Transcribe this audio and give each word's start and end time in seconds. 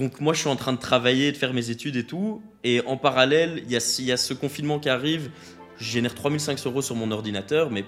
donc 0.00 0.20
moi 0.20 0.32
je 0.32 0.40
suis 0.40 0.48
en 0.48 0.56
train 0.56 0.72
de 0.72 0.78
travailler, 0.78 1.30
de 1.30 1.36
faire 1.36 1.52
mes 1.52 1.68
études 1.68 1.96
et 1.96 2.04
tout. 2.04 2.42
Et 2.64 2.80
en 2.86 2.96
parallèle, 2.96 3.62
il 3.66 3.70
y 3.70 3.76
a, 3.76 4.16
ce 4.16 4.32
confinement 4.32 4.78
qui 4.78 4.88
arrive. 4.88 5.30
Je 5.76 5.84
génère 5.84 6.14
3500 6.14 6.70
euros 6.70 6.82
sur 6.82 6.96
mon 6.96 7.10
ordinateur, 7.10 7.70
mais 7.70 7.84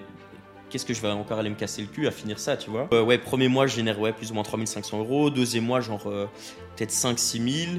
qu'est-ce 0.69 0.85
que 0.85 0.93
je 0.93 1.01
vais 1.01 1.09
encore 1.09 1.39
aller 1.39 1.49
me 1.49 1.55
casser 1.55 1.81
le 1.81 1.87
cul 1.87 2.07
à 2.07 2.11
finir 2.11 2.37
ça, 2.39 2.55
tu 2.55 2.69
vois? 2.69 2.87
Euh, 2.93 3.03
Ouais, 3.03 3.17
premier 3.17 3.47
mois, 3.47 3.65
je 3.65 3.75
génère 3.75 3.97
plus 4.13 4.31
ou 4.31 4.35
moins 4.35 4.43
3500 4.43 4.99
euros. 4.99 5.31
Deuxième 5.31 5.65
mois, 5.65 5.81
genre 5.81 6.05
euh, 6.05 6.27
peut-être 6.75 6.91
5-6 6.91 7.65
000. 7.65 7.71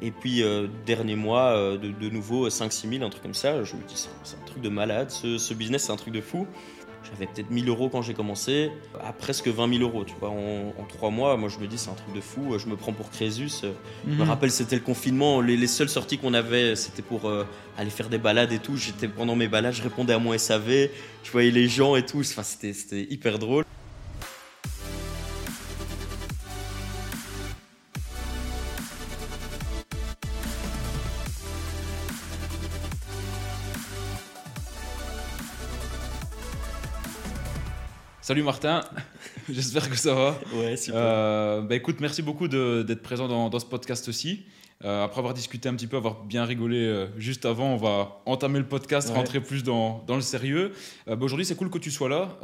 Et 0.00 0.10
puis, 0.10 0.42
euh, 0.42 0.68
dernier 0.86 1.16
mois, 1.16 1.54
de, 1.76 2.08
nouveau 2.08 2.48
5-6 2.48 2.90
000, 2.98 3.04
un 3.04 3.10
truc 3.10 3.22
comme 3.22 3.34
ça. 3.34 3.62
Je 3.62 3.76
me 3.76 3.82
dis, 3.86 4.08
c'est 4.24 4.36
un, 4.36 4.44
truc 4.46 4.62
de 4.62 4.68
malade. 4.70 5.10
Ce 5.10 5.54
business, 5.54 5.84
c'est 5.84 5.92
un 5.92 5.96
truc 5.96 6.14
de 6.14 6.20
fou. 6.22 6.46
J'avais 7.10 7.26
peut-être 7.26 7.50
1000 7.50 7.68
euros 7.68 7.88
quand 7.88 8.00
j'ai 8.02 8.14
commencé, 8.14 8.70
à 9.04 9.12
presque 9.12 9.48
20 9.48 9.68
000 9.78 9.82
euros, 9.82 10.04
tu 10.04 10.14
vois, 10.20 10.30
en, 10.30 10.68
en 10.78 10.84
trois 10.88 11.10
mois. 11.10 11.36
Moi, 11.36 11.48
je 11.48 11.58
me 11.58 11.66
dis, 11.66 11.76
c'est 11.78 11.90
un 11.90 11.94
truc 11.94 12.14
de 12.14 12.20
fou. 12.20 12.56
Je 12.58 12.66
me 12.66 12.76
prends 12.76 12.92
pour 12.92 13.10
Crésus. 13.10 13.48
Je 13.62 13.66
me 14.10 14.14
Mhm. 14.22 14.28
rappelle, 14.28 14.50
c'était 14.50 14.76
le 14.76 14.82
confinement. 14.82 15.40
Les, 15.40 15.56
les 15.56 15.66
seules 15.66 15.88
sorties 15.88 16.18
qu'on 16.18 16.34
avait, 16.34 16.76
c'était 16.76 17.02
pour 17.02 17.28
euh, 17.28 17.44
aller 17.76 17.90
faire 17.90 18.08
des 18.08 18.18
balades 18.18 18.52
et 18.52 18.58
tout. 18.58 18.76
J'étais 18.76 19.08
pendant 19.08 19.34
mes 19.36 19.48
balades, 19.48 19.74
je 19.74 19.82
répondais 19.82 20.12
à 20.12 20.18
mon 20.18 20.32
SAV. 20.36 20.88
Je 21.24 21.30
voyais 21.32 21.50
les 21.50 21.68
gens 21.68 21.96
et 21.96 22.04
tout. 22.06 22.20
Enfin, 22.20 22.42
c'était 22.42 23.02
hyper 23.10 23.38
drôle. 23.38 23.64
Salut 38.32 38.44
Martin, 38.44 38.80
j'espère 39.52 39.90
que 39.90 39.96
ça 39.98 40.14
va. 40.14 40.40
Ouais, 40.54 40.74
super. 40.78 40.98
Euh, 40.98 41.60
bah 41.60 41.74
écoute, 41.74 41.96
merci 42.00 42.22
beaucoup 42.22 42.48
d'être 42.48 43.02
présent 43.02 43.28
dans, 43.28 43.50
dans 43.50 43.58
ce 43.58 43.66
podcast 43.66 44.08
aussi. 44.08 44.44
Euh, 44.86 45.04
après 45.04 45.18
avoir 45.18 45.34
discuté 45.34 45.68
un 45.68 45.74
petit 45.74 45.86
peu, 45.86 45.98
avoir 45.98 46.24
bien 46.24 46.46
rigolé 46.46 46.78
euh, 46.78 47.08
juste 47.18 47.44
avant, 47.44 47.74
on 47.74 47.76
va 47.76 48.22
entamer 48.24 48.58
le 48.58 48.64
podcast, 48.66 49.10
Ouais. 49.10 49.16
rentrer 49.16 49.40
plus 49.40 49.62
dans, 49.62 50.02
dans 50.06 50.16
le 50.16 50.22
sérieux. 50.22 50.72
Bah 51.06 51.18
aujourd'hui, 51.20 51.44
c'est 51.44 51.56
cool 51.56 51.68
que 51.68 51.76
tu 51.76 51.90
sois 51.90 52.08
là. 52.08 52.38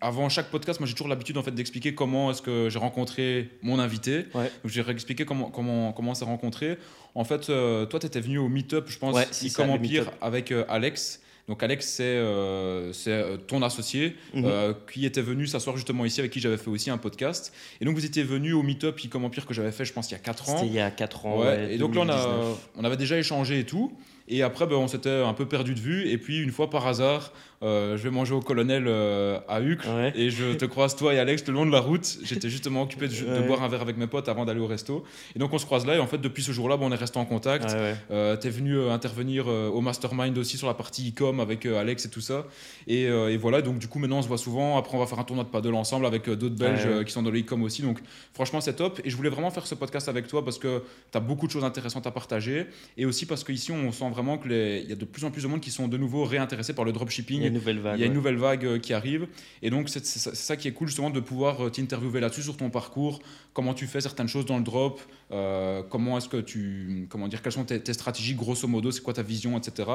Avant 0.00 0.28
chaque 0.28 0.50
podcast, 0.50 0.80
moi 0.80 0.88
j'ai 0.88 0.94
toujours 0.94 1.06
l'habitude 1.06 1.38
en 1.38 1.44
fait 1.44 1.52
d'expliquer 1.52 1.94
comment 1.94 2.32
est-ce 2.32 2.42
que 2.42 2.68
j'ai 2.68 2.80
rencontré 2.80 3.48
mon 3.62 3.78
invité. 3.78 4.26
Ouais. 4.34 4.50
J'ai 4.64 4.82
réexpliqué 4.82 5.24
comment 5.24 5.52
comment 5.52 5.92
comment 5.92 6.10
on 6.10 6.14
s'est 6.14 6.24
rencontré. 6.24 6.78
En 7.14 7.22
fait, 7.22 7.46
toi, 7.46 8.00
tu 8.00 8.06
étais 8.06 8.20
venu 8.20 8.38
au 8.38 8.48
meet-up, 8.48 8.86
je 8.88 8.98
pense, 8.98 9.14
Ouais, 9.14 9.28
Empire 9.68 10.10
avec 10.20 10.52
Alex. 10.68 11.21
Donc 11.48 11.62
Alex, 11.62 11.86
c'est 11.86 12.02
euh, 12.04 12.92
euh, 13.08 13.36
ton 13.36 13.62
associé 13.62 14.16
Mhm. 14.32 14.44
euh, 14.46 14.72
qui 14.92 15.04
était 15.06 15.20
venu 15.22 15.46
s'asseoir 15.46 15.76
justement 15.76 16.04
ici, 16.04 16.20
avec 16.20 16.30
qui 16.32 16.40
j'avais 16.40 16.56
fait 16.56 16.70
aussi 16.70 16.88
un 16.90 16.98
podcast. 16.98 17.52
Et 17.80 17.84
donc 17.84 17.94
vous 17.96 18.04
étiez 18.04 18.22
venu 18.22 18.52
au 18.52 18.62
meet-up 18.62 18.98
Ecom 19.04 19.24
Empire 19.24 19.44
que 19.46 19.52
j'avais 19.54 19.72
fait, 19.72 19.84
je 19.84 19.92
pense, 19.92 20.08
il 20.10 20.12
y 20.12 20.16
a 20.16 20.20
4 20.20 20.48
ans. 20.48 20.56
C'était 20.56 20.68
il 20.68 20.72
y 20.74 20.80
a 20.80 20.90
4 20.90 21.26
ans. 21.26 21.40
Ouais, 21.40 21.46
ouais, 21.46 21.74
et 21.74 21.78
donc 21.78 21.94
là, 21.94 22.02
on, 22.02 22.08
a, 22.08 22.16
2019. 22.26 22.68
on 22.76 22.84
avait 22.84 22.96
déjà 22.96 23.18
échangé 23.18 23.58
et 23.58 23.64
tout. 23.64 23.92
Et 24.28 24.42
après, 24.42 24.66
ben, 24.66 24.76
on 24.76 24.86
s'était 24.88 25.10
un 25.10 25.34
peu 25.34 25.46
perdu 25.46 25.74
de 25.74 25.80
vue. 25.80 26.08
Et 26.08 26.16
puis, 26.16 26.38
une 26.40 26.52
fois 26.52 26.70
par 26.70 26.86
hasard, 26.86 27.32
euh, 27.62 27.96
je 27.96 28.02
vais 28.02 28.10
manger 28.10 28.34
au 28.34 28.40
colonel 28.40 28.84
euh, 28.86 29.38
à 29.48 29.60
Uccle. 29.60 29.88
Ouais. 29.88 30.12
Et 30.16 30.30
je 30.30 30.54
te 30.54 30.64
croise, 30.64 30.96
toi 30.96 31.14
et 31.14 31.18
Alex, 31.18 31.46
le 31.46 31.54
long 31.54 31.64
de 31.64 31.70
la 31.70 31.80
route. 31.80 32.18
J'étais 32.24 32.50
justement 32.50 32.82
occupé 32.82 33.08
de, 33.08 33.46
boire 33.46 33.62
un 33.62 33.68
verre 33.68 33.82
avec 33.82 33.96
mes 33.96 34.06
potes 34.06 34.28
avant 34.28 34.44
d'aller 34.44 34.60
au 34.60 34.66
resto. 34.66 35.04
Et 35.36 35.38
donc, 35.38 35.52
on 35.52 35.58
se 35.58 35.66
croise 35.66 35.86
là. 35.86 35.96
Et 35.96 36.00
en 36.00 36.06
fait, 36.06 36.18
depuis 36.18 36.42
ce 36.42 36.52
jour-là, 36.52 36.76
ben, 36.76 36.86
on 36.86 36.92
est 36.92 36.96
resté 36.96 37.18
en 37.18 37.24
contact. 37.24 37.70
Ouais, 37.70 37.76
ouais. 37.76 37.96
Euh, 38.10 38.36
T'es 38.36 38.50
venu 38.50 38.88
intervenir 38.88 39.46
au 39.46 39.80
mastermind 39.80 40.36
aussi 40.38 40.56
sur 40.56 40.66
la 40.66 40.74
partie 40.74 41.10
e-com 41.10 41.40
avec 41.40 41.66
Alex 41.66 42.06
et 42.06 42.10
tout 42.10 42.20
ça. 42.20 42.46
Et, 42.88 43.02
et 43.04 43.36
voilà, 43.36 43.62
donc 43.62 43.78
du 43.78 43.88
coup 43.88 43.98
maintenant 43.98 44.18
on 44.18 44.22
se 44.22 44.28
voit 44.28 44.38
souvent. 44.38 44.78
Après 44.78 44.96
on 44.96 45.00
va 45.00 45.06
faire 45.06 45.18
un 45.18 45.24
tournoi 45.24 45.44
de 45.44 45.48
paddle 45.48 45.74
ensemble 45.74 46.06
avec 46.06 46.28
d'autres 46.28 46.56
Belges 46.56 47.04
qui 47.04 47.12
sont 47.12 47.22
dans 47.22 47.30
le 47.30 47.40
e-com 47.40 47.62
aussi. 47.62 47.82
Donc 47.82 48.00
franchement 48.32 48.60
c'est 48.60 48.74
top. 48.74 49.00
Et 49.04 49.10
je 49.10 49.16
voulais 49.16 49.28
vraiment 49.28 49.50
faire 49.50 49.66
ce 49.66 49.74
podcast 49.74 50.08
avec 50.08 50.26
toi 50.26 50.44
parce 50.44 50.58
que 50.58 50.82
tu 51.10 51.18
as 51.18 51.20
beaucoup 51.20 51.46
de 51.46 51.52
choses 51.52 51.64
intéressantes 51.64 52.06
à 52.06 52.10
partager. 52.10 52.66
Et 52.96 53.06
aussi 53.06 53.26
parce 53.26 53.44
qu'ici 53.44 53.70
on 53.72 53.92
sent 53.92 54.10
vraiment 54.10 54.38
qu'il 54.38 54.52
y 54.52 54.92
a 54.92 54.96
de 54.96 55.04
plus 55.04 55.24
en 55.24 55.30
plus 55.30 55.42
de 55.42 55.48
monde 55.48 55.60
qui 55.60 55.70
sont 55.70 55.88
de 55.88 55.96
nouveau 55.96 56.24
réintéressés 56.24 56.72
par 56.72 56.84
le 56.84 56.92
dropshipping. 56.92 57.51
Il 57.52 57.54
y 57.54 57.54
a 57.54 57.58
une 57.58 57.60
nouvelle 57.60 57.78
vague. 57.78 57.98
Il 57.98 58.00
y 58.00 58.04
a 58.04 58.06
une 58.06 58.12
nouvelle 58.12 58.36
vague 58.36 58.64
euh, 58.64 58.78
qui 58.78 58.92
arrive. 58.92 59.26
Et 59.62 59.70
donc, 59.70 59.88
c'est 59.88 60.04
ça 60.04 60.56
qui 60.56 60.68
est 60.68 60.72
cool, 60.72 60.88
justement, 60.88 61.10
de 61.10 61.20
pouvoir 61.20 61.66
euh, 61.66 61.70
t'interviewer 61.70 62.20
là-dessus, 62.20 62.42
sur 62.42 62.56
ton 62.56 62.70
parcours, 62.70 63.20
comment 63.52 63.74
tu 63.74 63.86
fais 63.86 64.00
certaines 64.00 64.28
choses 64.28 64.46
dans 64.46 64.58
le 64.58 64.64
drop, 64.64 65.00
euh, 65.30 65.82
comment 65.88 66.18
est-ce 66.18 66.28
que 66.28 66.38
tu. 66.38 67.06
Comment 67.08 67.28
dire, 67.28 67.42
quelles 67.42 67.52
sont 67.52 67.64
tes, 67.64 67.80
tes 67.80 67.92
stratégies, 67.92 68.34
grosso 68.34 68.66
modo, 68.68 68.90
c'est 68.90 69.02
quoi 69.02 69.14
ta 69.14 69.22
vision, 69.22 69.56
etc. 69.58 69.88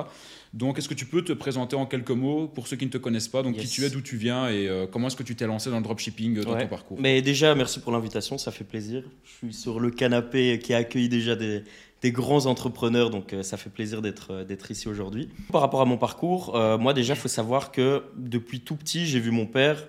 Donc, 0.53 0.77
est-ce 0.77 0.89
que 0.89 0.93
tu 0.93 1.05
peux 1.05 1.23
te 1.23 1.33
présenter 1.33 1.75
en 1.75 1.85
quelques 1.85 2.11
mots 2.11 2.47
pour 2.47 2.67
ceux 2.67 2.75
qui 2.77 2.85
ne 2.85 2.91
te 2.91 2.97
connaissent 2.97 3.27
pas? 3.27 3.43
Donc, 3.43 3.55
qui 3.57 3.67
tu 3.67 3.83
es, 3.83 3.89
d'où 3.89 4.01
tu 4.01 4.17
viens 4.17 4.47
et 4.49 4.67
euh, 4.67 4.87
comment 4.89 5.07
est-ce 5.07 5.15
que 5.15 5.23
tu 5.23 5.35
t'es 5.35 5.45
lancé 5.47 5.69
dans 5.69 5.77
le 5.77 5.83
dropshipping 5.83 6.41
dans 6.41 6.53
Ouais. 6.53 6.63
ton 6.63 6.67
parcours? 6.67 6.97
Mais 6.99 7.21
déjà, 7.21 7.53
merci 7.55 7.79
pour 7.79 7.91
l'invitation, 7.91 8.37
ça 8.37 8.51
fait 8.51 8.63
plaisir. 8.63 9.03
Je 9.23 9.47
suis 9.47 9.53
sur 9.53 9.79
le 9.79 9.91
canapé 9.91 10.59
qui 10.59 10.73
a 10.73 10.77
accueilli 10.77 11.09
déjà 11.09 11.35
des, 11.35 11.63
des 12.01 12.11
grands 12.11 12.45
entrepreneurs, 12.45 13.09
donc 13.09 13.33
euh, 13.33 13.43
ça 13.43 13.57
fait 13.57 13.69
plaisir 13.69 14.01
d'être 14.01 14.31
euh, 14.31 14.43
d'être 14.43 14.69
ici 14.69 14.87
aujourd'hui. 14.87 15.29
Par 15.51 15.61
rapport 15.61 15.81
à 15.81 15.85
mon 15.85 15.97
parcours, 15.97 16.55
euh, 16.55 16.77
moi 16.77 16.93
déjà, 16.93 17.13
il 17.13 17.19
faut 17.19 17.27
savoir 17.27 17.71
que 17.71 18.03
depuis 18.15 18.61
tout 18.61 18.75
petit, 18.75 19.05
j'ai 19.05 19.19
vu 19.19 19.31
mon 19.31 19.45
père, 19.45 19.87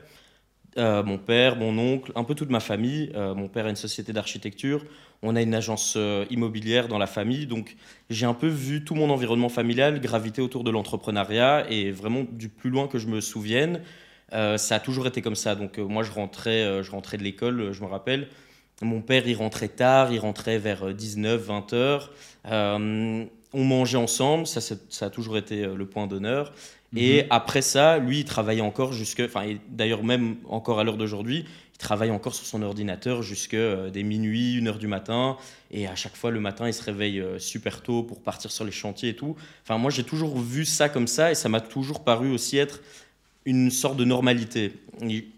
mon 0.76 1.18
père, 1.18 1.56
mon 1.56 1.76
oncle, 1.76 2.12
un 2.14 2.22
peu 2.22 2.36
toute 2.36 2.50
ma 2.50 2.60
famille. 2.60 3.10
Mon 3.16 3.48
père 3.48 3.66
a 3.66 3.70
une 3.70 3.74
société 3.74 4.12
d'architecture, 4.12 4.84
on 5.22 5.34
a 5.34 5.42
une 5.42 5.52
agence 5.52 5.98
immobilière 6.30 6.86
dans 6.86 6.98
la 6.98 7.08
famille, 7.08 7.46
donc 7.46 7.74
j'ai 8.10 8.26
un 8.26 8.34
peu 8.34 8.46
vu 8.46 8.84
tout 8.84 8.94
mon 8.94 9.10
environnement 9.10 9.48
familial 9.48 10.00
graviter 10.00 10.40
autour 10.40 10.62
de 10.62 10.70
l'entrepreneuriat 10.70 11.66
et 11.68 11.90
vraiment 11.90 12.24
du 12.30 12.48
plus 12.48 12.70
loin 12.70 12.86
que 12.86 12.98
je 12.98 13.08
me 13.08 13.20
souvienne. 13.20 13.80
Ça 14.30 14.76
a 14.76 14.78
toujours 14.78 15.08
été 15.08 15.20
comme 15.20 15.34
ça. 15.34 15.56
Donc 15.56 15.78
moi, 15.78 16.04
je 16.04 16.12
rentrais, 16.12 16.84
je 16.84 16.90
rentrais 16.92 17.16
de 17.16 17.24
l'école, 17.24 17.72
je 17.72 17.82
me 17.82 17.88
rappelle. 17.88 18.28
Mon 18.80 19.00
père, 19.00 19.26
il 19.26 19.34
rentrait 19.34 19.68
tard, 19.68 20.12
il 20.12 20.18
rentrait 20.18 20.58
vers 20.58 20.94
19, 20.94 21.40
20 21.40 21.72
heures. 21.72 22.12
Euh, 22.46 23.24
on 23.52 23.64
mangeait 23.64 23.98
ensemble, 23.98 24.46
ça, 24.46 24.60
a 25.06 25.10
toujours 25.10 25.38
été 25.38 25.64
euh, 25.64 25.74
le 25.74 25.86
point 25.86 26.06
d'honneur. 26.06 26.52
Et 26.96 27.26
après 27.28 27.60
ça, 27.60 27.98
lui, 27.98 28.20
il 28.20 28.24
travaillait 28.24 28.62
encore 28.62 28.94
jusque, 28.94 29.20
enfin, 29.20 29.54
d'ailleurs 29.68 30.02
même 30.02 30.36
encore 30.48 30.80
à 30.80 30.84
l'heure 30.84 30.96
d'aujourd'hui, 30.96 31.44
il 31.74 31.78
travaille 31.78 32.10
encore 32.10 32.34
sur 32.34 32.46
son 32.46 32.62
ordinateur 32.62 33.22
jusque 33.22 33.54
euh, 33.54 33.90
des 33.90 34.02
minuit, 34.02 34.54
une 34.54 34.68
heure 34.68 34.78
du 34.78 34.86
matin. 34.86 35.36
Et 35.70 35.86
à 35.86 35.94
chaque 35.94 36.16
fois, 36.16 36.30
le 36.30 36.40
matin, 36.40 36.66
il 36.66 36.72
se 36.72 36.82
réveille 36.82 37.20
euh, 37.20 37.38
super 37.38 37.82
tôt 37.82 38.02
pour 38.02 38.22
partir 38.22 38.50
sur 38.50 38.64
les 38.64 38.72
chantiers 38.72 39.10
et 39.10 39.16
tout. 39.16 39.36
Enfin, 39.62 39.76
moi, 39.76 39.90
j'ai 39.90 40.02
toujours 40.02 40.38
vu 40.38 40.64
ça 40.64 40.88
comme 40.88 41.06
ça 41.06 41.30
et 41.30 41.34
ça 41.34 41.48
m'a 41.48 41.60
toujours 41.60 42.04
paru 42.04 42.30
aussi 42.32 42.56
être 42.56 42.80
une 43.44 43.70
sorte 43.70 43.96
de 43.96 44.04
normalité. 44.04 44.72
Et 45.02 45.28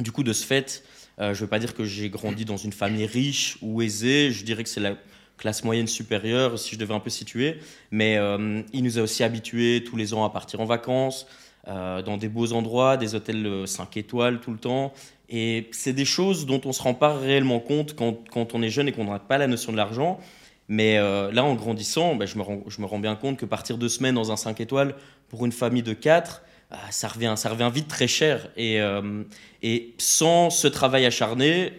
du 0.00 0.10
coup, 0.10 0.24
de 0.24 0.32
ce 0.32 0.44
fait, 0.44 0.82
euh, 1.20 1.34
je 1.34 1.38
ne 1.38 1.44
veux 1.44 1.46
pas 1.46 1.58
dire 1.58 1.74
que 1.74 1.84
j'ai 1.84 2.10
grandi 2.10 2.44
dans 2.44 2.56
une 2.56 2.72
famille 2.72 3.06
riche 3.06 3.56
ou 3.62 3.82
aisée, 3.82 4.30
je 4.30 4.44
dirais 4.44 4.64
que 4.64 4.68
c'est 4.68 4.80
la 4.80 4.96
classe 5.36 5.64
moyenne 5.64 5.86
supérieure, 5.86 6.58
si 6.58 6.74
je 6.74 6.78
devais 6.78 6.94
un 6.94 7.00
peu 7.00 7.10
situer, 7.10 7.58
mais 7.90 8.16
euh, 8.16 8.62
il 8.72 8.84
nous 8.84 8.98
a 8.98 9.02
aussi 9.02 9.22
habitués 9.22 9.84
tous 9.84 9.96
les 9.96 10.14
ans 10.14 10.24
à 10.24 10.30
partir 10.30 10.60
en 10.60 10.64
vacances, 10.64 11.26
euh, 11.68 12.02
dans 12.02 12.16
des 12.16 12.28
beaux 12.28 12.52
endroits, 12.52 12.96
des 12.96 13.14
hôtels 13.14 13.66
5 13.66 13.96
étoiles 13.96 14.40
tout 14.40 14.52
le 14.52 14.58
temps. 14.58 14.92
Et 15.28 15.68
c'est 15.72 15.92
des 15.92 16.04
choses 16.04 16.46
dont 16.46 16.60
on 16.64 16.68
ne 16.68 16.72
se 16.72 16.82
rend 16.82 16.94
pas 16.94 17.16
réellement 17.16 17.58
compte 17.58 17.96
quand, 17.96 18.54
on 18.54 18.62
est 18.62 18.68
jeune 18.68 18.88
et 18.88 18.92
qu'on 18.92 19.04
n'a 19.04 19.18
pas 19.18 19.38
la 19.38 19.46
notion 19.46 19.72
de 19.72 19.76
l'argent. 19.76 20.20
Mais 20.68 20.98
là, 20.98 21.44
en 21.44 21.54
grandissant, 21.54 22.14
ben, 22.14 22.26
je, 22.26 22.36
me 22.36 22.42
rends, 22.42 22.62
je 22.68 22.80
me 22.80 22.86
rends 22.86 22.98
bien 22.98 23.16
compte 23.16 23.38
que 23.38 23.46
partir 23.46 23.78
deux 23.78 23.88
semaines 23.88 24.14
dans 24.14 24.30
un 24.30 24.36
5 24.36 24.60
étoiles 24.60 24.94
pour 25.28 25.46
une 25.46 25.52
famille 25.52 25.82
de 25.82 25.94
4, 25.94 26.42
ça, 26.90 27.08
revient, 27.08 27.34
ça 27.36 27.48
revient 27.50 27.70
vite 27.72 27.88
très 27.88 28.08
cher. 28.08 28.48
Et, 28.56 28.80
euh, 28.80 29.24
et 29.62 29.94
sans 29.98 30.50
ce 30.50 30.68
travail 30.68 31.06
acharné, 31.06 31.72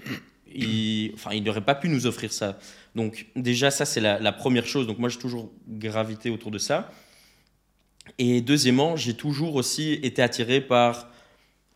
il, 0.53 1.11
enfin, 1.13 1.31
il 1.33 1.43
n'aurait 1.43 1.61
pas 1.65 1.75
pu 1.75 1.89
nous 1.89 2.05
offrir 2.05 2.31
ça. 2.31 2.57
Donc 2.95 3.27
déjà, 3.35 3.71
ça, 3.71 3.85
c'est 3.85 4.01
la, 4.01 4.19
la 4.19 4.31
première 4.31 4.65
chose. 4.65 4.87
Donc 4.87 4.99
moi, 4.99 5.09
j'ai 5.09 5.19
toujours 5.19 5.51
gravité 5.67 6.29
autour 6.29 6.51
de 6.51 6.57
ça. 6.57 6.91
Et 8.17 8.41
deuxièmement, 8.41 8.95
j'ai 8.95 9.15
toujours 9.15 9.55
aussi 9.55 9.93
été 9.93 10.21
attiré 10.21 10.61
par 10.61 11.09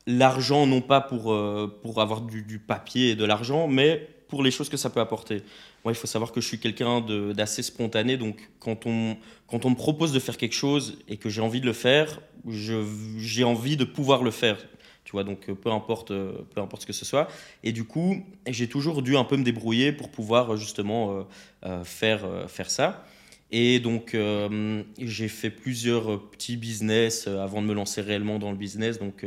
l'argent, 0.07 0.66
non 0.66 0.81
pas 0.81 1.01
pour, 1.01 1.34
euh, 1.34 1.80
pour 1.84 2.01
avoir 2.01 2.22
du, 2.22 2.44
du 2.44 2.59
papier 2.59 3.12
et 3.12 3.16
de 3.16 3.25
l'argent, 3.25 3.68
mais 3.68 4.07
pour 4.28 4.44
les 4.44 4.51
choses 4.51 4.69
que 4.69 4.78
ça 4.78 4.90
peut 4.90 5.01
apporter. 5.01 5.44
Moi, 5.84 5.94
il 5.94 5.95
faut 5.95 6.07
savoir 6.07 6.31
que 6.31 6.42
je 6.42 6.48
suis 6.48 6.59
quelqu'un 6.59 7.01
d'assez 7.33 7.63
spontané, 7.63 8.18
donc 8.18 8.50
quand 8.59 8.86
on, 8.86 9.18
quand 9.48 9.65
on 9.65 9.71
me 9.71 9.75
propose 9.75 10.12
de 10.12 10.19
faire 10.19 10.38
quelque 10.38 10.56
chose 10.56 11.00
et 11.07 11.18
que 11.18 11.30
j'ai 11.30 11.42
envie 11.42 11.62
de 11.62 11.65
le 11.65 11.74
faire, 11.74 12.19
j'ai 12.48 13.44
envie 13.44 13.77
de 13.77 13.86
pouvoir 13.86 14.24
le 14.24 14.31
faire. 14.31 14.57
Tu 15.09 15.13
vois, 15.13 15.24
donc 15.24 15.51
peu 15.51 15.71
importe, 15.71 16.12
euh, 16.12 16.33
peu 16.53 16.62
importe 16.62 16.83
ce 16.83 16.86
que 16.86 16.94
ce 16.94 17.03
soit. 17.03 17.30
Et 17.63 17.71
du 17.71 17.83
coup, 17.83 18.24
j'ai 18.48 18.69
toujours 18.69 19.01
dû 19.01 19.18
un 19.18 19.24
peu 19.24 19.38
me 19.38 19.44
débrouiller 19.44 19.92
pour 19.92 20.12
pouvoir 20.12 20.56
justement 20.56 21.12
euh, 21.12 21.24
euh, 21.65 21.83
faire, 21.83 22.27
faire 22.48 22.69
ça. 22.69 23.06
Et 23.50 23.80
donc, 23.80 24.15
j'ai 25.00 25.27
fait 25.27 25.50
plusieurs 25.50 26.30
petits 26.30 26.56
business 26.56 27.25
avant 27.25 27.63
de 27.63 27.68
me 27.68 27.74
lancer 27.74 28.01
réellement 28.01 28.38
dans 28.38 28.51
le 28.51 28.57
business. 28.57 29.00
Donc, 29.00 29.25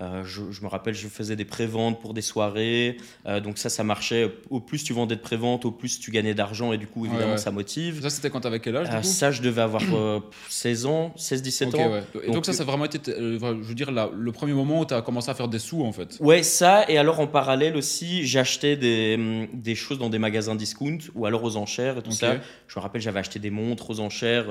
euh, 0.00 0.24
je, 0.24 0.62
me 0.62 0.66
rappelle, 0.66 0.94
je 0.94 1.08
faisais 1.08 1.36
des 1.36 1.44
préventes 1.44 2.00
pour 2.00 2.14
des 2.14 2.22
soirées. 2.22 2.96
Euh, 3.26 3.40
donc 3.40 3.58
ça, 3.58 3.68
ça 3.68 3.84
marchait. 3.84 4.30
Au 4.48 4.60
plus 4.60 4.82
tu 4.82 4.92
vendais 4.92 5.16
de 5.16 5.20
préventes, 5.20 5.64
au 5.64 5.70
plus 5.70 6.00
tu 6.00 6.10
gagnais 6.10 6.34
d'argent. 6.34 6.72
Et 6.72 6.78
du 6.78 6.86
coup, 6.86 7.04
évidemment, 7.06 7.36
ça 7.36 7.50
motive. 7.50 8.00
Ça, 8.02 8.10
c'était 8.10 8.30
quand 8.30 8.40
tu 8.40 8.46
avais 8.46 8.60
quel 8.60 8.76
âge 8.76 8.88
euh, 8.90 9.02
Ça, 9.02 9.30
je 9.30 9.42
devais 9.42 9.62
avoir 9.62 9.82
16 10.48 10.86
ans, 10.86 11.14
16-17 11.18 11.76
ans. 11.76 12.00
Et 12.22 12.30
donc, 12.30 12.46
ça, 12.46 12.52
ça 12.52 12.62
a 12.62 12.66
vraiment 12.66 12.86
été, 12.86 12.98
je 13.06 13.38
veux 13.38 13.74
dire, 13.74 13.90
le 13.90 14.32
premier 14.32 14.54
moment 14.54 14.80
où 14.80 14.86
tu 14.86 14.94
as 14.94 15.02
commencé 15.02 15.30
à 15.30 15.34
faire 15.34 15.48
des 15.48 15.58
sous, 15.58 15.82
en 15.82 15.92
fait. 15.92 16.16
Ouais, 16.20 16.42
ça. 16.42 16.88
Et 16.88 16.96
alors, 16.96 17.20
en 17.20 17.26
parallèle 17.26 17.76
aussi, 17.76 18.26
j'achetais 18.26 18.76
des, 18.76 19.48
des, 19.52 19.74
choses 19.74 19.98
dans 19.98 20.10
des 20.10 20.18
magasins 20.18 20.54
discount 20.54 20.98
ou 21.14 21.26
alors 21.26 21.44
aux 21.44 21.56
enchères 21.56 21.98
et 21.98 22.02
tout 22.02 22.12
ça. 22.12 22.36
Je 22.68 22.78
me 22.78 22.82
rappelle, 22.82 23.02
j'avais 23.02 23.20
acheté 23.20 23.38
des 23.38 23.50
montres 23.50 23.90
aux 23.90 24.00
enchères 24.00 24.46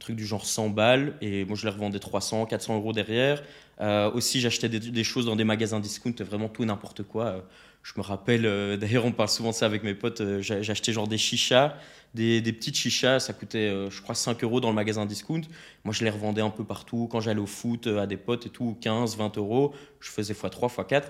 truc 0.00 0.16
du 0.16 0.26
genre 0.26 0.44
100 0.44 0.70
balles 0.70 1.14
et 1.20 1.44
moi 1.44 1.56
je 1.56 1.64
les 1.64 1.72
revendais 1.72 2.00
300, 2.00 2.46
400 2.46 2.76
euros 2.76 2.92
derrière. 2.92 3.42
Euh, 3.80 4.10
aussi, 4.12 4.40
j'achetais 4.40 4.68
des, 4.68 5.04
choses 5.04 5.26
dans 5.26 5.36
des 5.36 5.44
magasins 5.44 5.80
discount, 5.80 6.14
vraiment 6.20 6.48
tout 6.48 6.62
et 6.62 6.66
n'importe 6.66 7.02
quoi. 7.02 7.24
Euh, 7.26 7.40
je 7.82 7.92
me 7.96 8.02
rappelle, 8.02 8.44
euh, 8.44 8.76
d'ailleurs, 8.76 9.06
on 9.06 9.12
parle 9.12 9.30
souvent 9.30 9.50
de 9.50 9.54
ça 9.54 9.66
avec 9.66 9.82
mes 9.82 9.94
potes. 9.94 10.22
J'achetais 10.40 10.92
genre 10.92 11.08
des 11.08 11.16
chichas, 11.16 11.74
des, 12.14 12.40
des 12.40 12.52
petites 12.52 12.76
chichas, 12.76 13.20
ça 13.20 13.32
coûtait, 13.32 13.70
je 13.90 14.02
crois, 14.02 14.14
5 14.14 14.42
euros 14.44 14.60
dans 14.60 14.68
le 14.68 14.74
magasin 14.74 15.06
discount. 15.06 15.42
Moi, 15.84 15.94
je 15.94 16.04
les 16.04 16.10
revendais 16.10 16.42
un 16.42 16.50
peu 16.50 16.64
partout. 16.64 17.08
Quand 17.10 17.20
j'allais 17.20 17.40
au 17.40 17.46
foot 17.46 17.86
à 17.86 18.06
des 18.06 18.18
potes 18.18 18.46
et 18.46 18.50
tout, 18.50 18.76
15, 18.80 19.16
20 19.16 19.38
euros, 19.38 19.72
je 20.00 20.10
faisais 20.10 20.34
x3, 20.34 20.68
x4. 20.74 21.04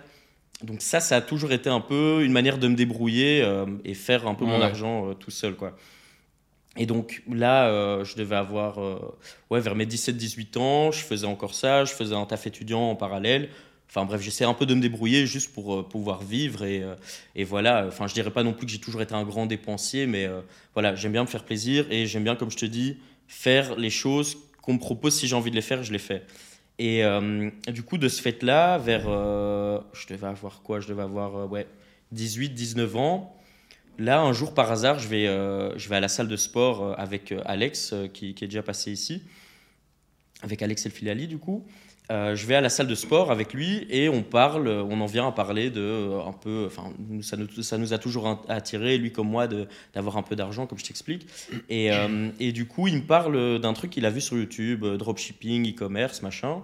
Donc, 0.62 0.82
ça, 0.82 1.00
ça 1.00 1.16
a 1.16 1.20
toujours 1.22 1.52
été 1.52 1.70
un 1.70 1.80
peu 1.80 2.22
une 2.22 2.32
manière 2.32 2.58
de 2.58 2.68
me 2.68 2.76
débrouiller 2.76 3.44
et 3.84 3.94
faire 3.94 4.28
un 4.28 4.34
peu 4.34 4.44
mon 4.44 4.60
argent 4.60 5.14
tout 5.14 5.30
seul, 5.30 5.56
quoi. 5.56 5.74
Et 6.76 6.86
donc 6.86 7.22
là, 7.28 7.66
euh, 7.66 8.04
je 8.04 8.16
devais 8.16 8.36
avoir, 8.36 8.80
euh, 8.80 8.98
ouais, 9.50 9.60
vers 9.60 9.74
mes 9.74 9.86
17-18 9.86 10.58
ans, 10.58 10.92
je 10.92 11.00
faisais 11.00 11.26
encore 11.26 11.54
ça, 11.54 11.84
je 11.84 11.92
faisais 11.92 12.14
un 12.14 12.26
taf 12.26 12.46
étudiant 12.46 12.90
en 12.90 12.96
parallèle. 12.96 13.48
Enfin 13.88 14.04
bref, 14.04 14.22
j'essayais 14.22 14.48
un 14.48 14.54
peu 14.54 14.66
de 14.66 14.74
me 14.74 14.80
débrouiller 14.80 15.26
juste 15.26 15.52
pour 15.52 15.74
euh, 15.74 15.82
pouvoir 15.82 16.22
vivre. 16.22 16.64
Et, 16.64 16.84
et, 17.34 17.42
voilà, 17.42 17.86
enfin 17.88 18.06
je 18.06 18.14
dirais 18.14 18.30
pas 18.30 18.44
non 18.44 18.52
plus 18.52 18.66
que 18.66 18.72
j'ai 18.72 18.78
toujours 18.78 19.02
été 19.02 19.14
un 19.14 19.24
grand 19.24 19.46
dépensier, 19.46 20.06
mais 20.06 20.28
voilà, 20.74 20.94
j'aime 20.94 21.12
bien 21.12 21.22
me 21.22 21.28
faire 21.28 21.44
plaisir 21.44 21.86
et 21.90 22.06
j'aime 22.06 22.22
bien, 22.22 22.36
comme 22.36 22.52
je 22.52 22.56
te 22.56 22.66
dis, 22.66 22.98
faire 23.26 23.76
les 23.76 23.90
choses 23.90 24.36
qu'on 24.62 24.74
me 24.74 24.78
propose. 24.78 25.14
Si 25.14 25.26
j'ai 25.26 25.34
envie 25.34 25.50
de 25.50 25.56
les 25.56 25.62
faire, 25.62 25.82
je 25.82 25.92
les 25.92 25.98
fais. 25.98 26.22
Et 26.78 27.02
du 27.68 27.82
coup, 27.82 27.98
de 27.98 28.08
ce 28.08 28.22
fait-là, 28.22 28.78
vers, 28.78 29.02
je 29.02 30.06
devais 30.08 30.28
avoir 30.28 30.62
quoi? 30.62 30.78
Je 30.78 30.86
devais 30.86 31.02
avoir, 31.02 31.50
ouais, 31.50 31.66
18-19 32.14 32.96
ans. 32.96 33.36
Là, 33.98 34.20
un 34.20 34.32
jour, 34.32 34.54
par 34.54 34.70
hasard, 34.72 34.98
je 34.98 35.08
vais, 35.08 35.26
euh, 35.26 35.76
je 35.78 35.88
vais 35.88 35.96
à 35.96 36.00
la 36.00 36.08
salle 36.08 36.28
de 36.28 36.36
sport 36.36 36.82
euh, 36.82 36.94
avec 36.96 37.32
euh, 37.32 37.42
Alex, 37.44 37.94
qui, 38.14 38.34
qui, 38.34 38.44
est 38.44 38.48
déjà 38.48 38.62
passé 38.62 38.90
ici, 38.90 39.22
avec 40.42 40.62
Alex 40.62 40.86
El 40.86 40.92
Filali, 40.92 41.26
du 41.26 41.38
coup. 41.38 41.66
je 42.08 42.46
vais 42.46 42.54
à 42.54 42.60
la 42.60 42.70
salle 42.70 42.86
de 42.86 42.94
sport 42.94 43.30
avec 43.30 43.52
lui 43.52 43.86
et 43.90 44.08
on 44.08 44.22
parle, 44.22 44.68
on 44.68 45.00
en 45.00 45.06
vient 45.06 45.28
à 45.28 45.32
parler 45.32 45.70
de 45.70 46.10
un 46.26 46.32
peu, 46.32 46.64
enfin, 46.66 46.92
ça 47.22 47.36
nous, 47.36 47.62
ça 47.62 47.78
nous 47.78 47.92
a 47.92 47.98
toujours 47.98 48.42
attiré, 48.48 48.96
lui 48.98 49.12
comme 49.12 49.28
moi, 49.28 49.46
d'avoir 49.94 50.16
un 50.16 50.22
peu 50.22 50.34
d'argent, 50.34 50.66
comme 50.66 50.78
je 50.78 50.84
t'explique. 50.84 51.26
Et, 51.68 51.90
et, 52.40 52.52
du 52.52 52.66
coup, 52.66 52.88
il 52.88 52.96
me 52.96 53.02
parle 53.02 53.60
d'un 53.60 53.74
truc 53.74 53.90
qu'il 53.90 54.06
a 54.06 54.10
vu 54.10 54.20
sur 54.20 54.36
YouTube, 54.36 54.84
dropshipping, 54.84 55.72
e-commerce, 55.72 56.22
machin. 56.22 56.62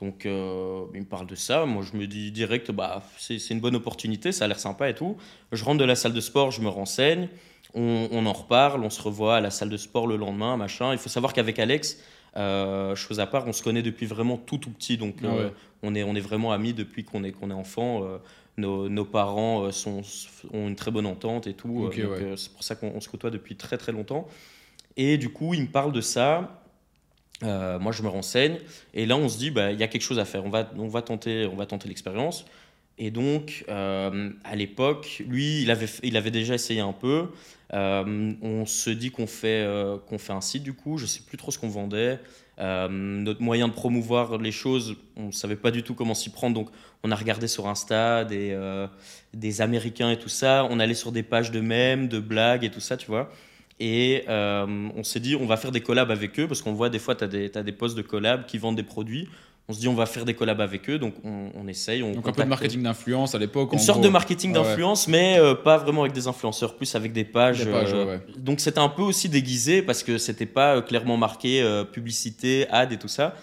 Donc, 0.00 0.26
euh, 0.26 0.84
il 0.94 1.00
me 1.00 1.06
parle 1.06 1.26
de 1.26 1.34
ça. 1.34 1.64
Moi, 1.64 1.82
je 1.90 1.96
me 1.96 2.06
dis 2.06 2.30
direct, 2.30 2.70
bah, 2.70 3.02
c'est 3.18 3.50
une 3.50 3.60
bonne 3.60 3.76
opportunité, 3.76 4.30
ça 4.30 4.44
a 4.44 4.48
l'air 4.48 4.58
sympa 4.58 4.90
et 4.90 4.94
tout. 4.94 5.16
Je 5.52 5.64
rentre 5.64 5.78
de 5.78 5.84
la 5.84 5.94
salle 5.94 6.12
de 6.12 6.20
sport, 6.20 6.50
je 6.50 6.60
me 6.60 6.68
renseigne, 6.68 7.28
on, 7.74 8.24
en 8.26 8.32
reparle, 8.32 8.82
on 8.84 8.90
se 8.90 9.02
revoit 9.02 9.36
à 9.36 9.40
la 9.40 9.50
salle 9.50 9.70
de 9.70 9.76
sport 9.76 10.06
le 10.06 10.16
lendemain, 10.16 10.56
machin. 10.56 10.92
Il 10.92 10.98
faut 10.98 11.08
savoir 11.08 11.32
qu'avec 11.32 11.58
Alex, 11.58 11.98
euh, 12.36 12.94
chose 12.94 13.20
à 13.20 13.26
part, 13.26 13.46
on 13.46 13.52
se 13.52 13.62
connaît 13.62 13.82
depuis 13.82 14.06
vraiment 14.06 14.36
tout 14.36 14.58
tout 14.58 14.70
petit, 14.70 14.98
donc 14.98 15.16
ah 15.22 15.26
euh, 15.26 15.50
on, 15.82 15.94
est, 15.94 16.02
on 16.02 16.14
est 16.14 16.20
vraiment 16.20 16.52
amis 16.52 16.74
depuis 16.74 17.04
qu'on 17.04 17.24
est, 17.24 17.32
qu'on 17.32 17.50
est 17.50 17.54
enfant. 17.54 18.02
Nos, 18.58 18.88
nos, 18.88 19.04
parents 19.04 19.70
sont, 19.72 20.00
ont 20.52 20.68
une 20.68 20.76
très 20.76 20.90
bonne 20.90 21.06
entente 21.06 21.46
et 21.46 21.54
tout. 21.54 21.90
c'est 22.36 22.52
pour 22.52 22.62
ça 22.62 22.74
qu'on 22.74 23.00
se 23.00 23.08
côtoie 23.08 23.30
depuis 23.30 23.56
très 23.56 23.78
très 23.78 23.92
longtemps. 23.92 24.28
Et 24.96 25.18
du 25.18 25.30
coup, 25.30 25.54
il 25.54 25.62
me 25.62 25.68
parle 25.68 25.92
de 25.92 26.00
ça. 26.00 26.65
Euh, 27.42 27.78
moi, 27.78 27.92
je 27.92 28.02
me 28.02 28.08
renseigne 28.08 28.58
et 28.94 29.04
là, 29.06 29.16
on 29.16 29.28
se 29.28 29.38
dit, 29.38 29.50
bah, 29.50 29.72
il 29.72 29.78
y 29.78 29.82
a 29.82 29.88
quelque 29.88 30.02
chose 30.02 30.18
à 30.18 30.24
faire. 30.24 30.44
On 30.44 30.50
va, 30.50 30.70
on 30.76 30.88
va 30.88 31.02
tenter, 31.02 31.46
on 31.46 31.56
va 31.56 31.66
tenter 31.66 31.88
l'expérience. 31.88 32.46
Et 32.98 33.10
donc, 33.10 33.64
euh, 33.68 34.30
à 34.44 34.56
l'époque, 34.56 35.22
lui, 35.28 35.60
il 35.62 35.70
avait, 35.70 35.88
il 36.02 36.16
avait 36.16 36.30
déjà 36.30 36.54
essayé 36.54 36.80
un 36.80 36.94
peu. 36.94 37.28
Euh, 37.74 38.32
on 38.40 38.64
se 38.64 38.88
dit 38.90 39.10
qu'on 39.10 39.26
fait, 39.26 39.68
qu'on 40.08 40.18
fait 40.18 40.32
un 40.32 40.40
site 40.40 40.62
du 40.62 40.72
coup. 40.72 40.96
Je 40.96 41.04
sais 41.04 41.20
plus 41.20 41.36
trop 41.36 41.50
ce 41.50 41.58
qu'on 41.58 41.68
vendait. 41.68 42.18
notre 42.58 43.42
moyen 43.42 43.68
de 43.68 43.74
promouvoir 43.74 44.38
les 44.38 44.52
choses, 44.52 44.96
on 45.16 45.26
ne 45.26 45.32
savait 45.32 45.56
pas 45.56 45.70
du 45.70 45.82
tout 45.82 45.94
comment 45.94 46.14
s'y 46.14 46.30
prendre. 46.30 46.54
Donc, 46.54 46.70
on 47.02 47.10
a 47.10 47.16
regardé 47.16 47.48
sur 47.48 47.68
Insta 47.68 48.24
des, 48.24 48.56
des 49.34 49.60
Américains 49.60 50.10
et 50.10 50.18
tout 50.18 50.30
ça. 50.30 50.66
On 50.70 50.80
allait 50.80 50.94
sur 50.94 51.12
des 51.12 51.22
pages 51.22 51.50
de 51.50 51.60
mèmes, 51.60 52.08
de 52.08 52.18
blagues 52.18 52.64
et 52.64 52.70
tout 52.70 52.80
ça, 52.80 52.96
tu 52.96 53.08
vois. 53.08 53.30
Et 53.78 54.24
euh, 54.28 54.88
on 54.96 55.04
s'est 55.04 55.20
dit, 55.20 55.36
on 55.36 55.46
va 55.46 55.58
faire 55.58 55.70
des 55.70 55.82
collabs 55.82 56.10
avec 56.10 56.40
eux, 56.40 56.48
parce 56.48 56.62
qu'on 56.62 56.72
voit 56.72 56.88
des 56.88 56.98
fois, 56.98 57.14
tu 57.14 57.24
as 57.24 57.28
des, 57.28 57.50
des 57.50 57.72
postes 57.72 57.96
de 57.96 58.02
collabs 58.02 58.46
qui 58.46 58.56
vendent 58.58 58.76
des 58.76 58.82
produits. 58.82 59.28
On 59.68 59.72
se 59.72 59.80
dit, 59.80 59.88
on 59.88 59.94
va 59.94 60.06
faire 60.06 60.24
des 60.24 60.34
collabs 60.34 60.60
avec 60.60 60.88
eux, 60.88 60.98
donc 60.98 61.14
on, 61.24 61.50
on 61.54 61.66
essaye. 61.66 62.02
On 62.02 62.12
donc 62.12 62.28
un 62.28 62.32
peu 62.32 62.44
de 62.44 62.48
marketing 62.48 62.82
d'influence 62.82 63.34
à 63.34 63.38
l'époque. 63.38 63.72
Une 63.72 63.78
sorte 63.78 64.00
de 64.00 64.08
marketing 64.08 64.52
d'influence, 64.52 65.08
mais 65.08 65.38
euh, 65.38 65.54
pas 65.54 65.76
vraiment 65.76 66.02
avec 66.02 66.14
des 66.14 66.26
influenceurs, 66.28 66.76
plus 66.76 66.94
avec 66.94 67.12
des 67.12 67.24
pages. 67.24 67.64
Euh, 67.66 68.18
donc 68.38 68.60
c'était 68.60 68.78
un 68.78 68.88
peu 68.88 69.02
aussi 69.02 69.28
déguisé, 69.28 69.82
parce 69.82 70.02
que 70.02 70.18
c'était 70.18 70.46
pas 70.46 70.80
clairement 70.82 71.16
marqué 71.16 71.62
publicité, 71.92 72.66
ad 72.70 72.92
et 72.92 72.98
tout 72.98 73.08
ça. 73.08 73.34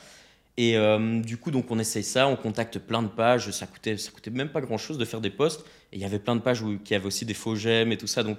Et 0.56 0.78
du 1.24 1.38
coup, 1.38 1.52
donc 1.52 1.70
on 1.70 1.78
essaye 1.78 2.04
ça, 2.04 2.28
on 2.28 2.36
contacte 2.36 2.80
plein 2.80 3.04
de 3.04 3.08
pages, 3.08 3.52
ça 3.52 3.68
coûtait, 3.68 3.98
ça 3.98 4.10
coûtait 4.12 4.32
même 4.32 4.50
pas 4.50 4.62
grand 4.62 4.78
chose 4.78 4.98
de 4.98 5.06
faire 5.06 5.22
des 5.22 5.30
posts. 5.30 5.66
Et 5.92 5.98
il 5.98 6.02
y 6.02 6.06
avait 6.06 6.20
plein 6.20 6.36
de 6.36 6.42
pages 6.42 6.62
où, 6.62 6.80
qui 6.84 6.96
avaient 6.96 7.06
aussi 7.06 7.26
des 7.26 7.34
faux 7.34 7.56
j'aime 7.56 7.92
et 7.92 7.98
tout 7.98 8.08
ça. 8.08 8.24
Donc 8.24 8.38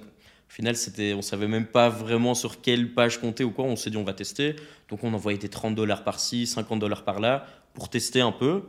au 0.49 0.53
final, 0.53 0.75
c'était, 0.75 1.13
on 1.13 1.21
savait 1.21 1.47
même 1.47 1.65
pas 1.65 1.89
vraiment 1.89 2.33
sur 2.33 2.61
quelle 2.61 2.93
page 2.93 3.19
compter 3.19 3.43
ou 3.43 3.51
quoi. 3.51 3.65
On 3.65 3.75
s'est 3.75 3.89
dit, 3.89 3.97
on 3.97 4.03
va 4.03 4.13
tester. 4.13 4.55
Donc, 4.89 5.03
on 5.03 5.13
envoyait 5.13 5.37
des 5.37 5.49
30 5.49 5.75
dollars 5.75 6.03
par-ci, 6.03 6.47
50 6.47 6.79
dollars 6.79 7.03
par-là 7.03 7.45
pour 7.73 7.89
tester 7.89 8.21
un 8.21 8.31
peu. 8.31 8.63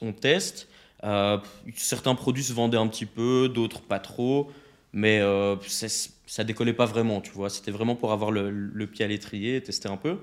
On 0.00 0.12
teste. 0.12 0.68
Euh, 1.04 1.38
certains 1.74 2.14
produits 2.14 2.44
se 2.44 2.52
vendaient 2.52 2.78
un 2.78 2.86
petit 2.86 3.06
peu, 3.06 3.50
d'autres 3.52 3.82
pas 3.82 3.98
trop. 3.98 4.50
Mais 4.92 5.20
euh, 5.20 5.56
ça 6.26 6.44
décollait 6.44 6.74
pas 6.74 6.86
vraiment, 6.86 7.20
tu 7.20 7.32
vois. 7.32 7.50
C'était 7.50 7.70
vraiment 7.70 7.96
pour 7.96 8.12
avoir 8.12 8.30
le, 8.30 8.50
le 8.50 8.86
pied 8.86 9.04
à 9.04 9.08
l'étrier, 9.08 9.60
tester 9.62 9.88
un 9.88 9.96
peu. 9.96 10.18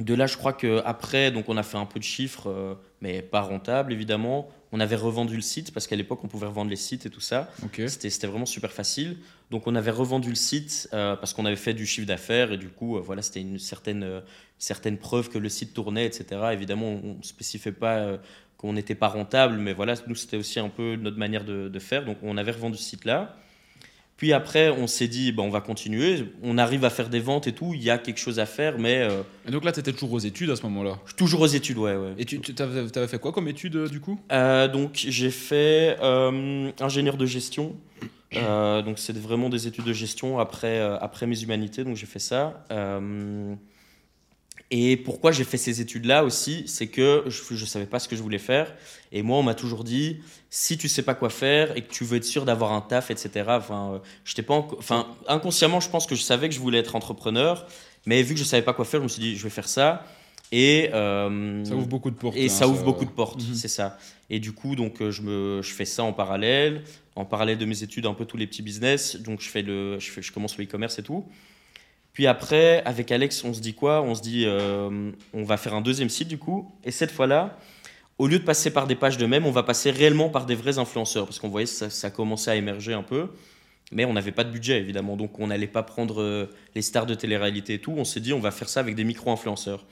De 0.00 0.14
là, 0.14 0.26
je 0.26 0.36
crois 0.36 0.52
qu'après, 0.52 1.30
donc 1.30 1.48
on 1.48 1.56
a 1.56 1.62
fait 1.62 1.76
un 1.76 1.86
peu 1.86 1.98
de 1.98 2.04
chiffres, 2.04 2.48
euh, 2.48 2.74
mais 3.00 3.22
pas 3.22 3.40
rentable 3.40 3.92
évidemment. 3.92 4.48
On 4.70 4.80
avait 4.80 4.96
revendu 4.96 5.34
le 5.34 5.42
site 5.42 5.72
parce 5.72 5.86
qu'à 5.86 5.96
l'époque, 5.96 6.20
on 6.22 6.28
pouvait 6.28 6.46
revendre 6.46 6.70
les 6.70 6.76
sites 6.76 7.06
et 7.06 7.10
tout 7.10 7.20
ça. 7.20 7.50
C'était 7.88 8.26
vraiment 8.26 8.46
super 8.46 8.70
facile. 8.70 9.16
Donc, 9.50 9.66
on 9.66 9.74
avait 9.74 9.90
revendu 9.90 10.28
le 10.28 10.34
site 10.34 10.88
euh, 10.92 11.16
parce 11.16 11.32
qu'on 11.32 11.46
avait 11.46 11.56
fait 11.56 11.74
du 11.74 11.86
chiffre 11.86 12.06
d'affaires 12.06 12.52
et 12.52 12.58
du 12.58 12.68
coup, 12.68 12.96
euh, 12.96 13.00
voilà, 13.00 13.22
c'était 13.22 13.40
une 13.40 13.58
certaine, 13.58 14.22
certaine 14.58 14.98
preuve 14.98 15.30
que 15.30 15.38
le 15.38 15.48
site 15.48 15.72
tournait, 15.72 16.04
etc. 16.04 16.50
Évidemment, 16.52 17.00
on 17.02 17.16
ne 17.16 17.22
spécifiait 17.22 17.72
pas 17.72 18.18
qu'on 18.58 18.72
n'était 18.72 18.94
pas 18.94 19.08
rentable, 19.08 19.56
mais 19.56 19.72
voilà, 19.72 19.94
nous, 20.06 20.14
c'était 20.14 20.36
aussi 20.36 20.58
un 20.58 20.68
peu 20.68 20.96
notre 20.96 21.16
manière 21.16 21.44
de, 21.44 21.68
de 21.68 21.78
faire. 21.78 22.04
Donc, 22.04 22.18
on 22.22 22.36
avait 22.36 22.52
revendu 22.52 22.76
ce 22.76 22.84
site-là. 22.84 23.36
Puis 24.18 24.32
après, 24.32 24.70
on 24.70 24.88
s'est 24.88 25.06
dit, 25.06 25.30
bah, 25.30 25.44
on 25.44 25.48
va 25.48 25.60
continuer. 25.60 26.24
On 26.42 26.58
arrive 26.58 26.84
à 26.84 26.90
faire 26.90 27.08
des 27.08 27.20
ventes 27.20 27.46
et 27.46 27.52
tout. 27.52 27.72
Il 27.72 27.82
y 27.84 27.88
a 27.88 27.98
quelque 27.98 28.18
chose 28.18 28.40
à 28.40 28.46
faire, 28.46 28.76
mais. 28.76 28.98
Euh, 28.98 29.22
et 29.46 29.52
donc 29.52 29.64
là, 29.64 29.70
tu 29.70 29.78
étais 29.78 29.92
toujours 29.92 30.12
aux 30.12 30.18
études 30.18 30.50
à 30.50 30.56
ce 30.56 30.62
moment-là? 30.64 30.98
Toujours 31.16 31.42
aux 31.42 31.46
études, 31.46 31.78
ouais. 31.78 31.94
ouais. 31.94 32.14
Et 32.18 32.24
tu, 32.24 32.40
avais, 32.58 33.06
fait 33.06 33.20
quoi 33.20 33.30
comme 33.30 33.46
études 33.46 33.76
euh, 33.76 33.88
du 33.88 34.00
coup? 34.00 34.20
Euh, 34.32 34.66
Donc 34.66 34.94
j'ai 34.94 35.30
fait 35.30 35.96
ingénieur 36.80 37.16
de 37.16 37.26
gestion. 37.26 37.76
Donc 38.32 38.98
c'est 38.98 39.16
vraiment 39.16 39.48
des 39.48 39.66
études 39.66 39.84
de 39.84 39.92
gestion 39.92 40.38
après, 40.38 40.80
après 40.80 41.26
mes 41.26 41.42
humanités. 41.42 41.84
Donc 41.84 41.96
j'ai 41.96 42.06
fait 42.06 42.18
ça. 42.18 42.64
Et 44.70 44.98
pourquoi 44.98 45.32
j'ai 45.32 45.44
fait 45.44 45.56
ces 45.56 45.80
études-là 45.80 46.24
aussi, 46.24 46.64
c'est 46.66 46.88
que 46.88 47.24
je 47.26 47.54
ne 47.54 47.66
savais 47.66 47.86
pas 47.86 47.98
ce 47.98 48.08
que 48.08 48.16
je 48.16 48.22
voulais 48.22 48.38
faire. 48.38 48.74
Et 49.12 49.22
moi, 49.22 49.38
on 49.38 49.42
m'a 49.42 49.54
toujours 49.54 49.82
dit, 49.82 50.18
si 50.50 50.76
tu 50.76 50.88
sais 50.88 51.02
pas 51.02 51.14
quoi 51.14 51.30
faire 51.30 51.74
et 51.76 51.82
que 51.82 51.90
tu 51.90 52.04
veux 52.04 52.18
être 52.18 52.24
sûr 52.24 52.44
d'avoir 52.44 52.72
un 52.72 52.82
taf, 52.82 53.10
etc. 53.10 53.46
Enfin, 53.48 53.92
euh, 53.94 53.98
j'étais 54.26 54.42
pas, 54.42 54.54
enfin, 54.54 55.06
inconsciemment, 55.26 55.80
je 55.80 55.88
pense 55.88 56.06
que 56.06 56.14
je 56.14 56.22
savais 56.22 56.50
que 56.50 56.54
je 56.54 56.60
voulais 56.60 56.78
être 56.78 56.96
entrepreneur, 56.96 57.66
mais 58.04 58.22
vu 58.22 58.34
que 58.34 58.40
je 58.40 58.44
savais 58.44 58.62
pas 58.62 58.74
quoi 58.74 58.84
faire, 58.84 59.00
je 59.00 59.04
me 59.04 59.08
suis 59.08 59.22
dit, 59.22 59.36
je 59.36 59.44
vais 59.44 59.50
faire 59.50 59.68
ça. 59.68 60.04
Et 60.52 60.90
euh, 60.92 61.64
ça 61.64 61.74
ouvre 61.74 61.86
beaucoup 61.88 62.10
de 62.10 62.16
portes. 62.16 62.36
Et 62.36 62.46
hein, 62.46 62.48
ça, 62.48 62.68
ouvre 62.68 62.84
beaucoup 62.84 63.04
de 63.06 63.10
portes, 63.10 63.42
mhm. 63.42 63.54
c'est 63.54 63.68
ça. 63.68 63.98
Et 64.28 64.38
du 64.38 64.52
coup, 64.52 64.76
donc, 64.76 65.00
euh, 65.00 65.10
je 65.10 65.22
me, 65.22 65.62
je 65.62 65.72
fais 65.72 65.86
ça 65.86 66.02
en 66.02 66.12
parallèle, 66.12 66.84
en 67.18 67.24
parallèle 67.24 67.58
de 67.58 67.64
mes 67.64 67.82
études, 67.82 68.06
un 68.06 68.14
peu 68.14 68.24
tous 68.24 68.36
les 68.36 68.46
petits 68.46 68.62
business. 68.62 69.16
Donc, 69.16 69.40
je 69.40 69.48
fais 69.48 69.62
le, 69.62 69.98
je, 69.98 70.32
commence 70.32 70.56
le 70.56 70.64
e-commerce 70.64 70.98
et 70.98 71.02
tout. 71.02 71.26
Puis 72.12 72.26
après, 72.26 72.82
avec 72.84 73.10
Alex, 73.10 73.42
on 73.44 73.52
se 73.52 73.60
dit 73.60 73.74
quoi? 73.74 74.02
On 74.02 74.14
se 74.14 74.22
dit, 74.22 74.44
euh, 74.46 75.10
on 75.34 75.42
va 75.42 75.56
faire 75.56 75.74
un 75.74 75.80
deuxième 75.80 76.08
site 76.08 76.28
du 76.28 76.38
coup. 76.38 76.72
Et 76.84 76.90
cette 76.90 77.10
fois-là, 77.10 77.58
au 78.18 78.26
lieu 78.28 78.38
de 78.38 78.44
passer 78.44 78.72
par 78.72 78.86
des 78.86 78.94
pages 78.94 79.18
de 79.18 79.26
même, 79.26 79.46
on 79.46 79.50
va 79.50 79.62
passer 79.62 79.90
réellement 79.90 80.28
par 80.28 80.46
des 80.46 80.54
vrais 80.54 80.78
influenceurs. 80.78 81.26
Parce 81.26 81.38
qu'on 81.38 81.48
voyait 81.48 81.66
ça, 81.66 81.90
ça 81.90 82.10
commençait 82.10 82.52
à 82.52 82.56
émerger 82.56 82.92
un 82.92 83.02
peu. 83.02 83.28
Mais 83.90 84.04
on 84.04 84.12
n'avait 84.12 84.32
pas 84.32 84.44
de 84.44 84.50
budget, 84.50 84.78
évidemment. 84.78 85.16
Donc 85.16 85.38
on 85.40 85.48
n'allait 85.48 85.66
pas 85.66 85.82
prendre 85.82 86.22
euh, 86.22 86.46
les 86.74 86.82
stars 86.82 87.06
de 87.06 87.14
télé-réalité 87.14 87.74
et 87.74 87.78
tout. 87.80 87.94
On 87.96 88.04
s'est 88.04 88.20
dit, 88.20 88.32
on 88.32 88.40
va 88.40 88.52
faire 88.52 88.68
ça 88.68 88.80
avec 88.80 88.94
des 88.94 89.04
micro-influenceurs. 89.04 89.84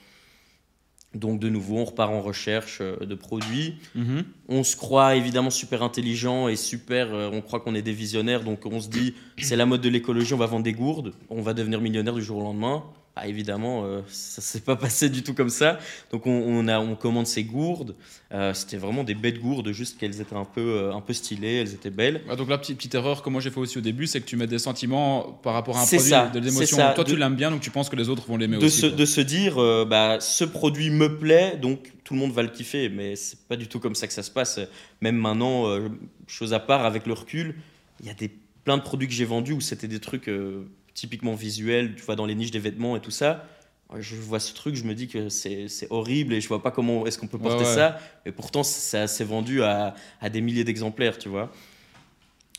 Donc 1.14 1.40
de 1.40 1.48
nouveau, 1.48 1.78
on 1.78 1.84
repart 1.84 2.12
en 2.12 2.20
recherche 2.20 2.78
euh, 2.80 2.96
de 3.04 3.14
produits. 3.14 3.76
Mhm. 3.94 4.24
On 4.48 4.64
se 4.64 4.76
croit 4.76 5.16
évidemment 5.16 5.50
super 5.50 5.82
intelligent 5.82 6.48
et 6.48 6.56
super, 6.56 7.14
euh, 7.14 7.30
on 7.32 7.40
croit 7.40 7.60
qu'on 7.60 7.74
est 7.74 7.82
des 7.82 7.92
visionnaires, 7.92 8.42
donc 8.42 8.66
on 8.66 8.80
se 8.80 8.88
dit 8.88 9.14
c'est 9.38 9.56
la 9.56 9.66
mode 9.66 9.80
de 9.80 9.88
l'écologie, 9.88 10.34
on 10.34 10.38
va 10.38 10.46
vendre 10.46 10.64
des 10.64 10.72
gourdes, 10.72 11.12
on 11.30 11.40
va 11.40 11.54
devenir 11.54 11.80
millionnaire 11.80 12.14
du 12.14 12.22
jour 12.22 12.38
au 12.38 12.42
lendemain. 12.42 12.84
Ah, 13.18 13.26
évidemment, 13.28 13.84
euh, 13.86 14.02
ça 14.08 14.42
s'est 14.42 14.60
pas 14.60 14.76
passé 14.86 15.08
du 15.08 15.22
tout 15.22 15.32
comme 15.32 15.48
ça. 15.48 15.78
Donc 16.12 16.26
on, 16.26 16.32
on 16.32 16.68
a, 16.68 16.78
on 16.78 16.94
commande 16.96 17.26
ces 17.26 17.44
gourdes. 17.44 17.94
Euh, 18.32 18.52
C'était 18.52 18.76
vraiment 18.76 19.04
des 19.04 19.14
bêtes 19.14 19.38
gourdes, 19.40 19.72
juste 19.72 19.96
qu'elles 19.98 20.20
étaient 20.20 20.36
un 20.36 20.44
peu, 20.44 20.60
euh, 20.60 20.92
un 20.92 21.00
peu 21.00 21.14
stylées, 21.14 21.54
elles 21.54 21.72
étaient 21.72 21.88
belles. 21.90 22.20
Ouais, 22.28 22.36
donc 22.36 22.50
la 22.50 22.58
petite, 22.58 22.76
petite 22.76 22.94
erreur 22.94 23.22
que 23.22 23.30
moi 23.30 23.40
j'ai 23.40 23.50
fait 23.50 23.58
aussi 23.60 23.78
au 23.78 23.80
début, 23.80 24.06
c'est 24.06 24.20
que 24.20 24.26
tu 24.26 24.36
mets 24.36 24.46
des 24.46 24.58
sentiments 24.58 25.22
par 25.42 25.54
rapport 25.54 25.78
à 25.78 25.80
un 25.82 25.86
produit, 25.86 26.10
ça, 26.10 26.26
de 26.28 26.40
l'émotion. 26.40 26.76
Toi 26.94 27.04
De- 27.04 27.10
tu 27.10 27.16
l'aimes 27.16 27.36
bien, 27.36 27.50
donc 27.50 27.62
tu 27.62 27.70
penses 27.70 27.88
que 27.88 27.96
les 27.96 28.10
autres 28.10 28.26
vont 28.26 28.36
l'aimer 28.36 28.58
aussi. 28.66 28.80
se, 28.80 28.86
de 28.86 29.04
se 29.06 29.22
dire 29.22 29.56
euh, 29.62 29.86
bah, 29.88 30.18
ce 30.20 30.44
produit 30.44 30.90
me 30.90 31.18
plaît 31.18 31.56
donc 31.56 31.92
tout 32.04 32.12
le 32.12 32.20
monde 32.20 32.32
va 32.32 32.42
le 32.42 32.48
kiffer 32.50 32.90
mais 32.90 33.16
c'est 33.16 33.48
pas 33.48 33.56
du 33.56 33.66
tout 33.66 33.80
comme 33.80 33.94
ça 33.94 34.06
que 34.06 34.12
ça 34.12 34.22
se 34.22 34.30
passe 34.30 34.60
même 35.00 35.16
maintenant 35.16 35.64
chose 36.26 36.52
à 36.52 36.60
part 36.60 36.84
avec 36.84 37.06
le 37.06 37.14
recul 37.14 37.54
il 38.00 38.06
y 38.06 38.10
a 38.10 38.14
des 38.14 38.30
plein 38.64 38.76
de 38.76 38.82
produits 38.82 39.08
que 39.08 39.14
j'ai 39.14 39.24
vendus 39.24 39.52
où 39.54 39.60
c'était 39.60 39.88
des 39.88 39.98
trucs 40.00 40.30
typiquement 40.96 41.34
visuels 41.34 41.94
tu 41.94 42.02
vois 42.02 42.16
dans 42.16 42.26
les 42.26 42.34
niches 42.34 42.50
des 42.50 42.58
vêtements 42.58 42.96
et 42.96 43.00
tout 43.00 43.12
ça 43.12 43.46
je 43.96 44.16
vois 44.16 44.40
ce 44.40 44.52
truc 44.52 44.74
je 44.74 44.82
me 44.82 44.94
dis 44.94 45.06
que 45.06 45.28
c'est 45.28 45.68
horrible 45.90 46.34
et 46.34 46.40
je 46.40 46.48
vois 46.48 46.60
pas 46.60 46.72
comment 46.72 47.06
est-ce 47.06 47.18
qu'on 47.18 47.28
peut 47.28 47.38
porter 47.38 47.64
ouais. 47.64 47.74
ça 47.74 47.98
et 48.24 48.32
pourtant 48.32 48.64
ça 48.64 49.06
s'est 49.06 49.24
vendu 49.24 49.62
à, 49.62 49.94
à 50.20 50.28
des 50.28 50.40
milliers 50.40 50.64
d'exemplaires 50.64 51.18
tu 51.18 51.28
vois 51.28 51.52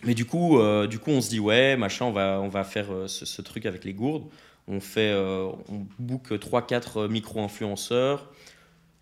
mais 0.03 0.13
du 0.13 0.25
coup, 0.25 0.59
euh, 0.59 0.87
du 0.87 0.99
coup, 0.99 1.11
on 1.11 1.21
se 1.21 1.29
dit 1.29 1.39
ouais, 1.39 1.75
machin, 1.75 2.05
on 2.05 2.11
va, 2.11 2.39
on 2.41 2.49
va 2.49 2.63
faire 2.63 2.91
euh, 2.91 3.07
ce, 3.07 3.25
ce 3.25 3.41
truc 3.41 3.65
avec 3.65 3.83
les 3.83 3.93
gourdes. 3.93 4.25
On 4.67 4.79
fait, 4.79 5.11
euh, 5.11 5.49
on 5.69 5.85
book 5.97 6.31
3-4 6.31 7.07
micro-influenceurs. 7.07 8.29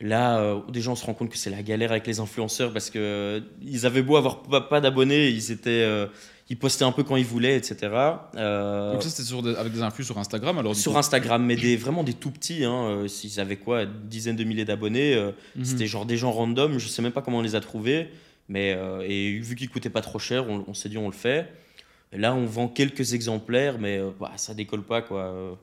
Là, 0.01 0.61
déjà, 0.69 0.91
on 0.91 0.95
se 0.95 1.05
rend 1.05 1.13
compte 1.13 1.29
que 1.29 1.37
c'est 1.37 1.49
la 1.49 1.63
galère 1.63 1.91
avec 1.91 2.05
les 2.05 2.19
influenceurs 2.19 2.73
parce 2.73 2.89
que 2.89 3.41
ils 3.61 3.85
avaient 3.85 4.01
beau 4.01 4.17
avoir 4.17 4.43
pas, 4.43 4.59
pas 4.59 4.81
d'abonnés, 4.81 5.29
ils 5.29 5.51
étaient, 5.51 5.87
ils 6.49 6.57
postaient 6.59 6.83
un 6.85 6.91
peu 6.91 7.03
quand 7.03 7.15
ils 7.15 7.25
voulaient, 7.25 7.57
etc. 7.57 7.91
Euh, 8.35 8.93
Donc 8.93 9.03
ça 9.03 9.09
c'était 9.09 9.57
avec 9.57 9.73
des 9.73 9.81
influx 9.81 10.03
sur 10.03 10.17
Instagram 10.19 10.57
alors 10.59 10.75
sur 10.75 10.91
coup. 10.93 10.97
Instagram, 10.97 11.43
mais 11.43 11.55
des, 11.55 11.75
vraiment 11.75 12.03
des 12.03 12.13
tout 12.13 12.31
petits. 12.31 12.63
Hein, 12.65 12.85
euh, 12.85 13.07
s'ils 13.07 13.39
avaient 13.39 13.57
quoi, 13.57 13.83
une 13.83 14.07
dizaine 14.07 14.35
de 14.35 14.43
milliers 14.43 14.65
d'abonnés, 14.65 15.15
euh, 15.15 15.31
Mhm. 15.55 15.65
c'était 15.65 15.87
genre 15.87 16.05
des 16.05 16.17
gens 16.17 16.31
random. 16.31 16.77
Je 16.77 16.87
sais 16.87 17.01
même 17.01 17.11
pas 17.13 17.21
comment 17.23 17.39
on 17.39 17.41
les 17.41 17.55
a 17.55 17.61
trouvés, 17.61 18.09
mais 18.47 18.73
euh, 18.77 19.03
et 19.07 19.39
vu 19.39 19.55
qu'ils 19.55 19.69
coûtaient 19.69 19.89
pas 19.89 20.01
trop 20.01 20.19
cher, 20.19 20.47
on, 20.49 20.63
on 20.67 20.73
s'est 20.75 20.89
dit 20.89 20.97
on 20.99 21.07
le 21.07 21.13
fait. 21.13 21.51
Et 22.13 22.17
là, 22.17 22.33
on 22.35 22.45
vend 22.45 22.67
quelques 22.67 23.13
exemplaires, 23.13 23.79
mais 23.79 23.99
bah, 24.19 24.31
ça 24.35 24.53
décolle 24.53 24.83
pas 24.83 25.01
quoi. 25.01 25.57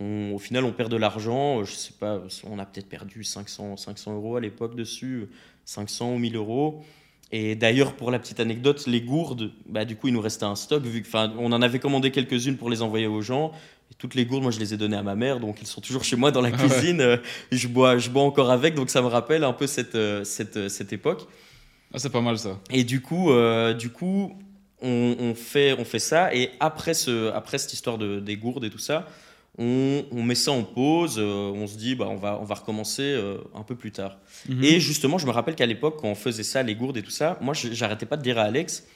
On- 0.00 0.32
au 0.32 0.38
final, 0.38 0.62
on 0.64 0.70
perd 0.70 0.90
de 0.92 0.96
l'argent. 0.96 1.64
Je 1.64 1.72
sais 1.72 1.92
pas, 1.98 2.22
on 2.44 2.60
a 2.60 2.64
peut-être 2.64 2.88
perdu 2.88 3.24
500, 3.24 3.76
500 3.76 4.14
euros 4.14 4.36
à 4.36 4.40
l'époque 4.40 4.76
dessus, 4.76 5.26
500 5.64 6.14
ou 6.14 6.18
1000 6.18 6.36
euros. 6.36 6.84
Et 7.30 7.54
d'ailleurs, 7.56 7.94
pour 7.94 8.10
la 8.10 8.18
petite 8.18 8.40
anecdote, 8.40 8.86
les 8.86 9.02
gourdes, 9.02 9.50
bah, 9.66 9.84
du 9.84 9.96
coup, 9.96 10.08
il 10.08 10.14
nous 10.14 10.20
restait 10.20 10.44
un 10.46 10.56
stock, 10.56 10.82
vu 10.82 11.02
que, 11.02 11.08
on 11.38 11.52
en 11.52 11.60
avait 11.60 11.78
commandé 11.78 12.10
quelques-unes 12.10 12.56
pour 12.56 12.70
les 12.70 12.80
envoyer 12.80 13.06
aux 13.06 13.20
gens. 13.20 13.52
Et 13.90 13.94
toutes 13.98 14.14
les 14.14 14.24
gourdes, 14.24 14.42
moi, 14.42 14.50
je 14.52 14.58
les 14.58 14.72
ai 14.72 14.76
données 14.78 14.96
à 14.96 15.02
ma 15.02 15.14
mère, 15.14 15.38
donc 15.40 15.58
ils 15.60 15.66
sont 15.66 15.80
toujours 15.82 16.04
chez 16.04 16.16
moi 16.16 16.30
dans 16.30 16.40
la 16.40 16.48
Ah 16.48 16.62
ouais. 16.62 16.68
cuisine. 16.68 17.00
euh, 17.02 17.16
je 17.52 17.68
bois, 17.68 17.98
je 17.98 18.08
bois 18.10 18.22
encore 18.22 18.50
avec, 18.50 18.74
donc 18.74 18.88
ça 18.90 19.02
me 19.02 19.06
rappelle 19.08 19.44
un 19.44 19.52
peu 19.52 19.66
cette, 19.66 19.94
euh, 19.94 20.24
cette, 20.24 20.56
euh, 20.56 20.68
cette 20.70 20.92
époque. 20.92 21.26
Ah, 21.92 21.98
c'est 21.98 22.10
pas 22.10 22.20
mal 22.22 22.38
ça. 22.38 22.58
Et 22.70 22.84
du 22.84 23.00
coup, 23.02 23.30
euh, 23.30 23.72
du 23.74 23.88
coup 23.90 24.34
on, 24.82 25.16
on 25.18 25.34
fait, 25.34 25.74
on 25.78 25.84
fait 25.84 25.98
ça. 25.98 26.34
Et 26.34 26.50
après, 26.60 26.92
ce, 26.94 27.30
après 27.32 27.58
cette 27.58 27.72
histoire 27.72 27.98
de, 27.98 28.20
des 28.20 28.36
gourdes 28.36 28.64
et 28.64 28.70
tout 28.70 28.78
ça, 28.78 29.06
on, 29.58 30.04
on 30.12 30.22
met 30.22 30.34
ça 30.34 30.52
en 30.52 30.62
pause. 30.62 31.16
euh, 31.18 31.50
on 31.54 31.66
se 31.66 31.76
dit, 31.76 31.94
bah, 31.94 32.06
on, 32.08 32.16
va, 32.16 32.38
on 32.40 32.44
va 32.44 32.54
recommencer 32.54 33.02
euh, 33.02 33.38
un 33.54 33.62
peu 33.62 33.74
plus 33.74 33.90
tard. 33.92 34.18
Mhm. 34.48 34.62
Et 34.64 34.80
justement, 34.80 35.18
je 35.18 35.26
me 35.26 35.32
rappelle 35.32 35.54
qu'à 35.56 35.66
l'époque, 35.66 35.98
quand 36.00 36.08
on 36.08 36.14
faisait 36.14 36.44
ça, 36.44 36.62
les 36.62 36.74
gourdes 36.74 36.96
et 36.96 37.02
tout 37.02 37.10
ça, 37.10 37.38
moi, 37.40 37.54
j'arrêtais 37.54 38.06
pas 38.06 38.16
de 38.16 38.22
dire 38.22 38.38
à 38.38 38.42
Alex, 38.42 38.86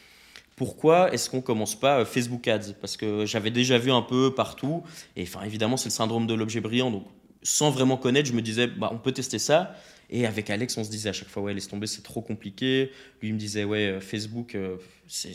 pourquoi 0.57 1.13
est-ce 1.13 1.29
qu'on 1.31 1.41
commence 1.41 1.75
pas 1.75 2.01
euh, 2.01 2.05
Facebook 2.05 2.47
Ads? 2.47 2.75
Parce 2.81 2.97
que 2.97 3.27
j'avais 3.27 3.51
déjà 3.51 3.79
vu 3.79 3.91
un 3.91 4.03
peu 4.03 4.33
partout. 4.35 4.83
Et 5.17 5.23
enfin, 5.23 5.43
évidemment, 5.45 5.77
c'est 5.77 5.89
le 5.89 5.95
syndrome 5.95 6.27
de 6.27 6.35
l'objet 6.35 6.61
brillant. 6.61 6.91
Donc, 6.91 7.07
sans 7.43 7.71
vraiment 7.71 7.97
connaître, 7.97 8.29
je 8.29 8.35
me 8.35 8.43
disais, 8.43 8.69
bah, 8.69 8.91
on 8.93 8.99
peut 8.99 9.13
tester 9.13 9.41
ça. 9.41 9.75
Et 10.15 10.27
avec 10.27 10.51
Alex, 10.51 10.77
on 10.77 10.85
se 10.85 10.91
disait 10.91 11.09
à 11.09 11.15
chaque 11.15 11.29
fois, 11.29 11.43
ouais, 11.43 11.55
laisse 11.55 11.69
tomber, 11.69 11.87
c'est 11.87 12.03
trop 12.03 12.21
compliqué. 12.21 12.93
Lui, 13.23 13.31
il 13.31 13.35
me 13.35 13.39
disait, 13.39 13.65
ouais, 13.65 13.87
euh, 13.87 14.01
Facebook, 14.01 14.55
euh, 14.55 14.77
c'est 15.09 15.33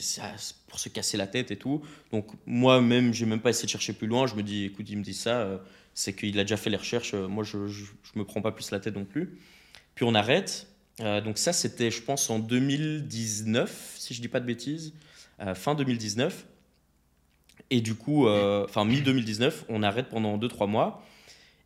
pour 0.67 0.79
se 0.79 0.87
casser 0.87 1.17
la 1.17 1.25
tête 1.25 1.49
et 1.49 1.57
tout. 1.57 1.81
Donc, 2.11 2.27
moi-même, 2.45 3.11
j'ai 3.11 3.25
même 3.25 3.41
pas 3.41 3.49
essayé 3.49 3.65
de 3.65 3.71
chercher 3.71 3.93
plus 3.93 4.05
loin. 4.05 4.27
Je 4.27 4.35
me 4.35 4.43
dis, 4.43 4.65
écoute, 4.65 4.87
il 4.87 4.99
me 4.99 5.03
dit 5.03 5.15
ça, 5.15 5.41
euh, 5.41 5.57
c'est 5.95 6.13
qu'il 6.13 6.39
a 6.39 6.43
déjà 6.43 6.57
fait 6.57 6.69
les 6.69 6.77
recherches. 6.77 7.15
euh, 7.15 7.27
moi, 7.27 7.43
je, 7.43 7.67
je, 7.67 7.85
me 8.13 8.23
prends 8.23 8.41
pas 8.43 8.51
plus 8.51 8.69
la 8.69 8.79
tête 8.79 8.95
non 8.95 9.03
plus. 9.03 9.39
Puis 9.95 10.05
on 10.05 10.13
arrête. 10.13 10.67
Euh, 11.01 11.21
donc, 11.21 11.39
ça, 11.39 11.53
c'était, 11.53 11.89
je 11.89 12.03
pense, 12.03 12.29
en 12.29 12.37
2019, 12.37 13.95
si 13.97 14.13
je 14.13 14.21
dis 14.21 14.27
pas 14.27 14.39
de 14.39 14.45
bêtises, 14.45 14.93
euh, 15.41 15.55
fin 15.55 15.73
2019. 15.73 16.45
Et 17.71 17.81
du 17.81 17.95
coup, 17.95 18.27
euh, 18.27 18.65
enfin, 18.65 18.85
mi-2019, 18.85 19.53
on 19.69 19.81
arrête 19.81 20.09
pendant 20.09 20.37
2-3 20.37 20.67
mois. 20.67 21.03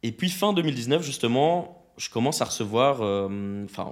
Et 0.01 0.13
puis, 0.13 0.29
fin 0.29 0.53
2019, 0.53 1.03
justement, 1.03 1.80
je 2.01 2.09
commence 2.09 2.41
à 2.41 2.45
recevoir. 2.45 3.01
euh, 3.01 3.63
Enfin, 3.65 3.91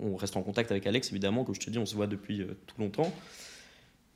on, 0.00 0.12
on 0.12 0.16
reste 0.16 0.36
en 0.36 0.42
contact 0.42 0.70
avec 0.70 0.86
Alex, 0.86 1.10
évidemment, 1.10 1.44
comme 1.44 1.54
je 1.54 1.60
te 1.60 1.70
dis, 1.70 1.78
on 1.78 1.86
se 1.86 1.94
voit 1.94 2.06
depuis 2.06 2.40
euh, 2.40 2.56
tout 2.66 2.80
longtemps. 2.80 3.12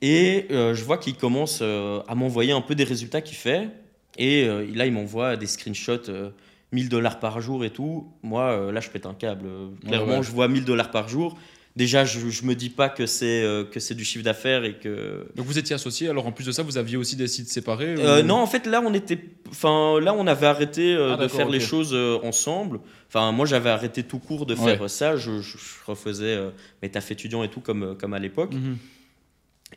Et 0.01 0.47
euh, 0.51 0.73
je 0.73 0.83
vois 0.83 0.97
qu'il 0.97 1.15
commence 1.15 1.59
euh, 1.61 2.01
à 2.07 2.15
m'envoyer 2.15 2.51
un 2.51 2.61
peu 2.61 2.75
des 2.75 2.83
résultats 2.83 3.21
qu'il 3.21 3.37
fait. 3.37 3.69
Et 4.17 4.43
euh, 4.45 4.65
là, 4.73 4.85
il 4.85 4.93
m'envoie 4.93 5.37
des 5.37 5.47
screenshots, 5.47 6.09
euh, 6.09 6.31
1000 6.71 6.89
dollars 6.89 7.19
par 7.19 7.39
jour 7.39 7.63
et 7.63 7.69
tout. 7.69 8.11
Moi, 8.23 8.71
là, 8.71 8.79
je 8.81 8.89
pète 8.89 9.05
un 9.05 9.13
câble. 9.13 9.47
Clairement, 9.85 10.17
ouais. 10.17 10.23
je 10.23 10.31
vois 10.31 10.47
1000 10.47 10.65
dollars 10.65 10.91
par 10.91 11.07
jour. 11.07 11.37
Déjà, 11.77 12.05
je, 12.05 12.29
je 12.29 12.43
me 12.43 12.55
dis 12.55 12.71
pas 12.71 12.89
que 12.89 13.05
c'est 13.05 13.43
euh, 13.43 13.63
que 13.63 13.79
c'est 13.79 13.93
du 13.93 14.03
chiffre 14.03 14.23
d'affaires 14.25 14.63
et 14.65 14.73
que 14.79 15.27
Donc 15.35 15.45
vous 15.45 15.59
étiez 15.59 15.75
associés, 15.75 16.09
alors 16.09 16.25
en 16.25 16.31
plus 16.31 16.43
de 16.45 16.51
ça, 16.51 16.63
vous 16.63 16.77
aviez 16.77 16.97
aussi 16.97 17.15
des 17.15 17.27
sites 17.27 17.49
séparés 17.49 17.93
euh, 17.99 18.23
ou- 18.23 18.25
non, 18.25 18.35
en 18.37 18.47
fait, 18.47 18.65
là, 18.65 18.81
on 18.83 18.93
était, 18.95 19.19
enfin, 19.49 19.99
là, 20.01 20.13
on 20.15 20.25
avait 20.25 20.47
arrêté 20.47 20.95
euh, 20.95 21.13
Ah, 21.13 21.17
de 21.23 21.27
faire 21.27 21.47
les 21.49 21.59
choses 21.59 21.91
euh, 21.93 22.17
ensemble. 22.23 22.79
Enfin, 23.09 23.31
moi, 23.31 23.45
j'avais 23.45 23.69
arrêté 23.69 24.01
tout 24.01 24.17
court 24.17 24.47
de 24.47 24.55
Ouais. 24.55 24.75
faire 24.75 24.89
ça. 24.89 25.15
Je, 25.17 25.39
je- 25.39 25.57
je 25.57 25.85
refaisais 25.85 26.25
euh, 26.35 26.49
mes 26.81 26.89
tafs 26.89 27.11
étudiants 27.11 27.43
et 27.43 27.49
tout 27.49 27.61
comme 27.61 27.83
euh, 27.83 27.93
comme 27.93 28.15
à 28.15 28.19
l'époque. 28.19 28.55
Mhm. 28.55 28.77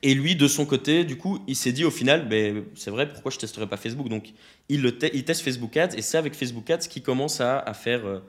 Et 0.02 0.14
lui, 0.14 0.37
de 0.37 0.49
son 0.49 0.64
côté, 0.66 1.04
du 1.04 1.16
coup, 1.16 1.40
il 1.49 1.57
s'est 1.57 1.73
dit 1.73 1.85
au 1.85 1.90
final, 1.90 2.28
ben, 2.28 2.62
c'est 2.76 2.90
vrai, 2.92 3.09
pourquoi 3.09 3.30
je 3.30 3.38
testerais 3.38 3.66
pas 3.66 3.76
Facebook? 3.76 4.09
Donc, 4.09 4.33
il, 4.69 4.80
le 4.83 4.97
te- 4.97 5.11
il 5.12 5.25
teste 5.25 5.42
Facebook 5.42 5.76
Ads 5.76 5.97
et 5.97 6.02
c'est 6.02 6.16
avec 6.16 6.35
Facebook 6.35 6.71
Ads 6.71 6.87
qu'il 6.88 7.02
commence 7.02 7.40
à, 7.40 7.59
à 7.59 7.75
faire 7.75 8.07
euh, 8.07 8.21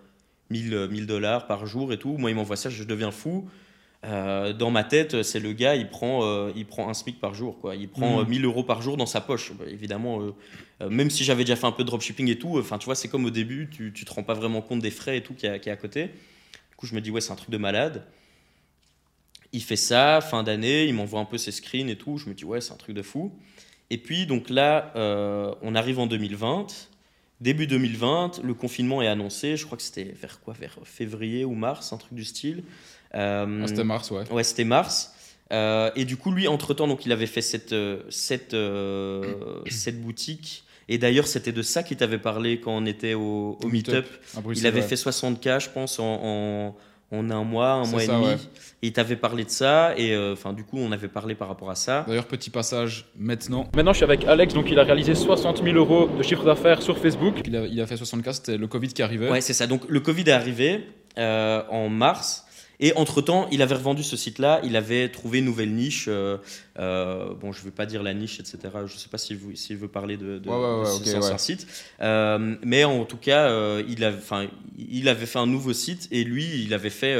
1000 0.51 0.73
euh, 0.73 0.87
1000 0.87 1.07
dollars 1.07 1.47
par 1.47 1.65
jour 1.65 1.93
et 1.93 1.97
tout. 1.97 2.17
Moi, 2.17 2.29
il 2.29 2.35
m'envoie 2.35 2.55
ça, 2.55 2.69
je 2.69 2.83
deviens 2.83 3.11
fou. 3.11 3.49
Euh, 4.03 4.51
dans 4.53 4.71
ma 4.71 4.83
tête, 4.83 5.21
c'est 5.21 5.39
le 5.39 5.53
gars, 5.53 5.75
il 5.75 5.87
prend, 5.87 6.23
euh, 6.23 6.51
il 6.55 6.65
prend 6.65 6.89
un 6.89 6.93
SMIC 6.93 7.19
par 7.19 7.33
jour. 7.33 7.59
Quoi. 7.59 7.75
Il 7.75 7.87
prend 7.87 8.21
euh, 8.21 8.25
1000 8.25 8.45
euros 8.45 8.63
par 8.63 8.81
jour 8.81 8.97
dans 8.97 9.05
sa 9.05 9.21
poche. 9.21 9.53
Bah, 9.53 9.65
évidemment, 9.67 10.33
euh, 10.81 10.89
même 10.89 11.09
si 11.09 11.23
j'avais 11.23 11.43
déjà 11.43 11.55
fait 11.55 11.67
un 11.67 11.71
peu 11.71 11.83
de 11.83 11.87
dropshipping 11.87 12.27
et 12.29 12.39
tout, 12.39 12.57
enfin, 12.57 12.77
tu 12.77 12.85
vois, 12.85 12.95
c'est 12.95 13.07
comme 13.07 13.25
au 13.25 13.29
début, 13.29 13.69
tu, 13.69 13.93
tu 13.93 14.05
te 14.05 14.13
rends 14.13 14.23
pas 14.23 14.33
vraiment 14.33 14.61
compte 14.61 14.79
des 14.79 14.91
frais 14.91 15.17
et 15.17 15.21
tout 15.21 15.35
qui 15.35 15.45
est 15.45 15.67
est 15.67 15.71
à 15.71 15.75
côté. 15.75 16.05
Du 16.05 16.75
coup, 16.77 16.87
je 16.87 16.95
me 16.95 17.01
dis, 17.01 17.11
ouais, 17.11 17.21
c'est 17.21 17.31
un 17.31 17.35
truc 17.35 17.51
de 17.51 17.57
malade. 17.57 18.05
Il 19.53 19.61
fait 19.61 19.75
ça, 19.75 20.21
fin 20.21 20.43
d'année, 20.43 20.85
il 20.85 20.93
m'envoie 20.93 21.19
un 21.19 21.25
peu 21.25 21.37
ses 21.37 21.51
screens 21.51 21.89
et 21.89 21.97
tout. 21.97 22.17
Je 22.17 22.29
me 22.29 22.33
dis, 22.33 22.45
ouais, 22.45 22.61
c'est 22.61 22.73
un 22.73 22.77
truc 22.77 22.95
de 22.95 23.01
fou. 23.01 23.37
Et 23.91 23.97
puis, 23.97 24.25
donc 24.25 24.49
là, 24.49 24.93
on 25.61 25.75
arrive 25.75 25.99
en 25.99 26.07
2020. 26.07 26.67
Début 27.41 27.65
2020, 27.67 28.41
le 28.43 28.53
confinement 28.53 29.01
est 29.01 29.07
annoncé. 29.07 29.57
Je 29.57 29.65
crois 29.65 29.75
que 29.77 29.83
c'était 29.83 30.13
vers 30.21 30.39
quoi? 30.39 30.53
Vers 30.59 30.77
février 30.83 31.43
ou 31.43 31.53
mars, 31.55 31.91
un 31.91 31.97
truc 31.97 32.13
du 32.13 32.23
style. 32.23 32.63
Euh, 33.15 33.61
Ah, 33.63 33.67
C'était 33.67 33.83
mars, 33.83 34.11
ouais. 34.11 34.31
Ouais, 34.31 34.43
c'était 34.43 34.63
mars. 34.63 35.13
Euh, 35.51 35.89
et 35.95 36.05
du 36.05 36.17
coup, 36.17 36.31
lui, 36.31 36.47
entre-temps, 36.47 36.87
donc, 36.87 37.05
il 37.05 37.11
avait 37.11 37.25
fait 37.25 37.41
cette, 37.41 37.73
euh, 37.73 38.03
cette, 38.09 38.53
euh, 38.53 39.33
cette 39.69 40.01
boutique. 40.01 40.63
Et 40.87 40.97
d'ailleurs, 40.97 41.27
c'était 41.27 41.51
de 41.51 41.61
ça 41.61 41.83
qu'il 41.83 41.97
t'avait 41.97 42.17
parlé 42.19 42.59
quand 42.59 42.71
on 42.75 42.85
était 42.85 43.15
au, 43.15 43.57
au 43.61 43.67
Meetup. 43.67 44.05
Bruxelles, 44.35 44.63
Il 44.63 44.67
avait 44.67 44.81
ouais. 44.81 44.87
fait 44.87 44.95
60K, 44.95 45.59
je 45.59 45.69
pense, 45.69 45.99
en, 45.99 46.19
en, 46.23 46.75
en 47.11 47.29
un 47.29 47.43
mois, 47.43 47.71
un 47.71 47.85
mois 47.85 47.99
ça, 47.99 48.03
et 48.03 48.07
demi. 48.07 48.25
ouais. 48.25 48.35
Et 48.83 48.87
il 48.87 48.93
t'avait 48.93 49.15
parlé 49.15 49.43
de 49.43 49.49
ça. 49.49 49.93
Et 49.97 50.13
euh, 50.13 50.33
enfin, 50.33 50.53
du 50.53 50.63
coup, 50.63 50.77
on 50.77 50.91
avait 50.91 51.07
parlé 51.07 51.35
par 51.35 51.47
rapport 51.47 51.69
à 51.69 51.75
ça. 51.75 52.05
D'ailleurs, 52.07 52.25
petit 52.25 52.49
passage 52.49 53.05
maintenant. 53.17 53.67
Maintenant, 53.75 53.91
je 53.93 53.97
suis 53.97 54.03
avec 54.05 54.25
Alex, 54.25 54.53
donc 54.53 54.71
il 54.71 54.79
a 54.79 54.83
réalisé 54.83 55.13
60 55.13 55.63
000 55.63 55.75
euros 55.75 56.07
de 56.17 56.23
chiffre 56.23 56.43
d'affaires 56.43 56.81
sur 56.81 56.97
Facebook. 56.97 57.41
Il 57.45 57.55
a, 57.55 57.65
il 57.65 57.79
a 57.81 57.85
fait 57.85 57.97
64, 57.97 58.35
c'était 58.35 58.57
le 58.57 58.67
Covid 58.67 58.87
qui 58.89 59.03
arrivait. 59.03 59.29
Ouais, 59.29 59.41
c'est 59.41 59.53
ça. 59.53 59.67
Donc, 59.67 59.81
le 59.87 59.99
Covid 59.99 60.23
est 60.23 60.31
arrivé 60.31 60.87
euh, 61.17 61.61
en 61.69 61.89
mars. 61.89 62.45
Et 62.83 62.93
entre-temps, 62.95 63.47
il 63.51 63.61
avait 63.61 63.75
revendu 63.75 64.01
ce 64.01 64.17
site-là, 64.17 64.59
il 64.63 64.75
avait 64.75 65.09
trouvé 65.09 65.37
une 65.37 65.45
nouvelle 65.45 65.71
niche. 65.71 66.05
euh, 66.07 66.37
euh, 66.79 67.31
bon, 67.35 67.51
je 67.51 67.59
ne 67.59 67.65
vais 67.65 67.71
pas 67.71 67.85
dire 67.85 68.01
la 68.01 68.15
niche, 68.15 68.39
etc. 68.39 68.57
Je 68.87 68.93
ne 68.93 68.97
sais 68.97 69.07
pas 69.07 69.19
s'il 69.19 69.37
veut, 69.37 69.55
s'il 69.55 69.77
veut 69.77 69.87
parler 69.87 70.17
de, 70.17 70.39
de, 70.39 70.49
Ouais, 70.49 70.55
de 70.55 71.15
ancien 71.15 71.37
site. 71.37 71.67
Euh, 72.01 72.55
mais 72.63 72.83
en 72.83 73.05
tout 73.05 73.17
cas, 73.17 73.79
il, 73.87 74.03
avait, 74.03 74.49
il 74.79 75.07
avait 75.07 75.25
fait 75.27 75.37
un 75.37 75.45
nouveau 75.45 75.73
site 75.73 76.07
et 76.09 76.23
lui, 76.23 76.63
il 76.63 76.73
avait 76.73 76.89
fait 76.89 77.15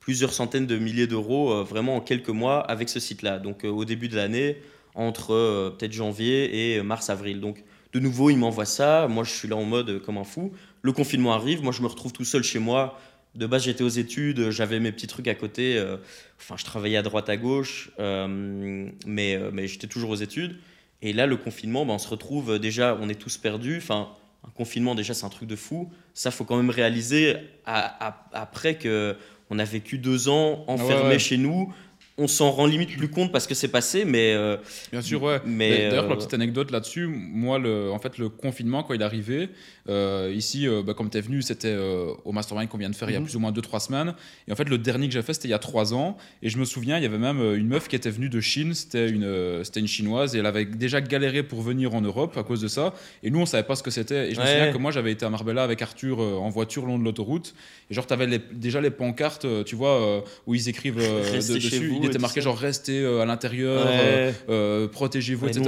plusieurs 0.00 0.32
centaines 0.32 0.66
de 0.66 0.78
milliers 0.78 1.06
d'euros 1.06 1.62
vraiment 1.64 1.96
en 1.96 2.00
quelques 2.00 2.30
mois 2.30 2.60
avec 2.60 2.88
ce 2.88 2.98
site-là. 2.98 3.38
Donc, 3.38 3.64
au 3.64 3.84
début 3.84 4.08
de 4.08 4.16
l'année, 4.16 4.56
entre 4.94 5.74
peut-être 5.76 5.92
janvier 5.92 6.76
et 6.76 6.82
mars-avril. 6.82 7.40
Donc, 7.40 7.62
de 7.92 8.00
nouveau, 8.00 8.30
il 8.30 8.38
m'envoie 8.38 8.64
ça. 8.64 9.06
Moi, 9.08 9.24
je 9.24 9.32
suis 9.32 9.48
là 9.48 9.56
en 9.56 9.64
mode 9.64 10.00
comme 10.02 10.16
un 10.16 10.24
fou. 10.24 10.52
Le 10.80 10.92
confinement 10.92 11.34
arrive. 11.34 11.62
Moi, 11.62 11.72
je 11.72 11.82
me 11.82 11.86
retrouve 11.88 12.12
tout 12.12 12.24
seul 12.24 12.42
chez 12.42 12.58
moi. 12.58 12.98
De 13.34 13.46
base, 13.46 13.64
j'étais 13.64 13.82
aux 13.84 13.88
études. 13.88 14.50
J'avais 14.50 14.78
mes 14.80 14.92
petits 14.92 15.06
trucs 15.06 15.28
à 15.28 15.34
côté. 15.34 15.76
euh, 15.76 15.96
Enfin, 16.40 16.56
je 16.58 16.64
travaillais 16.64 16.96
à 16.96 17.02
droite, 17.02 17.28
à 17.28 17.36
gauche. 17.36 17.90
euh, 17.98 18.88
mais 19.06 19.34
euh, 19.36 19.50
mais 19.52 19.66
j'étais 19.66 19.86
toujours 19.86 20.10
aux 20.10 20.16
études. 20.16 20.56
Et 21.02 21.12
là, 21.12 21.26
le 21.26 21.36
confinement, 21.36 21.84
ben, 21.84 21.94
on 21.94 21.98
se 21.98 22.08
retrouve 22.08 22.52
euh, 22.52 22.58
déjà, 22.58 22.96
on 23.00 23.08
est 23.08 23.14
tous 23.20 23.36
perdus. 23.36 23.78
Enfin, 23.78 24.08
un 24.46 24.50
confinement, 24.50 24.94
déjà, 24.94 25.14
c'est 25.14 25.24
un 25.26 25.30
truc 25.30 25.48
de 25.48 25.56
fou. 25.56 25.90
Ça, 26.14 26.30
faut 26.30 26.44
quand 26.44 26.56
même 26.56 26.70
réaliser 26.70 27.36
à- 27.66 28.06
à- 28.08 28.28
après 28.32 28.76
que 28.76 29.16
on 29.50 29.58
a 29.58 29.64
vécu 29.64 29.98
deux 29.98 30.28
ans 30.28 30.64
enfermés 30.68 30.94
Ah 30.96 31.02
ouais, 31.04 31.08
ouais. 31.10 31.18
chez 31.18 31.36
nous. 31.36 31.72
On 32.16 32.28
s'en 32.28 32.52
rend 32.52 32.66
limite 32.66 32.96
plus 32.96 33.08
compte 33.08 33.32
parce 33.32 33.48
que 33.48 33.54
c'est 33.54 33.66
passé, 33.66 34.04
mais 34.04 34.34
euh, 34.34 34.56
Bien 34.92 35.02
sûr, 35.02 35.20
ouais. 35.20 35.40
Mais, 35.44 35.88
D'ailleurs, 35.88 36.04
euh, 36.04 36.08
la 36.10 36.14
petite 36.16 36.32
anecdote 36.32 36.70
là-dessus, 36.70 37.08
moi, 37.08 37.58
le, 37.58 37.90
en 37.90 37.98
fait, 37.98 38.18
le 38.18 38.28
confinement, 38.28 38.84
quand 38.84 38.94
il 38.94 39.00
est 39.00 39.04
arrivé, 39.04 39.48
euh, 39.88 40.32
ici, 40.32 40.68
euh, 40.68 40.84
bah, 40.86 40.94
comme 40.94 41.10
tu 41.10 41.18
es 41.18 41.20
venu, 41.20 41.42
c'était 41.42 41.72
euh, 41.72 42.12
au 42.24 42.30
mastermind 42.30 42.68
qu'on 42.68 42.78
vient 42.78 42.88
de 42.88 42.94
faire 42.94 43.10
il 43.10 43.14
y 43.14 43.16
a 43.16 43.18
Mhm. 43.18 43.26
plus 43.26 43.34
ou 43.34 43.40
moins 43.40 43.50
2-3 43.50 43.80
semaines. 43.80 44.14
Et 44.46 44.52
en 44.52 44.54
fait, 44.54 44.68
le 44.68 44.78
dernier 44.78 45.08
que 45.08 45.12
j'ai 45.14 45.22
fait, 45.22 45.34
c'était 45.34 45.48
il 45.48 45.50
y 45.50 45.54
a 45.54 45.58
3 45.58 45.92
ans. 45.92 46.16
Et 46.40 46.50
je 46.50 46.58
me 46.58 46.64
souviens, 46.64 46.98
il 46.98 47.02
y 47.02 47.06
avait 47.06 47.18
même 47.18 47.40
euh, 47.40 47.58
une 47.58 47.66
meuf 47.66 47.88
qui 47.88 47.96
était 47.96 48.10
venue 48.10 48.28
de 48.28 48.40
Chine, 48.40 48.74
c'était 48.74 49.08
une, 49.10 49.24
euh, 49.24 49.64
c'était 49.64 49.80
une 49.80 49.88
chinoise, 49.88 50.36
et 50.36 50.38
elle 50.38 50.46
avait 50.46 50.66
déjà 50.66 51.00
galéré 51.00 51.42
pour 51.42 51.62
venir 51.62 51.96
en 51.96 52.00
Europe 52.00 52.36
à 52.36 52.44
cause 52.44 52.60
de 52.60 52.68
ça. 52.68 52.94
Et 53.24 53.30
nous, 53.32 53.40
on 53.40 53.46
savait 53.46 53.66
pas 53.66 53.74
ce 53.74 53.82
que 53.82 53.90
c'était. 53.90 54.30
Et 54.30 54.34
je 54.36 54.40
me 54.40 54.46
souviens 54.46 54.72
que 54.72 54.78
moi, 54.78 54.92
j'avais 54.92 55.10
été 55.10 55.26
à 55.26 55.30
Marbella 55.30 55.64
avec 55.64 55.82
Arthur 55.82 56.22
euh, 56.22 56.34
en 56.36 56.48
voiture 56.48 56.82
le 56.82 56.92
long 56.92 56.98
de 57.00 57.04
l'autoroute. 57.04 57.56
Et 57.90 57.94
genre, 57.94 58.06
tu 58.06 58.12
avais 58.12 58.40
déjà 58.52 58.80
les 58.80 58.90
pancartes, 58.92 59.46
euh, 59.46 59.64
tu 59.64 59.74
vois, 59.74 60.00
euh, 60.00 60.20
où 60.46 60.54
ils 60.54 60.68
écrivent 60.68 61.00
euh, 61.00 61.32
de- 61.32 61.54
dessus. 61.54 61.88
vous 61.88 62.03
Il 62.04 62.08
était 62.10 62.18
marqué 62.18 62.40
genre, 62.40 62.56
restez 62.58 63.00
euh, 63.00 63.20
à 63.22 63.26
l'intérieur. 63.26 63.84
euh, 63.86 64.28
ouais. 64.30 64.34
euh, 64.48 64.88
protégez-vous, 64.88 65.46
etc. 65.48 65.62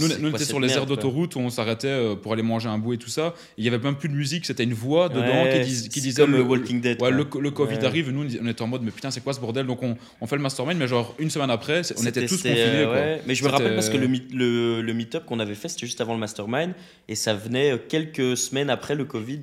Nous, 0.00 0.08
on 0.26 0.28
était 0.34 0.44
sur 0.44 0.60
les 0.60 0.72
aires 0.72 0.86
d'autoroute 0.86 1.36
où 1.36 1.40
on 1.40 1.50
s'arrêtait 1.50 1.88
euh, 1.88 2.14
pour 2.14 2.32
aller 2.32 2.42
manger 2.42 2.68
un 2.68 2.78
bout 2.78 2.94
et 2.94 2.98
tout 2.98 3.08
ça. 3.08 3.34
Il 3.58 3.64
y 3.64 3.68
avait 3.68 3.78
même 3.78 3.96
plus 3.96 4.08
de 4.08 4.14
musique, 4.14 4.46
c'était 4.46 4.64
une 4.64 4.74
voix 4.74 5.08
dedans 5.08 5.42
Ouais, 5.44 5.60
qui, 5.64 5.70
dis- 5.70 5.88
qui 5.88 6.00
c'est 6.00 6.06
disait 6.08 6.22
comme 6.22 6.32
le 6.32 6.42
Walking 6.42 6.80
Dead. 6.80 6.98
Le, 7.02 7.26
le 7.40 7.50
Covid 7.50 7.76
Ouais. 7.76 7.84
arrive, 7.84 8.10
nous 8.10 8.26
on 8.42 8.46
était 8.46 8.62
en 8.62 8.66
mode 8.66 8.82
mais 8.82 8.90
putain 8.90 9.10
c'est 9.10 9.20
quoi 9.22 9.32
ce 9.32 9.40
bordel? 9.40 9.66
Donc 9.66 9.82
on, 9.82 9.96
on 10.20 10.26
fait 10.26 10.36
le 10.36 10.42
mastermind 10.42 10.78
mais 10.78 10.88
genre 10.88 11.14
une 11.18 11.30
semaine 11.30 11.50
après 11.50 11.82
on 11.98 12.06
était 12.06 12.26
tous 12.26 12.36
confinés. 12.42 12.86
Mais 13.26 13.34
je 13.34 13.44
me 13.44 13.48
rappelle 13.48 13.74
parce 13.74 13.88
que 13.88 13.96
le, 13.96 14.08
meet- 14.08 14.32
le, 14.34 14.82
le 14.82 14.92
meet-up 14.94 15.24
qu'on 15.26 15.40
avait 15.40 15.54
fait, 15.54 15.68
c'était 15.68 15.86
juste 15.86 16.00
avant 16.00 16.14
le 16.14 16.20
mastermind. 16.20 16.72
Et 17.08 17.14
ça 17.14 17.34
venait 17.34 17.74
quelques 17.88 18.36
semaines 18.36 18.70
après 18.70 18.94
le 18.94 19.04
Covid. 19.04 19.40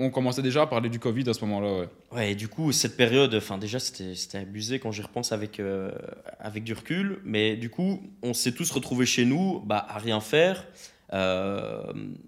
On, 0.00 0.10
commençait 0.10 0.42
déjà 0.42 0.62
à 0.62 0.66
parler 0.66 0.88
du 0.88 0.98
Covid 0.98 1.28
à 1.28 1.34
ce 1.34 1.44
moment-là 1.44 1.72
ouais. 1.80 1.88
Ouais, 2.10 2.32
et 2.32 2.34
du 2.34 2.48
coup, 2.48 2.72
cette 2.72 2.96
période, 2.96 3.34
enfin 3.34 3.58
déjà, 3.58 3.78
c'était 3.78 4.14
c'était 4.14 4.38
abusé 4.38 4.78
quand 4.78 4.90
j'y 4.92 5.02
repense 5.02 5.30
avec, 5.30 5.60
euh, 5.60 5.77
avec 6.38 6.64
du 6.64 6.72
recul. 6.72 7.18
Mais 7.24 7.56
du 7.56 7.70
coup, 7.70 8.02
on 8.22 8.34
s'est 8.34 8.52
tous 8.52 8.70
retrouvés 8.70 9.06
chez 9.06 9.24
nous 9.24 9.60
bah, 9.60 9.84
à 9.88 9.98
rien 9.98 10.20
faire. 10.20 10.66
Euh, 11.12 11.82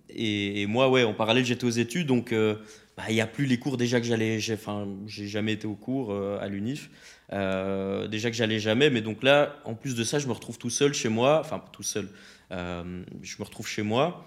et, 0.08 0.66
moi, 0.66 0.88
ouais, 0.88 1.04
en 1.04 1.14
parallèle, 1.14 1.44
j'étais 1.44 1.64
aux 1.64 1.70
études. 1.70 2.06
Donc, 2.06 2.32
euh, 2.32 2.56
bah, 2.96 3.04
il 3.08 3.14
n'y 3.14 3.20
a 3.20 3.26
plus 3.26 3.46
les 3.46 3.58
cours 3.58 3.76
déjà 3.76 4.00
que 4.00 4.06
j'allais. 4.06 4.38
Enfin, 4.52 4.88
j'ai 5.06 5.26
jamais 5.26 5.52
été 5.52 5.66
au 5.66 5.74
cours 5.74 6.12
euh, 6.12 6.38
à 6.40 6.48
l'UNIF. 6.48 6.90
Euh, 7.32 8.08
déjà 8.08 8.30
que 8.30 8.36
j'allais 8.36 8.58
jamais. 8.58 8.90
Mais 8.90 9.00
donc 9.00 9.22
là, 9.22 9.56
en 9.64 9.74
plus 9.74 9.94
de 9.94 10.04
ça, 10.04 10.18
je 10.18 10.26
me 10.26 10.32
retrouve 10.32 10.58
tout 10.58 10.70
seul 10.70 10.92
chez 10.94 11.08
moi. 11.08 11.40
Enfin, 11.40 11.62
tout 11.72 11.82
seul. 11.82 12.08
Euh, 12.52 13.02
je 13.22 13.36
me 13.38 13.44
retrouve 13.44 13.66
chez 13.66 13.82
moi 13.82 14.24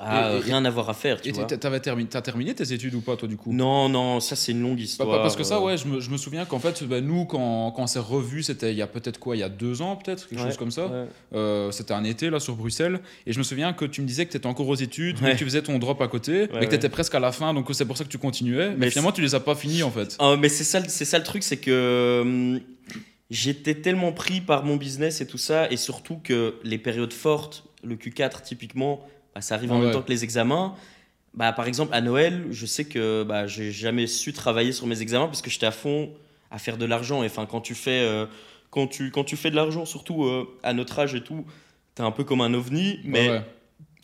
à 0.00 0.32
Et- 0.32 0.36
et- 0.36 0.40
rien 0.40 0.64
avoir 0.64 0.88
à 0.88 0.94
faire. 0.94 1.20
Tu 1.20 1.30
Et 1.30 1.32
t'as- 1.32 1.58
terminé, 1.78 2.08
terminé 2.08 2.54
tes 2.54 2.72
études 2.72 2.94
ou 2.94 3.00
pas 3.00 3.16
toi 3.16 3.26
du 3.26 3.36
coup? 3.36 3.52
Non, 3.52 3.88
non, 3.88 4.20
ça 4.20 4.36
c'est 4.36 4.52
une 4.52 4.62
longue 4.62 4.78
histoire. 4.80 5.22
parce 5.22 5.34
que 5.34 5.42
ça, 5.42 5.56
euh, 5.56 5.60
ouais, 5.60 5.76
je 5.76 5.88
me, 5.88 5.98
je 6.00 6.10
me 6.10 6.16
souviens 6.16 6.44
qu'en 6.44 6.60
fait, 6.60 6.84
bah, 6.84 7.00
nous, 7.00 7.24
quand, 7.24 7.72
quand 7.72 7.82
on 7.82 7.86
s'est 7.88 7.98
revus, 7.98 8.44
c'était 8.44 8.70
il 8.72 8.78
y 8.78 8.82
a 8.82 8.86
peut-être 8.86 9.18
quoi, 9.18 9.34
il 9.36 9.40
y 9.40 9.42
a 9.42 9.48
deux 9.48 9.82
ans, 9.82 9.96
peut-être, 9.96 10.28
quelque 10.28 10.40
Ouais, 10.40 10.46
chose 10.46 10.56
comme 10.56 10.70
ça. 10.70 10.86
ouais. 10.86 11.06
Euh, 11.34 11.70
c'était 11.72 11.94
un 11.94 12.04
été, 12.04 12.30
là, 12.30 12.38
sur 12.38 12.54
Bruxelles. 12.54 13.00
Et 13.26 13.32
je 13.32 13.38
me 13.38 13.42
souviens 13.44 13.72
que 13.72 13.84
tu 13.86 14.00
me 14.02 14.06
disais 14.06 14.24
que 14.24 14.30
tu 14.30 14.36
étais 14.36 14.46
encore 14.46 14.68
aux 14.68 14.74
études, 14.76 15.20
Ouais. 15.20 15.32
que 15.32 15.38
tu 15.38 15.44
faisais 15.44 15.62
ton 15.62 15.78
drop 15.80 16.00
à 16.00 16.06
côté, 16.08 16.42
mais 16.42 16.46
que 16.48 16.54
ouais. 16.58 16.68
tu 16.68 16.74
étais 16.76 16.88
presque 16.88 17.14
à 17.16 17.20
la 17.20 17.32
fin, 17.32 17.52
donc 17.52 17.68
c'est 17.72 17.84
pour 17.84 17.96
ça 17.96 18.04
que 18.04 18.08
tu 18.08 18.18
continuais. 18.18 18.70
Mais, 18.70 18.76
Mais 18.76 18.90
finalement, 18.90 19.12
tu 19.12 19.20
les 19.22 19.34
as 19.34 19.40
pas 19.40 19.54
finis, 19.56 19.82
en 19.82 19.90
fait. 19.90 20.16
Ah, 20.20 20.36
mais 20.38 20.48
c'est 20.48 20.64
ça, 20.64 20.80
c'est 20.88 21.04
ça 21.04 21.18
le 21.18 21.24
truc, 21.24 21.42
c'est 21.42 21.56
que 21.56 22.20
hum, 22.22 22.60
j'étais 23.30 23.74
tellement 23.74 24.12
pris 24.12 24.40
par 24.40 24.64
mon 24.64 24.76
business 24.76 25.20
et 25.20 25.26
tout 25.26 25.38
ça, 25.38 25.70
et 25.70 25.76
surtout 25.76 26.18
que 26.22 26.54
les 26.64 26.78
périodes 26.78 27.12
fortes, 27.12 27.64
le 27.84 27.96
Q4 27.96 28.42
typiquement, 28.42 29.00
bah, 29.34 29.40
ça 29.40 29.54
arrive 29.54 29.72
en 29.72 29.76
Ah 29.76 29.80
même 29.80 29.86
ouais. 29.86 29.92
temps 29.92 30.02
que 30.02 30.10
les 30.10 30.24
examens. 30.24 30.74
Bah, 31.34 31.52
par 31.52 31.66
exemple, 31.66 31.94
à 31.94 32.00
Noël, 32.00 32.46
je 32.50 32.66
sais 32.66 32.84
que 32.86 33.22
bah, 33.24 33.46
j'ai 33.46 33.70
jamais 33.72 34.06
su 34.06 34.32
travailler 34.32 34.72
sur 34.72 34.86
mes 34.86 35.02
examens 35.02 35.26
parce 35.26 35.42
que 35.42 35.50
j'étais 35.50 35.66
à 35.66 35.70
fond 35.72 36.10
à 36.50 36.58
faire 36.58 36.78
de 36.78 36.84
l'argent. 36.86 37.22
Et 37.22 37.26
enfin, 37.26 37.46
quand 37.46 37.60
tu 37.60 37.74
fais, 37.74 38.00
euh, 38.02 38.26
quand 38.70 38.86
tu, 38.86 39.10
quand 39.10 39.24
tu 39.24 39.36
fais 39.36 39.50
de 39.50 39.56
l'argent, 39.56 39.84
surtout 39.84 40.24
euh, 40.24 40.48
à 40.62 40.72
notre 40.72 40.98
âge 40.98 41.14
et 41.14 41.22
tout, 41.22 41.44
t'es 41.94 42.02
un 42.02 42.10
peu 42.10 42.24
comme 42.24 42.40
un 42.40 42.54
ovni. 42.54 43.00
Mais 43.04 43.28
Ouais, 43.28 43.42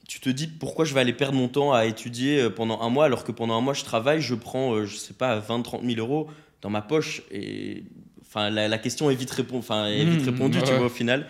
tu 0.08 0.20
te 0.20 0.28
dis 0.28 0.46
pourquoi 0.48 0.84
je 0.84 0.94
vais 0.94 1.00
aller 1.00 1.12
perdre 1.14 1.36
mon 1.38 1.48
temps 1.48 1.72
à 1.72 1.86
étudier 1.86 2.40
euh, 2.42 2.50
pendant 2.50 2.80
un 2.82 2.90
mois 2.90 3.06
alors 3.06 3.24
que 3.24 3.32
pendant 3.32 3.56
un 3.56 3.60
mois 3.62 3.74
je 3.74 3.84
travaille, 3.84 4.20
je 4.20 4.34
prends, 4.34 4.74
euh, 4.74 4.84
je 4.86 4.96
sais 4.96 5.14
pas, 5.14 5.38
20-30 5.40 5.82
000 5.86 5.98
euros 5.98 6.28
dans 6.62 6.70
ma 6.70 6.82
poche? 6.82 7.22
Et 7.30 7.84
enfin 8.22 8.50
la, 8.50 8.68
la 8.68 8.78
question 8.78 9.10
est 9.10 9.14
vite, 9.14 9.30
répon- 9.32 9.58
enfin, 9.58 9.86
est 9.86 10.04
vite 10.04 10.22
Mmh, 10.22 10.26
répondue, 10.26 10.62
tu 10.62 10.74
ouais. 10.74 10.76
vois, 10.76 10.86
au 10.86 10.90
final. 10.90 11.26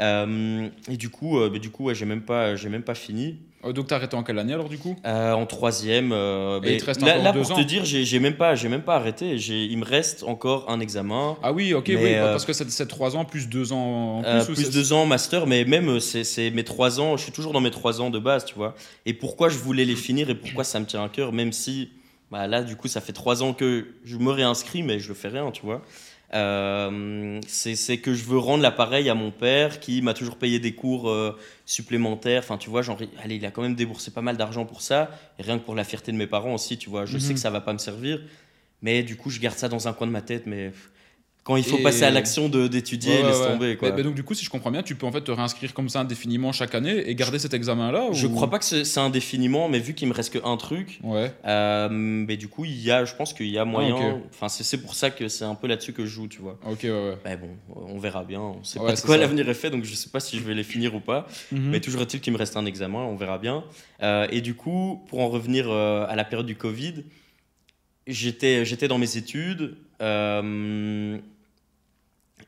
Euh, 0.00 0.68
et 0.90 0.96
du 0.96 1.08
coup, 1.08 1.38
euh, 1.38 1.50
bah, 1.50 1.58
du 1.58 1.70
coup 1.70 1.84
ouais, 1.84 1.94
j'ai 1.94 2.04
même, 2.06 2.22
pas- 2.22 2.56
j'ai 2.56 2.68
même 2.68 2.82
pas 2.82 2.94
fini. 2.94 3.38
Euh, 3.64 3.72
donc, 3.72 3.86
t'as 3.86 3.96
arrêté 3.96 4.14
en 4.16 4.22
quelle 4.22 4.38
année, 4.38 4.52
alors, 4.52 4.68
du 4.68 4.76
coup? 4.76 4.94
Euh, 5.06 5.32
en 5.32 5.46
troisième. 5.46 6.12
euh, 6.12 6.60
Et 6.64 6.72
il 6.74 6.76
te 6.80 6.84
reste 6.84 7.00
là, 7.00 7.12
encore 7.12 7.22
là, 7.24 7.32
deux 7.32 7.40
pour 7.40 7.52
ans 7.52 7.54
te 7.54 7.60
dire, 7.62 7.84
j'ai 7.84 8.18
même, 8.18 8.36
pas- 8.36 8.54
j'ai 8.54 8.68
même 8.68 8.82
pas 8.82 8.96
arrêté. 8.96 9.36
Il 9.36 9.78
me 9.78 9.84
reste 9.84 10.22
encore 10.24 10.68
un 10.70 10.80
examen. 10.80 11.38
Ah 11.42 11.52
oui, 11.52 11.72
ok, 11.72 11.88
Mais, 11.88 11.96
oui, 11.96 12.14
euh, 12.14 12.32
parce 12.32 12.44
que 12.44 12.52
c'est 12.52 12.86
trois 12.86 13.16
ans 13.16 13.24
plus 13.24 13.48
deux 13.48 13.72
ans 13.72 14.18
en 14.18 14.22
plus. 14.44 14.54
Plus 14.54 14.70
deux 14.70 14.92
ans 14.92 15.06
master, 15.06 15.46
mais 15.46 15.64
même 15.64 15.98
c'est 16.00 16.24
c'est 16.24 16.50
mes 16.50 16.64
trois 16.64 17.00
ans, 17.00 17.16
je 17.16 17.22
suis 17.22 17.32
toujours 17.32 17.52
dans 17.52 17.60
mes 17.60 17.70
trois 17.70 18.00
ans 18.02 18.10
de 18.10 18.18
base, 18.18 18.44
tu 18.44 18.54
vois. 18.54 18.74
Et 19.06 19.14
pourquoi 19.14 19.48
je 19.48 19.56
voulais 19.58 19.84
les 19.86 19.96
finir 19.96 20.28
et 20.28 20.34
pourquoi 20.34 20.64
ça 20.64 20.78
me 20.78 20.84
tient 20.86 21.02
à 21.04 21.08
cœur, 21.08 21.32
même 21.32 21.52
si 21.52 21.90
bah, 22.30 22.46
là, 22.46 22.62
du 22.62 22.74
coup, 22.76 22.88
ça 22.88 23.00
fait 23.00 23.12
trois 23.12 23.42
ans 23.42 23.52
que 23.54 23.86
je 24.04 24.16
me 24.16 24.30
réinscris, 24.30 24.82
mais 24.82 24.98
je 24.98 25.08
le 25.08 25.14
fais 25.14 25.28
rien, 25.28 25.50
tu 25.52 25.62
vois. 25.62 25.82
Euh, 26.32 27.40
c'est 27.46 27.98
que 27.98 28.14
je 28.14 28.24
veux 28.24 28.38
rendre 28.38 28.62
l'appareil 28.62 29.08
à 29.08 29.14
mon 29.14 29.30
père 29.30 29.78
qui 29.78 30.02
m'a 30.02 30.14
toujours 30.14 30.36
payé 30.36 30.58
des 30.58 30.74
cours 30.74 31.08
euh, 31.08 31.38
supplémentaires. 31.66 32.40
Enfin, 32.42 32.58
tu 32.58 32.70
vois, 32.70 32.82
genre, 32.82 32.98
allez, 33.22 33.36
il 33.36 33.46
a 33.46 33.50
quand 33.50 33.62
même 33.62 33.74
déboursé 33.74 34.10
pas 34.10 34.22
mal 34.22 34.36
d'argent 34.36 34.64
pour 34.64 34.80
ça, 34.82 35.10
et 35.38 35.42
rien 35.42 35.58
que 35.58 35.64
pour 35.64 35.74
la 35.74 35.84
fierté 35.84 36.10
de 36.12 36.16
mes 36.16 36.26
parents 36.26 36.54
aussi, 36.54 36.76
tu 36.78 36.90
vois. 36.90 37.04
Je 37.06 37.18
sais 37.18 37.28
Mhm. 37.28 37.34
que 37.34 37.40
ça 37.40 37.50
va 37.50 37.60
pas 37.60 37.72
me 37.72 37.78
servir, 37.78 38.20
mais 38.82 39.02
du 39.02 39.16
coup, 39.16 39.30
je 39.30 39.38
garde 39.38 39.56
ça 39.56 39.68
dans 39.68 39.86
un 39.86 39.92
coin 39.92 40.06
de 40.06 40.12
ma 40.12 40.22
tête, 40.22 40.44
mais 40.46 40.70
pff, 40.70 40.90
quand 41.44 41.56
il 41.56 41.62
faut 41.64 41.76
Et- 41.76 41.82
passer 41.82 42.04
à 42.04 42.10
l'action 42.10 42.48
d'étudier, 42.48 43.16
Ouais, 43.18 43.22
laisse 43.22 43.38
ouais. 43.40 43.46
tomber, 43.52 43.76
quoi. 43.76 43.90
Mais- 43.90 43.96
mais 43.98 44.02
donc, 44.02 44.14
du 44.14 44.22
coup, 44.22 44.32
si 44.32 44.46
je 44.46 44.48
comprends 44.50 44.70
bien, 44.70 44.82
tu 44.82 44.94
peux 44.94 45.04
en 45.04 45.12
fait 45.12 45.20
te 45.20 45.30
réinscrire 45.30 45.74
comme 45.74 45.90
ça 45.90 46.00
indéfiniment 46.00 46.52
chaque 46.52 46.74
année 46.74 47.06
et 47.06 47.14
garder 47.14 47.38
cet 47.38 47.52
examen-là 47.52 48.08
Je 48.12 48.26
ou- 48.26 48.30
crois 48.34 48.48
pas 48.48 48.58
que 48.58 48.64
c'est 48.64 48.98
indéfiniment, 49.00 49.68
mais 49.68 49.78
vu 49.78 49.92
qu'il 49.92 50.08
me 50.08 50.14
reste 50.14 50.32
que 50.32 50.38
un 50.42 50.56
truc, 50.56 51.00
Ouais. 51.02 51.30
euh, 51.44 51.88
mais 51.90 52.38
du 52.38 52.48
coup, 52.48 52.64
il 52.64 52.80
y 52.80 52.90
a, 52.90 53.04
je 53.04 53.14
pense 53.14 53.34
qu'il 53.34 53.48
y 53.50 53.58
a 53.58 53.66
moyen. 53.66 53.94
Ah. 54.00 54.26
Enfin, 54.32 54.48
c'est 54.48 54.78
pour 54.78 54.94
ça 54.94 55.10
que 55.10 55.28
c'est 55.28 55.44
un 55.44 55.54
peu 55.54 55.66
là-dessus 55.66 55.92
que 55.92 56.06
je 56.06 56.10
joue, 56.10 56.28
tu 56.28 56.40
vois. 56.40 56.58
Ok, 56.66 56.78
ouais, 56.84 56.90
ouais. 56.90 57.18
Mais 57.26 57.36
bon, 57.36 57.50
on 57.76 57.98
verra 57.98 58.24
bien. 58.24 58.40
On 58.40 58.64
sait 58.64 58.78
pas 58.80 58.94
de 58.94 59.00
quoi 59.02 59.18
l'avenir 59.18 59.46
est 59.46 59.52
fait, 59.54 59.68
donc 59.68 59.84
je 59.84 59.94
sais 59.94 60.08
pas 60.08 60.20
si 60.20 60.38
je 60.38 60.42
vais 60.44 60.54
les 60.54 60.64
finir 60.64 60.94
ou 60.94 61.00
pas. 61.00 61.26
Mhm. 61.52 61.68
Mais 61.70 61.80
toujours 61.80 62.00
est-il 62.00 62.20
qu'il 62.22 62.32
me 62.32 62.38
reste 62.38 62.56
un 62.56 62.64
examen, 62.64 63.00
on 63.00 63.16
verra 63.16 63.36
bien. 63.36 63.64
Euh, 64.02 64.26
et 64.30 64.40
du 64.40 64.54
coup, 64.54 65.04
pour 65.08 65.20
en 65.20 65.28
revenir 65.28 65.66
euh, 65.68 66.06
à 66.08 66.16
la 66.16 66.24
période 66.24 66.46
du 66.46 66.56
Covid, 66.56 67.04
j'étais 68.06 68.64
j'étais 68.64 68.88
dans 68.88 68.96
mes 68.98 69.18
études. 69.18 69.76
euh, 70.00 71.18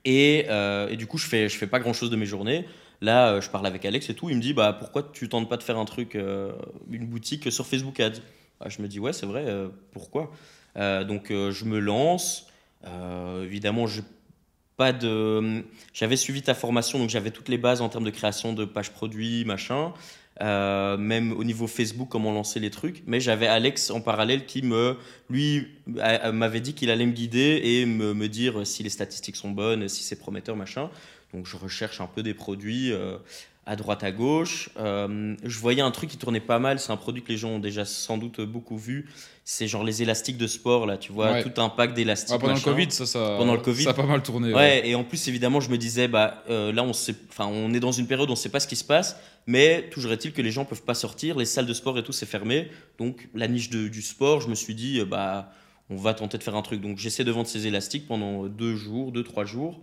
et, 0.06 0.46
euh, 0.48 0.88
et 0.88 0.96
du 0.96 1.06
coup, 1.06 1.18
je 1.18 1.26
fais, 1.26 1.48
je 1.48 1.58
fais 1.58 1.66
pas 1.66 1.80
grand 1.80 1.92
chose 1.92 2.10
de 2.10 2.16
mes 2.16 2.26
journées. 2.26 2.64
Là, 3.02 3.32
euh, 3.32 3.40
je 3.40 3.50
parle 3.50 3.66
avec 3.66 3.84
Alex 3.84 4.08
et 4.08 4.14
tout. 4.14 4.30
Il 4.30 4.36
me 4.36 4.40
dit 4.40 4.54
bah, 4.54 4.72
Pourquoi 4.72 5.02
tu 5.02 5.28
tentes 5.28 5.50
pas 5.50 5.56
de 5.56 5.64
faire 5.64 5.78
un 5.78 5.84
truc, 5.84 6.14
euh, 6.14 6.52
une 6.90 7.06
boutique 7.06 7.50
sur 7.50 7.66
Facebook 7.66 7.98
Ads? 7.98 8.20
Bah, 8.60 8.68
Je 8.70 8.80
me 8.80 8.86
dis 8.86 9.00
Ouais, 9.00 9.12
c'est 9.12 9.26
vrai, 9.26 9.44
pourquoi? 9.92 10.30
Donc, 10.76 11.28
je 11.30 11.64
me 11.64 11.78
lance. 11.80 12.46
Évidemment, 13.42 13.86
je 13.86 14.02
pas 14.76 14.92
de. 14.92 15.64
J'avais 15.92 16.16
suivi 16.16 16.42
ta 16.42 16.54
formation, 16.54 16.98
donc 16.98 17.08
j'avais 17.08 17.30
toutes 17.30 17.48
les 17.48 17.58
bases 17.58 17.80
en 17.80 17.88
termes 17.88 18.04
de 18.04 18.10
création 18.10 18.52
de 18.52 18.64
pages 18.64 18.90
produits, 18.90 19.44
machin. 19.44 19.92
Euh, 20.42 20.98
même 20.98 21.32
au 21.32 21.44
niveau 21.44 21.66
Facebook, 21.66 22.08
comment 22.10 22.30
lancer 22.32 22.60
les 22.60 22.70
trucs. 22.70 23.02
Mais 23.06 23.20
j'avais 23.20 23.46
Alex 23.46 23.90
en 23.90 24.02
parallèle 24.02 24.44
qui 24.44 24.60
me, 24.62 24.98
lui, 25.30 25.66
m'avait 25.86 26.60
dit 26.60 26.74
qu'il 26.74 26.90
allait 26.90 27.06
me 27.06 27.12
guider 27.12 27.60
et 27.64 27.86
me, 27.86 28.12
me 28.12 28.28
dire 28.28 28.66
si 28.66 28.82
les 28.82 28.90
statistiques 28.90 29.36
sont 29.36 29.50
bonnes, 29.50 29.88
si 29.88 30.02
c'est 30.02 30.16
prometteur, 30.16 30.54
machin. 30.54 30.90
Donc 31.32 31.46
je 31.46 31.56
recherche 31.56 32.00
un 32.02 32.06
peu 32.06 32.22
des 32.22 32.34
produits 32.34 32.92
euh, 32.92 33.16
à 33.64 33.76
droite, 33.76 34.04
à 34.04 34.12
gauche. 34.12 34.68
Euh, 34.78 35.34
je 35.42 35.58
voyais 35.58 35.80
un 35.82 35.90
truc 35.90 36.10
qui 36.10 36.18
tournait 36.18 36.40
pas 36.40 36.58
mal. 36.58 36.78
C'est 36.80 36.92
un 36.92 36.96
produit 36.96 37.22
que 37.22 37.30
les 37.30 37.38
gens 37.38 37.50
ont 37.50 37.58
déjà 37.58 37.84
sans 37.86 38.18
doute 38.18 38.40
beaucoup 38.42 38.76
vu. 38.76 39.08
C'est 39.44 39.68
genre 39.68 39.84
les 39.84 40.02
élastiques 40.02 40.38
de 40.38 40.46
sport, 40.46 40.86
là, 40.86 40.98
tu 40.98 41.12
vois, 41.12 41.32
Ouais. 41.32 41.42
tout 41.42 41.60
un 41.60 41.68
pack 41.68 41.94
d'élastiques. 41.94 42.34
Ah, 42.34 42.38
pendant 42.38 42.54
machin. 42.54 42.70
le 42.70 42.74
Covid, 42.76 42.90
ça, 42.90 43.06
ça, 43.06 43.36
Pendant 43.38 43.54
le 43.54 43.60
Covid. 43.60 43.84
ça 43.84 43.90
a 43.90 43.94
pas 43.94 44.04
mal 44.04 44.22
tourné. 44.22 44.52
Ouais, 44.52 44.86
et 44.86 44.94
en 44.94 45.04
plus, 45.04 45.28
évidemment, 45.28 45.60
je 45.60 45.70
me 45.70 45.78
disais, 45.78 46.08
bah, 46.08 46.42
euh, 46.50 46.72
là, 46.72 46.82
on, 46.82 46.92
sait, 46.92 47.14
enfin, 47.28 47.46
on 47.46 47.72
est 47.72 47.80
dans 47.80 47.92
une 47.92 48.06
période 48.06 48.28
où 48.28 48.32
on 48.32 48.34
ne 48.34 48.38
sait 48.38 48.48
pas 48.48 48.60
ce 48.60 48.66
qui 48.66 48.76
se 48.76 48.84
passe, 48.84 49.16
mais 49.46 49.88
toujours 49.90 50.12
est-il 50.12 50.32
que 50.32 50.42
les 50.42 50.50
gens 50.50 50.64
peuvent 50.64 50.82
pas 50.82 50.94
sortir, 50.94 51.36
les 51.36 51.44
salles 51.44 51.66
de 51.66 51.74
sport 51.74 51.96
et 51.98 52.02
tout, 52.02 52.12
c'est 52.12 52.26
fermé. 52.26 52.68
Donc, 52.98 53.28
la 53.34 53.46
niche 53.46 53.70
du 53.70 54.02
sport, 54.02 54.40
je 54.40 54.48
me 54.48 54.56
suis 54.56 54.74
dit, 54.74 55.00
euh, 55.00 55.04
bah, 55.04 55.52
on 55.88 55.96
va 55.96 56.14
tenter 56.14 56.36
de 56.36 56.42
faire 56.42 56.56
un 56.56 56.62
truc. 56.62 56.80
Donc, 56.80 56.98
j'essaie 56.98 57.22
de 57.22 57.30
vendre 57.30 57.46
ces 57.46 57.66
élastiques 57.68 58.08
pendant 58.08 58.46
deux 58.46 58.74
jours, 58.74 59.12
deux, 59.12 59.22
trois 59.22 59.44
jours. 59.44 59.80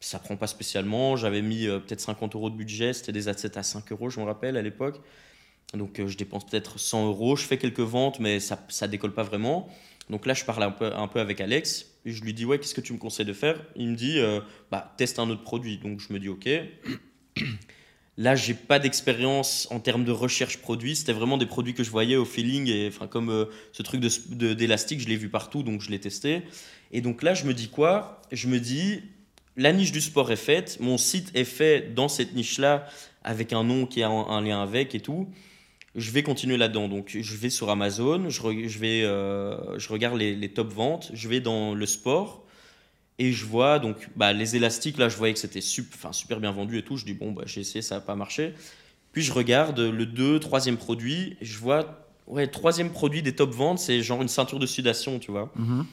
ça 0.00 0.18
prend 0.18 0.36
pas 0.36 0.46
spécialement. 0.46 1.16
J'avais 1.16 1.42
mis 1.42 1.66
peut-être 1.66 2.00
50 2.00 2.34
euros 2.36 2.50
de 2.50 2.56
budget, 2.56 2.92
c'était 2.92 3.12
des 3.12 3.28
assets 3.28 3.58
à 3.58 3.62
5 3.62 3.90
euros, 3.92 4.10
je 4.10 4.20
me 4.20 4.24
rappelle, 4.24 4.56
à 4.56 4.62
l'époque. 4.62 5.00
Donc 5.74 6.00
je 6.04 6.16
dépense 6.16 6.46
peut-être 6.46 6.78
100 6.80 7.06
euros, 7.06 7.36
je 7.36 7.44
fais 7.44 7.58
quelques 7.58 7.80
ventes, 7.80 8.18
mais 8.18 8.40
ça, 8.40 8.64
ça 8.68 8.88
décolle 8.88 9.14
pas 9.14 9.22
vraiment. 9.22 9.68
Donc 10.08 10.26
là, 10.26 10.34
je 10.34 10.44
parle 10.44 10.62
un 10.64 10.70
peu, 10.70 10.86
un 10.86 11.06
peu 11.08 11.20
avec 11.20 11.40
Alex. 11.40 11.86
Et 12.04 12.12
je 12.12 12.24
lui 12.24 12.32
dis, 12.32 12.44
ouais, 12.44 12.58
qu'est-ce 12.58 12.74
que 12.74 12.80
tu 12.80 12.92
me 12.92 12.98
conseilles 12.98 13.26
de 13.26 13.32
faire? 13.32 13.62
Il 13.76 13.90
me 13.90 13.96
dit, 13.96 14.18
bah, 14.70 14.94
teste 14.96 15.18
un 15.18 15.28
autre 15.28 15.42
produit. 15.42 15.78
Donc 15.78 16.00
je 16.00 16.12
me 16.12 16.18
dis, 16.18 16.28
ok. 16.28 16.48
Là, 18.20 18.34
j'ai 18.34 18.52
pas 18.52 18.78
d'expérience 18.78 19.66
en 19.70 19.80
termes 19.80 20.04
de 20.04 20.12
recherche 20.12 20.58
produit. 20.58 20.94
C'était 20.94 21.14
vraiment 21.14 21.38
des 21.38 21.46
produits 21.46 21.72
que 21.72 21.82
je 21.82 21.90
voyais 21.90 22.16
au 22.16 22.26
feeling. 22.26 22.68
Et 22.68 22.88
enfin, 22.88 23.06
comme 23.06 23.30
euh, 23.30 23.46
ce 23.72 23.82
truc 23.82 24.02
d'élastique, 24.02 24.98
de, 24.98 25.04
je 25.04 25.08
l'ai 25.08 25.16
vu 25.16 25.30
partout, 25.30 25.62
donc 25.62 25.80
je 25.80 25.90
l'ai 25.90 26.00
testé. 26.00 26.42
Et 26.92 27.00
donc 27.00 27.22
là, 27.22 27.32
je 27.32 27.46
me 27.46 27.54
dis 27.54 27.68
quoi? 27.68 28.20
Je 28.30 28.46
me 28.48 28.60
dis, 28.60 29.00
la 29.56 29.72
niche 29.72 29.90
du 29.90 30.02
sport 30.02 30.30
est 30.30 30.36
faite. 30.36 30.76
Mon 30.80 30.98
site 30.98 31.30
est 31.34 31.44
fait 31.44 31.94
dans 31.94 32.08
cette 32.08 32.34
niche-là, 32.34 32.86
avec 33.24 33.54
un 33.54 33.64
nom 33.64 33.86
qui 33.86 34.02
a 34.02 34.10
un, 34.10 34.42
lien 34.42 34.62
avec 34.62 34.94
et 34.94 35.00
tout. 35.00 35.26
Je 35.94 36.10
vais 36.10 36.22
continuer 36.22 36.58
là-dedans. 36.58 36.88
Donc, 36.88 37.16
je 37.18 37.36
vais 37.36 37.48
sur 37.48 37.70
Amazon, 37.70 38.28
je, 38.28 38.42
euh, 38.84 39.78
regarde 39.88 40.18
les, 40.18 40.36
les 40.36 40.50
top 40.50 40.70
ventes, 40.70 41.10
je 41.14 41.26
vais 41.26 41.40
dans 41.40 41.72
le 41.74 41.86
sport. 41.86 42.44
Et 43.20 43.32
je 43.32 43.44
vois, 43.44 43.78
donc, 43.78 44.08
bah, 44.16 44.32
les 44.32 44.56
élastiques, 44.56 44.96
là, 44.96 45.10
je 45.10 45.16
voyais 45.18 45.34
que 45.34 45.38
c'était 45.38 45.60
super, 45.60 46.14
super 46.14 46.40
bien 46.40 46.52
vendu 46.52 46.78
et 46.78 46.82
tout. 46.82 46.96
Je 46.96 47.04
dis, 47.04 47.12
bon, 47.12 47.32
bah, 47.32 47.42
j'ai 47.44 47.60
essayé, 47.60 47.82
ça 47.82 47.96
n'a 47.96 48.00
pas 48.00 48.16
marché. 48.16 48.54
Puis 49.12 49.20
je 49.22 49.30
regarde 49.32 49.78
le 49.78 50.06
2, 50.06 50.40
troisième 50.40 50.78
produit, 50.78 51.36
je 51.42 51.58
vois, 51.58 52.08
ouais, 52.26 52.46
troisième 52.46 52.90
produit 52.90 53.20
des 53.20 53.34
top 53.34 53.50
ventes, 53.50 53.78
c'est 53.78 54.00
genre 54.02 54.22
une 54.22 54.28
ceinture 54.28 54.58
de 54.58 54.64
sudation, 54.64 55.18
tu 55.18 55.30
vois. 55.30 55.52
Mhm. 55.56 55.84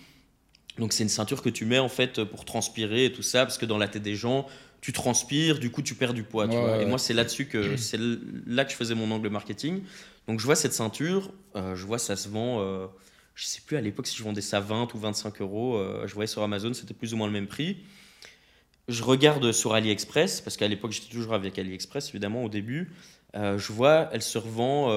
Donc 0.79 0.93
c'est 0.93 1.03
une 1.03 1.09
ceinture 1.09 1.41
que 1.41 1.49
tu 1.49 1.65
mets 1.65 1.79
en 1.79 1.89
fait 1.89 2.23
pour 2.23 2.45
transpirer 2.45 3.05
et 3.05 3.11
tout 3.11 3.23
ça, 3.23 3.45
parce 3.45 3.57
que 3.57 3.65
dans 3.65 3.77
la 3.77 3.89
tête 3.89 4.03
des 4.03 4.15
gens, 4.15 4.45
tu 4.79 4.93
transpires, 4.93 5.59
du 5.59 5.71
coup 5.71 5.81
tu 5.81 5.95
perds 5.95 6.13
du 6.13 6.23
poids. 6.23 6.47
tu 6.47 6.55
vois. 6.55 6.81
Et 6.81 6.85
moi 6.85 6.99
c'est 6.99 7.15
là-dessus 7.15 7.47
que 7.47 7.75
c'est 7.75 7.99
là 8.45 8.63
que 8.63 8.71
je 8.71 8.77
faisais 8.77 8.93
mon 8.93 9.09
angle 9.09 9.29
marketing. 9.29 9.81
Donc 10.27 10.39
je 10.39 10.45
vois 10.45 10.55
cette 10.55 10.73
ceinture, 10.73 11.31
euh, 11.55 11.75
je 11.75 11.83
vois 11.85 11.97
ça 11.97 12.15
se 12.15 12.29
vend. 12.29 12.61
Euh, 12.61 12.85
je 13.37 13.45
sais 13.45 13.61
plus 13.61 13.77
à 13.77 13.81
l'époque 13.81 14.07
si 14.07 14.17
je 14.17 14.23
vendais 14.23 14.41
ça 14.41 14.59
20 14.59 14.93
ou 14.95 14.97
25 14.97 15.41
euros. 15.41 15.77
Euh, 15.77 16.07
je 16.07 16.13
voyais 16.15 16.27
sur 16.27 16.41
Amazon, 16.41 16.73
c'était 16.73 16.95
plus 16.95 17.13
ou 17.13 17.17
moins 17.17 17.27
le 17.27 17.33
même 17.33 17.47
prix. 17.47 17.77
Je 18.87 19.03
regarde 19.03 19.51
sur 19.51 19.75
AliExpress, 19.75 20.41
parce 20.41 20.57
qu'à 20.57 20.67
l'époque 20.67 20.91
j'étais 20.91 21.11
toujours 21.11 21.35
avec 21.35 21.59
AliExpress 21.59 22.09
évidemment 22.09 22.43
au 22.43 22.49
début. 22.49 22.91
Euh, 23.35 23.59
je 23.59 23.71
vois, 23.71 24.09
elle 24.11 24.23
se 24.23 24.39
revend 24.39 24.89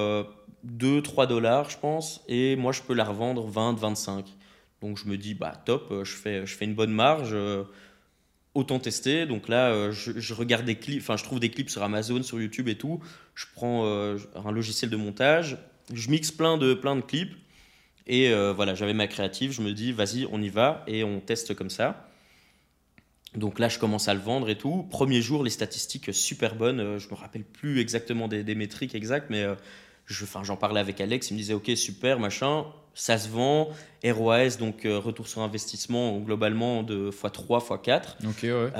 2-3 0.65 1.23
euh, 1.23 1.25
dollars, 1.27 1.69
je 1.69 1.77
pense, 1.77 2.23
et 2.27 2.55
moi 2.55 2.71
je 2.71 2.81
peux 2.81 2.95
la 2.95 3.03
revendre 3.03 3.47
20-25. 3.47 4.25
Donc 4.81 4.97
je 4.97 5.05
me 5.05 5.17
dis, 5.17 5.35
bah 5.35 5.53
top, 5.63 5.93
je 6.03 6.15
fais, 6.15 6.47
je 6.47 6.55
fais 6.55 6.65
une 6.65 6.73
bonne 6.73 6.93
marge, 6.93 7.35
autant 8.55 8.79
tester. 8.79 9.27
Donc 9.27 9.49
là, 9.49 9.91
je, 9.91 10.19
je, 10.19 10.33
regarde 10.33 10.65
des 10.65 10.77
clips, 10.77 11.01
enfin 11.01 11.15
je 11.15 11.23
trouve 11.23 11.39
des 11.39 11.51
clips 11.51 11.69
sur 11.69 11.83
Amazon, 11.83 12.23
sur 12.23 12.41
YouTube 12.41 12.67
et 12.69 12.75
tout. 12.75 12.99
Je 13.35 13.45
prends 13.53 13.85
un 13.85 14.51
logiciel 14.51 14.89
de 14.89 14.95
montage, 14.95 15.59
je 15.93 16.09
mixe 16.09 16.31
plein 16.31 16.57
de, 16.57 16.73
plein 16.73 16.95
de 16.95 17.01
clips 17.01 17.35
et 18.07 18.29
euh, 18.29 18.53
voilà, 18.53 18.75
j'avais 18.75 18.93
ma 18.93 19.07
créative, 19.07 19.51
je 19.51 19.61
me 19.61 19.71
dis, 19.71 19.91
vas-y, 19.91 20.27
on 20.31 20.41
y 20.41 20.49
va 20.49 20.83
et 20.87 21.03
on 21.03 21.19
teste 21.19 21.55
comme 21.55 21.69
ça. 21.69 22.07
Donc 23.35 23.59
là, 23.59 23.69
je 23.69 23.79
commence 23.79 24.07
à 24.07 24.13
le 24.13 24.19
vendre 24.19 24.49
et 24.49 24.57
tout. 24.57 24.85
Premier 24.89 25.21
jour, 25.21 25.43
les 25.43 25.49
statistiques 25.49 26.13
super 26.13 26.55
bonnes. 26.55 26.79
Euh, 26.79 26.99
je 26.99 27.07
me 27.09 27.13
rappelle 27.15 27.43
plus 27.43 27.79
exactement 27.79 28.27
des, 28.27 28.55
métriques 28.55 28.93
exactes, 28.93 29.27
mais 29.29 29.43
euh, 29.43 29.55
j'en 30.07 30.57
parlais 30.57 30.81
avec 30.81 30.99
Alex. 30.99 31.29
Il 31.29 31.35
me 31.35 31.37
disait, 31.37 31.53
ok, 31.53 31.71
super, 31.75 32.19
machin, 32.19 32.65
ça 32.93 33.17
se 33.17 33.29
vend. 33.29 33.69
ROAS, 34.03 34.57
donc 34.59 34.81
retour 34.83 35.29
sur 35.29 35.41
investissement, 35.41 36.19
globalement 36.19 36.83
de 36.83 37.09
x3, 37.11 37.65
x4. 37.65 38.27
Ok, 38.27 38.39
ouais. 38.43 38.71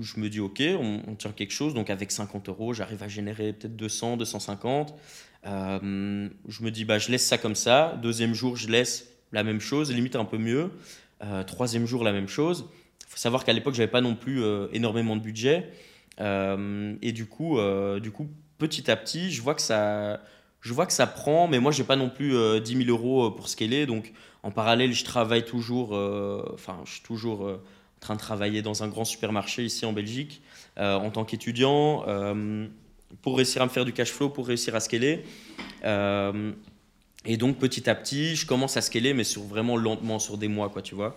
je 0.00 0.20
me 0.20 0.28
dis, 0.28 0.40
ok, 0.40 0.62
on, 0.80 1.02
on, 1.06 1.14
tient 1.14 1.30
quelque 1.30 1.52
chose. 1.52 1.74
Donc 1.74 1.90
avec 1.90 2.10
50 2.10 2.48
euros, 2.48 2.72
j'arrive 2.72 3.04
à 3.04 3.08
générer 3.08 3.52
peut-être 3.52 3.76
200, 3.76 4.16
250. 4.16 4.96
Euh, 5.46 6.28
je 6.48 6.62
me 6.62 6.70
dis, 6.70 6.84
bah, 6.84 6.98
je 6.98 7.10
laisse 7.10 7.26
ça 7.26 7.38
comme 7.38 7.54
ça. 7.54 7.98
Deuxième 8.02 8.34
jour, 8.34 8.56
je 8.56 8.68
laisse 8.68 9.08
la 9.32 9.44
même 9.44 9.60
chose, 9.60 9.92
limite 9.92 10.16
un 10.16 10.24
peu 10.24 10.38
mieux. 10.38 10.70
Euh, 11.22 11.44
troisième 11.44 11.86
jour, 11.86 12.04
la 12.04 12.12
même 12.12 12.28
chose. 12.28 12.66
Il 13.06 13.10
faut 13.10 13.18
savoir 13.18 13.44
qu'à 13.44 13.52
l'époque, 13.52 13.74
j'avais 13.74 13.90
pas 13.90 14.00
non 14.00 14.14
plus 14.14 14.42
euh, 14.42 14.68
énormément 14.72 15.16
de 15.16 15.22
budget. 15.22 15.70
et 16.18 17.12
du 17.12 17.26
coup, 17.26 17.58
du 18.00 18.10
coup, 18.10 18.28
petit 18.58 18.90
à 18.90 18.96
petit, 18.96 19.30
je 19.30 19.40
vois 19.40 19.54
que 19.54 19.62
ça, 19.62 20.20
je 20.60 20.74
vois 20.74 20.86
que 20.86 20.92
ça 20.92 21.06
prend, 21.06 21.48
mais 21.48 21.60
moi, 21.60 21.72
j'ai 21.72 21.84
pas 21.84 21.96
non 21.96 22.10
plus 22.10 22.34
10 22.60 22.84
000 22.84 22.90
euros 22.90 23.30
pour 23.30 23.48
scaler. 23.48 23.86
Donc, 23.86 24.12
en 24.42 24.50
parallèle, 24.50 24.92
je 24.92 25.04
travaille 25.04 25.44
toujours, 25.44 25.92
enfin, 26.52 26.80
je 26.84 26.92
suis 26.92 27.02
toujours 27.02 27.48
en 27.48 28.00
train 28.00 28.14
de 28.14 28.20
travailler 28.20 28.60
dans 28.60 28.82
un 28.82 28.88
grand 28.88 29.04
supermarché 29.06 29.64
ici 29.64 29.86
en 29.86 29.94
Belgique 29.94 30.42
en 30.76 31.10
tant 31.10 31.24
qu'étudiant 31.24 32.04
pour 33.22 33.36
réussir 33.36 33.62
à 33.62 33.66
me 33.66 33.70
faire 33.70 33.84
du 33.84 33.92
cash 33.92 34.10
flow, 34.10 34.28
pour 34.28 34.46
réussir 34.46 34.74
à 34.74 34.80
scaler. 34.80 35.24
Euh, 35.84 36.52
et 37.24 37.36
donc 37.36 37.58
petit 37.58 37.88
à 37.90 37.94
petit, 37.94 38.36
je 38.36 38.46
commence 38.46 38.76
à 38.76 38.80
scaler, 38.80 39.14
mais 39.14 39.24
sur 39.24 39.42
vraiment 39.42 39.76
lentement, 39.76 40.18
sur 40.18 40.38
des 40.38 40.48
mois, 40.48 40.68
quoi, 40.70 40.82
tu 40.82 40.94
vois. 40.94 41.16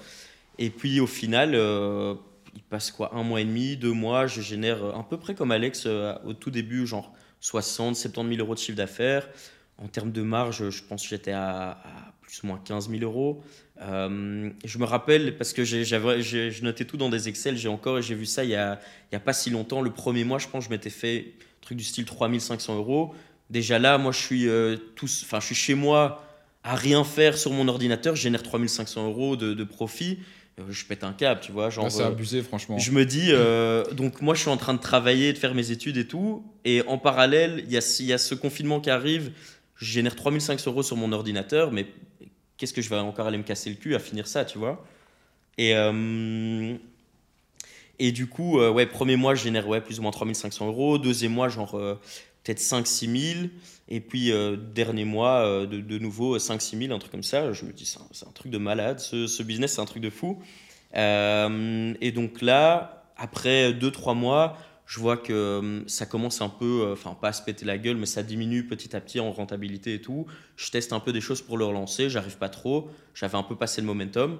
Et 0.60 0.70
puis 0.70 1.00
au 1.00 1.08
final, 1.08 1.56
euh, 1.56 2.16
il 2.56 2.62
passe 2.62 2.92
quoi, 2.92 3.16
un 3.16 3.24
mois 3.24 3.42
et 3.42 3.46
demi, 3.46 3.78
deux 3.78 3.94
mois, 3.94 4.28
je 4.28 4.42
génère 4.42 4.84
à 4.84 5.08
peu 5.08 5.18
près 5.18 5.34
comme 5.36 5.52
Alex 5.52 5.84
euh, 5.86 6.14
au 6.26 6.34
tout 6.34 6.52
début, 6.52 6.86
genre 6.86 7.14
60, 7.40 7.96
70 7.96 8.36
000 8.36 8.46
euros 8.46 8.54
de 8.54 8.60
chiffre 8.60 8.78
d'affaires. 8.78 9.30
En 9.78 9.88
termes 9.88 10.12
de 10.12 10.22
marge, 10.22 10.70
je 10.70 10.84
pense 10.84 11.04
que 11.04 11.10
j'étais 11.10 11.32
à, 11.32 11.78
plus 12.22 12.44
ou 12.44 12.48
moins 12.48 12.62
15 12.64 12.90
000 12.90 13.02
euros. 13.02 13.42
je 13.80 14.78
me 14.78 14.86
rappelle, 14.86 15.36
parce 15.36 15.52
que 15.52 15.64
j'ai 15.64 16.52
noté 16.62 16.86
tout 16.86 16.96
dans 16.96 17.10
des 17.10 17.28
Excel, 17.28 17.58
j'ai 17.58 17.70
encore, 17.70 18.02
j'ai 18.02 18.14
vu 18.14 18.26
ça 18.26 18.44
il 18.44 18.50
n'y 18.50 18.56
a, 18.56 18.80
il 19.12 19.16
y 19.16 19.18
a 19.18 19.20
pas 19.20 19.34
si 19.34 19.50
longtemps. 19.50 19.82
Le 19.82 19.90
premier 19.90 20.24
mois, 20.24 20.38
je 20.38 20.48
pense 20.48 20.66
je 20.66 20.70
m'étais 20.70 20.92
fait 20.92 21.34
truc 21.64 21.78
du 21.78 21.84
style 21.84 22.06
3500 22.06 22.76
euros. 22.78 23.14
Déjà 23.50 23.80
là, 23.80 23.98
moi, 23.98 24.12
je 24.12 24.20
suis, 24.20 24.48
euh, 24.48 24.78
tous, 24.96 25.24
enfin, 25.24 25.40
je 25.40 25.48
suis 25.48 25.56
chez 25.56 25.76
moi 25.76 26.24
à 26.64 26.76
rien 26.76 27.04
faire 27.04 27.38
sur 27.38 27.52
mon 27.52 27.68
ordinateur, 27.68 28.16
je 28.16 28.22
génère 28.22 28.44
3500 28.44 29.08
euros 29.08 29.36
de, 29.36 29.54
de 29.54 29.64
profit. 29.64 30.20
Euh, 30.60 30.64
je 30.70 30.86
pète 30.86 31.04
un 31.04 31.14
câble, 31.14 31.42
tu 31.42 31.52
vois. 31.52 31.70
Genre, 31.70 31.92
c'est 31.92 32.04
euh, 32.04 32.08
abusé, 32.08 32.42
franchement. 32.42 32.78
Je 32.78 32.92
me 32.92 33.06
dis, 33.06 33.32
donc 33.96 34.22
moi, 34.22 34.36
je 34.36 34.42
suis 34.42 34.50
en 34.50 34.58
train 34.58 34.74
de 34.74 34.80
travailler, 34.80 35.34
de 35.34 35.38
faire 35.38 35.56
mes 35.56 35.72
études 35.72 35.98
et 35.98 36.08
tout. 36.08 36.46
Et 36.64 36.82
en 36.88 36.98
parallèle, 36.98 37.64
il 37.66 37.72
y 37.72 37.78
a, 37.78 38.02
y 38.02 38.14
a 38.14 38.18
ce 38.18 38.36
confinement 38.36 38.80
qui 38.80 38.90
arrive. 38.90 39.32
Je 39.76 39.86
génère 39.86 40.16
3500 40.16 40.72
euros 40.72 40.84
sur 40.84 40.96
mon 40.96 41.12
ordinateur, 41.12 41.72
mais 41.72 41.88
qu'est-ce 42.58 42.74
que 42.74 42.82
je 42.82 42.90
vais 42.90 42.98
encore 42.98 43.28
aller 43.28 43.40
me 43.40 43.44
casser 43.44 43.70
le 43.70 43.76
cul 43.76 43.96
à 43.96 44.00
finir 44.00 44.28
ça, 44.28 44.46
tu 44.46 44.58
vois? 44.58 44.86
Et. 45.58 45.74
Et 48.06 48.12
du 48.12 48.28
coup, 48.28 48.60
euh, 48.60 48.70
ouais, 48.70 48.86
premier 48.86 49.16
mois, 49.16 49.34
je 49.34 49.46
génère 49.46 49.66
ouais, 49.66 49.80
plus 49.80 50.00
ou 50.00 50.02
moins 50.02 50.12
3500 50.12 50.68
euros. 50.68 50.98
Deuxième 50.98 51.32
mois, 51.32 51.48
genre 51.48 51.76
euh, 51.76 51.98
peut-être 52.44 52.60
5-6 52.60 53.34
000. 53.36 53.48
Et 53.88 54.02
puis, 54.02 54.30
euh, 54.30 54.58
dernier 54.58 55.06
mois, 55.06 55.66
de, 55.66 55.80
de, 55.80 55.98
nouveau 56.00 56.38
5-6 56.38 56.80
000, 56.88 56.94
un 56.94 57.00
truc 57.00 57.14
comme 57.14 57.24
ça. 57.24 57.54
Je 57.54 57.64
me 57.64 57.72
dis, 57.72 57.86
c'est 57.86 58.28
un, 58.28 58.32
truc 58.32 58.52
de 58.52 58.58
malade. 58.58 59.00
Ce, 59.00 59.26
ce 59.26 59.42
business, 59.42 59.76
c'est 59.76 59.82
un 59.82 59.86
truc 59.86 60.04
de 60.04 60.10
fou. 60.10 60.42
et 60.94 62.12
donc 62.14 62.42
là, 62.42 63.06
après 63.16 63.72
2-3 63.72 64.18
mois, 64.18 64.58
je 64.86 65.00
vois 65.00 65.16
que 65.16 65.86
ça 65.88 66.06
commence 66.06 66.42
un 66.42 66.50
peu, 66.50 66.90
enfin, 66.92 67.16
pas 67.22 67.30
à 67.30 67.34
se 67.34 67.42
péter 67.42 67.64
la 67.64 67.78
gueule, 67.78 67.96
mais 67.96 68.06
ça 68.06 68.22
diminue 68.22 68.68
petit 68.68 68.98
à 68.98 69.00
petit 69.00 69.22
en 69.22 69.32
rentabilité 69.32 69.94
et 69.94 70.02
tout. 70.02 70.26
Je 70.58 70.70
teste 70.72 70.92
un 70.92 71.00
peu 71.00 71.14
des 71.14 71.22
choses 71.22 71.42
pour 71.42 71.58
le 71.58 71.64
relancer. 71.64 72.10
J'arrive 72.10 72.38
pas 72.38 72.50
trop. 72.50 72.90
J'avais 73.14 73.38
un 73.38 73.44
peu 73.44 73.56
passé 73.56 73.80
le 73.80 73.88
momentum 73.88 74.40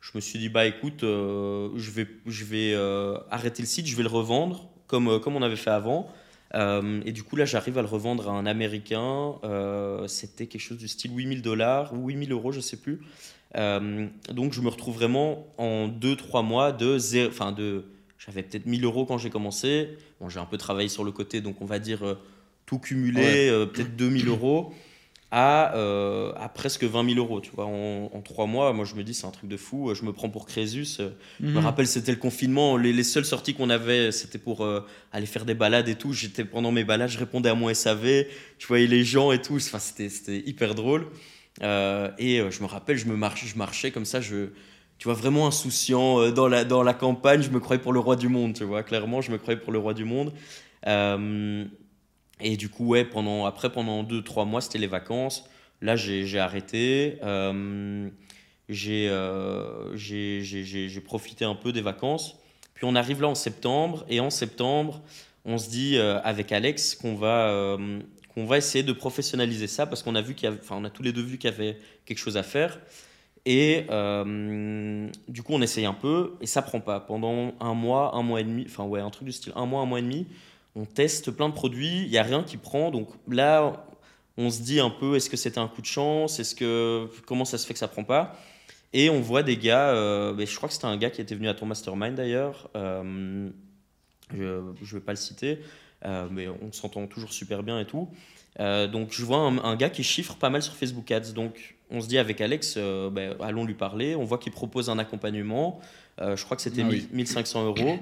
je 0.00 0.12
me 0.14 0.20
suis 0.20 0.38
dit 0.38 0.48
bah 0.48 0.66
écoute 0.66 1.04
euh, 1.04 1.70
je 1.76 1.90
vais 1.90 2.06
je 2.26 2.44
vais 2.44 2.72
euh, 2.74 3.18
arrêter 3.30 3.62
le 3.62 3.66
site 3.66 3.86
je 3.86 3.96
vais 3.96 4.02
le 4.02 4.08
revendre 4.08 4.70
comme 4.86 5.08
euh, 5.08 5.18
comme 5.18 5.36
on 5.36 5.42
avait 5.42 5.56
fait 5.56 5.70
avant. 5.70 6.08
Et 6.52 7.12
du 7.12 7.22
coup 7.22 7.36
là 7.36 7.44
j'arrive 7.44 7.78
à 7.78 7.82
le 7.82 7.86
revendre 7.86 8.28
à 8.28 8.32
un 8.32 8.44
américain. 8.44 9.34
C'était 10.08 10.48
quelque 10.48 10.60
chose 10.60 10.78
du 10.78 10.88
style 10.88 11.12
8000 11.14 11.42
dollars 11.42 11.94
ou 11.94 12.08
8000 12.08 12.32
euros 12.32 12.50
je 12.50 12.58
sais 12.58 12.76
plus. 12.76 13.00
Donc 13.54 14.52
je 14.52 14.60
me 14.60 14.68
retrouve 14.68 14.96
vraiment 14.96 15.46
en 15.58 15.86
2-3 15.86 16.44
mois 16.44 16.72
de 16.72 16.98
enfin 17.28 17.52
de 17.52 17.84
j'avais 18.18 18.42
peut-être 18.42 18.66
1000 18.66 18.84
euros 18.84 19.06
quand 19.06 19.16
j'ai 19.16 19.30
commencé. 19.30 19.96
Bon 20.20 20.28
j'ai 20.28 20.40
un 20.40 20.44
peu 20.44 20.56
travaillé 20.56 20.88
sur 20.88 21.04
le 21.04 21.12
côté 21.12 21.40
donc 21.40 21.62
on 21.62 21.66
va 21.66 21.78
dire 21.78 22.16
tout 22.66 22.80
cumulé 22.80 23.48
peut-être 23.72 23.94
2000 23.94 24.26
euros 24.26 24.74
à, 25.30 25.76
euh, 25.76 26.32
à 26.36 26.48
presque 26.48 26.84
20 26.84 27.14
000 27.14 27.18
euros. 27.18 27.40
Tu 27.40 27.50
vois, 27.54 27.66
en, 27.66 28.10
en, 28.12 28.20
trois 28.20 28.46
mois, 28.46 28.72
moi 28.72 28.84
je 28.84 28.94
me 28.94 29.04
dis 29.04 29.14
c'est 29.14 29.26
un 29.26 29.30
truc 29.30 29.48
de 29.48 29.56
fou. 29.56 29.94
Je 29.94 30.04
me 30.04 30.12
prends 30.12 30.28
pour 30.28 30.46
Crésus. 30.46 30.98
Je 30.98 31.44
me 31.44 31.52
mhm. 31.52 31.58
rappelle, 31.58 31.86
c'était 31.86 32.12
le 32.12 32.18
confinement. 32.18 32.76
Les, 32.76 32.92
les 32.92 33.04
seules 33.04 33.24
sorties 33.24 33.54
qu'on 33.54 33.70
avait, 33.70 34.12
c'était 34.12 34.38
pour 34.38 34.64
euh, 34.64 34.84
aller 35.12 35.26
faire 35.26 35.44
des 35.44 35.54
balades 35.54 35.88
et 35.88 35.94
tout. 35.94 36.12
J'étais 36.12 36.44
pendant 36.44 36.72
mes 36.72 36.84
balades, 36.84 37.10
je 37.10 37.18
répondais 37.18 37.48
à 37.48 37.54
mon 37.54 37.72
SAV. 37.72 38.26
Je 38.58 38.66
voyais 38.66 38.86
les 38.86 39.04
gens 39.04 39.30
et 39.32 39.40
tout. 39.40 39.56
Enfin, 39.56 39.78
c'était 39.78 40.38
hyper 40.38 40.74
drôle. 40.74 41.06
Euh, 41.62 42.10
et 42.18 42.40
je 42.50 42.62
me 42.62 42.66
rappelle, 42.66 42.96
je 42.96 43.06
me 43.06 43.16
je 43.44 43.56
marchais 43.56 43.90
comme 43.92 44.04
ça. 44.04 44.20
Je, 44.20 44.48
tu 44.98 45.04
vois, 45.04 45.14
vraiment 45.14 45.46
insouciant 45.46 46.30
dans 46.32 46.48
la 46.48 46.64
dans 46.64 46.82
la 46.82 46.94
campagne. 46.94 47.42
Je 47.42 47.50
me 47.50 47.60
croyais 47.60 47.80
pour 47.80 47.92
le 47.92 48.00
roi 48.00 48.16
du 48.16 48.28
monde. 48.28 48.54
Tu 48.54 48.64
vois, 48.64 48.82
clairement, 48.82 49.20
je 49.20 49.30
me 49.30 49.38
croyais 49.38 49.60
pour 49.60 49.72
le 49.72 49.78
roi 49.78 49.94
du 49.94 50.04
monde. 50.04 50.32
Et 52.40 52.56
du 52.56 52.68
coup, 52.68 52.86
ouais, 52.86 53.04
pendant, 53.04 53.46
après, 53.46 53.70
pendant 53.70 54.02
2-3 54.02 54.46
mois, 54.46 54.60
c'était 54.60 54.78
les 54.78 54.86
vacances. 54.86 55.44
Là, 55.80 55.96
j'ai 55.96 56.38
arrêté. 56.38 57.18
Euh, 57.22 58.08
euh 58.70 59.96
j'ai 59.96 61.00
profité 61.04 61.44
un 61.44 61.54
peu 61.54 61.72
des 61.72 61.82
vacances. 61.82 62.36
Puis 62.74 62.86
on 62.86 62.94
arrive 62.94 63.20
là 63.20 63.28
en 63.28 63.34
septembre, 63.34 64.06
et 64.08 64.20
en 64.20 64.30
septembre, 64.30 65.02
on 65.44 65.58
se 65.58 65.68
dit 65.68 65.96
euh, 65.96 66.18
avec 66.22 66.52
Alex 66.52 66.94
qu'on 66.94 67.14
va, 67.14 67.48
euh, 67.48 68.00
qu'on 68.34 68.46
va 68.46 68.58
essayer 68.58 68.82
de 68.84 68.92
professionnaliser 68.92 69.66
ça 69.66 69.86
parce 69.86 70.02
qu'on 70.02 70.14
a 70.14 70.22
qu'il 70.22 70.44
y 70.44 70.46
a 70.46 70.90
tous 70.90 71.02
les 71.02 71.12
deux 71.12 71.22
vu 71.22 71.38
qu'il 71.38 71.50
y 71.50 71.52
avait 71.52 71.78
quelque 72.06 72.18
chose 72.18 72.36
à 72.36 72.42
faire. 72.42 72.78
Et 73.46 73.86
euh, 73.90 75.08
du 75.28 75.42
coup, 75.42 75.52
on 75.54 75.62
essaye 75.62 75.86
un 75.86 75.94
peu 75.94 76.36
et 76.40 76.46
ça 76.46 76.62
prend 76.62 76.80
pas. 76.80 77.00
Pendant 77.00 77.54
un 77.60 77.74
mois, 77.74 78.14
un 78.14 78.22
mois 78.22 78.40
et 78.40 78.44
demi, 78.44 78.64
enfin 78.66 78.84
ouais, 78.84 79.00
un 79.00 79.10
truc 79.10 79.26
du 79.26 79.32
style 79.32 79.52
un 79.56 79.66
mois, 79.66 79.80
un 79.80 79.86
mois 79.86 79.98
et 79.98 80.02
demi, 80.02 80.26
on 80.76 80.84
teste 80.84 81.30
plein 81.30 81.48
de 81.48 81.54
produits, 81.54 82.02
il 82.02 82.08
y 82.08 82.18
a 82.18 82.22
rien 82.22 82.42
qui 82.42 82.56
prend. 82.56 82.90
Donc 82.90 83.08
là, 83.28 83.86
on 84.36 84.50
se 84.50 84.62
dit 84.62 84.80
un 84.80 84.90
peu, 84.90 85.16
est-ce 85.16 85.28
que 85.28 85.36
c'était 85.36 85.58
un 85.58 85.68
coup 85.68 85.80
de 85.80 85.86
chance 85.86 86.38
Est-ce 86.40 86.54
que 86.54 87.08
comment 87.26 87.44
ça 87.44 87.58
se 87.58 87.66
fait 87.66 87.72
que 87.74 87.78
ça 87.80 87.88
prend 87.88 88.04
pas? 88.04 88.36
Et 88.92 89.08
on 89.10 89.20
voit 89.20 89.42
des 89.42 89.56
gars. 89.56 89.90
euh, 89.90 90.32
mais 90.36 90.46
je 90.46 90.56
crois 90.56 90.68
que 90.68 90.74
c'était 90.74 90.86
un 90.86 90.96
gars 90.96 91.10
qui 91.10 91.20
était 91.20 91.34
venu 91.34 91.48
à 91.48 91.54
ton 91.54 91.66
mastermind 91.66 92.14
d'ailleurs. 92.14 92.70
euh, 92.74 93.48
je 94.32 94.44
ne 94.44 94.72
vais 94.92 95.00
pas 95.00 95.12
le 95.12 95.16
citer, 95.16 95.58
euh, 96.04 96.28
mais 96.30 96.48
on 96.48 96.72
s'entend 96.72 97.06
toujours 97.06 97.32
super 97.32 97.62
bien 97.62 97.80
et 97.80 97.84
tout. 97.84 98.08
Euh, 98.58 98.86
donc 98.88 99.08
je 99.12 99.24
vois 99.24 99.38
un, 99.38 99.58
un 99.58 99.76
gars 99.76 99.90
qui 99.90 100.02
chiffre 100.02 100.36
pas 100.36 100.50
mal 100.50 100.62
sur 100.62 100.74
Facebook 100.74 101.10
Ads. 101.10 101.32
Donc 101.34 101.76
on 101.90 102.00
se 102.00 102.08
dit 102.08 102.18
avec 102.18 102.40
Alex, 102.40 102.78
ben, 102.78 103.34
allons 103.40 103.64
lui 103.64 103.74
parler. 103.74 104.14
On 104.14 104.24
voit 104.24 104.38
qu'il 104.38 104.52
propose 104.52 104.88
un 104.90 104.98
accompagnement. 104.98 105.80
Je 106.20 106.42
crois 106.44 106.56
que 106.56 106.62
c'était 106.62 106.82
Ah 106.84 106.88
oui. 106.88 107.08
1500 107.12 107.64
euros. 107.64 107.98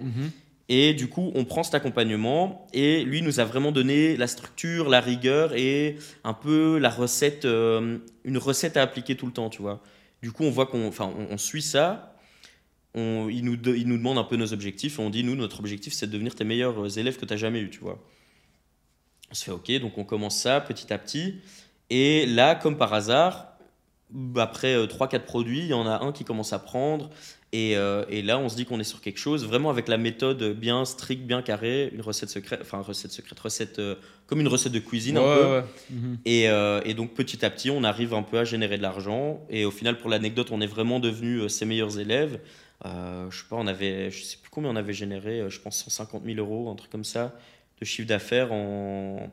Et 0.69 0.93
du 0.93 1.09
coup, 1.09 1.33
on 1.35 1.45
prend 1.47 1.63
cet 1.63 1.75
accompagnement 1.75 2.67
et 2.75 3.03
lui 3.03 3.23
nous 3.23 3.41
a 3.41 3.45
vraiment 3.45 3.73
donné 3.73 4.17
la 4.19 4.27
structure, 4.27 4.91
la 4.91 5.01
rigueur 5.01 5.55
et 5.55 5.97
un 6.25 6.35
peu 6.35 6.79
la 6.79 6.91
recette, 6.91 7.47
euh, 7.47 7.99
une 8.25 8.37
recette 8.37 8.77
à 8.77 8.83
appliquer 8.83 9.17
tout 9.17 9.25
le 9.25 9.33
temps, 9.33 9.49
tu 9.49 9.63
vois. 9.63 9.83
Du 10.21 10.31
coup, 10.31 10.45
on 10.45 10.51
voit 10.51 10.67
qu'on, 10.67 10.91
on, 11.31 11.39
suit 11.39 11.63
ça. 11.63 12.15
On, 12.95 13.29
il, 13.31 13.45
nous, 13.45 13.57
nous 13.57 13.97
demande 13.97 14.19
un 14.19 14.25
peu 14.25 14.37
nos 14.37 14.53
objectifs 14.53 14.99
on 14.99 15.09
dit, 15.09 15.25
nous, 15.25 15.37
notre 15.37 15.61
objectif, 15.61 15.95
c'est 15.95 16.07
de 16.07 16.13
devenir 16.13 16.35
tes 16.35 16.45
meilleurs 16.45 16.85
euh, 16.85 16.89
élèves 16.89 17.17
que 17.17 17.25
tu 17.25 17.33
as 17.33 17.39
jamais 17.39 17.61
eu, 17.61 17.71
tu 17.71 17.81
vois. 17.81 17.99
On 19.31 19.35
se 19.35 19.45
fait 19.45 19.51
OK, 19.51 19.71
donc 19.81 19.97
on 19.97 20.05
commence 20.05 20.39
ça 20.39 20.61
petit 20.61 20.93
à 20.93 20.99
petit. 20.99 21.37
Et 21.89 22.27
là, 22.27 22.55
comme 22.55 22.77
par 22.77 22.93
hasard, 22.93 23.48
après 24.37 24.75
3-4 24.87 25.21
produits, 25.21 25.61
il 25.61 25.67
y 25.69 25.75
en 25.75 25.87
a 25.87 26.03
un 26.05 26.13
qui 26.13 26.25
commence 26.25 26.53
à 26.53 26.59
prendre. 26.59 27.11
Et, 27.53 27.79
euh, 27.79 28.05
et 28.11 28.21
là, 28.21 28.39
on 28.39 28.51
se 28.51 28.57
dit 28.57 28.67
qu'on 28.67 28.79
est 28.79 28.85
sur 28.85 29.01
quelque 29.01 29.19
chose, 29.19 29.47
vraiment 29.47 29.71
avec 29.71 29.89
la 29.89 29.97
méthode 29.97 30.53
bien 30.53 30.85
stricte, 30.85 31.23
bien 31.27 31.41
carrée, 31.41 31.91
une 31.95 32.03
recette 32.03 32.29
secrète, 32.29 32.59
enfin, 32.61 32.81
recette 32.83 33.11
secrète, 33.11 33.41
recette, 33.41 33.79
euh, 33.79 33.95
comme 34.27 34.41
une 34.41 34.49
recette 34.49 34.73
de 34.73 34.79
cuisine 34.81 35.17
un 35.17 35.23
Ouais, 35.23 35.37
peu. 35.37 35.45
ouais. 35.53 35.65
Mhm. 35.91 36.19
Et, 36.27 36.49
euh, 36.51 36.83
et 36.85 36.93
donc 36.93 37.15
petit 37.15 37.43
à 37.47 37.51
petit, 37.51 37.71
on 37.71 37.85
arrive 37.85 38.13
un 38.13 38.23
peu 38.23 38.39
à 38.39 38.45
générer 38.45 38.77
de 38.77 38.83
l'argent. 38.83 39.41
Et 39.49 39.65
au 39.65 39.71
final, 39.71 39.97
pour 39.97 40.11
l'anecdote, 40.11 40.49
on 40.51 40.61
est 40.61 40.67
vraiment 40.67 41.01
devenus 41.01 41.43
euh, 41.45 41.49
ses 41.49 41.65
meilleurs 41.65 41.99
élèves. 41.99 42.39
Euh, 42.85 43.31
je 43.31 43.39
sais 43.39 43.47
pas, 43.49 43.57
on 43.57 43.67
avait, 43.67 44.11
je 44.11 44.23
sais 44.25 44.37
plus 44.37 44.51
combien 44.51 44.71
on 44.71 44.77
avait 44.77 44.93
généré, 44.93 45.41
euh, 45.41 45.49
je 45.49 45.59
pense 45.59 45.79
150 45.85 46.25
000 46.27 46.37
euros, 46.39 46.69
un 46.71 46.75
truc 46.77 46.91
comme 46.91 47.03
ça, 47.05 47.35
de 47.81 47.85
chiffre 47.87 48.07
d'affaires 48.09 48.53
en 48.53 49.31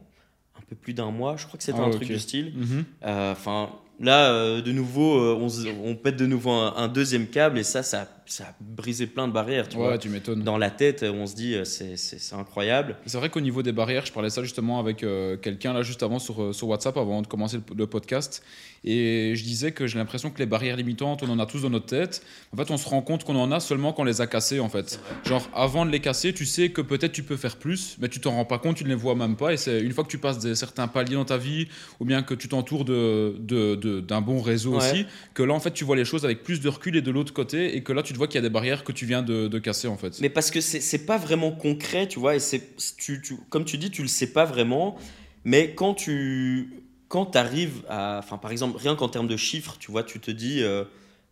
un 0.57 0.61
peu 0.69 0.75
plus 0.77 0.93
d'un 0.93 1.11
mois. 1.11 1.35
Je 1.35 1.45
crois 1.47 1.57
que 1.57 1.63
c'était 1.65 1.79
Ah, 1.81 1.85
un 1.85 1.89
truc 1.89 2.07
du 2.07 2.17
style. 2.17 2.53
Mhm. 2.55 2.85
Euh, 3.03 3.33
Enfin, 3.33 3.71
là, 3.99 4.31
euh, 4.31 4.61
de 4.61 4.71
nouveau, 4.71 5.19
euh, 5.19 5.37
on, 5.39 5.49
se- 5.49 5.67
on 5.83 5.95
pète 5.95 6.15
de 6.17 6.25
nouveau 6.25 6.51
un, 6.51 6.73
un 6.77 6.87
deuxième 6.87 7.27
câble 7.27 7.57
et 7.59 7.63
ça, 7.63 7.83
ça, 7.83 8.07
ça 8.25 8.43
a 8.45 8.55
brisé 8.59 9.07
plein 9.07 9.27
de 9.27 9.33
barrières, 9.33 9.69
tu 9.69 9.77
Ouais, 9.77 9.83
vois. 9.83 9.97
tu 9.97 10.09
m'étonnes. 10.09 10.41
Dans 10.43 10.57
la 10.57 10.69
tête, 10.71 11.03
on 11.07 11.25
se 11.27 11.35
dit, 11.35 11.53
euh, 11.55 11.63
c'est 11.63 11.95
c'est- 11.97 12.19
c'est 12.19 12.35
incroyable. 12.35 12.97
C'est 13.05 13.17
vrai 13.17 13.29
qu'au 13.29 13.41
niveau 13.41 13.61
des 13.63 13.71
barrières, 13.71 14.05
je 14.05 14.11
parlais 14.11 14.29
ça 14.29 14.41
justement 14.43 14.79
avec 14.79 15.03
euh, 15.03 15.37
quelqu'un 15.37 15.73
là 15.73 15.81
juste 15.83 16.03
avant 16.03 16.19
sur, 16.19 16.41
euh, 16.41 16.53
sur 16.53 16.67
WhatsApp 16.67 16.97
avant 16.97 17.21
de 17.21 17.27
commencer 17.27 17.57
le, 17.57 17.75
le 17.75 17.87
podcast. 17.87 18.43
Et 18.87 19.33
je 19.35 19.43
disais 19.43 19.71
que 19.71 19.87
j'ai 19.87 19.97
l'impression 19.97 20.29
que 20.29 20.37
les 20.37 20.45
barrières 20.45 20.75
limitantes, 20.77 21.23
on 21.23 21.29
en 21.29 21.39
a 21.39 21.45
tous 21.47 21.61
dans 21.63 21.71
notre 21.71 21.87
tête. 21.87 22.21
En 22.53 22.57
fait, 22.57 22.69
on 22.71 22.77
se 22.77 22.87
rend 22.87 23.01
compte 23.01 23.23
qu'on 23.23 23.35
en 23.35 23.51
a 23.51 23.59
seulement 23.59 23.93
quand 23.93 24.03
on 24.03 24.05
les 24.05 24.21
a 24.21 24.27
cassées 24.27 24.59
en 24.59 24.69
fait. 24.69 24.99
Genre 25.25 25.47
avant 25.55 25.85
de 25.87 25.91
les 25.91 25.99
casser, 26.01 26.33
tu 26.33 26.45
sais 26.45 26.69
que 26.69 26.81
peut-être 26.81 27.11
tu 27.11 27.23
peux 27.23 27.37
faire 27.37 27.55
plus, 27.57 27.97
mais 27.99 28.09
tu 28.09 28.19
t'en 28.19 28.31
rends 28.31 28.45
pas 28.45 28.59
compte, 28.59 28.75
tu 28.77 28.83
ne 28.83 28.89
les 28.89 28.95
vois 28.95 29.15
même 29.15 29.35
pas. 29.37 29.53
Et 29.53 29.57
c'est 29.57 29.79
une 29.81 29.91
fois 29.91 30.03
que 30.03 30.09
tu 30.09 30.19
passes 30.19 30.37
des, 30.39 30.53
certains 30.55 30.87
paliers 30.87 31.15
dans 31.15 31.25
ta 31.25 31.37
vie, 31.37 31.67
ou 31.99 32.05
bien 32.05 32.21
que 32.21 32.33
tu 32.35 32.47
t'entoures 32.47 32.85
de, 32.85 33.35
de- 33.39 33.73
de- 33.75 33.84
d'un 33.85 34.21
bon 34.21 34.41
réseau 34.41 34.71
Ouais. 34.71 34.77
aussi, 34.77 35.05
que 35.33 35.43
là 35.43 35.53
en 35.53 35.59
fait 35.59 35.71
tu 35.71 35.83
vois 35.83 35.95
les 35.95 36.05
choses 36.05 36.25
avec 36.25 36.43
plus 36.43 36.61
de 36.61 36.69
recul 36.69 36.95
et 36.95 37.01
de 37.01 37.11
l'autre 37.11 37.33
côté, 37.33 37.75
et 37.75 37.83
que 37.83 37.93
là 37.93 38.03
tu 38.03 38.13
te 38.13 38.17
vois 38.17 38.27
qu'il 38.27 38.35
y 38.35 38.39
a 38.39 38.41
des 38.41 38.49
barrières 38.49 38.83
que 38.83 38.91
tu 38.91 39.05
viens 39.05 39.21
de, 39.21 39.47
de 39.47 39.59
casser 39.59 39.87
en 39.87 39.97
fait. 39.97 40.19
Mais 40.21 40.29
parce 40.29 40.51
que 40.51 40.61
c'est 40.61 41.05
pas 41.05 41.17
vraiment 41.17 41.51
concret, 41.51 42.07
tu 42.07 42.19
vois, 42.19 42.35
et 42.35 42.39
c'est 42.39 42.61
tu, 42.97 43.21
tu, 43.21 43.35
comme 43.49 43.65
tu 43.65 43.77
dis, 43.77 43.91
tu 43.91 44.01
le 44.01 44.07
sais 44.07 44.27
pas 44.31 44.45
vraiment, 44.45 44.97
mais 45.43 45.73
quand 45.75 45.93
tu 45.93 46.81
quand 47.07 47.35
arrives 47.35 47.83
à, 47.87 48.17
enfin 48.19 48.37
par 48.37 48.51
exemple, 48.51 48.77
rien 48.77 48.95
qu'en 48.95 49.09
termes 49.09 49.27
de 49.27 49.37
chiffres, 49.37 49.77
tu 49.79 49.91
vois, 49.91 50.03
tu 50.03 50.19
te 50.19 50.31
dis, 50.31 50.63
euh, 50.63 50.83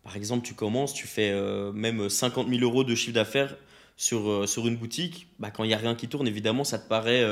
par 0.03 0.15
exemple, 0.15 0.45
tu 0.45 0.53
commences, 0.53 0.93
tu 0.93 1.07
fais 1.07 1.31
euh, 1.31 1.71
même 1.71 2.09
50 2.09 2.47
000 2.47 2.61
euros 2.61 2.83
de 2.83 2.93
chiffre 2.93 3.13
d'affaires 3.15 3.55
sur, 3.97 4.29
euh, 4.29 4.45
sur 4.45 4.67
une 4.67 4.75
boutique, 4.77 5.27
bah, 5.39 5.49
quand 5.49 5.63
il 5.63 5.71
y 5.71 5.73
a 5.73 5.77
rien 5.77 5.95
qui 5.95 6.07
tourne, 6.07 6.27
évidemment, 6.27 6.63
ça 6.63 6.77
te 6.77 6.87
paraît 6.87 7.23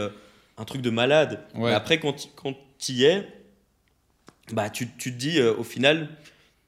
un 0.57 0.65
truc 0.65 0.81
de 0.81 0.89
malade. 0.89 1.39
Ouais. 1.55 1.69
Mais 1.69 1.73
après, 1.75 1.99
quand, 1.99 2.29
quand 2.36 2.55
tu 2.79 2.93
y 2.93 3.03
es, 3.05 3.27
bah, 4.53 4.69
tu, 4.69 4.87
tu 4.97 5.11
te 5.13 5.17
dis, 5.17 5.39
euh, 5.39 5.53
au 5.55 5.63
final, 5.63 6.09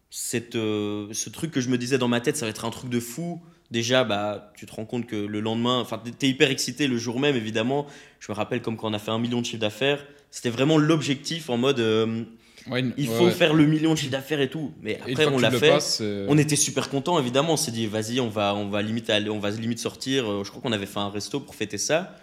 cette, 0.09 0.55
euh, 0.55 1.07
ce 1.11 1.29
truc 1.29 1.51
que 1.51 1.61
je 1.61 1.69
me 1.69 1.77
disais 1.77 1.97
dans 1.97 2.07
ma 2.07 2.21
tête, 2.21 2.37
ça 2.37 2.45
va 2.45 2.49
être 2.49 2.65
un 2.65 2.69
truc 2.69 2.89
de 2.89 2.99
fou. 2.99 3.41
Déjà, 3.71 4.03
bah, 4.03 4.51
tu 4.55 4.65
te 4.65 4.73
rends 4.73 4.85
compte 4.85 5.07
que 5.07 5.15
le 5.15 5.39
lendemain, 5.39 5.79
enfin, 5.79 6.01
tu 6.19 6.25
es 6.25 6.29
hyper 6.29 6.51
excité 6.51 6.87
le 6.87 6.97
jour 6.97 7.19
même, 7.19 7.35
évidemment. 7.35 7.87
Je 8.19 8.31
me 8.31 8.35
rappelle 8.35 8.61
comme 8.61 8.77
quand 8.77 8.89
on 8.89 8.93
a 8.93 8.99
fait 8.99 9.11
un 9.11 9.19
million 9.19 9.41
de 9.41 9.45
chiffre 9.45 9.61
d'affaires, 9.61 10.05
c'était 10.29 10.51
vraiment 10.51 10.77
l'objectif 10.77 11.49
en 11.49 11.57
mode, 11.57 11.79
euh, 11.79 12.23
Ouais, 12.69 12.81
il 12.95 13.07
faut 13.07 13.25
ouais. 13.25 13.31
faire 13.31 13.53
le 13.53 13.65
million 13.65 13.91
de 13.91 13.97
chiffre 13.97 14.11
d'affaires 14.11 14.39
et 14.39 14.49
tout. 14.49 14.71
Mais 14.81 14.97
après, 15.01 15.25
on 15.25 15.37
l'a 15.37 15.51
fait. 15.51 15.69
passes, 15.69 16.01
On 16.29 16.37
était 16.37 16.55
super 16.55 16.89
content 16.89 17.19
évidemment. 17.19 17.53
On 17.53 17.57
s'est 17.57 17.71
dit, 17.71 17.87
vas-y, 17.87 18.21
on 18.21 18.29
va, 18.29 18.55
on 18.55 18.69
va 18.69 18.81
limite 18.81 19.09
aller, 19.09 19.29
on 19.29 19.39
va 19.39 19.49
limite 19.49 19.79
sortir. 19.79 20.45
Je 20.45 20.49
crois 20.49 20.61
qu'on 20.61 20.71
avait 20.71 20.85
fait 20.85 20.99
un 20.99 21.09
resto 21.09 21.41
pour 21.41 21.55
fêter 21.55 21.77
ça. 21.77 22.15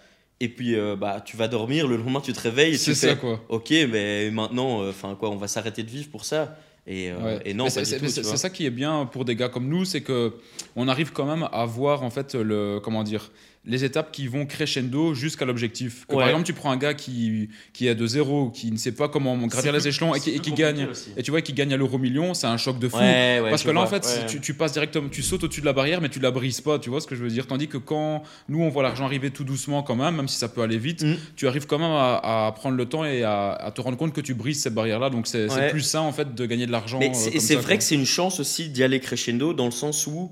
Et 0.42 0.48
puis, 0.48 0.74
euh, 0.74 0.96
bah, 0.96 1.20
tu 1.24 1.36
vas 1.36 1.48
dormir. 1.48 1.86
Le 1.86 1.96
lendemain, 1.98 2.20
tu 2.20 2.32
te 2.32 2.40
réveilles 2.40 2.78
C'est 2.78 2.94
ça 2.94 3.08
fais, 3.10 3.16
quoi. 3.16 3.40
ok, 3.50 3.70
mais 3.90 4.30
maintenant, 4.30 4.88
enfin 4.88 5.14
quoi, 5.18 5.30
on 5.30 5.36
va 5.36 5.48
s'arrêter 5.48 5.82
de 5.82 5.90
vivre 5.90 6.08
pour 6.10 6.24
ça. 6.24 6.56
Et, 6.86 7.10
euh, 7.10 7.18
Ouais. 7.36 7.42
et 7.44 7.52
non, 7.54 7.68
c'est 7.68 7.84
ça 7.84 8.48
qui 8.50 8.64
est 8.64 8.70
bien 8.70 9.04
pour 9.04 9.24
des 9.26 9.36
gars 9.36 9.50
comme 9.50 9.68
nous, 9.68 9.84
c'est 9.84 10.00
que 10.00 10.32
on 10.76 10.88
arrive 10.88 11.12
quand 11.12 11.26
même 11.26 11.46
à 11.52 11.66
voir 11.66 12.02
en 12.02 12.10
fait 12.10 12.34
le 12.34 12.80
comment 12.82 13.02
dire 13.04 13.30
les 13.66 13.84
étapes 13.84 14.10
qui 14.10 14.26
vont 14.26 14.46
crescendo 14.46 15.12
jusqu'à 15.12 15.44
l'objectif. 15.44 16.06
Ouais. 16.08 16.16
Par 16.16 16.26
exemple, 16.28 16.46
tu 16.46 16.54
prends 16.54 16.70
un 16.70 16.78
gars 16.78 16.94
qui 16.94 17.50
qui 17.74 17.88
est 17.88 17.94
de 17.94 18.06
zéro, 18.06 18.48
qui 18.50 18.72
ne 18.72 18.78
sait 18.78 18.92
pas 18.92 19.10
comment 19.10 19.36
gravir 19.46 19.70
les 19.72 19.86
échelons 19.86 20.14
et 20.14 20.20
qui, 20.20 20.30
et 20.30 20.38
gagne 20.40 20.86
aussi. 20.86 21.10
et 21.14 21.22
tu 21.22 21.30
vois 21.30 21.42
qui 21.42 21.52
gagne 21.52 21.74
à 21.74 21.76
l'euro 21.76 21.98
million, 21.98 22.32
c'est 22.32 22.46
un 22.46 22.56
choc 22.56 22.78
de 22.78 22.88
fou. 22.88 22.96
Ouais, 22.96 23.38
ouais, 23.42 23.50
Parce 23.50 23.62
que 23.62 23.70
là, 23.70 23.82
en 23.82 23.86
fait, 23.86 24.24
tu, 24.28 24.40
tu 24.40 24.54
passes 24.54 24.72
directement, 24.72 25.10
tu 25.10 25.20
sautes 25.22 25.44
au-dessus 25.44 25.60
de 25.60 25.66
la 25.66 25.74
barrière, 25.74 26.00
mais 26.00 26.08
tu 26.08 26.20
la 26.20 26.30
brises 26.30 26.62
pas, 26.62 26.78
tu 26.78 26.88
vois 26.88 27.02
ce 27.02 27.06
que 27.06 27.14
je 27.14 27.22
veux 27.22 27.28
dire? 27.28 27.46
Tandis 27.46 27.68
que 27.68 27.76
quand 27.76 28.22
nous, 28.48 28.62
on 28.62 28.70
voit 28.70 28.82
l'argent 28.82 29.04
arriver 29.04 29.30
tout 29.30 29.44
doucement 29.44 29.82
quand 29.82 29.94
même, 29.96 30.16
même 30.16 30.28
si 30.28 30.38
ça 30.38 30.48
peut 30.48 30.62
aller 30.62 30.78
vite, 30.78 31.02
Mm. 31.02 31.16
tu 31.36 31.46
arrives 31.46 31.66
quand 31.66 31.78
même 31.78 31.90
à, 31.92 32.46
à 32.46 32.52
prendre 32.52 32.76
le 32.78 32.86
temps 32.86 33.04
et 33.04 33.24
à, 33.24 33.50
à 33.52 33.70
te 33.72 33.80
rendre 33.82 33.98
compte 33.98 34.14
que 34.14 34.22
tu 34.22 34.32
brises 34.32 34.62
ces 34.62 34.70
barrières-là. 34.70 35.10
Donc 35.10 35.26
c'est 35.26 35.48
plus 35.70 35.82
sain, 35.82 36.00
en 36.00 36.12
fait, 36.12 36.34
de 36.34 36.46
gagner 36.46 36.66
de 36.66 36.72
l'argent. 36.72 36.98
Mais 36.98 37.10
euh, 37.10 37.12
c'est- 37.14 37.54
vrai 37.56 37.64
quoi. 37.74 37.76
que 37.76 37.84
c'est 37.84 37.94
une 37.94 38.06
chance 38.06 38.40
aussi 38.40 38.70
d'y 38.70 38.82
aller 38.82 39.00
crescendo 39.00 39.52
dans 39.52 39.66
le 39.66 39.70
sens 39.70 40.06
où, 40.06 40.30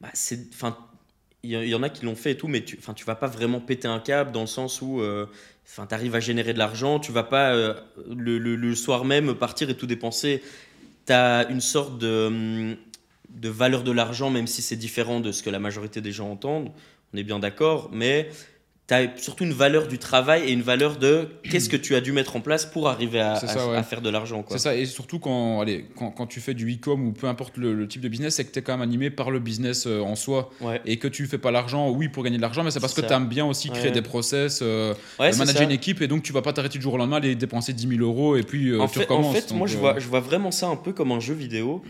bah, 0.00 0.08
c'est, 0.14 0.38
enfin, 0.54 0.76
il 1.44 1.68
y, 1.68 1.74
en 1.74 1.82
a 1.82 1.88
qui 1.88 2.04
l'ont 2.04 2.16
fait 2.16 2.32
et 2.32 2.36
tout, 2.36 2.48
mais 2.48 2.62
tu, 2.64 2.76
enfin, 2.78 2.94
tu 2.94 3.04
vas 3.04 3.14
pas 3.14 3.26
vraiment 3.26 3.60
péter 3.60 3.86
un 3.88 4.00
câble 4.00 4.32
dans 4.32 4.40
le 4.40 4.46
sens 4.46 4.80
où, 4.82 5.00
euh, 5.00 5.26
enfin, 5.66 5.86
tu 5.86 5.94
arrives 5.94 6.14
à 6.14 6.20
générer 6.20 6.52
de 6.54 6.58
l'argent, 6.58 6.98
tu 7.00 7.12
vas 7.12 7.22
pas 7.22 7.52
euh, 7.52 7.74
le, 8.16 8.38
le- 8.38 8.56
le 8.56 8.74
soir 8.74 9.04
même 9.04 9.34
partir 9.34 9.68
et 9.70 9.76
tout 9.76 9.86
dépenser. 9.86 10.42
Tu 11.06 11.12
as 11.12 11.46
une 11.50 11.60
sorte 11.60 11.98
de, 11.98 12.26
hum, 12.26 12.76
de 13.30 13.48
valeur 13.48 13.82
de 13.82 13.92
l'argent, 13.92 14.30
même 14.30 14.46
si 14.46 14.62
c'est 14.62 14.76
différent 14.76 15.20
de 15.20 15.32
ce 15.32 15.42
que 15.42 15.50
la 15.50 15.58
majorité 15.58 16.00
des 16.00 16.12
gens 16.12 16.30
entendent. 16.30 16.70
On 17.12 17.18
est 17.18 17.24
bien 17.24 17.38
d'accord, 17.38 17.90
mais 17.92 18.28
tu 18.86 18.92
as 18.92 19.16
surtout 19.16 19.44
une 19.44 19.52
valeur 19.54 19.88
du 19.88 19.98
travail 19.98 20.42
et 20.44 20.52
une 20.52 20.60
valeur 20.60 20.98
de 20.98 21.28
qu'est-ce 21.50 21.70
que 21.70 21.76
tu 21.76 21.94
as 21.94 22.02
dû 22.02 22.12
mettre 22.12 22.36
en 22.36 22.40
place 22.40 22.66
pour 22.66 22.86
arriver 22.88 23.18
à, 23.18 23.36
C'est 23.36 23.46
à- 23.46 23.48
ça, 23.54 23.68
ouais. 23.68 23.76
à 23.76 23.82
faire 23.82 24.02
de 24.02 24.10
l'argent. 24.10 24.44
C'est 24.50 24.58
ça, 24.58 24.76
et 24.76 24.84
surtout 24.84 25.18
quand, 25.18 25.60
allez, 25.62 25.86
quand, 25.96 26.10
quand 26.10 26.26
tu 26.26 26.40
fais 26.40 26.52
du 26.52 26.70
e-com 26.74 27.06
ou 27.08 27.12
peu 27.12 27.26
importe 27.26 27.56
le, 27.56 27.72
le 27.72 27.88
type 27.88 28.02
de 28.02 28.08
business, 28.08 28.34
c'est 28.34 28.44
que 28.44 28.52
tu 28.52 28.58
es 28.58 28.62
quand 28.62 28.72
même 28.74 28.82
animé 28.82 29.08
par 29.08 29.30
le 29.30 29.38
business 29.40 29.86
euh, 29.86 30.00
en 30.00 30.16
soi 30.16 30.50
Ouais. 30.60 30.82
et 30.84 30.98
que 30.98 31.08
tu 31.08 31.26
fais 31.26 31.38
pas 31.38 31.50
l'argent, 31.50 31.88
oui, 31.90 32.08
pour 32.08 32.22
gagner 32.24 32.36
de 32.36 32.42
l'argent, 32.42 32.62
mais 32.62 32.70
c'est 32.70 32.80
parce 32.80 32.92
que 32.92 33.00
tu 33.00 33.10
aimes 33.12 33.26
bien 33.28 33.46
aussi 33.46 33.70
créer 33.70 33.84
Ouais. 33.86 33.90
des 33.90 34.02
process, 34.02 34.60
euh, 34.62 34.92
manager 35.18 35.46
ça. 35.46 35.62
une 35.64 35.70
équipe 35.70 36.02
et 36.02 36.06
donc 36.06 36.22
tu 36.22 36.34
vas 36.34 36.42
pas 36.42 36.52
t'arrêter 36.52 36.76
du 36.78 36.82
jour 36.82 36.92
au 36.94 36.98
lendemain, 36.98 37.16
aller 37.16 37.34
dépenser 37.36 37.72
10 37.72 37.88
000 37.96 38.02
euros 38.02 38.36
et 38.36 38.42
puis 38.42 38.68
euh, 38.68 38.80
en, 38.80 38.86
tu 38.88 38.98
fait, 38.98 39.10
en 39.10 39.16
recommences. 39.16 39.34
fait, 39.36 39.48
Donc, 39.48 39.58
moi, 39.58 39.66
je 39.66 39.78
vois, 39.78 39.98
je 39.98 40.06
vois 40.08 40.20
vraiment 40.20 40.50
ça 40.50 40.66
un 40.68 40.76
peu 40.76 40.92
comme 40.92 41.10
un 41.10 41.20
jeu 41.20 41.32
vidéo. 41.34 41.82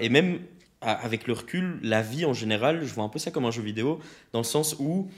Et 0.00 0.08
même 0.08 0.38
a- 0.80 0.92
avec 0.92 1.26
le 1.26 1.32
recul, 1.32 1.78
la 1.82 2.02
vie 2.02 2.24
en 2.24 2.34
général, 2.34 2.80
je 2.84 2.94
vois 2.94 3.04
un 3.04 3.08
peu 3.08 3.18
ça 3.18 3.30
comme 3.32 3.44
un 3.46 3.50
jeu 3.50 3.62
vidéo, 3.62 3.98
dans 4.32 4.40
le 4.40 4.44
sens 4.44 4.76
où 4.78 5.08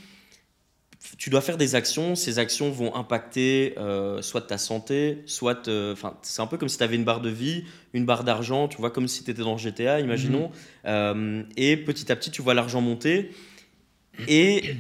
tu 1.19 1.31
dois 1.31 1.41
faire 1.41 1.57
des 1.57 1.75
actions, 1.75 2.15
ces 2.15 2.39
actions 2.39 2.71
vont 2.71 2.95
impacter 2.95 3.75
euh, 3.79 4.23
soit 4.23 4.41
ta 4.43 4.59
santé, 4.59 5.23
soit... 5.27 5.69
euh, 5.69 5.93
Enfin, 5.93 6.17
c'est 6.23 6.43
un 6.43 6.47
peu 6.47 6.57
comme 6.59 6.69
si 6.69 6.79
tu 6.79 6.83
avais 6.85 6.97
une 6.97 7.05
barre 7.05 7.21
de 7.21 7.31
vie, 7.31 7.65
une 7.93 8.05
barre 8.07 8.25
d'argent, 8.25 8.67
tu 8.69 8.79
vois, 8.79 8.91
comme 8.91 9.07
si 9.09 9.23
tu 9.23 9.31
étais 9.31 9.43
dans 9.43 9.57
GTA, 9.57 10.01
imaginons. 10.01 10.51
Euh, 10.87 11.43
et 11.57 11.77
petit 11.77 12.11
à 12.11 12.17
petit, 12.17 12.31
tu 12.31 12.43
vois 12.43 12.55
l'argent 12.55 12.81
monter. 12.81 13.31
Et 14.29 14.75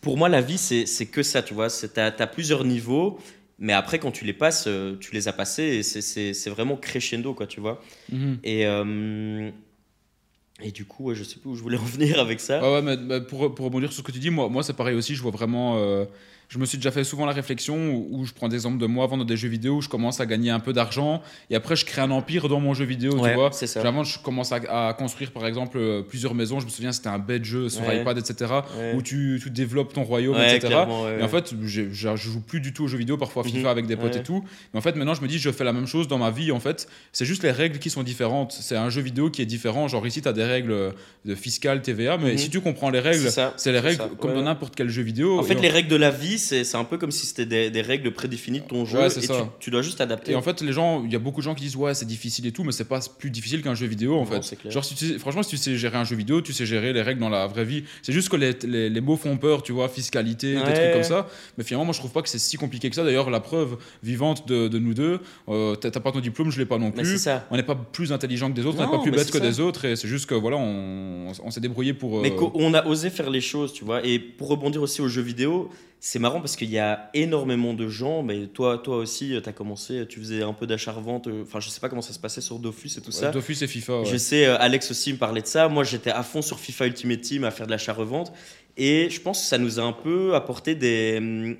pour 0.00 0.16
moi, 0.16 0.28
la 0.28 0.40
vie, 0.40 0.58
c'est 0.58 1.06
que 1.06 1.22
ça, 1.22 1.42
tu 1.42 1.54
vois. 1.54 1.68
Tu 1.70 1.86
as, 2.00 2.26
plusieurs 2.26 2.64
niveaux, 2.64 3.18
mais 3.58 3.72
après, 3.72 3.98
quand 3.98 4.10
tu 4.10 4.24
les 4.24 4.32
passes, 4.32 4.68
tu 5.00 5.14
les 5.14 5.28
as 5.28 5.32
passés 5.32 5.62
et 5.62 5.82
c'est- 5.82 6.50
vraiment 6.50 6.76
crescendo, 6.76 7.32
quoi, 7.34 7.46
tu 7.46 7.60
vois. 7.60 7.82
mhm. 8.12 8.38
Et, 8.44 8.66
Et 10.62 10.70
du 10.72 10.84
coup, 10.84 11.04
ouais, 11.04 11.14
je 11.14 11.24
sais 11.24 11.38
plus 11.38 11.50
où 11.50 11.56
je 11.56 11.62
voulais 11.62 11.78
en 11.78 11.84
venir 11.84 12.20
avec 12.20 12.40
ça. 12.40 12.60
Pour, 13.28 13.40
rebondir 13.40 13.92
sur 13.92 14.02
ce 14.02 14.06
que 14.06 14.12
tu 14.12 14.18
dis, 14.18 14.30
moi, 14.30 14.48
moi 14.48 14.62
c'est 14.62 14.74
pareil 14.74 14.94
aussi, 14.94 15.14
je 15.14 15.22
vois 15.22 15.32
vraiment. 15.32 15.78
Je 16.50 16.58
me 16.58 16.66
suis 16.66 16.76
déjà 16.78 16.90
fait 16.90 17.04
souvent 17.04 17.24
la 17.26 17.32
réflexion 17.32 17.76
où, 17.92 18.08
où 18.10 18.24
je 18.26 18.32
prends 18.32 18.48
des 18.48 18.56
exemples 18.56 18.78
de 18.78 18.86
moi 18.86 19.04
avant 19.04 19.16
dans 19.16 19.24
des 19.24 19.36
jeux 19.36 19.48
vidéo 19.48 19.76
où 19.76 19.80
je 19.80 19.88
commence 19.88 20.20
à 20.20 20.26
gagner 20.26 20.50
un 20.50 20.58
peu 20.58 20.72
d'argent 20.72 21.22
et 21.48 21.54
après 21.54 21.76
je 21.76 21.84
crée 21.86 22.02
un 22.02 22.10
empire 22.10 22.48
dans 22.48 22.58
mon 22.58 22.74
jeu 22.74 22.84
vidéo, 22.84 23.12
Ouais, 23.20 23.30
tu 23.30 23.34
vois. 23.36 23.50
c'est 23.52 23.68
ça. 23.68 23.80
Avant, 23.86 24.02
je 24.02 24.18
commence 24.18 24.50
à, 24.50 24.88
à 24.88 24.92
construire 24.94 25.30
par 25.30 25.46
exemple 25.46 25.78
euh, 25.78 26.02
plusieurs 26.02 26.34
maisons. 26.34 26.58
Je 26.58 26.64
me 26.66 26.70
souviens, 26.70 26.90
c'était 26.90 27.08
un 27.08 27.20
bête 27.20 27.44
jeu 27.44 27.68
sur 27.68 27.86
Ouais. 27.86 28.00
iPad, 28.02 28.18
etc. 28.18 28.50
Ouais. 28.76 28.94
Où 28.96 29.02
tu, 29.02 29.38
tu 29.40 29.48
développes 29.50 29.92
ton 29.92 30.02
royaume, 30.02 30.36
etc. 30.36 30.74
Et 31.18 31.22
en 31.22 31.28
fait, 31.28 31.54
je 31.62 32.16
joue 32.16 32.40
plus 32.40 32.60
du 32.60 32.72
tout 32.72 32.84
aux 32.84 32.88
jeux 32.88 32.98
vidéo, 32.98 33.16
parfois 33.16 33.44
FIFA 33.44 33.58
Mhm. 33.60 33.66
avec 33.66 33.86
des 33.86 33.96
potes 33.96 34.16
et 34.16 34.22
tout. 34.24 34.44
Mais 34.74 34.78
en 34.78 34.82
fait, 34.82 34.96
maintenant, 34.96 35.14
je 35.14 35.22
me 35.22 35.28
dis, 35.28 35.38
je 35.38 35.50
fais 35.52 35.62
la 35.64 35.72
même 35.72 35.86
chose 35.86 36.08
dans 36.08 36.18
ma 36.18 36.30
vie. 36.32 36.50
En 36.50 36.58
fait, 36.60 36.88
c'est 37.12 37.24
juste 37.24 37.44
les 37.44 37.52
règles 37.52 37.78
qui 37.78 37.90
sont 37.90 38.02
différentes. 38.02 38.52
C'est 38.60 38.76
un 38.76 38.90
jeu 38.90 39.02
vidéo 39.02 39.30
qui 39.30 39.40
est 39.40 39.46
différent. 39.46 39.86
Genre 39.86 40.04
ici, 40.06 40.20
tu 40.20 40.28
as 40.28 40.32
des 40.32 40.44
règles 40.44 40.94
de 41.24 41.34
fiscales, 41.36 41.80
TVA. 41.82 42.18
Mais 42.18 42.32
Mhm. 42.32 42.38
si 42.38 42.50
tu 42.50 42.60
comprends 42.60 42.90
les 42.90 42.98
règles, 43.00 43.30
C'est 43.56 43.70
les 43.72 43.78
règles 43.78 44.02
comme 44.18 44.34
dans 44.34 44.42
n'importe 44.42 44.74
quel 44.74 44.88
jeu 44.88 45.02
vidéo. 45.02 45.38
En 45.38 45.42
fait, 45.44 45.54
les 45.54 45.68
règles 45.68 45.88
de 45.88 45.96
la 45.96 46.10
vie, 46.10 46.38
c'est 46.40 46.76
un 46.76 46.84
peu 46.84 46.98
comme 46.98 47.10
si 47.10 47.26
c'était 47.26 47.46
des, 47.46 47.70
des 47.70 47.82
règles 47.82 48.10
prédéfinies 48.12 48.60
de 48.60 48.64
ton 48.66 48.84
jeu. 48.84 48.98
Ouais, 48.98 49.06
et. 49.08 49.20
Tu, 49.20 49.32
tu 49.60 49.70
dois 49.70 49.82
juste 49.82 50.00
adapter. 50.00 50.32
Et 50.32 50.34
en 50.34 50.42
fait, 50.42 50.60
les 50.62 50.72
gens, 50.72 51.04
il 51.04 51.12
y 51.12 51.16
a 51.16 51.18
beaucoup 51.18 51.40
de 51.40 51.44
gens 51.44 51.54
qui 51.54 51.64
disent 51.64 51.76
ouais, 51.76 51.94
c'est 51.94 52.06
difficile 52.06 52.46
et 52.46 52.52
tout, 52.52 52.64
mais 52.64 52.72
c'est 52.72 52.84
pas 52.84 53.00
plus 53.18 53.30
difficile 53.30 53.62
qu'un 53.62 53.74
jeu 53.74 53.86
vidéo 53.86 54.16
en 54.16 54.24
Non, 54.24 54.42
fait. 54.42 54.56
clair. 54.56 54.72
Genre, 54.72 54.84
si 54.84 54.94
tu 54.94 55.06
sais- 55.08 55.18
franchement, 55.18 55.42
si 55.42 55.50
tu 55.50 55.56
sais 55.56 55.76
gérer 55.76 55.98
un 55.98 56.04
jeu 56.04 56.16
vidéo, 56.16 56.40
tu 56.40 56.52
sais 56.52 56.66
gérer 56.66 56.92
les 56.92 57.02
règles 57.02 57.20
dans 57.20 57.28
la 57.28 57.46
vraie 57.46 57.64
vie. 57.64 57.84
C'est 58.02 58.12
juste 58.12 58.28
que 58.28 58.36
les, 58.36 58.52
les, 58.64 58.90
les 58.90 59.00
mots 59.00 59.16
font 59.16 59.36
peur, 59.36 59.62
tu 59.62 59.72
vois, 59.72 59.88
fiscalité, 59.88 60.54
des 60.54 60.62
trucs 60.62 60.92
comme 60.92 61.02
ça. 61.04 61.28
Mais 61.58 61.64
finalement, 61.64 61.84
moi, 61.84 61.92
je 61.94 61.98
trouve 61.98 62.12
pas 62.12 62.22
que 62.22 62.28
c'est 62.28 62.38
si 62.38 62.56
compliqué 62.56 62.88
que 62.90 62.96
ça. 62.96 63.04
D'ailleurs, 63.04 63.30
la 63.30 63.40
preuve 63.40 63.76
vivante 64.02 64.48
de, 64.48 64.68
de 64.68 64.78
nous 64.78 64.94
deux, 64.94 65.20
euh, 65.48 65.74
t'as 65.76 65.90
pas 66.00 66.12
ton 66.12 66.20
diplôme, 66.20 66.50
je 66.50 66.58
l'ai 66.58 66.66
pas 66.66 66.78
non 66.78 66.90
plus. 66.90 67.18
ça. 67.18 67.46
On 67.50 67.56
n'est 67.56 67.62
pas 67.62 67.74
plus 67.76 68.12
intelligent 68.12 68.48
que 68.50 68.54
des 68.56 68.64
autres, 68.66 68.78
on 68.80 68.84
n'est 68.84 68.90
pas 68.90 68.98
plus 69.02 69.10
bête 69.10 69.30
que 69.30 69.38
ça. 69.38 69.44
des 69.44 69.60
autres, 69.60 69.84
et 69.84 69.96
c'est 69.96 70.08
juste 70.08 70.26
que 70.26 70.34
voilà, 70.34 70.56
on, 70.56 71.32
on 71.44 71.50
s'est 71.50 71.60
débrouillé 71.60 71.92
pour. 71.94 72.18
euh, 72.18 72.22
Mais 72.22 72.32
on 72.54 72.72
a 72.74 72.86
osé 72.86 73.10
faire 73.10 73.30
les 73.30 73.40
choses, 73.40 73.72
tu 73.72 73.84
vois. 73.84 74.04
Et 74.06 74.18
pour 74.18 74.48
rebondir 74.48 74.82
aussi 74.82 75.00
aux 75.02 75.08
jeux 75.08 75.22
vidéo, 75.22 75.70
c'est 76.02 76.18
marrant 76.18 76.40
parce 76.40 76.56
qu'il 76.56 76.70
y 76.70 76.78
a 76.78 77.10
énormément 77.12 77.74
de 77.74 77.86
gens. 77.88 78.22
Mais 78.22 78.46
toi, 78.46 78.78
toi 78.78 78.96
aussi, 78.96 79.34
tu 79.42 79.48
as 79.48 79.52
commencé, 79.52 80.06
tu 80.08 80.18
faisais 80.18 80.42
un 80.42 80.54
peu 80.54 80.66
d'achat-revente. 80.66 81.26
euh, 81.26 81.42
Enfin, 81.42 81.60
je 81.60 81.68
sais 81.68 81.78
pas 81.80 81.88
comment 81.90 82.00
ça 82.02 82.14
se 82.14 82.18
passait 82.18 82.40
sur 82.40 82.58
Dofus 82.58 82.90
et 82.96 83.00
tout 83.02 83.12
ça. 83.12 83.30
Dofus 83.30 83.56
et 83.62 83.66
FIFA. 83.66 84.00
ouais. 84.00 84.06
Je 84.06 84.16
sais, 84.16 84.46
euh, 84.46 84.56
Alex 84.58 84.90
aussi 84.90 85.12
me 85.12 85.18
parlait 85.18 85.42
de 85.42 85.46
ça. 85.46 85.68
Moi, 85.68 85.84
j'étais 85.84 86.10
à 86.10 86.22
fond 86.22 86.40
sur 86.42 86.58
FIFA 86.58 86.86
Ultimate 86.86 87.20
Team 87.20 87.44
à 87.44 87.50
faire 87.50 87.66
de 87.66 87.70
l'achat-revente. 87.72 88.32
Et 88.78 89.10
je 89.10 89.20
pense 89.20 89.40
que 89.42 89.46
ça 89.46 89.58
nous 89.58 89.78
a 89.78 89.82
un 89.82 89.92
peu 89.92 90.34
apporté 90.34 90.74
des, 90.74 91.16
hum, 91.18 91.56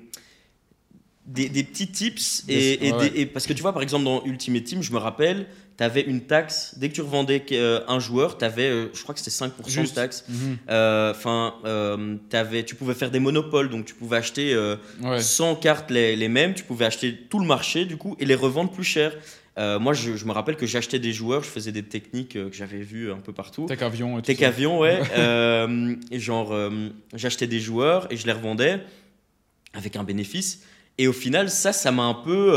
des, 1.25 1.49
des 1.49 1.63
petits 1.63 1.91
tips. 1.91 2.43
Et, 2.49 2.77
des- 3.11 3.21
et 3.21 3.25
parce 3.27 3.45
que 3.45 3.53
tu 3.53 3.61
vois, 3.61 3.73
par 3.73 3.83
exemple, 3.83 4.05
dans 4.05 4.23
Ultimate 4.25 4.63
Team, 4.63 4.81
je 4.81 4.91
me 4.91 4.97
rappelle, 4.97 5.45
tu 5.81 5.85
avais 5.85 6.01
une 6.01 6.21
taxe. 6.21 6.75
Dès 6.77 6.89
que 6.89 6.93
tu 6.93 7.01
revendais 7.01 7.43
euh, 7.53 7.81
un 7.87 7.99
joueur, 7.99 8.37
tu 8.37 8.45
avais, 8.45 8.69
je 8.93 9.01
crois 9.01 9.15
que 9.15 9.19
c'était 9.19 9.31
5% 9.31 9.67
Juste. 9.67 9.95
de 9.95 9.95
taxe. 9.95 10.23
Mhm. 10.29 10.57
Euh, 10.69 11.11
Enfin, 11.11 11.55
euh, 11.65 12.17
t'avais- 12.29 12.63
tu 12.63 12.75
pouvais 12.75 12.93
faire 12.93 13.09
des 13.09 13.19
monopoles, 13.19 13.69
donc 13.69 13.85
tu 13.85 13.95
pouvais 13.95 14.17
acheter 14.17 14.53
euh, 14.53 14.75
Ouais. 15.01 15.19
100 15.19 15.55
cartes 15.55 15.89
les, 15.89 16.15
les 16.15 16.27
mêmes, 16.27 16.53
tu 16.53 16.63
pouvais 16.63 16.85
acheter 16.85 17.17
tout 17.29 17.39
le 17.39 17.45
marché 17.47 17.85
du 17.85 17.97
coup 17.97 18.15
et 18.19 18.25
les 18.25 18.35
revendre 18.35 18.69
plus 18.71 18.83
cher. 18.83 19.11
Euh, 19.57 19.79
moi, 19.79 19.93
je, 19.93 20.15
je 20.15 20.25
me 20.25 20.31
rappelle 20.31 20.55
que 20.55 20.65
j'achetais 20.67 20.99
des 20.99 21.11
joueurs, 21.13 21.43
je 21.43 21.49
faisais 21.49 21.71
des 21.71 21.83
techniques 21.83 22.35
euh, 22.35 22.49
que 22.49 22.55
j'avais 22.55 22.79
vues 22.81 23.11
un 23.11 23.17
peu 23.17 23.33
partout. 23.33 23.65
Tech 23.65 23.81
avion 23.81 24.19
et 24.19 24.21
tout 24.21 24.27
Tech 24.27 24.41
avion, 24.43 24.79
ouais. 24.79 24.99
Euh, 25.17 25.95
et 26.11 26.19
genre, 26.19 26.53
euh, 26.53 26.89
j'achetais 27.15 27.47
des 27.47 27.59
joueurs 27.59 28.07
et 28.11 28.17
je 28.17 28.25
les 28.27 28.31
revendais 28.33 28.81
avec 29.73 29.95
un 29.95 30.03
bénéfice. 30.03 30.61
Et 30.99 31.07
au 31.07 31.13
final, 31.13 31.49
ça, 31.49 31.73
ça 31.73 31.91
m'a 31.91 32.03
un 32.03 32.13
peu. 32.13 32.53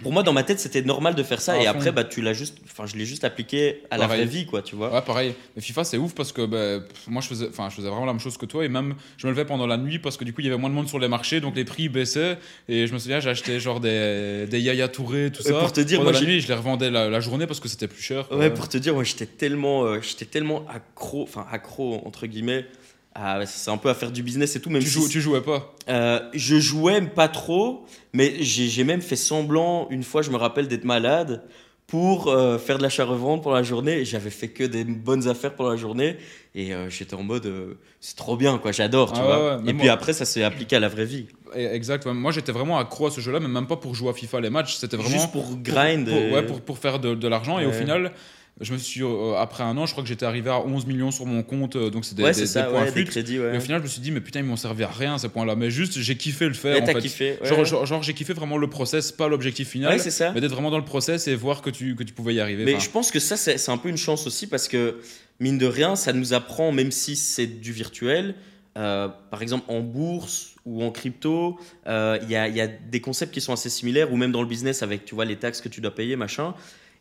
Euh, 0.00 0.02
pour 0.02 0.12
moi, 0.12 0.22
dans 0.22 0.32
ma 0.32 0.42
tête, 0.42 0.58
c'était 0.60 0.82
normal 0.82 1.14
de 1.14 1.22
faire 1.22 1.40
ça. 1.40 1.60
Et 1.60 1.66
après, 1.66 1.92
bah, 1.92 2.04
tu 2.04 2.22
l'as 2.22 2.32
juste. 2.32 2.58
Enfin, 2.64 2.86
je 2.86 2.96
l'ai 2.96 3.04
juste 3.04 3.24
appliqué 3.24 3.82
à 3.90 3.98
la 3.98 4.06
vraie 4.06 4.24
vie, 4.26 4.46
quoi, 4.46 4.62
tu 4.62 4.76
vois. 4.76 4.92
Ouais, 4.92 5.02
pareil. 5.02 5.34
Mais 5.56 5.62
FIFA, 5.62 5.84
c'est 5.84 5.98
ouf 5.98 6.14
parce 6.14 6.32
que 6.32 6.46
bah, 6.46 6.84
moi, 7.08 7.22
je 7.22 7.28
faisais, 7.28 7.46
enfin, 7.48 7.68
je 7.70 7.76
faisais 7.76 7.88
vraiment 7.88 8.06
la 8.06 8.12
même 8.12 8.20
chose 8.20 8.36
que 8.36 8.46
toi. 8.46 8.64
Et 8.64 8.68
même, 8.68 8.94
je 9.16 9.26
me 9.26 9.32
levais 9.32 9.44
pendant 9.44 9.66
la 9.66 9.76
nuit 9.76 9.98
parce 9.98 10.16
que 10.16 10.24
du 10.24 10.32
coup, 10.32 10.40
il 10.40 10.46
y 10.46 10.48
avait 10.48 10.58
moins 10.58 10.70
de 10.70 10.74
monde 10.74 10.88
sur 10.88 10.98
les 10.98 11.08
marchés. 11.08 11.40
Donc, 11.40 11.56
les 11.56 11.64
prix 11.64 11.88
baissaient. 11.88 12.38
Et 12.68 12.86
je 12.86 12.92
me 12.92 12.98
souviens, 12.98 13.20
j'achetais 13.20 13.60
genre 13.60 13.80
des, 13.80 14.46
des 14.48 14.60
Yaya 14.60 14.88
Touré, 14.88 15.30
tout 15.30 15.42
ça. 15.42 15.52
pour 15.58 15.72
te 15.72 15.80
dire, 15.80 15.98
pendant 15.98 16.10
moi, 16.12 16.20
la 16.20 16.26
nuit, 16.26 16.40
je 16.40 16.48
les 16.48 16.54
revendais 16.54 16.90
la, 16.90 17.08
la 17.08 17.20
journée 17.20 17.46
parce 17.46 17.60
que 17.60 17.68
c'était 17.68 17.88
plus 17.88 18.02
cher. 18.02 18.28
quoi. 18.28 18.38
Ouais, 18.38 18.50
pour 18.50 18.68
te 18.68 18.78
dire, 18.78 18.94
moi 18.94 19.04
j'étais 19.04 19.26
tellement, 19.26 19.84
euh, 19.84 20.00
j'étais 20.02 20.24
tellement 20.24 20.64
accro, 20.68 21.22
enfin 21.22 21.46
accro 21.50 22.02
entre 22.04 22.26
guillemets. 22.26 22.64
À- 23.14 23.44
C'est 23.46 23.70
un 23.70 23.76
peu 23.76 23.88
à 23.90 23.94
faire 23.94 24.10
du 24.12 24.22
business 24.22 24.54
et 24.56 24.60
tout, 24.60 24.70
même 24.70 24.82
tu, 24.82 24.88
si 24.88 25.08
tu 25.08 25.20
jouais 25.20 25.40
pas. 25.40 25.74
euh, 25.88 26.20
je 26.34 26.58
jouais 26.58 27.00
pas 27.02 27.28
trop, 27.28 27.84
mais 28.12 28.42
j'ai 28.42 28.84
même 28.84 29.02
fait 29.02 29.16
semblant 29.16 29.88
une 29.90 30.02
fois, 30.02 30.22
je 30.22 30.30
me 30.30 30.36
rappelle 30.36 30.68
d'être 30.68 30.84
malade 30.84 31.42
pour 31.86 32.28
euh, 32.28 32.56
faire 32.56 32.78
de 32.78 32.84
l'achat-revente 32.84 33.42
pour 33.42 33.50
la 33.52 33.64
journée. 33.64 34.04
J'avais 34.04 34.30
fait 34.30 34.46
que 34.48 34.62
des 34.62 34.84
bonnes 34.84 35.26
affaires 35.26 35.56
pour 35.56 35.68
la 35.68 35.76
journée 35.76 36.18
et 36.54 36.72
euh, 36.72 36.88
j'étais 36.88 37.14
en 37.14 37.24
mode 37.24 37.52
c'est 37.98 38.14
trop 38.16 38.36
bien 38.36 38.58
quoi, 38.58 38.70
j'adore, 38.70 39.12
tu 39.12 39.18
Ah 39.20 39.24
vois. 39.24 39.38
ouais, 39.38 39.56
ouais, 39.56 39.70
et 39.70 39.74
puis 39.74 39.84
moi- 39.86 39.92
après 39.92 40.12
ça 40.12 40.24
s'est 40.24 40.44
appliqué 40.44 40.76
à 40.76 40.80
la 40.80 40.88
vraie 40.88 41.04
vie, 41.04 41.26
Exact. 41.52 42.06
ouais. 42.06 42.14
Moi, 42.14 42.30
j'étais 42.30 42.52
vraiment 42.52 42.78
accro 42.78 43.08
à 43.08 43.10
ce 43.10 43.20
jeu-là, 43.20 43.40
mais 43.40 43.48
même 43.48 43.66
pas 43.66 43.76
pour 43.76 43.96
jouer 43.96 44.10
à 44.10 44.12
FIFA 44.12 44.40
les 44.40 44.50
matchs. 44.50 44.76
C'était 44.76 44.96
vraiment 44.96 45.10
juste 45.10 45.32
pour 45.32 45.56
grind. 45.56 46.08
pour, 46.08 46.16
et- 46.16 46.30
ouais, 46.32 46.46
pour, 46.46 46.60
pour 46.60 46.78
faire 46.78 47.00
de, 47.00 47.16
de 47.16 47.26
l'argent. 47.28 47.58
Et 47.58 47.66
au 47.66 47.72
final, 47.72 48.12
je 48.60 48.72
me 48.72 48.78
suis, 48.78 49.02
euh, 49.02 49.34
après 49.38 49.62
un 49.62 49.76
an, 49.78 49.86
je 49.86 49.92
crois 49.92 50.02
que 50.02 50.08
j'étais 50.08 50.26
arrivé 50.26 50.50
à 50.50 50.60
11 50.60 50.86
millions 50.86 51.10
sur 51.10 51.24
mon 51.26 51.42
compte. 51.42 51.76
euh, 51.76 51.88
donc, 51.90 52.04
c'est 52.04 52.14
des, 52.14 52.22
ouais, 52.22 52.30
des- 52.30 52.34
c'est 52.34 52.40
des 52.42 52.46
ça, 52.48 52.62
points 52.64 52.84
ouais, 52.84 52.92
des 52.92 53.04
crédits, 53.04 53.38
ouais. 53.38 53.56
au 53.56 53.60
final, 53.60 53.78
je 53.78 53.84
me 53.84 53.88
suis 53.88 54.00
dit, 54.02 54.10
mais 54.10 54.20
putain, 54.20 54.40
ils 54.40 54.44
m'ont 54.46 54.56
servi 54.56 54.82
à 54.84 54.88
rien 54.88 55.16
ces 55.18 55.28
points-là. 55.28 55.56
Mais 55.56 55.70
juste, 55.70 55.98
j'ai 55.98 56.16
kiffé 56.16 56.46
le 56.46 56.54
faire. 56.54 56.82
En 56.82 56.84
t'as 56.84 56.92
fait. 56.94 57.00
kiffé. 57.00 57.38
Genre, 57.42 57.64
genre, 57.64 57.86
genre, 57.86 58.02
j'ai 58.02 58.12
kiffé 58.14 58.32
vraiment 58.34 58.58
le 58.58 58.68
process, 58.68 59.12
pas 59.12 59.28
l'objectif 59.28 59.68
final. 59.70 59.98
Ça. 60.00 60.32
mais 60.32 60.40
d'être 60.40 60.52
vraiment 60.52 60.70
dans 60.70 60.78
le 60.78 60.84
process 60.84 61.26
et 61.28 61.34
voir 61.34 61.62
que 61.62 61.70
tu, 61.70 61.94
que 61.94 62.02
tu 62.02 62.12
pouvais 62.12 62.34
y 62.34 62.40
arriver. 62.40 62.64
Mais 62.64 62.78
je 62.80 62.90
pense 62.90 63.10
que 63.10 63.18
ça, 63.20 63.36
c'est 63.36 63.70
un 63.70 63.78
peu 63.78 63.88
une 63.88 63.96
chance 63.96 64.26
aussi 64.26 64.46
parce 64.46 64.68
que, 64.68 65.00
mine 65.38 65.56
de 65.56 65.66
rien, 65.66 65.96
ça 65.96 66.12
nous 66.12 66.34
apprend, 66.34 66.70
même 66.72 66.90
si 66.90 67.16
c'est 67.16 67.46
du 67.46 67.72
virtuel, 67.72 68.34
euh, 68.76 69.08
par 69.30 69.42
exemple 69.42 69.64
en 69.68 69.80
bourse 69.80 70.54
ou 70.66 70.82
en 70.84 70.90
crypto, 70.90 71.58
euh, 71.86 72.18
il 72.22 72.30
y, 72.30 72.36
a, 72.36 72.46
il 72.48 72.54
y 72.54 72.60
a 72.60 72.66
des 72.66 73.00
concepts 73.00 73.32
qui 73.32 73.40
sont 73.40 73.52
assez 73.54 73.70
similaires, 73.70 74.12
ou 74.12 74.16
même 74.16 74.30
dans 74.32 74.42
le 74.42 74.48
business 74.48 74.82
avec, 74.82 75.04
tu 75.06 75.14
vois, 75.14 75.24
les 75.24 75.36
taxes 75.36 75.60
que 75.62 75.68
tu 75.70 75.80
dois 75.80 75.94
payer, 75.94 76.14
machin. 76.16 76.54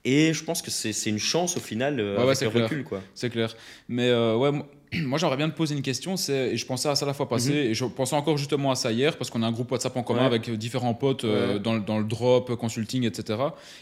Et 0.06 0.34
je 0.34 0.44
pense 0.44 0.62
que 0.62 0.72
c'est 0.72 1.10
une 1.10 1.20
chance 1.20 1.58
au 1.58 1.60
final 1.60 2.00
euh, 2.00 2.16
Ouais, 2.18 2.24
avec 2.24 2.42
le 2.42 2.50
clair. 2.50 2.64
recul, 2.64 2.84
quoi. 2.86 3.02
C'est 3.16 3.30
clair. 3.30 3.54
Mais 3.90 4.08
euh, 4.08 4.38
ouais, 4.38 4.50
moi, 5.04 5.20
j'aimerais 5.20 5.36
bien 5.36 5.50
te 5.50 5.56
poser 5.58 5.76
une 5.76 5.82
question. 5.82 6.16
Et 6.30 6.56
je 6.56 6.66
pensais 6.66 6.88
à 6.88 6.96
ça 6.96 7.06
la 7.06 7.14
fois 7.14 7.28
passée, 7.28 7.52
et 7.54 7.74
je 7.74 7.84
pensais 7.84 8.16
encore 8.16 8.38
justement 8.38 8.72
à 8.72 8.76
ça 8.76 8.94
hier, 8.94 9.18
parce 9.18 9.30
qu'on 9.30 9.44
a 9.44 9.48
un 9.48 9.52
groupe 9.52 9.70
WhatsApp 9.72 9.96
en 9.98 10.04
commun 10.04 10.22
Mhm. 10.22 10.30
Ouais. 10.30 10.36
avec 10.36 10.52
différents 10.58 10.94
potes 10.94 11.26
euh, 11.26 11.56
Ouais. 11.56 11.60
dans, 11.60 11.74
le- 11.74 11.82
dans 11.82 12.00
le 12.00 12.06
drop, 12.06 12.56
consulting, 12.56 13.04
etc. 13.04 13.40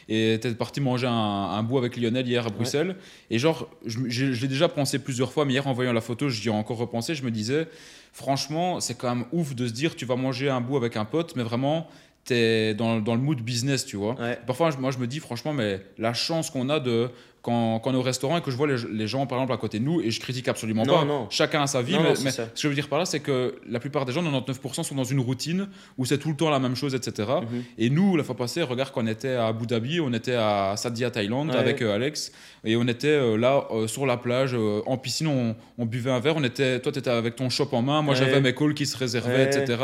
Et 0.10 0.40
t'es 0.42 0.56
parti 0.56 0.82
manger 0.82 1.06
un, 1.06 1.12
un 1.14 1.62
bout 1.62 1.78
avec 1.78 1.96
Lionel 1.98 2.28
hier 2.28 2.48
à 2.48 2.50
Bruxelles. 2.50 2.96
Et 3.30 3.38
genre, 3.38 3.70
je, 3.86 4.00
je- 4.08 4.34
je 4.34 4.42
l'ai 4.42 4.48
déjà 4.48 4.68
pensé 4.70 4.98
plusieurs 4.98 5.32
fois, 5.32 5.46
mais 5.46 5.54
hier 5.54 5.68
en 5.68 5.74
voyant 5.74 5.94
la 5.94 6.02
photo, 6.02 6.30
j'y 6.30 6.48
ai 6.48 6.52
encore 6.52 6.78
repensé. 6.78 7.14
Je 7.14 7.24
me 7.24 7.30
disais, 7.30 7.68
franchement, 8.12 8.80
c'est 8.80 8.96
quand 8.98 9.14
même 9.14 9.26
ouf 9.32 9.54
de 9.54 9.68
se 9.68 9.72
dire, 9.74 9.96
tu 9.96 10.06
vas 10.06 10.16
manger 10.16 10.50
un 10.50 10.62
bout 10.62 10.78
avec 10.78 10.98
un 10.98 11.06
pote, 11.06 11.36
mais 11.36 11.44
vraiment, 11.44 11.88
t'es 12.28 12.74
dans, 12.76 13.00
dans 13.00 13.16
le 13.16 13.22
mood 13.22 13.40
business, 13.42 13.86
tu 13.86 13.98
vois. 13.98 14.14
Ouais. 14.20 14.38
Parfois, 14.46 14.70
moi, 14.80 14.92
je 14.92 15.00
me 15.00 15.08
dis, 15.08 15.20
franchement, 15.20 15.54
mais 15.54 15.82
la 15.98 16.14
chance 16.14 16.50
qu'on 16.52 16.70
a 16.70 16.80
de. 16.80 17.10
Quand, 17.44 17.80
quand 17.80 17.92
on 17.92 17.94
est 17.94 17.98
au 17.98 18.02
restaurant 18.02 18.36
et 18.38 18.42
que 18.42 18.52
je 18.52 18.58
vois 18.58 18.68
les, 18.68 18.76
les 18.92 19.08
gens, 19.08 19.26
par 19.26 19.38
exemple, 19.38 19.54
à 19.54 19.58
côté 19.58 19.80
de 19.80 19.86
nous, 19.86 20.02
et 20.02 20.12
je 20.12 20.20
critique 20.20 20.50
absolument 20.50 20.84
Non, 20.86 20.96
pas, 21.00 21.06
non. 21.06 21.28
chacun 21.30 21.62
a 21.62 21.68
sa 21.68 21.82
vie, 21.82 21.94
Non, 21.94 22.02
mais, 22.22 22.32
ce 22.32 22.42
que 22.42 22.48
je 22.58 22.68
veux 22.68 22.74
dire 22.74 22.90
par 22.90 23.00
là, 23.00 23.06
c'est 23.06 23.22
que 23.22 23.56
la 23.70 23.80
plupart 23.80 24.04
des 24.04 24.12
gens, 24.12 24.22
99%, 24.22 24.84
sont 24.84 24.96
dans 24.96 25.06
une 25.06 25.22
routine 25.22 25.70
où 25.98 26.04
c'est 26.06 26.18
tout 26.18 26.28
le 26.30 26.36
temps 26.36 26.50
la 26.50 26.60
même 26.60 26.76
chose, 26.76 26.94
etc. 26.94 27.30
Mhm. 27.44 27.64
Et 27.78 27.90
nous, 27.90 28.18
la 28.18 28.26
fois 28.26 28.36
passée, 28.36 28.64
regarde 28.64 28.92
qu'on 28.92 29.08
était 29.08 29.36
à 29.36 29.48
Abu 29.48 29.66
Dhabi, 29.66 30.02
on 30.02 30.12
était 30.12 30.34
à 30.36 30.74
Sadia, 30.76 31.10
Thaïlande, 31.10 31.52
Ouais. 31.52 31.56
avec 31.56 31.82
euh, 31.82 31.96
Alex, 31.96 32.34
et 32.66 32.76
on 32.76 32.86
était 32.86 33.08
euh, 33.08 33.38
là, 33.38 33.66
euh, 33.72 33.88
sur 33.88 34.06
la 34.06 34.18
plage, 34.18 34.54
en 34.86 34.98
piscine, 34.98 35.28
on, 35.28 35.56
on 35.78 35.86
buvait 35.86 36.12
un 36.12 36.20
verre, 36.20 36.36
on 36.36 36.44
était, 36.44 36.82
toi, 36.82 36.92
tu 36.92 37.00
étais 37.00 37.12
avec 37.12 37.38
ton 37.38 37.50
shop 37.50 37.70
en 37.72 37.82
main, 37.82 38.02
moi, 38.02 38.14
Ouais. 38.14 38.20
j'avais 38.20 38.42
mes 38.42 38.54
calls 38.54 38.74
qui 38.74 38.86
se 38.86 38.98
réservaient, 38.98 39.46
etc. 39.46 39.78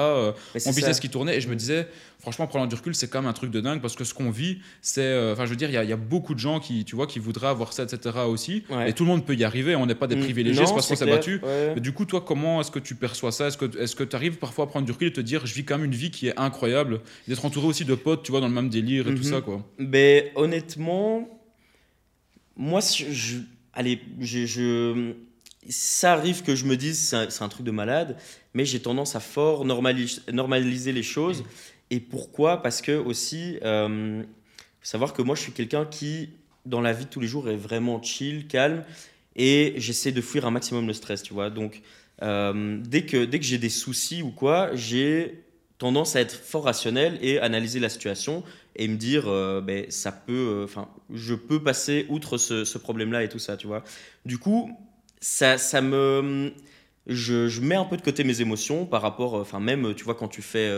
mon 0.66 0.72
business 0.74 0.96
ça. 0.98 1.00
qui 1.00 1.08
tournait 1.10 1.38
et 1.38 1.42
je 1.42 1.48
me 1.48 1.56
disais 1.56 1.88
franchement 2.24 2.48
prenant 2.48 2.66
du 2.68 2.76
recul 2.76 2.96
c'est 2.96 3.10
quand 3.10 3.20
même 3.22 3.30
un 3.30 3.34
truc 3.34 3.52
de 3.52 3.60
dingue 3.60 3.82
parce 3.82 3.98
que 3.98 4.06
ce 4.06 4.14
qu'on 4.14 4.32
vit 4.32 4.60
c'est 4.82 5.02
euh, 5.02 5.34
enfin 5.34 5.44
je 5.46 5.50
veux 5.50 5.58
dire 5.58 5.70
il 5.70 5.74
y, 5.74 5.78
a- 5.78 5.84
il 5.84 5.90
y 5.90 5.94
a 5.94 5.98
beaucoup 5.98 6.34
de 6.34 6.40
gens 6.40 6.62
qui 6.62 6.86
tu 6.86 6.96
vois 6.96 7.06
qui 7.06 7.20
voudraient 7.20 7.48
avoir 7.50 7.74
ça 7.74 7.84
etc 7.84 8.00
aussi 8.28 8.64
Ouais. 8.70 8.90
et 8.90 8.94
tout 8.94 9.04
le 9.04 9.10
monde 9.10 9.26
peut 9.26 9.36
y 9.36 9.44
arriver 9.44 9.76
on 9.76 9.86
n'est 9.86 9.94
pas 9.94 10.08
des 10.08 10.16
Mm, 10.16 10.20
privilégiés 10.22 10.62
non, 10.62 10.68
c'est 10.68 10.74
parce 10.74 10.88
qu'on 10.88 10.96
s'est 10.96 11.06
battu 11.06 11.42
ouais. 11.44 11.74
mais 11.76 11.82
du 11.82 11.92
coup 11.92 12.06
toi 12.06 12.22
comment 12.22 12.62
est-ce 12.62 12.72
que 12.72 12.80
tu 12.80 12.96
perçois 12.96 13.34
ça? 13.34 13.48
Est-ce 13.48 13.58
que 13.58 13.78
est-ce 13.78 13.96
que 13.98 14.06
tu 14.06 14.16
arrives 14.16 14.38
parfois 14.38 14.64
à 14.66 14.68
prendre 14.68 14.86
du 14.86 14.94
recul 14.94 15.10
et 15.10 15.14
te 15.14 15.20
dire 15.22 15.46
je 15.46 15.54
vis 15.54 15.66
quand 15.66 15.76
même 15.78 15.86
une 15.86 15.96
vie 15.96 16.12
qui 16.12 16.28
est 16.30 16.40
incroyable 16.40 17.02
d'être 17.28 17.44
entouré 17.46 17.68
aussi 17.68 17.84
de 17.84 17.94
potes 17.96 18.24
tu 18.24 18.32
vois 18.32 18.40
dans 18.40 18.48
le 18.48 18.54
même 18.54 18.70
délire 18.70 19.08
et 19.10 19.14
tout 19.14 19.24
Mhm. 19.24 19.32
ça 19.34 19.42
quoi? 19.42 19.62
Ben, 19.78 20.24
honnêtement, 20.36 21.28
moi, 22.56 22.80
je, 22.82 23.12
je- 23.12 23.38
allez, 23.74 24.00
je, 24.20 24.46
je- 24.46 25.14
ça 25.70 26.14
arrive 26.14 26.44
que 26.44 26.56
je 26.56 26.66
me 26.66 26.76
dise 26.78 27.00
c'est 27.00 27.16
un, 27.16 27.30
c'est 27.30 27.44
un 27.44 27.50
truc 27.50 27.66
de 27.66 27.72
malade, 27.72 28.18
mais 28.54 28.66
j'ai 28.66 28.80
tendance 28.80 29.16
à 29.16 29.20
fort 29.20 29.66
normali- 29.66 30.20
normaliser 30.32 30.92
les 30.92 31.04
choses. 31.04 31.44
Et 31.94 32.00
pourquoi? 32.00 32.64
Parce 32.64 32.82
que 32.82 32.94
aussi, 32.94 33.60
euh, 33.62 34.24
savoir 34.82 35.14
que 35.14 35.22
moi, 35.22 35.36
je 35.36 35.42
suis 35.42 35.52
quelqu'un 35.52 35.86
qui, 35.86 36.30
dans 36.66 36.82
la 36.82 36.92
vie 36.92 37.06
de 37.06 37.10
tous 37.12 37.20
les 37.20 37.28
jours, 37.28 37.48
est 37.48 37.56
vraiment 37.56 38.02
chill, 38.02 38.48
calme, 38.48 38.84
et 39.36 39.76
j'essaie 39.78 40.12
de 40.12 40.20
fuir 40.20 40.48
un 40.48 40.50
maximum 40.50 40.88
le 40.88 40.94
stress, 40.94 41.22
tu 41.22 41.36
vois. 41.36 41.52
Donc, 41.52 41.84
euh, 42.24 42.80
dès 42.84 43.06
que, 43.06 43.26
dès 43.26 43.38
que 43.38 43.46
j'ai 43.46 43.60
des 43.60 43.70
soucis 43.70 44.24
ou 44.24 44.32
quoi, 44.32 44.74
j'ai 44.74 45.44
tendance 45.78 46.16
à 46.16 46.22
être 46.22 46.34
fort 46.34 46.64
rationnel 46.64 47.20
et 47.22 47.38
analyser 47.38 47.80
la 47.80 47.90
situation 47.90 48.44
et 48.76 48.88
me 48.88 48.96
dire, 48.96 49.28
euh, 49.28 49.62
ben, 49.62 49.86
ça 49.92 50.12
peut, 50.12 50.34
euh, 50.34 50.64
enfin, 50.64 50.90
je 51.14 51.36
peux 51.36 51.62
passer 51.62 52.08
outre 52.10 52.40
ce, 52.40 52.66
ce 52.66 52.80
problème-là 52.80 53.24
et 53.24 53.30
tout 53.30 53.38
ça, 53.38 53.56
tu 53.56 53.68
vois. 53.68 53.84
Du 54.26 54.40
coup, 54.40 54.76
ça, 55.22 55.60
ça 55.60 55.80
me, 55.82 56.54
je, 57.06 57.48
je, 57.48 57.62
mets 57.62 57.76
un 57.76 57.86
peu 57.86 57.98
de 57.98 58.02
côté 58.02 58.24
mes 58.24 58.42
émotions 58.42 58.88
par 58.88 59.04
rapport, 59.04 59.36
enfin, 59.36 59.60
même, 59.60 59.94
tu 59.94 60.04
vois, 60.04 60.16
quand 60.16 60.28
tu 60.28 60.42
fais 60.42 60.72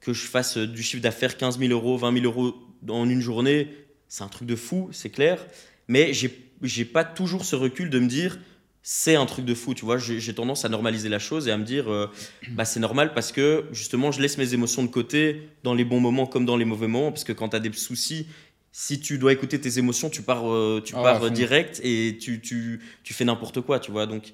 que 0.00 0.12
je 0.12 0.26
fasse 0.26 0.58
du 0.58 0.82
chiffre 0.82 1.02
d'affaires 1.02 1.36
15 1.36 1.58
000 1.58 1.72
euros, 1.72 1.96
20 1.96 2.20
000 2.20 2.24
euros 2.24 2.54
en 2.88 3.08
une 3.08 3.20
journée, 3.20 3.68
c'est 4.08 4.24
un 4.24 4.28
truc 4.28 4.48
de 4.48 4.56
fou, 4.56 4.88
c'est 4.92 5.10
clair. 5.10 5.44
Mais 5.88 6.12
j'ai, 6.12 6.84
pas 6.84 7.04
toujours 7.04 7.44
ce 7.44 7.56
recul 7.56 7.90
de 7.90 7.98
me 7.98 8.06
dire, 8.06 8.38
c'est 8.82 9.16
un 9.16 9.26
truc 9.26 9.44
de 9.44 9.54
fou, 9.54 9.74
tu 9.74 9.84
vois. 9.84 9.98
J'ai 9.98 10.34
tendance 10.34 10.64
à 10.64 10.68
normaliser 10.68 11.08
la 11.08 11.18
chose 11.18 11.48
et 11.48 11.50
à 11.50 11.56
me 11.56 11.64
dire, 11.64 11.90
euh, 11.90 12.10
bah, 12.50 12.64
c'est 12.64 12.80
normal 12.80 13.12
parce 13.14 13.32
que 13.32 13.64
justement, 13.72 14.12
je 14.12 14.20
laisse 14.20 14.38
mes 14.38 14.54
émotions 14.54 14.82
de 14.82 14.88
côté 14.88 15.48
dans 15.62 15.74
les 15.74 15.84
bons 15.84 16.00
moments 16.00 16.26
comme 16.26 16.46
dans 16.46 16.56
les 16.56 16.64
mauvais 16.64 16.88
moments. 16.88 17.10
Parce 17.10 17.24
que 17.24 17.32
quand 17.32 17.50
tu 17.50 17.56
as 17.56 17.60
des 17.60 17.72
soucis, 17.72 18.26
si 18.72 19.00
tu 19.00 19.18
dois 19.18 19.32
écouter 19.32 19.60
tes 19.60 19.78
émotions, 19.78 20.08
tu 20.08 20.22
pars, 20.22 20.50
euh, 20.50 20.82
tu 20.84 20.94
Ah, 20.96 21.02
pars 21.02 21.30
direct 21.30 21.80
et 21.82 22.16
tu, 22.20 22.40
tu, 22.40 22.80
tu 23.02 23.14
fais 23.14 23.24
n'importe 23.24 23.60
quoi, 23.60 23.80
tu 23.80 23.90
vois. 23.90 24.06
Donc, 24.06 24.32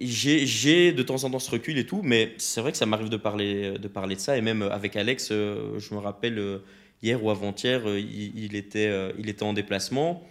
j'ai 0.00 0.92
de 0.92 1.02
temps 1.02 1.24
en 1.24 1.30
temps 1.30 1.38
ce 1.38 1.50
recul 1.50 1.76
et 1.78 1.84
tout, 1.84 2.00
mais 2.02 2.32
c'est 2.38 2.60
vrai 2.60 2.72
que 2.72 2.78
ça 2.78 2.86
m'arrive 2.86 3.10
de 3.10 3.16
parler, 3.16 3.78
de 3.78 3.88
parler 3.88 4.16
de 4.16 4.20
ça. 4.20 4.36
Et 4.38 4.40
même 4.40 4.62
avec 4.62 4.96
Alex, 4.96 5.28
euh, 5.30 5.78
je 5.78 5.94
me 5.94 6.00
rappelle 6.00 6.38
euh, 6.38 6.58
hier 7.02 7.22
ou 7.22 7.30
avant-hier, 7.30 7.82
euh, 7.86 8.00
il, 8.00 8.56
était, 8.56 8.90
il 9.18 9.28
était 9.28 9.42
en 9.42 9.52
déplacement. 9.52 10.26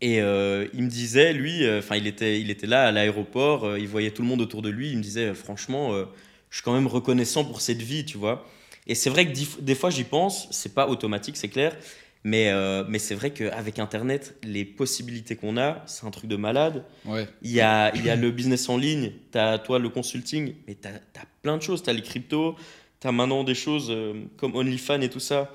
Et 0.00 0.16
il 0.16 0.82
me 0.82 0.88
disait, 0.88 1.32
lui, 1.32 1.68
enfin, 1.78 1.96
il, 1.96 2.06
était, 2.06 2.40
il 2.40 2.50
était 2.50 2.66
là 2.66 2.86
à 2.86 2.92
l'aéroport, 2.92 3.76
il 3.76 3.88
voyait 3.88 4.10
tout 4.10 4.22
le 4.22 4.28
monde 4.28 4.40
autour 4.40 4.62
de 4.62 4.70
lui, 4.70 4.90
il 4.90 4.96
me 4.96 5.02
disait, 5.02 5.34
franchement, 5.34 5.92
je 6.48 6.56
suis 6.56 6.62
quand 6.62 6.72
même 6.72 6.86
reconnaissant 6.86 7.44
pour 7.44 7.60
cette 7.60 7.82
vie, 7.82 8.04
tu 8.04 8.16
vois. 8.16 8.46
Et 8.86 8.94
c'est 8.94 9.10
vrai 9.10 9.30
que 9.30 9.60
des 9.60 9.74
fois, 9.74 9.90
j'y 9.90 10.04
pense, 10.04 10.48
c'est 10.52 10.74
pas 10.74 10.88
automatique, 10.88 11.36
c'est 11.36 11.48
clair, 11.48 11.76
mais, 12.22 12.50
euh, 12.50 12.84
mais 12.88 12.98
c'est 12.98 13.14
vrai 13.14 13.30
qu'avec 13.30 13.78
Internet, 13.78 14.36
les 14.42 14.64
possibilités 14.64 15.36
qu'on 15.36 15.56
a, 15.56 15.82
c'est 15.86 16.06
un 16.06 16.10
truc 16.10 16.28
de 16.28 16.36
malade. 16.36 16.84
Ouais. 17.06 17.26
Il 17.42 17.50
y 17.50 17.60
a, 17.60 17.94
il 17.96 18.04
y 18.04 18.10
a 18.10 18.16
le 18.16 18.30
business 18.30 18.68
en 18.68 18.76
ligne, 18.76 19.12
tu 19.32 19.38
as 19.38 19.58
toi 19.58 19.78
le 19.78 19.88
consulting, 19.88 20.54
mais 20.66 20.76
tu 20.80 20.88
as, 20.88 21.00
plein 21.42 21.56
de 21.56 21.62
choses. 21.62 21.82
Tu 21.82 21.88
as 21.88 21.94
les 21.94 22.02
cryptos, 22.02 22.56
tu 23.00 23.08
as 23.08 23.12
maintenant 23.12 23.44
des 23.44 23.54
choses 23.54 23.86
euh, 23.90 24.24
comme 24.36 24.54
OnlyFans 24.54 25.00
et 25.00 25.08
tout 25.08 25.20
ça 25.20 25.50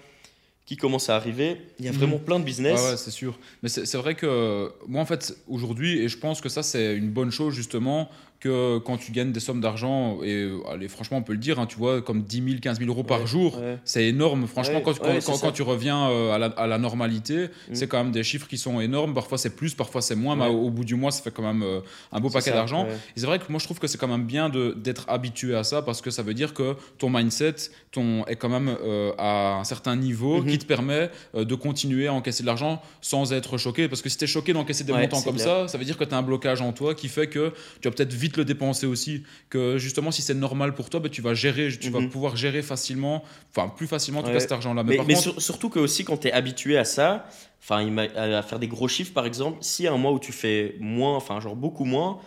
qui 0.66 0.78
commencent 0.78 1.10
à 1.10 1.16
arriver. 1.16 1.62
Il 1.78 1.86
y 1.86 1.88
a 1.88 1.92
vraiment 1.92 2.18
plein 2.18 2.40
de 2.40 2.44
business. 2.44 2.82
Ouais, 2.82 2.98
c'est 2.98 3.12
sûr. 3.12 3.38
Mais 3.62 3.70
c'est 3.70 3.86
c'est 3.86 3.98
vrai 3.98 4.16
que 4.16 4.26
euh, 4.26 4.70
moi, 4.88 5.02
en 5.02 5.06
fait, 5.06 5.38
aujourd'hui, 5.48 6.00
et 6.00 6.10
je 6.10 6.18
pense 6.18 6.42
que 6.42 6.50
ça, 6.50 6.64
c'est 6.64 6.96
une 6.96 7.12
bonne 7.12 7.30
chose, 7.30 7.54
justement, 7.54 8.10
que 8.46 8.78
quand 8.80 8.98
tu 8.98 9.12
gagnes 9.12 9.32
des 9.32 9.40
sommes 9.40 9.62
d'argent, 9.62 10.20
et 10.24 10.34
euh, 10.44 10.60
allez, 10.72 10.88
franchement, 10.88 11.18
on 11.18 11.24
peut 11.24 11.34
le 11.34 11.40
dire, 11.40 11.60
hein, 11.60 11.66
tu 11.66 11.78
vois, 11.78 12.02
comme 12.02 12.22
10 12.24 12.44
000, 12.44 12.60
15 12.62 12.80
000 12.80 12.90
euros 12.90 13.04
par 13.04 13.26
jour, 13.28 13.58
ouais. 13.58 13.78
c'est 13.84 14.06
énorme. 14.06 14.48
Franchement, 14.48 14.76
Ouais, 14.86 15.20
quand, 15.26 15.40
quand, 15.42 15.52
tu 15.52 15.62
reviens 15.64 16.10
euh, 16.10 16.34
à, 16.34 16.38
la, 16.38 16.48
à 16.48 16.68
la 16.68 16.78
normalité, 16.78 17.36
Mm. 17.70 17.74
c'est 17.76 17.88
quand 17.88 17.98
même 18.04 18.12
des 18.12 18.24
chiffres 18.24 18.48
qui 18.48 18.58
sont 18.58 18.80
énormes. 18.82 19.14
Parfois, 19.14 19.38
c'est 19.38 19.56
plus, 19.56 19.74
parfois, 19.74 20.02
c'est 20.02 20.16
moins, 20.16 20.36
mais 20.36 20.48
au, 20.48 20.70
bout 20.70 20.84
du 20.86 20.96
mois, 20.96 21.12
ça 21.12 21.22
fait 21.22 21.32
quand 21.32 21.42
même 21.44 21.64
euh, 21.64 21.80
un 22.12 22.20
beau 22.20 22.30
paquet 22.30 22.52
d'argent. 22.52 22.86
Et 23.16 23.20
c'est 23.20 23.26
vrai 23.26 23.40
que 23.40 23.46
moi, 23.50 23.60
je 23.60 23.66
trouve 23.66 23.80
que 23.80 23.88
c'est 23.88 23.98
quand 23.98 24.08
même 24.08 24.26
bien 24.26 24.50
d'être 24.50 25.06
habitué 25.08 25.56
à 25.56 25.64
ça 25.64 25.82
parce 25.82 26.02
que 26.02 26.12
ça 26.12 26.22
veut 26.24 26.34
dire 26.34 26.54
que 26.54 26.76
ton 26.98 27.10
mindset 27.10 27.56
ton, 27.92 28.26
est 28.26 28.36
quand 28.36 28.50
même 28.50 28.70
euh, 28.84 29.12
à 29.18 29.56
un 29.60 29.64
certain 29.64 29.96
niveau 29.96 30.42
Mhm. 30.42 30.48
qui 30.50 30.60
te 30.60 30.66
permet 30.66 31.10
euh, 31.36 31.46
de 31.46 31.56
continuer 31.56 32.08
à 32.08 32.14
encaisser 32.14 32.44
de 32.44 32.48
l'argent 32.48 32.82
sans 33.02 33.32
être 33.34 33.58
choqué. 33.58 33.88
Parce 33.88 34.02
que 34.02 34.10
si 34.10 34.18
tu 34.18 34.24
es 34.26 34.28
choqué 34.28 34.54
d'encaisser 34.54 34.84
des 34.84 34.94
montants 34.94 35.22
comme 35.22 35.36
clair. 35.36 35.62
ça, 35.64 35.68
ça 35.68 35.78
veut 35.78 35.86
dire 35.86 35.98
que 35.98 36.04
tu 36.04 36.14
as 36.14 36.18
un 36.18 36.22
blocage 36.24 36.62
en 36.62 36.72
toi 36.74 36.94
qui 36.96 37.08
fait 37.08 37.28
que 37.28 37.54
tu 37.82 37.88
vas 37.88 37.94
peut-être 37.96 38.14
vite 38.14 38.35
le 38.38 38.46
dépenser 38.46 38.86
aussi. 38.86 39.24
Que 39.50 39.78
justement, 39.78 40.12
si 40.12 40.22
c'est 40.22 40.34
normal 40.34 40.74
pour 40.74 40.90
toi, 40.90 41.00
ben, 41.00 41.10
tu 41.10 41.22
vas 41.22 41.34
gérer, 41.34 41.70
tu 41.80 41.90
vas 41.90 42.00
Mhm. 42.02 42.10
pouvoir 42.10 42.36
gérer 42.36 42.62
facilement, 42.62 43.24
enfin 43.56 43.70
plus 43.70 43.88
facilement 43.88 44.20
en 44.20 44.24
tout 44.24 44.30
Ouais. 44.30 44.34
cas 44.36 44.40
cet 44.40 44.52
argent-là. 44.52 44.84
Mais, 44.84 44.92
Mais, 44.92 44.98
par 44.98 45.06
mais 45.08 45.14
contre, 45.14 45.24
sur- 45.24 45.42
surtout 45.42 45.70
que 45.70 45.80
aussi 45.80 46.04
quand 46.04 46.18
tu 46.18 46.28
es 46.28 46.32
habitué 46.32 46.78
à 46.78 46.86
ça, 46.86 47.28
enfin 47.62 47.88
à 48.16 48.42
faire 48.44 48.60
des 48.60 48.68
gros 48.68 48.88
chiffres 48.88 49.14
par 49.14 49.26
exemple, 49.26 49.60
a 49.64 49.92
un 49.92 49.98
mois 49.98 50.12
où 50.12 50.20
tu 50.20 50.32
fais 50.32 50.76
moins, 50.80 51.16
enfin 51.16 51.40
genre 51.40 51.56
beaucoup 51.56 51.86
moins, 51.86 52.20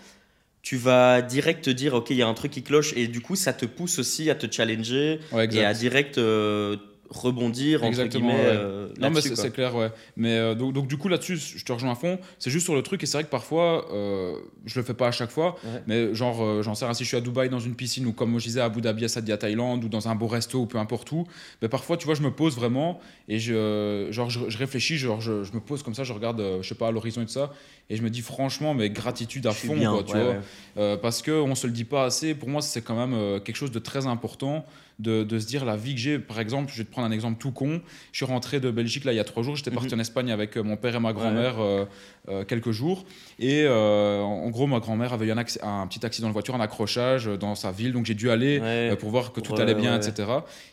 tu 0.62 0.76
vas 0.76 1.22
direct 1.22 1.64
te 1.64 1.70
dire 1.70 1.94
ok 1.94 2.10
il 2.10 2.16
y 2.16 2.22
a 2.22 2.28
un 2.28 2.34
truc 2.34 2.50
qui 2.52 2.62
cloche 2.62 2.92
et 2.96 3.06
du 3.08 3.20
coup 3.20 3.36
ça 3.36 3.52
te 3.52 3.64
pousse 3.64 3.98
aussi 4.00 4.28
à 4.28 4.34
te 4.34 4.50
challenger 4.50 5.20
ouais, 5.32 5.48
et 5.54 5.64
à 5.64 5.72
direct 5.72 6.18
euh, 6.18 6.76
rebondir 7.10 7.78
entre 7.80 7.88
Exactement, 7.88 8.28
guillemets 8.28 8.42
ouais. 8.42 8.56
euh, 8.56 8.88
Non, 9.00 9.10
mais 9.10 9.20
c'est 9.20 9.50
clair, 9.52 9.74
ouais. 9.74 9.90
Mais 10.16 10.36
euh, 10.36 10.54
donc, 10.54 10.72
donc, 10.74 10.86
du 10.88 10.96
coup, 10.98 11.08
là-dessus, 11.08 11.36
je 11.38 11.64
te 11.64 11.72
rejoins 11.72 11.92
à 11.92 11.94
fond. 11.94 12.18
C'est 12.38 12.50
juste 12.50 12.64
sur 12.64 12.74
le 12.74 12.82
truc, 12.82 13.02
et 13.02 13.06
c'est 13.06 13.16
vrai 13.16 13.24
que 13.24 13.30
parfois, 13.30 13.86
euh, 13.92 14.34
je 14.66 14.78
le 14.78 14.84
fais 14.84 14.94
pas 14.94 15.08
à 15.08 15.10
chaque 15.10 15.30
fois, 15.30 15.56
Ouais. 15.64 15.82
mais 15.86 16.14
genre, 16.14 16.42
euh, 16.42 16.62
j'en 16.62 16.74
sais 16.74 16.84
rien, 16.84 16.94
si 16.94 17.04
je 17.04 17.08
suis 17.08 17.16
à 17.16 17.20
Dubaï 17.20 17.48
dans 17.48 17.60
une 17.60 17.74
piscine, 17.74 18.06
ou 18.06 18.12
comme 18.12 18.38
je 18.38 18.44
disais 18.44 18.60
à 18.60 18.66
Abu 18.66 18.80
Dhabi, 18.80 19.04
à 19.04 19.08
Sadia, 19.08 19.36
Thaïlande, 19.38 19.84
ou 19.84 19.88
dans 19.88 20.08
un 20.08 20.14
beau 20.14 20.26
resto, 20.26 20.58
ou 20.60 20.66
peu 20.66 20.78
importe 20.78 21.10
où, 21.12 21.26
mais 21.62 21.68
parfois, 21.68 21.96
tu 21.96 22.04
vois, 22.06 22.14
je 22.14 22.22
me 22.22 22.30
pose 22.30 22.54
vraiment, 22.56 23.00
et 23.28 23.38
je, 23.38 24.08
genre, 24.10 24.28
je, 24.30 24.40
je 24.48 24.58
réfléchis, 24.58 24.98
genre, 24.98 25.20
je, 25.20 25.44
je 25.44 25.52
me 25.52 25.60
pose 25.60 25.82
comme 25.82 25.94
ça, 25.94 26.04
je 26.04 26.12
regarde, 26.12 26.42
je 26.60 26.68
sais 26.68 26.74
pas, 26.74 26.88
à 26.88 26.90
l'horizon 26.90 27.22
et 27.22 27.26
tout 27.26 27.32
ça, 27.32 27.52
et 27.90 27.96
je 27.96 28.02
me 28.02 28.10
dis 28.10 28.20
franchement, 28.20 28.74
mais 28.74 28.90
gratitude 28.90 29.46
à 29.46 29.50
Je 29.50 29.66
fond, 29.66 29.74
bien, 29.76 29.92
quoi, 29.92 30.02
tu 30.02 30.14
ouais, 30.14 30.36
vois. 30.76 30.96
parce 30.98 31.22
qu'on 31.22 31.48
ne 31.48 31.54
se 31.54 31.66
le 31.66 31.72
dit 31.72 31.84
pas 31.84 32.04
assez. 32.04 32.34
Pour 32.34 32.48
moi, 32.50 32.60
c'est 32.60 32.82
quand 32.82 32.94
même 33.06 33.40
quelque 33.40 33.56
chose 33.56 33.70
de 33.70 33.78
très 33.78 34.06
important 34.06 34.64
de, 34.98 35.22
de 35.22 35.38
se 35.38 35.46
dire 35.46 35.64
la 35.64 35.76
vie 35.76 35.94
que 35.94 36.00
j'ai. 36.00 36.18
Par 36.18 36.40
exemple, 36.40 36.72
je 36.72 36.78
vais 36.78 36.84
te 36.84 36.90
prendre 36.90 37.06
un 37.06 37.10
exemple 37.12 37.38
tout 37.38 37.52
con. 37.52 37.80
Je 38.12 38.16
suis 38.18 38.26
rentré 38.26 38.58
de 38.58 38.70
Belgique 38.70 39.04
là 39.04 39.12
il 39.12 39.16
y 39.16 39.20
a 39.20 39.24
trois 39.24 39.42
jours. 39.44 39.54
J'étais 39.56 39.70
parti 39.70 39.94
Mhm. 39.94 39.98
en 39.98 40.00
Espagne 40.00 40.30
avec 40.32 40.56
euh, 40.56 40.62
mon 40.62 40.76
père 40.76 40.96
et 40.96 40.98
ma 41.00 41.12
grand-mère 41.12 41.60
euh, 41.60 41.84
euh, 42.28 42.44
quelques 42.44 42.72
jours. 42.72 43.04
Et 43.38 43.66
en 43.68 44.50
gros, 44.50 44.66
ma 44.66 44.80
grand-mère 44.80 45.12
avait 45.12 45.26
eu 45.26 45.30
un, 45.32 45.38
un 45.38 45.86
petit 45.86 46.04
accident 46.04 46.26
de 46.28 46.32
voiture, 46.32 46.54
un 46.56 46.60
accrochage 46.60 47.26
dans 47.26 47.54
sa 47.54 47.70
ville. 47.70 47.92
Donc 47.92 48.06
j'ai 48.06 48.14
dû 48.14 48.30
aller 48.30 48.58
Ouais. 48.60 48.96
pour 48.98 49.10
voir 49.10 49.32
que 49.32 49.40
tout 49.40 49.52
Ouais, 49.54 49.60
allait 49.60 49.74
bien, 49.74 49.96
etc. 49.96 50.28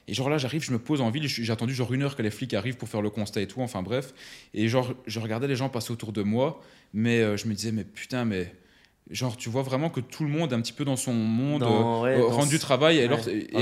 Et 0.07 0.13
genre 0.13 0.30
là, 0.30 0.38
j'arrive, 0.38 0.63
je 0.63 0.71
me 0.71 0.80
pose 0.80 1.01
en 1.01 1.09
ville. 1.11 1.28
J'ai 1.28 1.51
attendu 1.53 1.73
genre 1.73 1.93
une 1.93 2.01
heure 2.03 2.15
que 2.15 2.21
les 2.23 2.32
flics 2.32 2.53
arrivent 2.55 2.78
pour 2.78 2.89
faire 2.89 3.01
le 3.01 3.09
constat 3.11 3.41
et 3.41 3.47
tout. 3.47 3.61
Enfin 3.61 3.84
bref. 3.84 4.13
Et 4.53 4.67
genre, 4.67 4.91
je 5.05 5.19
regardais 5.19 5.47
les 5.47 5.55
gens 5.55 5.69
passer 5.69 5.91
autour 5.91 6.11
de 6.11 6.23
moi. 6.23 6.61
Mais 6.93 7.38
je 7.38 7.47
me 7.47 7.53
disais, 7.53 7.71
mais 7.71 7.84
putain, 7.84 8.26
mais. 8.26 8.53
Genre, 9.11 9.37
tu 9.37 9.49
vois 9.49 9.61
vraiment 9.61 9.91
que 9.91 9.99
tout 9.99 10.23
le 10.23 10.31
monde 10.31 10.51
est 10.51 10.55
un 10.55 10.61
petit 10.61 10.73
peu 10.73 10.83
dans 10.83 10.95
son 10.95 11.13
monde, 11.13 11.61
Dans- 11.61 12.01
ouais, 12.01 12.15
euh, 12.15 12.21
dans 12.21 12.29
rendu 12.29 12.55
ce- 12.55 12.61
travail. 12.61 12.97
Et, 12.97 13.07
ouais. 13.07 13.15
et, 13.27 13.55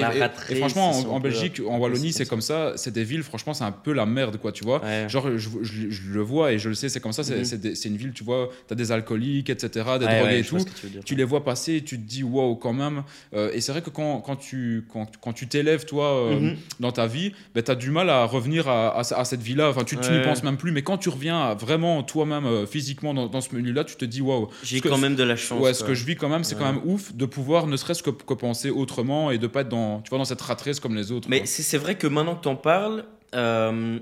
et- 0.52 0.56
franchement, 0.56 0.92
en, 1.14 1.20
Belgique, 1.20 1.62
en 1.68 1.80
Wallonie, 1.80 2.14
c'est 2.14 2.26
comme 2.26 2.40
ça. 2.40 2.72
C'est 2.78 2.94
des 2.94 3.04
villes, 3.04 3.24
franchement, 3.24 3.54
c'est 3.54 3.66
un 3.66 3.74
peu 3.74 3.92
la 3.92 4.06
merde, 4.06 4.38
quoi, 4.38 4.54
tu 4.54 4.64
vois. 4.64 4.82
Ouais. 4.82 5.06
Genre, 5.10 5.28
je, 5.36 5.50
je- 5.62 5.90
je 5.90 6.12
le 6.14 6.22
vois 6.22 6.54
et 6.54 6.60
je 6.60 6.70
le 6.70 6.76
sais, 6.76 6.88
c'est 6.88 7.02
comme 7.02 7.12
ça. 7.12 7.24
C'est 7.26 7.44
c'est 7.76 7.90
une 7.90 7.98
ville, 7.98 8.14
tu 8.14 8.24
vois, 8.24 8.50
tu 8.70 8.74
as 8.74 8.78
des 8.78 8.94
alcooliques, 8.94 9.50
etc., 9.50 9.70
des 10.00 10.06
drogués 10.06 10.40
et 10.40 10.44
tout. 10.44 10.58
tu 10.60 10.86
veux 10.86 10.90
dire. 10.90 11.02
Tu 11.04 11.14
les 11.16 11.26
vois 11.26 11.44
passer 11.44 11.76
et 11.76 11.82
tu 11.84 11.98
te 11.98 12.08
dis, 12.08 12.24
waouh, 12.24 12.56
quand 12.56 12.72
même. 12.74 13.04
Euh, 13.34 13.52
et 13.54 13.60
c'est 13.60 13.74
vrai 13.74 13.82
que 13.82 13.90
quand, 13.90 14.22
quand 14.22 14.38
tu 14.38 14.86
quand, 14.94 15.08
quand 15.20 15.34
tu 15.34 15.48
t'élèves, 15.48 15.84
toi, 15.84 16.06
euh, 16.06 16.40
Mhm. 16.40 16.56
dans 16.80 16.94
ta 16.94 17.06
vie, 17.08 17.34
ben, 17.54 17.62
tu 17.62 17.70
as 17.70 17.76
du 17.76 17.90
mal 17.92 18.10
à 18.10 18.24
revenir 18.24 18.70
à, 18.70 18.98
à, 18.98 19.00
à 19.02 19.26
cette 19.26 19.42
vie-là. 19.42 19.70
Enfin, 19.72 19.84
tu, 19.84 19.98
tu 19.98 20.10
n'y 20.10 20.22
penses 20.22 20.42
même 20.44 20.56
plus. 20.56 20.72
Mais 20.72 20.84
quand 20.84 20.98
tu 20.98 21.10
reviens 21.10 21.42
à 21.42 21.54
vraiment 21.54 22.02
toi-même, 22.02 22.46
euh, 22.46 22.66
physiquement, 22.66 23.14
dans, 23.14 23.28
dans 23.28 23.42
ce 23.42 23.54
milieu-là, 23.54 23.84
tu 23.84 23.98
te 23.98 24.06
dis, 24.06 24.22
waouh. 24.22 24.48
J'ai 24.64 24.80
quand 24.80 24.98
même 24.98 25.16
de 25.16 25.24
la 25.24 25.33
chance. 25.36 25.62
Ouais, 25.62 25.74
ce 25.74 25.80
quoi. 25.80 25.90
que 25.90 25.94
je 25.94 26.06
vis 26.06 26.16
quand 26.16 26.30
même, 26.30 26.44
c'est 26.44 26.56
quand 26.56 26.72
même 26.72 26.82
ouf 26.86 27.14
de 27.14 27.26
pouvoir 27.26 27.68
ne 27.68 27.78
serait-ce 27.78 28.04
que, 28.04 28.10
que 28.10 28.34
penser 28.34 28.70
autrement 28.70 29.32
et 29.32 29.38
de 29.38 29.48
pas 29.48 29.62
être 29.62 29.70
dans, 29.70 30.02
tu 30.02 30.10
vois, 30.10 30.18
dans 30.18 30.26
cette 30.26 30.42
rat 30.42 30.58
race 30.64 30.80
comme 30.80 30.96
les 30.96 31.12
autres. 31.12 31.30
Mais 31.30 31.46
c'est 31.46 31.78
vrai 31.78 31.96
que 31.96 32.08
maintenant 32.08 32.36
que 32.36 32.44
tu 32.44 32.48
en 32.48 32.56
parles, 32.56 33.06
euh, 33.36 34.00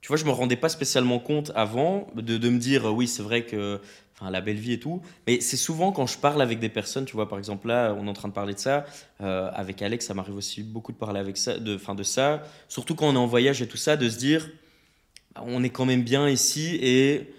tu 0.00 0.08
vois, 0.08 0.16
je 0.16 0.24
me 0.24 0.30
rendais 0.30 0.56
pas 0.56 0.68
spécialement 0.68 1.18
compte 1.18 1.52
avant 1.54 2.08
de, 2.14 2.36
de 2.36 2.48
me 2.48 2.58
dire, 2.58 2.84
oui, 2.94 3.08
c'est 3.08 3.22
vrai 3.22 3.44
que, 3.44 3.80
enfin, 4.14 4.30
la 4.30 4.40
belle 4.40 4.56
vie 4.56 4.74
et 4.74 4.80
tout. 4.80 5.00
Mais 5.26 5.40
c'est 5.40 5.56
souvent 5.56 5.92
quand 5.92 6.06
je 6.06 6.18
parle 6.18 6.42
avec 6.42 6.58
des 6.58 6.68
personnes, 6.68 7.04
tu 7.04 7.14
vois, 7.14 7.28
par 7.28 7.38
exemple, 7.38 7.68
là, 7.68 7.96
on 7.98 8.06
est 8.06 8.10
en 8.10 8.14
train 8.14 8.28
de 8.28 8.34
parler 8.34 8.54
de 8.54 8.58
ça. 8.58 8.84
euh, 9.20 9.50
avec 9.54 9.80
Alex, 9.82 10.06
ça 10.06 10.14
m'arrive 10.14 10.36
aussi 10.36 10.62
beaucoup 10.62 10.92
de 10.92 10.98
parler 10.98 11.20
avec 11.20 11.36
ça, 11.36 11.58
de, 11.58 11.78
de 11.94 12.02
ça. 12.02 12.42
Surtout 12.68 12.94
quand 12.94 13.08
on 13.08 13.14
est 13.14 13.18
en 13.18 13.26
voyage 13.26 13.62
et 13.62 13.66
tout 13.66 13.76
ça, 13.76 13.96
de 13.96 14.08
se 14.08 14.18
dire, 14.18 14.50
on 15.36 15.62
est 15.62 15.70
quand 15.70 15.86
même 15.86 16.02
bien 16.02 16.28
ici 16.28 16.78
et. 16.82 17.32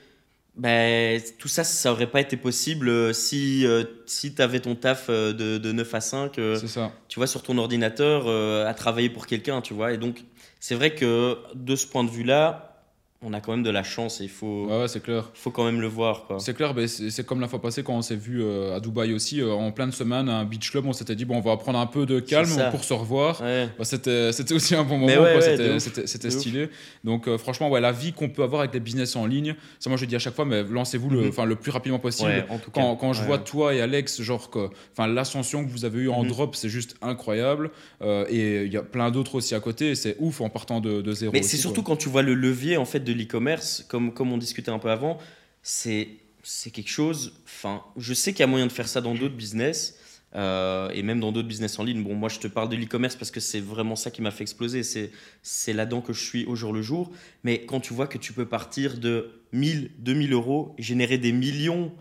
Ben, 0.57 1.21
tout 1.37 1.49
ça, 1.49 1.65
ça 1.65 1.91
aurait 1.91 2.09
pas 2.09 2.21
été 2.21 2.37
possible 2.37 2.87
euh, 2.87 3.11
si, 3.11 3.65
euh, 3.67 3.83
si 4.05 4.33
tu 4.33 4.41
avais 4.41 4.61
ton 4.61 4.75
taf 4.75 5.07
euh, 5.09 5.33
de, 5.33 5.57
de 5.57 5.71
9 5.73 5.93
à 5.93 5.99
5. 6.01 6.39
euh, 6.39 6.55
ça. 6.55 6.93
tu 7.09 7.19
vois, 7.19 7.27
sur 7.27 7.43
ton 7.43 7.57
ordinateur 7.57 8.23
euh, 8.27 8.65
à 8.65 8.73
travailler 8.73 9.09
pour 9.09 9.27
quelqu'un, 9.27 9.59
tu 9.61 9.73
vois. 9.73 9.91
Et 9.91 9.97
donc, 9.97 10.23
c'est 10.61 10.75
vrai 10.75 10.95
que 10.95 11.37
de 11.55 11.75
ce 11.75 11.85
point 11.85 12.05
de 12.05 12.09
vue-là, 12.09 12.74
on 13.21 13.33
a 13.33 13.39
quand 13.39 13.51
même 13.53 13.63
de 13.63 13.69
la 13.71 13.81
chance 13.81 14.21
et 14.21 14.25
il 14.25 14.29
faut, 14.29 14.67
Ouais, 14.69 14.81
ouais, 14.81 14.87
c'est 14.87 15.01
clair. 15.01 15.31
faut 15.33 15.49
quand 15.49 15.63
même 15.65 15.81
le 15.81 15.87
voir, 15.87 16.25
quoi. 16.27 16.37
C'est 16.39 16.53
clair, 16.53 16.73
ben, 16.75 16.87
c'est 16.87 17.09
c'est 17.09 17.25
comme 17.25 17.39
la 17.41 17.47
fois 17.47 17.59
passée 17.59 17.81
quand 17.81 17.93
on 17.95 18.01
s'est 18.03 18.15
vu 18.15 18.43
euh, 18.43 18.75
à 18.75 18.79
Dubaï 18.79 19.13
aussi, 19.13 19.41
euh, 19.41 19.51
en 19.51 19.71
pleine 19.71 19.91
semaine, 19.91 20.29
à 20.29 20.37
un 20.37 20.45
beach 20.45 20.69
club, 20.69 20.85
on 20.85 20.93
s'était 20.93 21.15
dit, 21.15 21.25
bon, 21.25 21.37
on 21.37 21.41
va 21.41 21.57
prendre 21.57 21.79
un 21.79 21.87
peu 21.87 22.05
de 22.05 22.19
calme 22.19 22.49
pour 22.69 22.83
se 22.83 22.93
revoir. 22.93 23.41
Ouais. 23.41 23.67
Bah, 23.79 23.83
c'était 23.85 24.31
c'était 24.31 24.53
aussi 24.53 24.75
un 24.75 24.83
bon 24.83 24.97
moment, 24.97 25.07
Mais 25.07 25.17
ouais, 25.17 25.31
quoi, 25.33 25.41
c'était- 25.41 25.71
ouf. 25.71 25.79
c'était 25.79 26.05
c'était 26.07 26.27
De 26.27 26.33
ouf. 26.35 26.39
stylé. 26.39 26.69
Donc 27.03 27.27
euh, 27.27 27.37
franchement, 27.39 27.69
ouais, 27.69 27.81
la 27.81 27.91
vie 27.91 28.13
qu'on 28.13 28.29
peut 28.29 28.43
avoir 28.43 28.61
avec 28.61 28.73
les 28.73 28.79
business 28.79 29.15
en 29.15 29.25
ligne, 29.25 29.55
ça 29.79 29.89
moi 29.89 29.97
je 29.97 30.05
dis 30.05 30.15
à 30.15 30.19
chaque 30.19 30.35
fois, 30.35 30.45
mais 30.45 30.63
lancez-vous 30.63 31.09
le, 31.09 31.21
Mhm. 31.23 31.29
enfin, 31.29 31.45
le 31.45 31.55
plus 31.55 31.71
rapidement 31.71 31.99
possible. 31.99 32.29
Ouais, 32.29 32.45
en 32.49 32.59
tout 32.59 32.69
cas. 32.69 32.81
Quand, 32.81 32.95
quand 32.95 33.13
je 33.13 33.23
vois 33.23 33.39
toi 33.39 33.73
et 33.73 33.81
Alex, 33.81 34.21
genre 34.21 34.49
que, 34.51 34.69
enfin, 34.91 35.07
l'ascension 35.07 35.65
que 35.65 35.71
vous 35.71 35.85
avez 35.85 36.01
eue 36.01 36.09
en 36.09 36.23
Mhm. 36.23 36.29
drop, 36.29 36.55
c'est 36.55 36.69
juste 36.69 36.95
incroyable. 37.01 37.71
Euh, 38.01 38.25
et 38.29 38.65
il 38.65 38.71
y 38.73 38.77
a 38.77 38.83
plein 38.83 39.09
d'autres 39.09 39.35
aussi 39.35 39.55
à 39.55 39.59
côté. 39.61 39.91
et 39.91 39.95
C'est 39.95 40.15
ouf 40.19 40.41
en 40.41 40.49
partant 40.49 40.79
de, 40.79 41.01
de 41.01 41.11
zéro. 41.13 41.31
Mais 41.33 41.39
aussi, 41.39 41.49
c'est 41.49 41.57
surtout 41.57 41.81
quoi. 41.81 41.95
quand 41.95 41.97
tu 42.01 42.09
vois 42.09 42.21
le 42.21 42.33
levier 42.33 42.77
en 42.77 42.85
fait 42.85 42.99
de 43.05 43.13
l'e-commerce, 43.13 43.85
comme, 43.87 44.13
comme 44.13 44.33
on 44.33 44.37
discutait 44.37 44.71
un 44.71 44.79
peu 44.79 44.89
avant, 44.89 45.17
c'est 45.61 46.09
c'est 46.43 46.69
quelque 46.69 46.89
chose. 46.89 47.33
Enfin, 47.45 47.81
je 47.97 48.13
sais 48.13 48.31
qu'il 48.31 48.41
y 48.41 48.43
a 48.43 48.47
moyen 48.47 48.67
de 48.67 48.71
faire 48.71 48.87
ça 48.87 49.01
dans 49.01 49.15
d'autres 49.15 49.35
business. 49.35 49.97
Euh, 50.35 50.89
et 50.89 51.01
même 51.01 51.21
dans 51.21 51.31
d'autres 51.31 51.47
business 51.47 51.79
en 51.79 51.83
ligne. 51.83 52.03
Bon, 52.03 52.13
moi, 52.13 52.27
je 52.27 52.39
te 52.39 52.47
parle 52.47 52.67
de 52.67 52.75
l'e-commerce 52.75 53.15
parce 53.15 53.31
que 53.31 53.39
c'est 53.39 53.61
vraiment 53.61 53.95
ça 53.95 54.11
qui 54.11 54.21
m'a 54.21 54.31
fait 54.31 54.41
exploser. 54.41 54.83
C'est 54.83 55.73
là-dedans 55.73 56.01
que 56.01 56.11
je 56.13 56.23
suis 56.23 56.45
au 56.45 56.55
jour 56.55 56.73
le 56.73 56.81
jour. 56.81 57.11
Mais 57.43 57.65
quand 57.65 57.79
tu 57.79 57.93
vois 57.93 58.07
que 58.07 58.17
tu 58.17 58.33
peux 58.33 58.45
partir 58.45 58.97
de 58.97 59.31
1000, 59.53 59.91
2000 59.99 60.33
euros 60.33 60.75
générer 60.77 61.17
des 61.17 61.31
millions, 61.31 61.93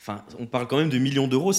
enfin, 0.00 0.24
on 0.38 0.46
parle 0.46 0.66
quand 0.66 0.78
même 0.78 0.88
de 0.88 0.98
millions 0.98 1.28
d'euros. 1.28 1.52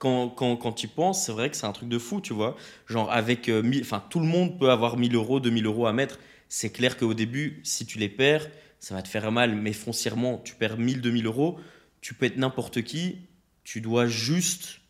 Quand, 0.00 0.30
quand, 0.30 0.56
quand 0.56 0.72
tu 0.72 0.88
penses, 0.88 1.24
c'est 1.24 1.32
vrai 1.32 1.48
que 1.48 1.56
c'est 1.56 1.66
un 1.66 1.72
truc 1.72 1.88
de 1.88 1.98
fou, 1.98 2.20
tu 2.20 2.32
vois. 2.32 2.56
Genre, 2.88 3.10
avec. 3.12 3.48
Euh, 3.48 3.62
enfin, 3.80 4.02
tout 4.10 4.18
le 4.18 4.26
monde 4.26 4.58
peut 4.58 4.70
avoir 4.70 4.96
1000 4.96 5.14
euros, 5.14 5.38
2000 5.38 5.64
euros 5.64 5.86
à 5.86 5.92
mettre. 5.92 6.18
C'est 6.48 6.70
clair 6.70 6.96
qu'au 6.96 7.14
début, 7.14 7.60
si 7.62 7.86
tu 7.86 7.98
les 7.98 8.08
perds, 8.08 8.48
ça 8.78 8.94
va 8.94 9.02
te 9.02 9.08
faire 9.08 9.30
mal. 9.32 9.54
Mais 9.54 9.72
foncièrement, 9.72 10.38
tu 10.38 10.54
perds 10.54 10.78
1000, 10.78 11.00
2000 11.00 11.26
euros, 11.26 11.58
tu 12.00 12.14
peux 12.14 12.26
être 12.26 12.36
n'importe 12.36 12.82
qui. 12.82 13.18
Tu 13.64 13.80
dois 13.80 14.06
juste 14.06 14.80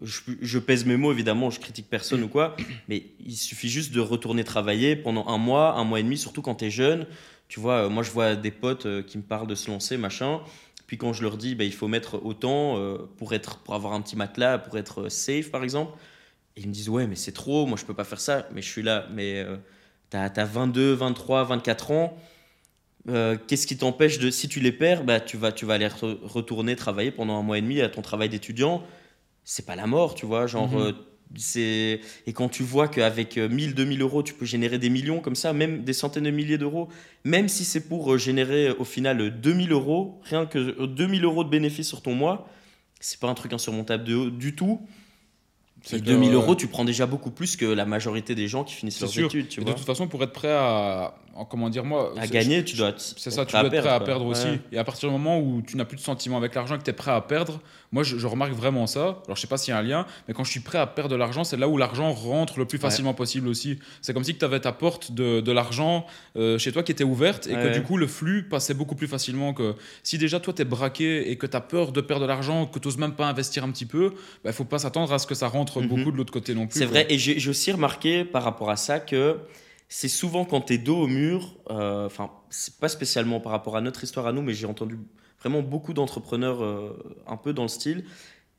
je, 0.00 0.58
pèse 0.58 0.84
mes 0.84 0.96
mots, 0.96 1.12
évidemment, 1.12 1.50
je 1.50 1.60
critique 1.60 1.88
personne 1.88 2.22
ou 2.22 2.28
quoi, 2.28 2.56
mais 2.88 3.04
il 3.20 3.36
suffit 3.36 3.68
juste 3.68 3.92
de 3.92 4.00
retourner 4.00 4.44
travailler 4.44 4.96
pendant 4.96 5.26
un 5.28 5.38
mois, 5.38 5.74
un 5.74 5.84
mois 5.84 6.00
et 6.00 6.02
demi, 6.02 6.16
surtout 6.16 6.42
quand 6.42 6.56
tu 6.56 6.66
es 6.66 6.70
jeune. 6.70 7.06
Tu 7.48 7.60
vois, 7.60 7.84
euh, 7.84 7.88
moi, 7.88 8.02
je 8.02 8.10
vois 8.10 8.34
des 8.34 8.50
potes 8.50 8.86
euh, 8.86 9.02
qui 9.02 9.18
me 9.18 9.22
parlent 9.22 9.46
de 9.46 9.54
se 9.54 9.70
lancer, 9.70 9.96
machin. 9.96 10.40
Puis 10.86 10.96
quand 10.96 11.12
je 11.12 11.22
leur 11.22 11.36
dis, 11.36 11.54
bah, 11.54 11.64
il 11.64 11.72
faut 11.72 11.88
mettre 11.88 12.24
autant 12.24 12.78
euh, 12.78 12.98
pour, 13.18 13.34
être, 13.34 13.58
pour 13.58 13.74
avoir 13.74 13.92
un 13.92 14.00
petit 14.00 14.16
matelas, 14.16 14.58
pour 14.58 14.78
être 14.78 15.08
safe, 15.08 15.50
par 15.50 15.62
exemple, 15.62 15.96
ils 16.56 16.66
me 16.66 16.72
disent, 16.72 16.88
ouais, 16.88 17.06
mais 17.06 17.16
c'est 17.16 17.32
trop, 17.32 17.66
moi, 17.66 17.76
je 17.78 17.84
peux 17.84 17.94
pas 17.94 18.04
faire 18.04 18.20
ça. 18.20 18.48
Mais 18.54 18.62
je 18.62 18.68
suis 18.68 18.82
là, 18.82 19.06
mais 19.12 19.44
tu 20.12 20.40
as, 20.40 20.44
22, 20.44 20.92
23, 20.92 21.44
24 21.44 21.90
ans. 21.90 22.16
Qu'est-ce 23.06 23.66
qui 23.66 23.76
t'empêche 23.76 24.18
de, 24.18 24.30
si 24.30 24.48
tu 24.48 24.60
les 24.60 24.72
perds, 24.72 25.04
bah, 25.04 25.18
tu, 25.18 25.36
vas, 25.36 25.50
tu 25.50 25.66
vas 25.66 25.74
aller 25.74 25.88
retourner 25.88 26.76
travailler 26.76 27.10
pendant 27.10 27.38
un 27.38 27.42
mois 27.42 27.58
et 27.58 27.62
demi 27.62 27.80
à 27.80 27.88
ton 27.88 28.00
travail 28.00 28.28
d'étudiant 28.28 28.84
c'est 29.44 29.66
pas 29.66 29.76
la 29.76 29.86
mort, 29.86 30.14
tu 30.14 30.26
vois. 30.26 30.46
Genre, 30.46 30.68
mhm. 30.68 30.80
euh, 30.80 30.92
c'est 31.36 32.00
et 32.26 32.32
quand 32.32 32.48
tu 32.48 32.62
vois 32.62 32.88
qu'avec 32.88 33.36
1000, 33.36 33.70
euh, 33.70 33.74
2000 33.74 34.02
euros, 34.02 34.22
tu 34.22 34.34
peux 34.34 34.44
générer 34.44 34.78
des 34.78 34.90
millions 34.90 35.20
comme 35.20 35.34
ça, 35.34 35.52
même 35.52 35.84
des 35.84 35.92
centaines 35.92 36.24
de 36.24 36.30
milliers 36.30 36.58
d'euros, 36.58 36.88
même 37.24 37.48
si 37.48 37.64
c'est 37.64 37.88
pour 37.88 38.12
euh, 38.12 38.18
générer 38.18 38.70
au 38.70 38.84
final 38.84 39.40
2000 39.40 39.72
euros, 39.72 40.20
rien 40.24 40.46
que 40.46 40.86
2000 40.86 41.24
euros 41.24 41.44
de 41.44 41.50
bénéfices 41.50 41.88
sur 41.88 42.02
ton 42.02 42.14
mois, 42.14 42.48
c'est 43.00 43.18
pas 43.18 43.28
un 43.28 43.34
truc 43.34 43.52
insurmontable 43.52 44.04
du 44.36 44.54
tout. 44.54 44.86
Et 45.92 46.00
2000 46.00 46.32
euros, 46.34 46.54
tu 46.54 46.68
prends 46.68 46.84
déjà 46.84 47.06
beaucoup 47.06 47.30
plus 47.30 47.56
que 47.56 47.64
la 47.64 47.84
majorité 47.84 48.34
des 48.34 48.48
gens 48.48 48.64
qui 48.64 48.74
finissent 48.74 49.00
leurs 49.00 49.18
études. 49.18 49.48
Tu 49.48 49.60
vois. 49.60 49.72
De 49.72 49.76
toute 49.76 49.86
façon, 49.86 50.06
pour 50.06 50.22
être 50.22 50.32
prêt 50.32 50.52
à, 50.52 51.14
comment 51.48 51.70
dire 51.70 51.84
moi, 51.84 52.12
à 52.18 52.26
gagner, 52.26 52.64
tu 52.64 52.76
dois. 52.76 52.92
C'est 52.96 53.30
ça, 53.30 53.44
tu 53.44 53.52
dois 53.52 53.64
être 53.64 53.80
prêt 53.80 53.88
à 53.88 54.00
perdre 54.00 54.26
aussi. 54.26 54.48
Et 54.70 54.78
à 54.78 54.84
partir 54.84 55.08
du 55.08 55.12
moment 55.12 55.38
où 55.38 55.62
tu 55.62 55.76
n'as 55.76 55.84
plus 55.84 55.96
de 55.96 56.02
sentiment 56.02 56.36
avec 56.36 56.54
l'argent 56.54 56.74
et 56.74 56.78
que 56.78 56.84
tu 56.84 56.90
es 56.90 56.94
prêt 56.94 57.10
à 57.10 57.20
perdre, 57.20 57.60
moi 57.92 58.02
je, 58.02 58.26
remarque 58.26 58.52
vraiment 58.52 58.86
ça. 58.86 59.22
Alors 59.26 59.36
je 59.36 59.40
sais 59.40 59.46
pas 59.46 59.58
s'il 59.58 59.72
y 59.72 59.76
a 59.76 59.78
un 59.78 59.82
lien, 59.82 60.06
mais 60.26 60.34
quand 60.34 60.44
je 60.44 60.50
suis 60.50 60.60
prêt 60.60 60.78
à 60.78 60.86
perdre 60.86 61.10
de 61.10 61.16
l'argent, 61.16 61.44
c'est 61.44 61.56
là 61.56 61.68
où 61.68 61.76
l'argent 61.76 62.12
rentre 62.12 62.58
le 62.58 62.64
plus 62.64 62.78
facilement 62.78 63.14
possible 63.14 63.48
aussi. 63.48 63.78
C'est 64.00 64.14
comme 64.14 64.24
si 64.24 64.36
tu 64.36 64.44
avais 64.44 64.60
ta 64.60 64.72
porte 64.72 65.12
de, 65.12 65.40
de 65.40 65.52
l'argent 65.52 66.06
euh, 66.36 66.58
chez 66.58 66.72
toi 66.72 66.82
qui 66.82 66.92
était 66.92 67.04
ouverte 67.04 67.46
et 67.46 67.54
que 67.54 67.72
du 67.72 67.82
coup 67.82 67.96
le 67.96 68.06
flux 68.06 68.48
passait 68.48 68.74
beaucoup 68.74 68.94
plus 68.94 69.06
facilement 69.08 69.52
que 69.52 69.74
si 70.02 70.18
déjà 70.18 70.40
toi 70.40 70.52
tu 70.54 70.62
es 70.62 70.64
braqué 70.64 71.30
et 71.30 71.36
que 71.36 71.46
tu 71.46 71.56
as 71.56 71.60
peur 71.60 71.92
de 71.92 72.00
perdre 72.00 72.22
de 72.22 72.28
l'argent, 72.28 72.66
que 72.66 72.78
tu 72.78 72.88
n'oses 72.88 72.98
même 72.98 73.14
pas 73.14 73.26
investir 73.26 73.64
un 73.64 73.70
petit 73.70 73.86
peu, 73.86 74.12
il 74.14 74.40
bah, 74.44 74.52
faut 74.52 74.64
pas 74.64 74.78
s'attendre 74.78 75.12
à 75.12 75.18
ce 75.18 75.26
que 75.26 75.34
ça 75.34 75.48
rentre 75.48 75.80
mhm. 75.80 75.88
beaucoup 75.88 76.12
de 76.12 76.16
l'autre 76.16 76.32
côté 76.32 76.54
non 76.54 76.66
plus. 76.66 76.78
C'est 76.78 76.86
vrai, 76.86 77.06
et 77.08 77.18
j'ai 77.18 77.50
aussi 77.50 77.72
remarqué 77.72 78.24
par 78.24 78.42
rapport 78.42 78.70
à 78.70 78.76
ça 78.76 79.00
que 79.00 79.36
c'est 79.94 80.08
souvent 80.08 80.46
quand 80.46 80.62
tu 80.62 80.72
es 80.72 80.78
dos 80.78 81.02
au 81.02 81.06
mur, 81.06 81.54
euh, 81.70 82.06
enfin, 82.06 82.30
c'est 82.48 82.78
pas 82.78 82.88
spécialement 82.88 83.40
par 83.40 83.52
rapport 83.52 83.76
à 83.76 83.82
notre 83.82 84.02
histoire 84.02 84.26
à 84.26 84.32
nous, 84.32 84.40
mais 84.40 84.54
j'ai 84.54 84.64
entendu 84.66 84.98
vraiment 85.38 85.60
beaucoup 85.60 85.92
d'entrepreneurs 85.92 86.64
euh, 86.64 86.96
un 87.26 87.36
peu 87.36 87.52
dans 87.52 87.64
le 87.64 87.68
style. 87.68 88.04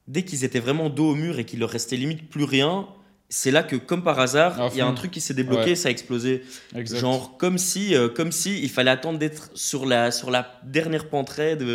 Dès 0.08 0.22
qu'ils 0.26 0.44
étaient 0.44 0.60
vraiment 0.60 0.92
dos 0.92 1.10
au 1.10 1.16
mur 1.16 1.40
et 1.40 1.44
qu'il 1.44 1.60
leur 1.60 1.72
restait 1.72 1.96
limite 1.96 2.30
plus 2.30 2.44
rien, 2.44 2.88
c'est 3.30 3.50
là 3.50 3.64
que, 3.64 3.76
comme 3.76 4.04
par 4.04 4.20
hasard, 4.20 4.70
il 4.74 4.78
y 4.78 4.82
a 4.82 4.86
un 4.86 4.94
truc 4.94 5.10
qui 5.10 5.22
s'est 5.22 5.34
débloqué, 5.34 5.76
ça 5.76 5.88
a 5.90 5.92
explosé. 5.92 6.44
Genre, 6.76 7.36
comme 7.38 7.58
si, 7.58 7.96
euh, 7.96 8.10
comme 8.10 8.32
si 8.32 8.62
il 8.62 8.70
fallait 8.70 8.92
attendre 8.92 9.18
d'être 9.18 9.50
sur 9.56 9.88
la, 9.88 10.12
sur 10.12 10.30
la 10.30 10.62
dernière 10.64 11.10
pente 11.10 11.32
raide 11.32 11.66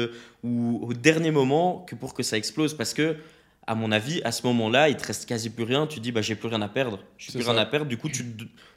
ou 0.45 0.87
au 0.87 0.93
dernier 0.93 1.33
moment 1.33 1.85
que 1.85 1.97
pour 1.97 2.15
que 2.15 2.23
ça 2.23 2.37
explose. 2.37 2.75
Parce 2.75 2.95
que, 2.95 3.17
à 3.69 3.75
mon 3.75 3.93
avis, 3.93 4.23
à 4.25 4.33
ce 4.33 4.47
moment-là, 4.47 4.89
il 4.89 4.97
te 4.97 5.07
reste 5.07 5.29
quasi 5.29 5.51
plus 5.51 5.65
rien. 5.65 5.87
Tu 5.87 6.01
dis, 6.01 6.11
bah, 6.11 6.23
j'ai 6.23 6.35
plus 6.35 6.49
rien 6.49 6.63
à 6.63 6.69
perdre. 6.69 7.01
J'ai 7.19 7.35
plus 7.35 7.47
rien 7.47 7.59
à 7.59 7.67
perdre. 7.67 7.85
Du 7.85 7.99
coup, 7.99 8.09
tu, 8.09 8.25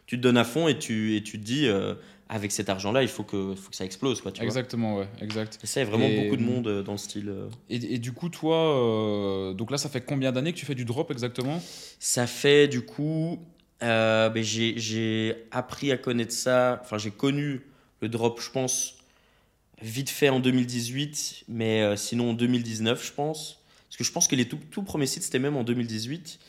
tu 0.05 0.17
te 0.17 0.21
donnes 0.21 0.35
à 0.35 0.43
fond 0.43 0.67
et 0.67 0.77
tu, 0.77 1.15
et 1.15 1.23
tu 1.23 1.39
te 1.39 1.45
dis, 1.45 1.65
euh, 1.65 1.95
avec 2.27 2.51
cet 2.51 2.67
argent-là, 2.67 3.01
il 3.01 3.07
faut 3.07 3.23
que, 3.23 3.55
faut 3.55 3.69
que 3.69 3.75
ça 3.77 3.85
explose. 3.85 4.19
Quoi, 4.19 4.33
tu 4.33 4.43
Exactement, 4.43 4.97
ouais, 4.97 5.07
exact. 5.21 5.59
Et 5.63 5.67
ça, 5.67 5.79
il 5.79 5.85
y 5.85 5.87
a 5.87 5.89
vraiment 5.89 6.09
beaucoup 6.09 6.35
de 6.35 6.43
monde 6.43 6.67
euh, 6.67 6.83
dans 6.83 6.91
le 6.91 6.97
style. 6.97 7.29
Euh. 7.29 7.47
Et, 7.69 7.93
et, 7.93 7.99
du 7.99 8.11
coup, 8.11 8.27
toi, 8.27 9.53
donc 9.55 9.71
là, 9.71 9.77
ça 9.77 9.87
fait 9.87 10.01
combien 10.01 10.33
d'années 10.33 10.51
que 10.51 10.57
tu 10.57 10.65
fais 10.65 10.75
du 10.75 10.83
drop 10.83 11.09
exactement? 11.09 11.61
Ça 11.97 12.27
fait 12.27 12.67
du 12.67 12.81
coup. 12.81 13.39
Ben, 13.79 14.43
j'ai 14.43 15.35
appris 15.51 15.93
à 15.93 15.97
connaître 15.97 16.33
ça. 16.33 16.81
Enfin, 16.83 16.97
j'ai 16.97 17.11
connu 17.11 17.61
le 18.01 18.09
drop, 18.09 18.41
je 18.41 18.51
pense, 18.51 18.97
vite 19.81 20.09
fait 20.09 20.27
en 20.27 20.41
2018, 20.41 21.45
mais 21.47 21.95
sinon 21.95 22.31
en 22.31 22.33
2019, 22.33 23.07
je 23.07 23.13
pense. 23.13 23.60
Parce 23.91 23.97
que 23.97 24.03
je 24.03 24.11
pense 24.11 24.27
que 24.27 24.35
les 24.35 24.47
tout, 24.47 24.57
tout 24.71 24.81
premiers 24.81 25.05
sites, 25.05 25.23
c'était 25.23 25.39
même 25.39 25.57
en 25.57 25.63
2018. 25.63 26.39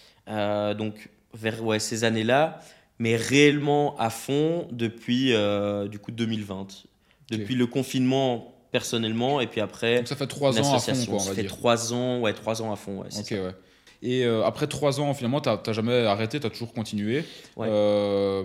donc, 0.79 1.11
vers 1.35 1.63
ouais, 1.65 1.79
ces 1.79 2.05
années-là 2.05 2.61
mais 3.03 3.17
réellement 3.17 3.97
à 3.99 4.11
fond 4.11 4.69
depuis 4.71 5.33
euh, 5.33 5.89
du 5.89 5.99
coup 5.99 6.13
2020. 6.13 6.85
Depuis 7.31 7.57
le 7.57 7.67
confinement 7.67 8.55
personnellement 8.71 9.41
et 9.41 9.49
puis 9.49 9.61
après. 9.61 9.97
Donc 9.97 10.07
ça 10.07 10.15
fait 10.15 10.29
trois 10.29 10.61
ans 10.61 10.75
à 10.75 10.79
fond 10.79 11.07
quoi, 11.07 11.15
on 11.15 11.19
va 11.19 11.25
ça 11.25 11.35
fait 11.35 11.45
trois 11.45 11.93
ans, 11.93 12.21
ouais, 12.21 12.33
trois 12.33 12.63
ans 12.63 12.73
à 12.73 12.77
fond. 12.77 13.01
Ouais, 13.01 13.09
ok, 13.19 13.31
ouais. 13.33 13.55
Et 14.03 14.25
euh, 14.25 14.45
après 14.45 14.67
trois 14.67 15.01
ans, 15.01 15.15
finalement, 15.15 15.41
tu 15.41 15.49
n'as 15.49 15.73
jamais 15.73 16.07
arrêté, 16.07 16.41
tu 16.41 16.47
as 16.47 16.51
toujours 16.51 16.73
continué. 16.73 17.25
Euh, 17.59 18.43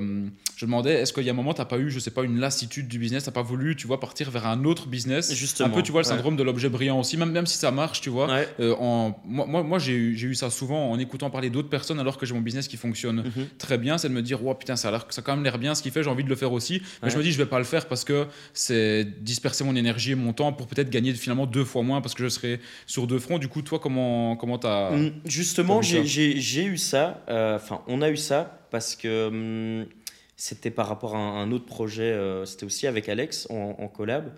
je 0.56 0.66
me 0.66 0.72
demandais, 0.72 0.94
est-ce 0.94 1.14
qu'il 1.14 1.24
y 1.24 1.30
a 1.30 1.32
un 1.32 1.36
moment, 1.36 1.54
tu 1.54 1.62
n'as 1.62 1.66
pas 1.66 1.80
eu, 1.80 1.90
je 1.90 1.98
sais 2.00 2.12
pas, 2.12 2.24
une 2.24 2.40
lassitude 2.40 2.88
du 2.88 3.00
business, 3.00 3.24
tu 3.24 3.30
n'as 3.30 3.34
pas 3.34 3.42
voulu, 3.42 3.76
tu 3.76 3.88
vois, 3.88 4.00
partir 4.00 4.30
vers 4.30 4.46
un 4.46 4.66
autre 4.66 4.88
business? 4.88 5.34
Justement. 5.34 5.70
Un 5.70 5.72
peu, 5.72 5.82
tu 5.82 5.92
vois, 5.92 6.02
le 6.02 6.08
syndrome 6.08 6.36
de 6.36 6.44
l'objet 6.44 6.70
brillant 6.70 7.00
aussi, 7.00 7.18
même, 7.18 7.32
même 7.32 7.48
si 7.48 7.58
ça 7.58 7.72
marche, 7.72 8.02
tu 8.02 8.10
vois. 8.10 8.30
Euh, 8.60 8.76
en, 8.80 9.20
moi, 9.26 9.64
moi, 9.64 9.80
j'ai 9.80 9.96
eu 9.96 10.36
ça 10.36 10.52
souvent 10.52 10.92
en 10.92 11.00
écoutant 11.00 11.30
parler 11.32 11.50
d'autres 11.50 11.70
personnes 11.70 12.00
alors 12.00 12.18
que 12.18 12.26
j'ai 12.28 12.36
mon 12.36 12.42
business 12.42 12.68
qui 12.68 12.78
fonctionne 12.78 13.24
mhm. 13.24 13.48
très 13.58 13.80
bien, 13.80 13.98
c'est 13.98 14.10
de 14.10 14.14
me 14.14 14.22
dire, 14.22 14.46
oh, 14.46 14.54
putain, 14.54 14.76
ça 14.76 14.90
a, 14.90 15.00
ça 15.10 15.20
a 15.20 15.24
quand 15.24 15.36
même 15.36 15.44
l'air 15.44 15.58
bien 15.58 15.74
ce 15.74 15.82
qu'il 15.82 15.92
fait, 15.92 16.04
j'ai 16.04 16.10
envie 16.10 16.24
de 16.24 16.30
le 16.30 16.36
faire 16.36 16.52
aussi. 16.52 16.84
Mais 17.02 17.10
je 17.10 17.18
me 17.18 17.24
dis, 17.24 17.32
je 17.32 17.38
vais 17.38 17.46
pas 17.46 17.60
le 17.60 17.66
faire 17.66 17.88
parce 17.88 18.04
que 18.04 18.28
c'est 18.54 19.08
disperser 19.22 19.64
mon 19.64 19.76
énergie 19.76 20.12
et 20.12 20.16
mon 20.16 20.34
temps 20.34 20.54
pour 20.54 20.68
peut-être 20.68 20.90
gagner 20.90 21.14
finalement 21.14 21.48
deux 21.48 21.66
fois 21.66 21.82
moins 21.82 22.02
parce 22.02 22.14
que 22.14 22.24
je 22.24 22.30
serai 22.30 22.60
sur 22.86 23.08
deux 23.08 23.20
fronts. 23.20 23.40
Du 23.40 23.48
coup, 23.48 23.64
toi, 23.64 23.80
comment 23.80 24.36
comment 24.36 24.60
as 24.64 24.92
mm, 24.92 25.12
Justement, 25.48 25.82
j'ai 25.82 26.66
eu 26.66 26.78
ça, 26.78 27.24
euh, 27.30 27.56
enfin, 27.56 27.82
on 27.88 28.02
a 28.02 28.10
eu 28.10 28.18
ça 28.18 28.60
parce 28.70 28.98
que 28.98 29.28
hum, 29.28 29.88
c'était 30.36 30.72
par 30.72 30.90
rapport 30.90 31.16
à 31.16 31.20
un, 31.20 31.52
autre 31.54 31.66
projet, 31.66 32.12
euh, 32.12 32.44
c'était 32.44 32.66
aussi 32.66 32.86
avec 32.86 33.08
Alex 33.08 33.48
en, 33.50 33.88
collab. 33.88 34.34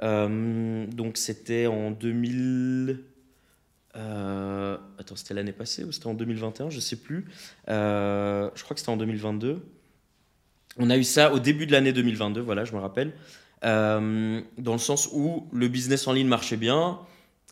Hum, 0.00 0.86
donc, 0.86 1.16
c'était 1.16 1.66
en 1.66 1.90
2000. 1.90 3.00
Euh, 3.96 4.76
attends, 4.98 5.16
c'était 5.16 5.34
l'année 5.34 5.52
passée 5.52 5.82
ou 5.82 5.90
c'était 5.90 6.06
en 6.06 6.14
2021 6.14 6.70
Je 6.70 6.78
sais 6.78 6.96
plus. 6.96 7.26
je 7.66 8.62
crois 8.62 8.74
que 8.74 8.78
c'était 8.78 8.90
en 8.90 8.96
2022. 8.96 9.66
On 10.78 10.90
a 10.90 10.96
eu 10.96 11.04
ça 11.04 11.32
au 11.32 11.40
début 11.40 11.66
de 11.66 11.72
l'année 11.72 11.92
2022, 11.92 12.40
voilà, 12.40 12.64
je 12.64 12.72
me 12.72 12.78
rappelle. 12.78 13.12
dans 13.62 14.72
le 14.72 14.78
sens 14.78 15.08
où 15.12 15.48
le 15.52 15.66
business 15.66 16.06
en 16.06 16.12
ligne 16.12 16.28
marchait 16.28 16.56
bien, 16.56 17.00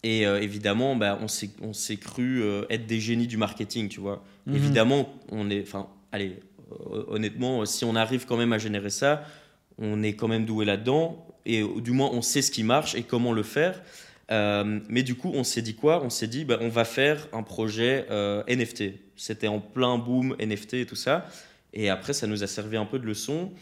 et 0.03 0.27
euh, 0.27 0.41
évidemment, 0.41 0.97
bah, 0.97 1.19
on 1.21 1.73
s'est 1.73 1.97
cru 1.97 2.43
euh, 2.43 2.65
être 2.71 2.87
des 2.87 3.01
génies 3.01 3.27
du 3.27 3.37
marketing, 3.37 3.89
tu 3.89 4.01
vois. 4.01 4.25
Mhm. 4.47 4.57
Évidemment, 4.57 5.15
on 5.31 5.51
est, 5.51 5.63
enfin, 5.63 5.89
allez, 6.11 6.41
euh, 6.73 7.05
honnêtement, 7.09 7.67
si 7.67 7.85
on 7.85 7.95
arrive 7.95 8.25
quand 8.25 8.37
même 8.37 8.53
à 8.53 8.59
générer 8.59 8.91
ça, 8.91 9.25
on 9.79 10.03
est 10.03 10.15
quand 10.15 10.29
même 10.29 10.47
doué 10.47 10.65
là-dedans, 10.65 11.27
et 11.47 11.63
du 11.79 11.93
moins 11.93 12.11
on 12.13 12.21
sait 12.21 12.43
ce 12.43 12.51
qui 12.51 12.63
marche 12.63 12.95
et 12.95 13.03
comment 13.03 13.33
le 13.33 13.43
faire. 13.43 13.83
mais 14.31 15.03
du 15.03 15.15
coup, 15.15 15.33
on 15.35 15.43
s'est 15.43 15.63
dit 15.63 15.75
quoi? 15.75 16.03
On 16.05 16.11
s'est 16.11 16.29
dit, 16.29 16.45
bah, 16.45 16.59
on 16.61 16.69
va 16.69 16.85
faire 16.85 17.29
un 17.33 17.43
projet 17.43 18.07
NFT. 18.47 18.95
C'était 19.17 19.49
en 19.49 19.59
plein 19.59 19.99
boom 19.99 20.37
NFT 20.39 20.75
et 20.75 20.87
tout 20.87 20.97
ça. 20.97 21.27
Et 21.73 21.89
après, 21.89 22.13
ça 22.13 22.27
nous 22.27 22.43
a 22.43 22.47
servi 22.47 22.77
un 22.77 22.85
peu 22.85 22.99
de 22.99 23.07
leçon. 23.07 23.53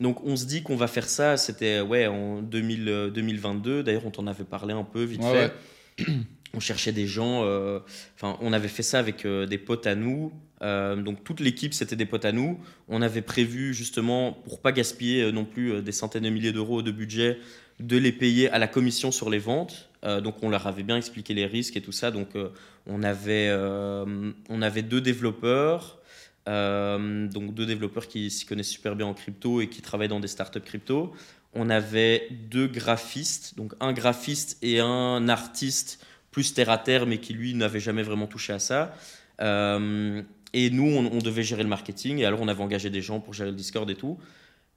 Donc 0.00 0.24
on 0.24 0.36
se 0.36 0.46
dit 0.46 0.62
qu'on 0.62 0.76
va 0.76 0.86
faire 0.86 1.08
ça, 1.08 1.36
c'était 1.36 1.80
ouais, 1.80 2.06
en 2.06 2.40
2000, 2.40 3.10
2022, 3.12 3.82
d'ailleurs 3.82 4.06
on 4.06 4.10
t'en 4.10 4.28
avait 4.28 4.44
parlé 4.44 4.72
un 4.72 4.84
peu 4.84 5.02
vite 5.02 5.24
fait. 5.24 5.52
on 6.54 6.60
cherchait 6.60 6.92
des 6.92 7.06
gens. 7.06 7.44
Euh, 7.44 7.80
enfin, 8.14 8.36
on 8.40 8.52
avait 8.52 8.68
fait 8.68 8.82
ça 8.82 8.98
avec 8.98 9.24
euh, 9.24 9.46
des 9.46 9.58
potes 9.58 9.86
à 9.86 9.94
nous. 9.94 10.32
Euh, 10.62 10.96
donc 10.96 11.22
toute 11.24 11.40
l'équipe, 11.40 11.74
c'était 11.74 11.96
des 11.96 12.06
potes 12.06 12.24
à 12.24 12.32
nous. 12.32 12.58
On 12.88 13.02
avait 13.02 13.22
prévu 13.22 13.74
justement, 13.74 14.32
pour 14.32 14.60
pas 14.60 14.72
gaspiller 14.72 15.30
non 15.32 15.44
plus 15.44 15.82
des 15.82 15.92
centaines 15.92 16.24
de 16.24 16.30
milliers 16.30 16.52
d'euros 16.52 16.82
de 16.82 16.90
budget, 16.90 17.38
de 17.80 17.96
les 17.96 18.12
payer 18.12 18.50
à 18.50 18.58
la 18.58 18.66
commission 18.66 19.12
sur 19.12 19.30
les 19.30 19.38
ventes. 19.38 19.88
donc 20.02 20.42
on 20.42 20.48
leur 20.48 20.66
avait 20.66 20.82
bien 20.82 20.96
expliqué 20.96 21.32
les 21.32 21.46
risques 21.46 21.76
et 21.76 21.80
tout 21.80 21.92
ça. 21.92 22.10
Donc 22.10 22.30
on 22.86 23.02
avait, 23.04 23.52
on 23.52 24.62
avait 24.62 24.82
deux 24.82 25.00
développeurs. 25.00 26.00
donc 26.46 27.54
deux 27.54 27.66
développeurs 27.66 28.08
qui 28.08 28.28
s'y 28.28 28.44
connaissent 28.44 28.70
super 28.70 28.96
bien 28.96 29.06
en 29.06 29.14
crypto 29.14 29.60
et 29.60 29.68
qui 29.68 29.80
travaillent 29.80 30.08
dans 30.08 30.18
des 30.18 30.26
startups 30.26 30.60
crypto. 30.60 31.14
On 31.54 31.70
avait 31.70 32.28
deux 32.30 32.66
graphistes, 32.66 33.56
donc 33.56 33.72
un 33.80 33.92
graphiste 33.92 34.58
et 34.62 34.80
un 34.80 35.28
artiste 35.28 36.04
plus 36.30 36.54
terre 36.54 36.70
à 36.70 36.78
terre, 36.78 37.06
mais 37.06 37.18
qui 37.18 37.32
lui 37.32 37.54
n'avait 37.54 37.80
jamais 37.80 38.02
vraiment 38.02 38.26
touché 38.26 38.52
à 38.52 38.58
ça. 38.58 38.94
Euh, 39.40 40.22
et 40.52 40.70
nous, 40.70 40.86
on, 40.86 41.18
devait 41.18 41.42
gérer 41.42 41.62
le 41.62 41.68
marketing. 41.68 42.18
Et 42.18 42.24
alors, 42.24 42.40
on 42.40 42.48
avait 42.48 42.62
engagé 42.62 42.90
des 42.90 43.02
gens 43.02 43.20
pour 43.20 43.34
gérer 43.34 43.50
le 43.50 43.56
Discord 43.56 43.88
et 43.90 43.94
tout. 43.94 44.18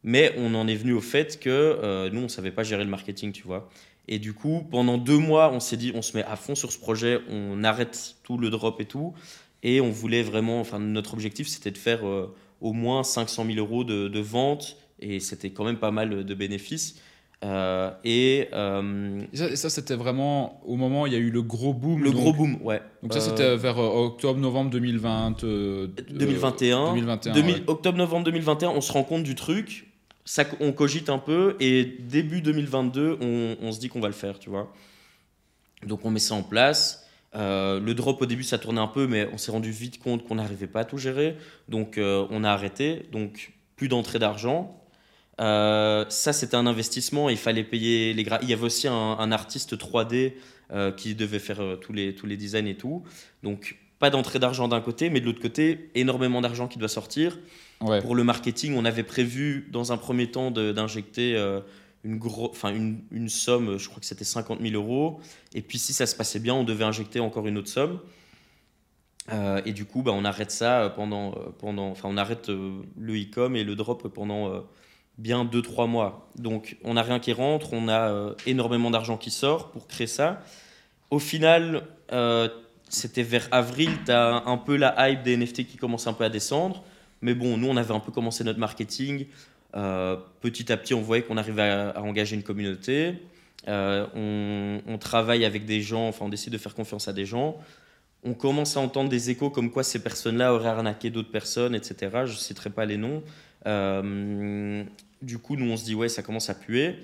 Mais 0.03 0.34
on 0.38 0.55
en 0.55 0.67
est 0.67 0.76
venu 0.76 0.93
au 0.93 1.01
fait 1.01 1.39
que 1.39 1.49
euh, 1.49 2.09
nous, 2.09 2.22
on 2.22 2.28
savait 2.28 2.51
pas 2.51 2.63
gérer 2.63 2.84
le 2.84 2.89
marketing, 2.89 3.32
tu 3.32 3.43
vois. 3.43 3.69
Et 4.07 4.19
du 4.19 4.34
coup, 4.34 4.67
pendant 4.69 4.97
deux 4.97 5.17
mois, 5.17 5.51
on 5.53 5.59
s'est 5.59 5.78
dit, 5.78 5.91
on 5.95 6.01
se 6.01 6.17
met 6.17 6.24
à 6.24 6.36
fond 6.36 6.55
sur 6.55 6.72
ce 6.72 6.80
projet, 6.80 7.22
on 7.30 7.63
arrête 7.63 8.15
tout 8.24 8.38
le 8.38 8.49
drop 8.49 8.82
et 8.82 8.86
tout. 8.86 9.13
Et 9.63 9.80
on 9.80 9.91
voulait 9.91 10.24
vraiment, 10.24 10.59
enfin, 10.59 10.80
notre 10.80 11.13
objectif, 11.13 11.47
c'était 11.47 11.72
de 11.72 11.78
faire 11.78 12.07
euh, 12.07 12.34
au 12.59 12.74
moins 12.74 13.03
500 13.03 13.45
000 13.45 13.57
euros 13.59 13.84
de, 13.84 14.07
de. 14.07 14.22
Et 15.02 15.20
c'était 15.20 15.49
quand 15.49 15.64
même 15.64 15.78
pas 15.78 15.91
mal 15.91 16.24
de 16.24 16.34
bénéfices. 16.34 16.99
Euh, 17.43 17.89
et 18.04 18.49
euh, 18.54 19.24
Et 19.34 19.56
ça, 19.56 19.72
c'était 19.72 19.95
vraiment 19.95 20.62
au 20.64 20.76
moment 20.76 21.04
où 21.04 21.08
il 21.08 21.14
y 21.14 21.16
a 21.16 21.20
eu 21.20 21.32
le 21.32 21.41
gros 21.41 21.74
boom. 21.74 22.04
le 22.04 22.12
donc- 22.12 22.22
gros 22.22 22.34
boom, 22.34 22.60
ouais. 22.62 22.82
Donc 23.02 23.14
ça, 23.14 23.20
Euh, 23.20 23.22
c'était 23.22 23.58
vers 23.58 23.80
octobre-novembre 23.80 24.70
2020. 24.70 25.43
euh, 25.43 25.88
2021. 26.12 26.93
2021. 26.93 27.34
2000 27.34 27.56
ouais. 27.56 27.62
Octobre-novembre 27.66 28.26
2021, 28.26 28.70
on 28.70 28.82
se 28.82 28.91
rend 28.91 29.04
compte 29.04 29.24
du 29.24 29.34
truc, 29.34 29.88
ça, 30.24 30.43
on 30.60 30.72
cogite 30.72 31.10
un 31.10 31.18
peu, 31.18 31.56
et 31.60 31.84
début 31.99 32.41
2022, 32.41 33.18
on, 33.22 33.56
on 33.60 33.72
se 33.72 33.80
dit 33.80 33.89
qu'on 33.89 34.02
va 34.02 34.08
le 34.08 34.14
faire, 34.14 34.38
tu 34.38 34.52
vois. 34.52 34.72
Donc 35.88 36.06
on 36.06 36.12
met 36.12 36.20
ça 36.20 36.36
en 36.36 36.43
place. 36.43 37.08
Le 37.34 37.91
drop 37.93 38.22
au 38.22 38.28
début, 38.28 38.43
ça 38.43 38.60
tournait 38.60 38.82
un 38.82 38.88
peu, 38.88 39.08
mais 39.08 39.28
on 39.34 39.39
s'est 39.39 39.52
rendu 39.52 39.72
vite 39.72 39.97
compte 39.97 40.28
qu'on 40.28 40.36
n'arrivait 40.36 40.68
pas 40.68 40.82
à 40.82 40.86
tout 40.86 40.99
gérer. 40.99 41.38
Donc 41.70 41.97
on 41.97 42.43
a 42.43 42.52
arrêté. 42.52 43.08
Donc 43.12 43.54
plus 43.78 43.88
d'entrée 43.88 44.20
d'argent. 44.20 44.78
Euh, 45.42 46.06
ça, 46.10 46.34
c'était 46.34 46.56
un 46.56 46.68
investissement. 46.68 47.30
Il 47.30 47.38
fallait 47.38 47.64
payer 47.64 48.14
les 48.14 48.26
Il 48.42 48.50
y 48.50 48.54
avait 48.54 48.64
aussi 48.64 48.88
un, 48.88 48.94
un 48.94 49.32
artiste 49.32 49.76
3D 49.78 50.34
euh, 50.72 50.92
qui 50.92 51.16
devait 51.16 51.39
faire 51.39 51.62
euh, 51.62 51.76
tous, 51.76 51.94
les, 51.94 52.16
tous 52.16 52.28
les 52.28 52.38
designs 52.38 52.68
et 52.68 52.76
tout. 52.76 53.04
Donc 53.44 53.78
pas 54.00 54.10
d'entrée 54.10 54.39
d'argent 54.39 54.68
d'un 54.68 54.82
côté, 54.82 55.10
mais 55.10 55.20
de 55.20 55.26
l'autre 55.26 55.42
côté, 55.42 55.89
énormément 55.96 56.42
d'argent 56.42 56.68
qui 56.68 56.80
doit 56.80 56.88
sortir. 56.88 57.39
Ouais. 57.82 58.02
Pour 58.02 58.16
le 58.16 58.24
marketing, 58.24 58.76
on 58.76 58.86
avait 58.86 59.04
prévu 59.04 59.68
dans 59.72 59.92
un 59.92 59.98
premier 59.98 60.32
temps 60.32 60.50
d'injecter 60.52 61.36
une, 62.04 62.18
gros, 62.18 62.50
enfin, 62.50 62.74
une, 62.74 63.02
une 63.12 63.30
somme, 63.30 63.78
je 63.78 63.88
crois 63.88 64.00
que 64.00 64.08
c'était 64.08 64.24
50 64.24 64.60
000 64.60 64.74
euros. 64.74 65.20
Et 65.54 65.62
puis 65.62 65.78
si 65.78 65.94
ça 65.94 66.08
se 66.08 66.16
passait 66.16 66.39
bien, 66.39 66.56
on 66.56 66.64
devait 66.64 66.84
injecter 66.84 67.20
encore 67.20 67.46
une 67.48 67.60
autre 67.60 67.70
somme. 67.70 68.00
Euh, 69.32 69.62
et 69.66 69.72
du 69.72 69.86
coup, 69.86 70.02
bah, 70.02 70.12
on 70.14 70.26
arrête 70.26 70.52
ça 70.52 70.92
pendant, 70.96 71.32
pendant, 71.60 71.89
enfin, 71.89 72.10
on 72.12 72.18
arrête 72.18 72.50
euh, 72.50 72.82
le 72.98 73.16
e-com 73.16 73.56
et 73.56 73.64
le 73.64 73.76
drop 73.76 74.08
pendant 74.08 74.50
euh, 74.50 74.60
bien 75.22 75.45
2-3 75.45 75.88
mois. 75.88 76.28
Donc, 76.36 76.78
on 76.84 76.95
n'a 76.95 77.03
rien 77.03 77.19
qui 77.19 77.32
rentre, 77.32 77.74
on 77.74 77.88
a 77.88 78.09
euh, 78.09 78.34
énormément 78.45 78.89
d'argent 78.89 79.17
qui 79.17 79.32
sort 79.32 79.69
pour 79.72 79.88
créer 79.88 80.07
ça. 80.07 80.41
Au 81.11 81.19
final, 81.19 81.84
euh, 82.11 82.49
c'était 82.89 83.24
vers 83.24 83.47
avril, 83.51 83.91
tu 84.05 84.11
as 84.11 84.43
un 84.45 84.57
peu 84.57 84.76
la 84.76 85.09
hype 85.09 85.24
des 85.24 85.38
NFT 85.38 85.67
qui 85.67 85.78
commence 85.78 86.07
un 86.07 86.13
peu 86.13 86.24
à 86.24 86.30
descendre. 86.30 86.84
Mais 87.22 87.36
bon, 87.36 87.57
nous, 87.57 87.67
on 87.67 87.78
avait 87.78 87.93
un 87.93 87.99
peu 87.99 88.11
commencé 88.11 88.43
notre 88.43 88.59
marketing. 88.59 89.28
Euh, 89.76 90.17
petit 90.41 90.72
à 90.72 90.78
petit, 90.78 90.93
on 90.93 91.01
voyait 91.01 91.24
qu'on 91.24 91.38
arrivait 91.38 91.61
à, 91.61 92.01
engager 92.01 92.36
une 92.36 92.43
communauté. 92.43 93.15
On, 93.67 94.82
on 94.88 94.97
travaille 94.97 95.45
avec 95.45 95.65
des 95.65 95.82
gens, 95.82 96.07
enfin, 96.07 96.26
on 96.26 96.30
décide 96.30 96.51
de 96.51 96.57
faire 96.57 96.74
confiance 96.74 97.07
à 97.07 97.13
des 97.13 97.26
gens. 97.26 97.59
On 98.24 98.34
commence 98.34 98.76
à 98.76 98.80
entendre 98.80 99.09
des 99.09 99.30
échos 99.30 99.51
comme 99.51 99.72
quoi 99.72 99.84
ces 99.84 100.01
personnes-là 100.01 100.53
auraient 100.53 100.69
arnaqué 100.69 101.11
d'autres 101.11 101.32
personnes, 101.32 101.76
etc. 101.76 101.95
Je 102.26 102.32
ne 102.32 102.38
citerai 102.38 102.72
pas 102.72 102.86
les 102.86 102.97
noms. 102.97 103.22
Euh, 103.68 104.84
du 105.22 105.38
coup, 105.38 105.55
nous, 105.55 105.72
on 105.72 105.78
se 105.78 105.84
dit, 105.84 105.95
ouais, 105.95 106.09
ça 106.09 106.24
commence 106.24 106.49
à 106.49 106.55
puer. 106.55 106.95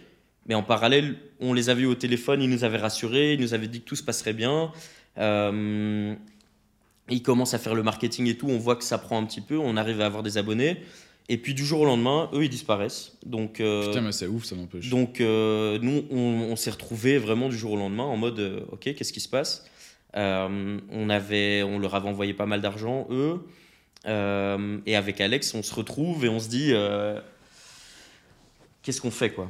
Mais 0.47 0.55
en 0.55 0.63
parallèle, 0.63 1.15
on 1.39 1.53
les 1.53 1.69
avait 1.69 1.81
eu 1.83 1.87
au 1.87 1.95
téléphone, 1.95 2.41
ils 2.41 2.49
nous 2.49 2.63
avaient 2.63 2.77
rassurés, 2.77 3.33
ils 3.33 3.41
nous 3.41 3.53
avaient 3.53 3.67
dit 3.67 3.81
que 3.81 3.85
tout 3.85 3.97
se 3.97 4.03
passerait 4.03 4.33
bien. 4.33 4.71
Euh, 5.17 6.15
ils 7.09 7.21
commencent 7.21 7.53
à 7.53 7.59
faire 7.59 7.75
le 7.75 7.83
marketing 7.83 8.27
et 8.27 8.35
tout, 8.35 8.47
on 8.47 8.57
voit 8.57 8.75
que 8.75 8.83
ça 8.83 8.97
prend 8.97 9.17
un 9.17 9.25
petit 9.25 9.41
peu, 9.41 9.57
on 9.57 9.75
arrive 9.77 10.01
à 10.01 10.05
avoir 10.05 10.23
des 10.23 10.37
abonnés. 10.37 10.77
Et 11.29 11.37
puis 11.37 11.53
du 11.53 11.65
jour 11.65 11.81
au 11.81 11.85
lendemain, 11.85 12.29
eux, 12.33 12.45
ils 12.45 12.49
disparaissent. 12.49 13.17
Donc, 13.25 13.59
euh, 13.59 13.87
Putain, 13.87 14.01
mais 14.01 14.13
c'est 14.13 14.27
ouf, 14.27 14.45
ça 14.45 14.55
donc 14.89 15.19
euh, 15.19 15.77
nous, 15.81 16.05
on, 16.09 16.47
on 16.51 16.55
s'est 16.55 16.71
retrouvés 16.71 17.17
vraiment 17.17 17.49
du 17.49 17.57
jour 17.57 17.73
au 17.73 17.75
lendemain 17.75 18.03
en 18.03 18.15
mode, 18.15 18.39
euh, 18.39 18.61
ok, 18.71 18.93
qu'est-ce 18.95 19.11
qui 19.11 19.19
se 19.19 19.29
passe? 19.29 19.65
On, 20.13 21.09
avait, 21.09 21.61
on 21.61 21.77
leur 21.77 21.93
avait 21.93 22.09
envoyé 22.09 22.33
pas 22.33 22.47
mal 22.47 22.61
d'argent, 22.61 23.07
eux. 23.11 23.39
Euh, 24.07 24.77
et 24.85 24.95
avec 24.95 25.19
Alex, 25.21 25.53
on 25.53 25.63
se 25.63 25.73
retrouve 25.75 26.23
et 26.25 26.29
on 26.29 26.39
se 26.39 26.47
dit, 26.49 26.69
euh, 26.73 27.19
qu'est-ce 28.83 29.01
qu'on 29.01 29.11
fait, 29.11 29.31
quoi? 29.31 29.49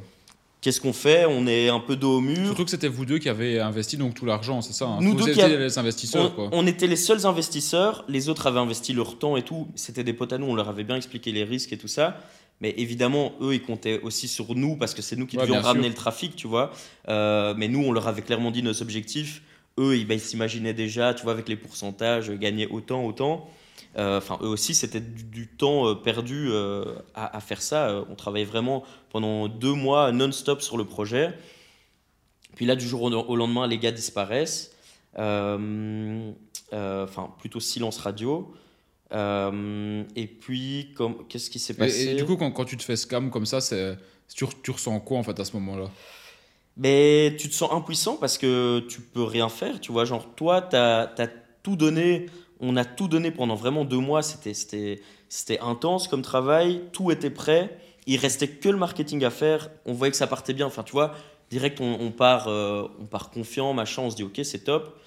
Qu'est-ce 0.60 0.80
qu'on 0.80 0.92
fait? 0.92 1.24
On 1.26 1.46
est 1.46 1.68
un 1.68 1.78
peu 1.78 1.94
dos 1.94 2.16
au 2.16 2.20
mur. 2.20 2.44
Surtout 2.46 2.64
que 2.64 2.70
c'était 2.70 2.88
vous 2.88 3.04
deux 3.06 3.18
qui 3.18 3.28
avez 3.28 3.60
investi 3.60 3.96
donc 3.96 4.14
tout 4.14 4.26
l'argent, 4.26 4.60
c'est 4.60 4.72
ça 4.72 4.86
hein? 4.86 4.98
Nous 5.00 5.10
Vous 5.10 5.16
deux 5.18 5.22
étiez 5.30 5.34
qui 5.34 5.40
a- 5.42 5.48
les 5.56 5.78
investisseurs, 5.78 6.26
On, 6.26 6.30
quoi. 6.34 6.48
on 6.50 6.66
était 6.66 6.88
les 6.88 6.96
seuls 6.96 7.24
investisseurs, 7.26 8.04
les 8.08 8.28
autres 8.28 8.48
avaient 8.48 8.58
investi 8.58 8.92
leur 8.92 9.18
temps 9.20 9.36
et 9.36 9.42
tout. 9.42 9.68
C'était 9.76 10.02
des 10.02 10.12
potes 10.12 10.32
à 10.32 10.38
nous, 10.38 10.46
on 10.46 10.56
leur 10.56 10.68
avait 10.68 10.82
bien 10.82 10.96
expliqué 10.96 11.30
les 11.30 11.44
risques 11.44 11.72
et 11.72 11.78
tout 11.78 11.86
ça. 11.86 12.18
Mais 12.60 12.74
évidemment, 12.76 13.34
eux, 13.40 13.54
ils 13.54 13.62
comptaient 13.62 14.00
aussi 14.00 14.26
sur 14.26 14.56
nous 14.56 14.74
parce 14.74 14.94
que 14.94 15.00
c'est 15.02 15.14
nous 15.14 15.28
qui 15.28 15.36
Ouais, 15.36 15.46
devions 15.46 15.60
ramener 15.60 15.84
sûr. 15.84 15.90
le 15.90 15.94
trafic, 15.96 16.34
tu 16.34 16.48
vois. 16.48 16.72
Euh, 17.08 17.54
mais 17.56 17.68
nous, 17.68 17.84
on 17.84 17.92
leur 17.92 18.08
avait 18.08 18.22
clairement 18.22 18.50
dit 18.50 18.64
nos 18.64 18.82
objectifs. 18.82 19.42
Eux, 19.78 19.96
ils, 19.96 20.08
bah, 20.08 20.14
ils 20.14 20.20
s'imaginaient 20.20 20.74
déjà, 20.74 21.14
tu 21.14 21.22
vois, 21.22 21.30
avec 21.34 21.48
les 21.48 21.54
pourcentages, 21.54 22.32
gagner 22.32 22.66
autant, 22.66 23.04
autant. 23.06 23.48
Euh, 23.96 24.18
Enfin, 24.18 24.38
eux 24.42 24.48
aussi, 24.48 24.74
c'était 24.74 25.00
du, 25.00 25.24
du 25.24 25.48
temps 25.48 25.88
euh, 25.88 25.94
perdu 25.94 26.48
euh, 26.50 26.84
à, 27.14 27.36
à 27.36 27.40
faire 27.40 27.62
ça. 27.62 28.04
On 28.10 28.14
travaillait 28.14 28.46
vraiment 28.46 28.84
pendant 29.10 29.48
deux 29.48 29.72
mois 29.72 30.12
non-stop 30.12 30.62
sur 30.62 30.76
le 30.76 30.84
projet. 30.84 31.34
Puis 32.54 32.66
là, 32.66 32.76
du 32.76 32.86
jour 32.86 33.02
au, 33.02 33.36
lendemain, 33.36 33.66
les 33.66 33.78
gars 33.78 33.92
disparaissent. 33.92 34.74
Enfin, 35.14 36.34
plutôt 37.38 37.60
silence 37.60 37.98
radio. 37.98 38.52
Euh, 39.12 40.04
et 40.16 40.26
puis, 40.26 40.94
qu'est-ce 41.28 41.50
qui 41.50 41.58
s'est 41.58 41.74
passé 41.74 42.08
et 42.08 42.14
du 42.14 42.24
coup, 42.24 42.36
quand, 42.36 42.50
quand 42.50 42.64
tu 42.64 42.76
te 42.76 42.82
fais 42.82 42.96
scam 42.96 43.30
comme 43.30 43.46
ça, 43.46 43.58
tu, 43.62 44.44
tu 44.62 44.70
ressens 44.70 45.00
quoi 45.00 45.18
en 45.18 45.22
fait 45.22 45.38
à 45.38 45.44
ce 45.44 45.52
moment-là? 45.54 45.90
Mais 46.76 47.34
tu 47.38 47.48
te 47.48 47.54
sens 47.54 47.72
impuissant 47.72 48.16
parce 48.16 48.38
que 48.38 48.80
tu 48.88 49.00
peux 49.00 49.24
rien 49.24 49.48
faire, 49.48 49.80
tu 49.80 49.92
vois. 49.92 50.04
Genre, 50.04 50.34
toi, 50.34 50.62
tu 50.62 50.76
as, 50.76 51.28
tout 51.62 51.76
donné. 51.76 52.26
On 52.60 52.76
a 52.76 52.84
tout 52.84 53.08
donné 53.08 53.30
pendant 53.30 53.54
vraiment 53.54 53.84
deux 53.84 53.98
mois. 53.98 54.22
C'était, 54.22 55.00
intense 55.60 56.08
comme 56.08 56.22
travail. 56.22 56.82
Tout 56.92 57.10
était 57.10 57.30
prêt. 57.30 57.78
Il 58.06 58.18
restait 58.18 58.48
que 58.48 58.68
le 58.68 58.76
marketing 58.76 59.24
à 59.24 59.30
faire. 59.30 59.70
On 59.84 59.92
voyait 59.92 60.10
que 60.10 60.16
ça 60.16 60.26
partait 60.26 60.54
bien. 60.54 60.66
Enfin, 60.66 60.82
tu 60.82 60.92
vois, 60.92 61.14
direct, 61.50 61.80
on, 61.80 61.98
on 62.00 62.10
part, 62.10 62.48
euh, 62.48 62.88
on 63.00 63.04
part 63.04 63.30
confiant, 63.30 63.72
machin. 63.74 64.02
On 64.02 64.10
se 64.10 64.16
dit, 64.16 64.24
OK, 64.24 64.40
c'est 64.42 64.64
top. 64.64 64.98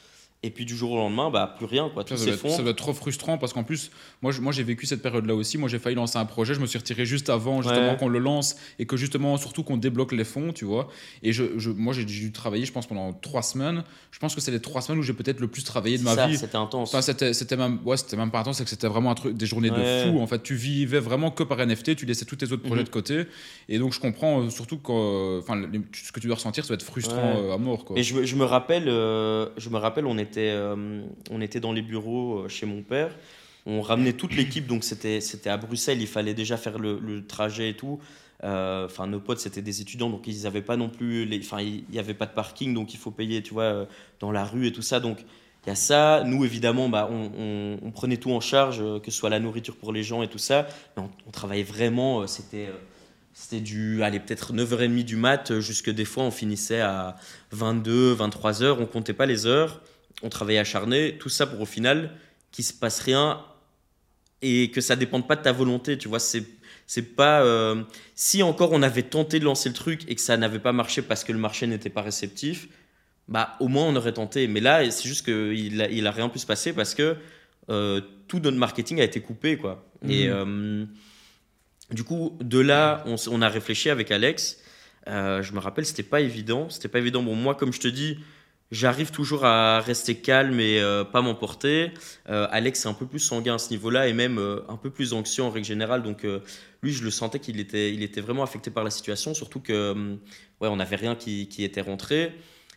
Et 0.43 0.49
puis, 0.49 0.65
du 0.65 0.75
jour 0.75 0.93
au 0.93 0.97
lendemain, 0.97 1.29
bah, 1.29 1.53
plus 1.55 1.67
rien, 1.67 1.87
quoi. 1.93 2.03
Tout 2.03 2.17
Ça, 2.17 2.25
doit 2.25 2.33
être, 2.33 2.49
ça 2.49 2.61
doit 2.63 2.71
être 2.71 2.77
trop 2.77 2.93
frustrant 2.93 3.37
parce 3.37 3.53
qu'en 3.53 3.63
plus, 3.63 3.91
moi, 4.23 4.31
je- 4.31 4.41
moi 4.41 4.51
j'ai 4.51 4.63
vécu 4.63 4.87
cette 4.87 5.03
période-là 5.03 5.35
aussi. 5.35 5.59
Moi 5.59 5.69
j'ai 5.69 5.77
failli 5.77 5.95
lancer 5.95 6.17
un 6.17 6.25
projet, 6.25 6.55
je 6.55 6.59
me 6.59 6.65
suis 6.65 6.79
retiré 6.79 7.05
juste 7.05 7.29
avant 7.29 7.61
justement 7.61 7.91
Ouais. 7.91 7.97
qu'on 7.97 8.07
le 8.07 8.17
lance 8.17 8.55
et 8.79 8.87
que 8.87 8.97
justement, 8.97 9.37
surtout 9.37 9.61
qu'on 9.61 9.77
débloque 9.77 10.13
les 10.13 10.23
fonds, 10.23 10.51
tu 10.51 10.65
vois. 10.65 10.87
Et 11.21 11.31
je, 11.31 11.43
je- 11.59 11.69
moi 11.69 11.93
j'ai 11.93 12.05
dû 12.05 12.31
travailler, 12.31 12.65
je 12.65 12.71
pense, 12.71 12.87
pendant 12.87 13.13
trois 13.13 13.43
semaines. 13.43 13.83
Je 14.09 14.17
pense 14.17 14.33
que 14.33 14.41
c'est 14.41 14.49
les 14.49 14.59
trois 14.59 14.81
semaines 14.81 14.97
où 14.97 15.03
j'ai 15.03 15.13
peut-être 15.13 15.39
le 15.41 15.47
plus 15.47 15.63
travaillé 15.63 15.99
de 15.99 16.03
ma 16.03 16.15
Ça, 16.15 16.25
vie. 16.25 16.35
C'était 16.37 16.55
intense. 16.57 16.89
Enfin, 16.89 17.03
c'était, 17.03 17.33
c'était 17.33 17.55
même, 17.55 17.77
ouais, 17.85 17.97
c'était 17.97 18.17
même 18.17 18.31
pas 18.31 18.39
intense, 18.39 18.57
c'est 18.57 18.63
que 18.63 18.69
c'était 18.71 18.87
vraiment 18.87 19.11
un 19.11 19.15
truc, 19.15 19.37
des 19.37 19.45
journées 19.45 19.69
Ouais. 19.69 20.05
de 20.07 20.11
fou. 20.11 20.19
En 20.21 20.25
fait, 20.27 20.41
tu 20.41 20.55
vivais 20.55 20.99
vraiment 20.99 21.29
que 21.29 21.43
par 21.43 21.59
NFT, 21.59 21.95
tu 21.95 22.07
laissais 22.07 22.25
tous 22.25 22.35
tes 22.37 22.51
autres 22.51 22.63
projets 22.63 22.81
Mhm. 22.81 22.87
de 22.87 22.91
côté. 22.91 23.23
Et 23.69 23.77
donc, 23.77 23.93
je 23.93 23.99
comprends 23.99 24.41
euh, 24.41 24.49
surtout 24.49 24.79
que, 24.79 24.91
euh, 24.91 25.39
enfin, 25.39 25.61
ce 25.93 26.11
que 26.11 26.19
tu 26.19 26.25
dois 26.25 26.37
ressentir, 26.37 26.63
ça 26.63 26.69
doit 26.69 26.75
être 26.75 26.83
frustrant 26.83 27.15
Ouais. 27.35 27.43
euh, 27.49 27.53
à 27.53 27.59
mort, 27.59 27.85
quoi. 27.85 27.95
Et 27.99 28.01
je, 28.01 28.15
me- 28.15 28.25
je 28.25 28.35
me 28.35 28.43
rappelle, 28.45 28.87
euh, 28.87 29.45
je 29.57 29.69
me 29.69 29.77
rappelle, 29.77 30.07
on 30.07 30.17
était, 30.17 30.30
euh, 30.37 31.01
on 31.29 31.41
était 31.41 31.59
dans 31.59 31.73
les 31.73 31.81
bureaux 31.81 32.39
euh, 32.39 32.47
chez 32.47 32.65
mon 32.65 32.81
père. 32.81 33.15
On 33.65 33.81
ramenait 33.81 34.13
toute 34.13 34.35
l'équipe, 34.35 34.65
donc 34.65 34.83
c'était, 34.83 35.19
à 35.45 35.57
Bruxelles. 35.57 36.01
Il 36.01 36.07
fallait 36.07 36.33
déjà 36.33 36.57
faire 36.57 36.79
le, 36.79 37.25
trajet 37.27 37.69
et 37.69 37.75
tout. 37.75 37.99
Euh, 38.43 38.85
Enfin, 38.85 39.05
nos 39.05 39.19
potes, 39.19 39.39
c'était 39.39 39.61
des 39.61 39.81
étudiants, 39.81 40.09
donc 40.09 40.25
ils 40.25 40.43
n'avaient 40.43 40.63
pas 40.63 40.77
non 40.77 40.89
plus, 40.89 41.29
enfin, 41.39 41.61
il 41.61 41.83
n'y 41.91 41.99
avait 41.99 42.15
pas 42.15 42.25
de 42.25 42.33
parking, 42.33 42.73
donc 42.73 42.95
il 42.95 42.97
faut 42.97 43.11
payer, 43.11 43.43
tu 43.43 43.53
vois, 43.53 43.85
dans 44.19 44.31
la 44.31 44.43
rue 44.45 44.65
et 44.65 44.71
tout 44.71 44.81
ça. 44.81 44.99
Donc 44.99 45.19
il 45.65 45.69
y 45.69 45.71
a 45.71 45.75
ça. 45.75 46.23
Nous, 46.25 46.43
évidemment, 46.43 46.89
bah, 46.89 47.07
on, 47.11 47.91
prenait 47.91 48.17
tout 48.17 48.31
en 48.31 48.39
charge, 48.39 48.79
que 49.01 49.11
ce 49.11 49.17
soit 49.17 49.29
la 49.29 49.39
nourriture 49.39 49.75
pour 49.75 49.93
les 49.93 50.01
gens 50.01 50.23
et 50.23 50.27
tout 50.27 50.39
ça. 50.39 50.67
On, 50.97 51.31
travaillait 51.31 51.63
vraiment. 51.63 52.25
C'était, 52.25 52.69
c'était 53.33 53.61
du, 53.61 54.01
peut-être 54.25 54.53
9h30 54.53 55.03
du 55.03 55.17
mat, 55.17 55.59
jusque 55.59 55.91
des 55.91 56.05
fois, 56.05 56.23
on 56.23 56.31
finissait 56.31 56.81
à 56.81 57.15
22, 57.51 58.13
23 58.13 58.63
heures. 58.63 58.81
On 58.81 58.87
comptait 58.87 59.13
pas 59.13 59.27
les 59.27 59.45
heures. 59.45 59.81
On 60.23 60.29
travaillait 60.29 60.59
acharné. 60.59 61.17
Tout 61.17 61.29
ça 61.29 61.47
pour 61.47 61.61
au 61.61 61.65
final 61.65 62.11
qu'il 62.51 62.65
se 62.65 62.73
passe 62.73 62.99
rien 62.99 63.41
et 64.41 64.71
que 64.71 64.81
ça 64.81 64.95
dépende 64.95 65.27
pas 65.27 65.35
de 65.35 65.41
ta 65.41 65.51
volonté. 65.51 65.97
Tu 65.97 66.07
vois, 66.07 66.19
c'est 66.19 66.43
c'est 66.87 67.15
pas 67.15 67.41
euh, 67.41 67.83
si 68.15 68.43
encore 68.43 68.73
on 68.73 68.81
avait 68.81 69.03
tenté 69.03 69.39
de 69.39 69.45
lancer 69.45 69.69
le 69.69 69.75
truc 69.75 70.01
et 70.09 70.15
que 70.15 70.21
ça 70.21 70.35
n'avait 70.35 70.59
pas 70.59 70.73
marché 70.73 71.01
parce 71.01 71.23
que 71.23 71.31
le 71.31 71.37
marché 71.39 71.65
n'était 71.67 71.89
pas 71.89 72.01
réceptif. 72.01 72.67
Bah, 73.27 73.55
au 73.61 73.69
moins 73.69 73.85
on 73.85 73.95
aurait 73.95 74.11
tenté. 74.13 74.47
Mais 74.47 74.59
là, 74.59 74.89
c'est 74.91 75.07
juste 75.07 75.23
qu'il 75.23 75.81
a, 75.81 75.89
il 75.89 76.05
a 76.05 76.11
rien 76.11 76.27
pu 76.27 76.39
se 76.39 76.45
passer 76.45 76.73
parce 76.73 76.93
que 76.93 77.15
euh, 77.69 78.01
tout 78.27 78.39
notre 78.39 78.57
marketing 78.57 78.99
a 78.99 79.03
été 79.03 79.21
coupé, 79.21 79.57
quoi. 79.57 79.87
Et 80.07 80.27
euh, 80.27 80.83
du 81.91 82.03
coup, 82.03 82.37
de 82.41 82.59
là, 82.59 83.03
on, 83.05 83.15
on 83.29 83.41
a 83.41 83.47
réfléchi 83.47 83.89
avec 83.89 84.11
Alex. 84.11 84.57
Je 85.07 85.53
me 85.53 85.59
rappelle, 85.59 85.85
c'était 85.85 86.03
pas 86.03 86.19
évident. 86.19 86.69
C'était 86.69 86.87
pas 86.87 86.99
évident. 86.99 87.23
Bon, 87.23 87.35
moi, 87.35 87.55
comme 87.55 87.71
je 87.71 87.79
te 87.79 87.87
dis, 87.87 88.17
J'arrive 88.71 89.11
toujours 89.11 89.43
à 89.43 89.81
rester 89.81 90.15
calme 90.15 90.61
et 90.61 90.79
euh, 90.79 91.03
pas 91.03 91.21
m'emporter. 91.21 91.91
Euh, 92.29 92.47
Alex 92.51 92.85
est 92.85 92.87
un 92.87 92.93
peu 92.93 93.05
plus 93.05 93.19
sanguin 93.19 93.55
à 93.55 93.57
ce 93.57 93.69
niveau-là 93.71 94.07
et 94.07 94.13
même 94.13 94.37
euh, 94.37 94.61
un 94.69 94.77
peu 94.77 94.89
plus 94.89 95.11
anxieux 95.11 95.43
en 95.43 95.49
règle 95.49 95.65
générale. 95.65 96.03
Donc 96.03 96.25
lui, 96.81 96.93
je 96.93 97.03
le 97.03 97.11
sentais 97.11 97.39
qu'il 97.39 97.59
était, 97.59 97.93
il 97.93 98.01
était 98.01 98.21
vraiment 98.21 98.43
affecté 98.43 98.71
par 98.71 98.85
la 98.85 98.89
situation, 98.89 99.33
surtout 99.33 99.59
que 99.59 99.93
ouais, 100.61 100.69
on 100.69 100.77
n'avait 100.77 100.95
rien 100.95 101.15
qui, 101.15 101.49
qui, 101.49 101.65
était 101.65 101.81
rentré. 101.81 102.31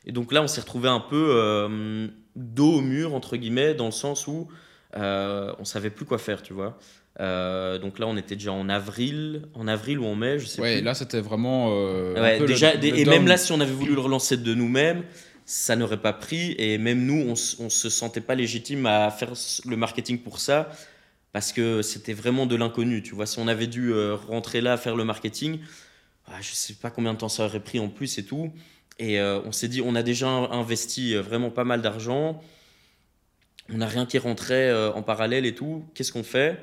Et 0.05 0.11
donc 0.11 0.33
là, 0.33 0.43
on 0.43 0.49
s'est 0.49 0.61
retrouvé 0.61 0.89
un 0.89 0.99
peu 0.99 2.11
dos 2.35 2.75
au 2.75 2.81
mur 2.81 3.15
entre 3.15 3.37
guillemets, 3.37 3.75
dans 3.75 3.87
le 3.87 3.93
sens 3.93 4.27
où 4.27 4.49
on 4.97 5.65
savait 5.65 5.91
plus 5.91 6.07
quoi 6.07 6.19
faire, 6.19 6.43
tu 6.43 6.55
vois. 6.55 6.77
donc 7.21 8.01
là, 8.01 8.09
on 8.09 8.17
était 8.17 8.35
déjà 8.35 8.53
en 8.53 8.69
avril, 8.69 9.43
en 9.55 9.69
avril 9.69 10.01
ou 10.01 10.07
en 10.07 10.17
mai, 10.17 10.41
je 10.41 10.47
sais 10.47 10.61
ouais, 10.61 10.79
plus. 10.79 10.85
là, 10.85 10.95
c'était 10.95 11.21
vraiment. 11.21 11.69
Ouais, 12.15 12.45
déjà, 12.45 12.75
et 12.75 13.05
même 13.05 13.29
là, 13.29 13.37
si 13.37 13.53
on 13.53 13.61
avait 13.61 13.73
voulu 13.73 13.95
le 13.95 14.01
relancer 14.01 14.37
de 14.37 14.55
nous-mêmes, 14.55 15.05
ça 15.47 15.77
n'aurait 15.77 16.01
pas 16.01 16.13
pris. 16.13 16.55
Et 16.59 16.79
même 16.79 17.05
nous, 17.05 17.35
on 17.59 17.65
ne 17.65 17.69
se 17.69 17.89
sentait 17.91 18.21
pas 18.21 18.35
légitime 18.35 18.87
à 18.87 19.11
faire 19.11 19.33
le 19.67 19.77
marketing 19.77 20.19
pour 20.19 20.41
ça, 20.41 20.71
parce 21.33 21.53
que 21.53 21.83
c'était 21.83 22.13
vraiment 22.13 22.47
de 22.47 22.57
l'inconnu. 22.57 23.03
Tu 23.03 23.15
vois, 23.15 23.27
si 23.27 23.39
on 23.39 23.49
avait 23.49 23.67
dû 23.67 23.93
euh, 23.93 24.15
rentrer 24.15 24.61
là, 24.61 24.77
faire 24.77 24.97
le 24.97 25.05
marketing, 25.05 25.61
ah, 26.27 26.41
je 26.41 26.51
ne 26.51 26.55
sais 26.55 26.75
pas 26.75 26.91
combien 26.91 27.13
de 27.15 27.19
temps 27.19 27.29
ça 27.29 27.45
aurait 27.45 27.61
pris 27.61 27.79
en 27.79 27.89
plus 27.89 28.19
et 28.19 28.25
tout. 28.25 28.53
Et 28.99 29.21
euh, 29.21 29.41
on 29.45 29.53
s'est 29.53 29.69
dit, 29.69 29.83
on 29.83 29.95
a 29.95 30.03
déjà 30.03 30.29
investi 30.29 31.15
euh, 31.15 31.23
vraiment 31.23 31.51
pas 31.51 31.65
mal 31.65 31.83
d'argent. 31.83 32.41
On 33.71 33.79
n'a 33.79 33.87
rien 33.87 34.07
qui 34.07 34.19
rentrait 34.19 34.71
en 34.95 35.03
parallèle 35.03 35.47
et 35.47 35.55
tout. 35.55 35.87
Qu'est-ce 35.95 36.13
qu'on 36.13 36.23
fait? 36.23 36.59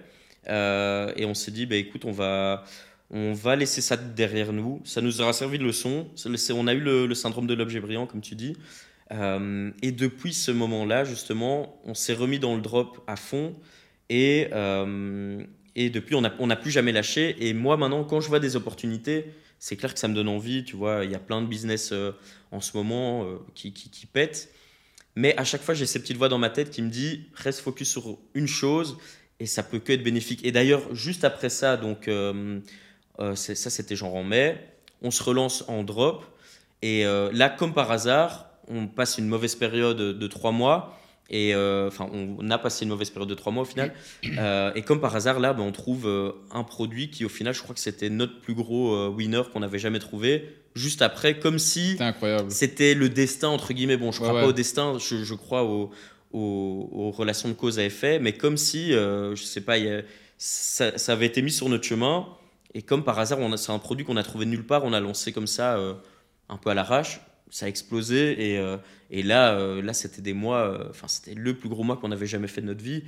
Et 0.48 1.26
on 1.26 1.34
s'est 1.34 1.50
dit, 1.50 1.66
bah, 1.66 1.76
écoute, 1.76 2.06
on 2.06 2.12
va, 2.12 2.64
on 3.12 3.34
va 3.34 3.57
laisser 3.57 3.82
ça 3.82 3.97
derrière 3.97 4.53
nous. 4.53 4.82
Ça 4.86 5.01
nous 5.01 5.20
aura 5.20 5.34
servi 5.34 5.59
de 5.59 5.66
leçon. 5.66 6.07
On 6.55 6.68
a 6.68 6.74
eu 6.74 6.80
le, 6.80 7.14
syndrome 7.14 7.45
de 7.45 7.53
l'objet 7.53 7.82
brillant, 7.82 8.07
comme 8.07 8.22
tu 8.22 8.36
dis. 8.36 8.55
Euh, 9.12 9.72
et 9.82 9.91
depuis 9.91 10.34
ce 10.34 10.51
moment-là, 10.51 11.03
justement, 11.03 11.82
on 11.84 11.93
s'est 11.93 12.14
remis 12.14 12.39
dans 12.39 12.55
le 12.55 12.62
drop 12.62 13.03
à 13.07 13.18
fond. 13.18 13.53
Et, 14.09 14.47
euh, 14.53 15.43
et 15.76 15.89
depuis, 15.89 16.16
on 16.16 16.22
n'a 16.22 16.34
on 16.39 16.47
plus 16.55 16.72
jamais 16.72 16.93
lâché. 16.93 17.36
Et 17.45 17.53
moi, 17.53 17.76
maintenant, 17.76 18.05
quand 18.05 18.22
je 18.22 18.30
vois 18.30 18.39
des 18.39 18.55
opportunités, 18.55 19.26
c'est 19.59 19.76
clair 19.76 19.93
que 19.93 19.99
ça 19.99 20.07
me 20.07 20.16
donne 20.16 20.30
envie. 20.30 20.64
Tu 20.64 20.78
vois, 20.78 21.03
il 21.03 21.12
y 21.12 21.16
a 21.16 21.20
plein 21.20 21.41
de 21.41 21.47
business 21.47 21.91
euh, 21.91 22.14
en 22.51 22.62
ce 22.62 22.78
moment 22.78 23.28
qui, 23.55 23.74
qui, 23.74 24.05
pètent. 24.05 24.53
Mais 25.18 25.36
à 25.38 25.43
chaque 25.43 25.64
fois, 25.64 25.74
j'ai 25.74 25.86
ces 25.86 25.99
petites 25.99 26.16
voix 26.16 26.30
dans 26.30 26.38
ma 26.38 26.49
tête 26.49 26.70
qui 26.70 26.82
me 26.82 26.89
disent 26.89 27.20
reste 27.34 27.59
focus 27.59 27.89
sur 27.89 28.20
une 28.34 28.47
chose 28.47 28.97
et 29.41 29.45
ça 29.45 29.64
peut 29.64 29.80
que 29.80 29.91
être 29.91 30.03
bénéfique. 30.03 30.45
Et 30.45 30.53
d'ailleurs, 30.53 30.95
juste 30.95 31.26
après 31.26 31.49
ça, 31.49 31.76
donc 31.76 32.07
ça, 33.36 33.69
c'était 33.69 33.95
genre 33.95 34.15
en 34.15 34.24
mai. 34.24 34.57
On 35.01 35.11
se 35.11 35.24
relance 35.24 35.63
en 35.67 35.84
drop. 35.84 36.26
Et 36.82 37.05
euh, 37.05 37.30
là, 37.34 37.49
comme 37.49 37.74
par 37.74 37.91
hasard, 37.91 38.47
on 38.67 38.88
passe 38.88 39.17
une 39.17 39.28
mauvaise 39.28 39.55
période 39.55 39.97
de 39.97 40.28
trois 40.28 40.51
mois. 40.51 40.97
Et 41.30 41.55
euh, 41.55 41.88
enfin, 41.88 42.09
on 42.11 42.49
a 42.49 42.57
passé 42.57 42.84
une 42.84 42.89
mauvaise 42.89 43.09
période 43.09 43.30
de 43.30 43.36
trois 43.36 43.53
mois 43.53 43.63
au 43.63 43.65
final. 43.65 43.93
et 44.24 44.82
comme 44.82 44.99
par 44.99 45.15
hasard, 45.15 45.39
là, 45.39 45.53
ben, 45.53 45.63
on 45.63 45.72
trouve 45.72 46.09
un 46.51 46.63
produit 46.63 47.09
qui, 47.09 47.24
au 47.24 47.30
final, 47.30 47.53
je 47.53 47.61
crois 47.61 47.74
que 47.74 47.80
c'était 47.80 48.09
notre 48.09 48.39
plus 48.41 48.53
gros 48.53 49.07
winner 49.09 49.43
qu'on 49.51 49.61
n'avait 49.61 49.80
jamais 49.80 49.99
trouvé. 49.99 50.55
Juste 50.74 51.01
après, 51.01 51.39
comme 51.39 51.59
si 51.59 51.97
c'était 52.49 52.93
le 52.93 53.09
destin, 53.09 53.49
entre 53.49 53.74
guillemets. 53.74 53.97
Bon, 53.97 54.11
je 54.11 54.22
ne 54.22 54.28
crois 54.28 54.41
pas 54.41 54.47
au 54.47 54.53
destin, 54.53 54.97
je, 54.99 55.34
crois 55.36 55.63
aux, 55.63 57.11
relations 57.11 57.49
de 57.49 57.53
cause 57.53 57.80
à 57.80 57.86
effet, 57.86 58.19
mais 58.19 58.34
comme 58.34 58.57
si, 58.57 58.91
je 58.91 59.41
sais 59.41 59.61
pas, 59.61 59.78
ça, 60.38 60.97
ça, 60.97 61.11
avait 61.13 61.28
été 61.28 61.41
mis 61.41 61.51
sur 61.51 61.69
notre 61.69 61.86
chemin. 61.86 62.28
Et 62.74 62.82
comme 62.82 63.03
par 63.03 63.19
hasard, 63.19 63.39
c'est 63.57 63.72
un 63.72 63.80
produit 63.80 64.05
qu'on 64.05 64.17
a 64.17 64.24
trouvé 64.24 64.45
nulle 64.45 64.65
part, 64.65 64.84
on 64.86 64.93
a 64.93 64.99
lancé 64.99 65.34
comme 65.34 65.47
ça, 65.47 65.78
euh, 65.78 65.93
un 66.49 66.57
peu 66.57 66.69
à 66.69 66.74
l'arrache. 66.74 67.22
Ça 67.49 67.65
a 67.65 67.69
explosé 67.69 68.53
et, 68.53 68.57
euh, 68.59 68.78
et 69.09 69.24
là, 69.24 69.53
euh, 69.55 69.82
là 69.82 69.93
c'était 69.93 70.22
des 70.22 70.34
mois, 70.34 70.88
enfin 70.89 71.09
c'était 71.09 71.34
le 71.34 71.53
plus 71.53 71.67
gros 71.67 71.84
mois 71.84 71.97
qu'on 71.97 72.11
avait 72.11 72.28
jamais 72.28 72.47
fait 72.47 72.61
de 72.61 72.67
notre 72.67 72.84
vie. 72.84 73.03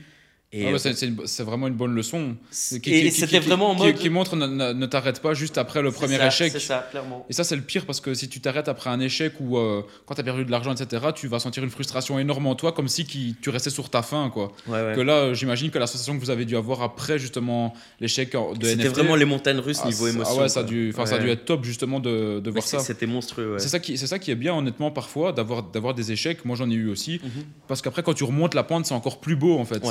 Et 0.55 0.71
ah 0.71 0.77
c'est 0.77 1.43
vraiment 1.43 1.67
une 1.67 1.73
bonne 1.73 1.95
leçon. 1.95 2.35
Qui, 2.51 3.11
c'était 3.11 3.39
vraiment 3.39 3.71
en 3.71 3.73
mode... 3.73 3.95
qui, 3.95 4.09
montre 4.09 4.35
ne, 4.35 4.45
ne, 4.45 4.85
t'arrête 4.85 5.19
pas 5.19 5.33
juste 5.33 5.57
après 5.57 5.81
le 5.81 5.91
premier 5.91 6.23
échec. 6.23 6.51
C'est 6.51 6.59
ça, 6.59 6.87
clairement. 6.91 7.25
Et 7.27 7.33
ça, 7.33 7.43
c'est 7.43 7.55
le 7.55 7.63
pire 7.63 7.87
parce 7.87 7.99
que 7.99 8.13
si 8.13 8.29
tu 8.29 8.39
t'arrêtes 8.39 8.67
après 8.67 8.91
un 8.91 8.99
échec 8.99 9.33
ou 9.39 9.57
euh, 9.57 9.81
quand 10.05 10.13
tu 10.13 10.21
as 10.21 10.23
perdu 10.23 10.45
de 10.45 10.51
l'argent, 10.51 10.71
etc., 10.71 11.07
tu 11.15 11.27
vas 11.27 11.39
sentir 11.39 11.63
une 11.63 11.71
frustration 11.71 12.19
énorme 12.19 12.45
en 12.45 12.53
toi, 12.53 12.71
comme 12.71 12.87
si 12.87 13.05
qui, 13.05 13.35
tu 13.41 13.49
restais 13.49 13.71
sur 13.71 13.89
ta 13.89 14.03
faim. 14.03 14.29
Quoi. 14.31 14.51
Que 14.67 15.01
là, 15.01 15.33
j'imagine 15.33 15.71
que 15.71 15.79
l'association 15.79 16.15
que 16.15 16.23
vous 16.23 16.29
avez 16.29 16.45
dû 16.45 16.55
avoir 16.55 16.83
après 16.83 17.17
justement 17.17 17.73
l'échec 17.99 18.33
de. 18.33 18.65
C'était 18.67 18.89
vraiment 18.89 19.15
les 19.15 19.25
montagnes 19.25 19.59
russes 19.59 19.79
ah, 19.83 19.87
niveau 19.87 20.07
émotion. 20.07 20.35
Ah 20.37 20.41
ouais, 20.43 20.49
ça 20.49 20.59
a, 20.59 20.63
dû, 20.63 20.93
ça 20.93 21.15
a 21.15 21.17
dû 21.17 21.29
être 21.29 21.45
top 21.45 21.65
justement 21.65 21.99
de, 21.99 22.39
de 22.39 22.51
voir 22.51 22.63
ça. 22.63 22.77
C'était 22.77 23.07
monstrueux. 23.07 23.57
C'est 23.57 23.69
ça, 23.69 23.79
qui, 23.79 23.97
ça 23.97 24.19
qui 24.19 24.29
est 24.29 24.35
bien, 24.35 24.53
honnêtement, 24.53 24.91
parfois, 24.91 25.31
d'avoir 25.31 25.95
des 25.95 26.11
échecs. 26.11 26.45
Moi, 26.45 26.55
j'en 26.55 26.69
ai 26.69 26.75
eu 26.75 26.89
aussi. 26.89 27.19
Mhm. 27.23 27.43
Parce 27.67 27.81
qu'après, 27.81 28.03
quand 28.03 28.13
tu 28.13 28.23
remontes 28.23 28.53
la 28.53 28.63
pente, 28.63 28.85
c'est 28.85 28.93
encore 28.93 29.19
plus 29.19 29.35
beau 29.35 29.57
en 29.57 29.65
fait. 29.65 29.81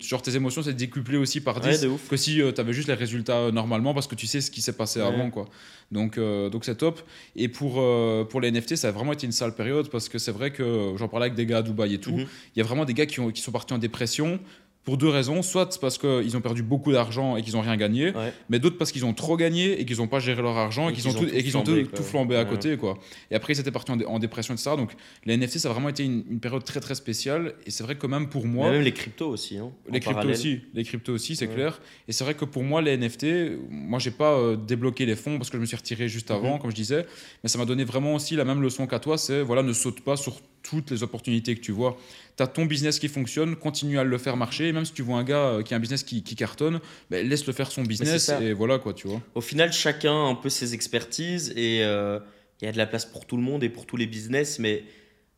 Genre 0.00 0.22
tes 0.22 0.36
émotions 0.36 0.62
c'est 0.62 0.74
décuplé 0.74 1.16
aussi 1.16 1.40
par 1.40 1.60
10 1.60 1.86
que 2.08 2.16
si 2.16 2.40
euh, 2.40 2.52
tu 2.52 2.60
avais 2.60 2.72
juste 2.72 2.88
les 2.88 2.94
résultats 2.94 3.38
euh, 3.38 3.50
normalement 3.52 3.94
parce 3.94 4.06
que 4.06 4.14
tu 4.14 4.26
sais 4.26 4.40
ce 4.40 4.50
qui 4.50 4.62
s'est 4.62 4.76
passé 4.76 5.00
avant. 5.00 5.30
Quoi. 5.30 5.46
Donc 5.92 6.18
euh, 6.18 6.48
donc 6.50 6.64
c'est 6.64 6.76
top. 6.76 7.00
Et 7.36 7.48
pour, 7.48 7.82
pour 8.28 8.40
les 8.40 8.50
NFT, 8.50 8.76
ça 8.76 8.88
a 8.88 8.90
vraiment 8.90 9.12
été 9.12 9.26
une 9.26 9.32
sale 9.32 9.54
période 9.54 9.88
parce 9.90 10.08
que 10.08 10.18
c'est 10.18 10.32
vrai 10.32 10.52
que 10.52 10.94
j'en 10.96 11.08
parlais 11.08 11.26
avec 11.26 11.36
des 11.36 11.46
gars 11.46 11.58
à 11.58 11.62
Dubaï 11.62 11.94
et 11.94 11.98
tout. 11.98 12.12
Mhm. 12.12 12.26
Il 12.54 12.58
y 12.58 12.62
a 12.62 12.64
vraiment 12.64 12.84
des 12.84 12.94
gars 12.94 13.06
qui, 13.06 13.20
ont, 13.20 13.30
qui 13.30 13.42
sont 13.42 13.52
partis 13.52 13.74
en 13.74 13.78
dépression 13.78 14.40
pour 14.84 14.96
deux 14.96 15.08
raisons. 15.08 15.42
Soit 15.42 15.78
parce 15.80 15.98
qu'ils 15.98 16.36
ont 16.36 16.40
perdu 16.40 16.62
beaucoup 16.62 16.92
d'argent 16.92 17.36
et 17.36 17.42
qu'ils 17.42 17.54
n'ont 17.54 17.60
rien 17.60 17.76
gagné, 17.76 18.12
mais 18.48 18.58
d'autres 18.58 18.78
parce 18.78 18.92
qu'ils 18.92 19.04
ont 19.04 19.14
trop 19.14 19.36
gagné 19.36 19.80
et 19.80 19.84
qu'ils 19.84 19.98
n'ont 19.98 20.08
pas 20.08 20.20
géré 20.20 20.42
leur 20.42 20.56
argent 20.56 20.88
et, 20.88 20.92
qu'ils 20.92 21.08
ont, 21.08 21.12
tout, 21.12 21.26
et 21.32 21.42
qu'ils 21.42 21.56
ont 21.56 21.62
tout, 21.62 22.02
flambé 22.02 22.36
à 22.36 22.44
côté. 22.44 22.76
Quoi. 22.76 22.98
Et 23.30 23.34
après, 23.34 23.52
ils 23.52 23.60
étaient 23.60 23.70
partis 23.70 23.92
en, 23.92 24.18
dépression, 24.18 24.54
etc. 24.54 24.72
Donc 24.76 24.92
les 25.24 25.36
NFT, 25.36 25.58
ça 25.58 25.70
a 25.70 25.72
vraiment 25.72 25.88
été 25.88 26.04
une, 26.04 26.40
période 26.40 26.64
très 26.64 26.80
très 26.80 26.94
spéciale. 26.94 27.54
Et 27.66 27.70
c'est 27.70 27.84
vrai 27.84 27.96
que 27.96 28.06
même 28.06 28.28
pour 28.28 28.46
moi. 28.46 28.70
même 28.70 28.82
les 28.82 28.92
cryptos 28.92 29.28
aussi. 29.28 29.58
Hein, 29.58 29.70
les, 29.90 30.00
cryptos 30.00 30.28
aussi 30.28 30.60
les 30.74 30.84
cryptos 30.84 31.12
aussi, 31.12 31.36
c'est 31.36 31.48
clair. 31.48 31.80
Et 32.08 32.12
c'est 32.12 32.24
vrai 32.24 32.34
que 32.34 32.44
pour 32.44 32.62
moi, 32.62 32.82
les 32.82 32.96
NFT, 32.96 33.26
moi, 33.70 33.98
j'ai 33.98 34.10
pas 34.10 34.32
euh, 34.32 34.56
débloqué 34.56 35.06
les 35.06 35.16
fonds 35.16 35.38
parce 35.38 35.50
que 35.50 35.56
je 35.56 35.60
me 35.60 35.66
suis 35.66 35.76
retiré 35.76 36.08
juste 36.08 36.30
avant, 36.30 36.54
mhm. 36.54 36.60
comme 36.60 36.70
je 36.70 36.76
disais. 36.76 37.06
Mais 37.42 37.48
ça 37.48 37.58
m'a 37.58 37.64
donné 37.64 37.84
vraiment 37.84 38.14
aussi 38.14 38.36
la 38.36 38.44
même 38.44 38.62
leçon 38.62 38.86
qu'à 38.86 38.98
toi 38.98 39.18
c'est 39.18 39.42
voilà, 39.42 39.62
ne 39.62 39.72
saute 39.72 40.00
pas 40.00 40.16
sur 40.16 40.40
toutes 40.62 40.90
les 40.90 41.02
opportunités 41.02 41.54
que 41.54 41.60
tu 41.60 41.72
vois. 41.72 41.96
Tu 42.40 42.44
as 42.44 42.46
ton 42.46 42.64
business 42.64 42.98
qui 42.98 43.08
fonctionne, 43.08 43.54
continue 43.54 43.98
à 43.98 44.04
le 44.04 44.16
faire 44.16 44.38
marcher. 44.38 44.68
Et 44.68 44.72
même 44.72 44.86
si 44.86 44.94
tu 44.94 45.02
vois 45.02 45.18
un 45.18 45.24
gars 45.24 45.44
euh, 45.44 45.62
qui 45.62 45.74
a 45.74 45.76
un 45.76 45.80
business 45.80 46.02
qui, 46.02 46.22
cartonne, 46.22 46.80
ben, 47.10 47.28
laisse-le 47.28 47.52
faire 47.52 47.70
son 47.70 47.82
business 47.82 48.30
et 48.40 48.54
voilà 48.54 48.78
quoi, 48.78 48.94
tu 48.94 49.08
vois. 49.08 49.20
Au 49.34 49.42
final, 49.42 49.74
chacun 49.74 50.14
a 50.14 50.30
un 50.30 50.34
peu 50.34 50.48
ses 50.48 50.72
expertises 50.72 51.52
et 51.54 51.82
euh, 51.82 52.18
il 52.62 52.64
y 52.64 52.68
a 52.68 52.72
de 52.72 52.78
la 52.78 52.86
place 52.86 53.04
pour 53.04 53.26
tout 53.26 53.36
le 53.36 53.42
monde 53.42 53.62
et 53.62 53.68
pour 53.68 53.84
tous 53.84 53.98
les 53.98 54.06
business, 54.06 54.58
mais 54.58 54.84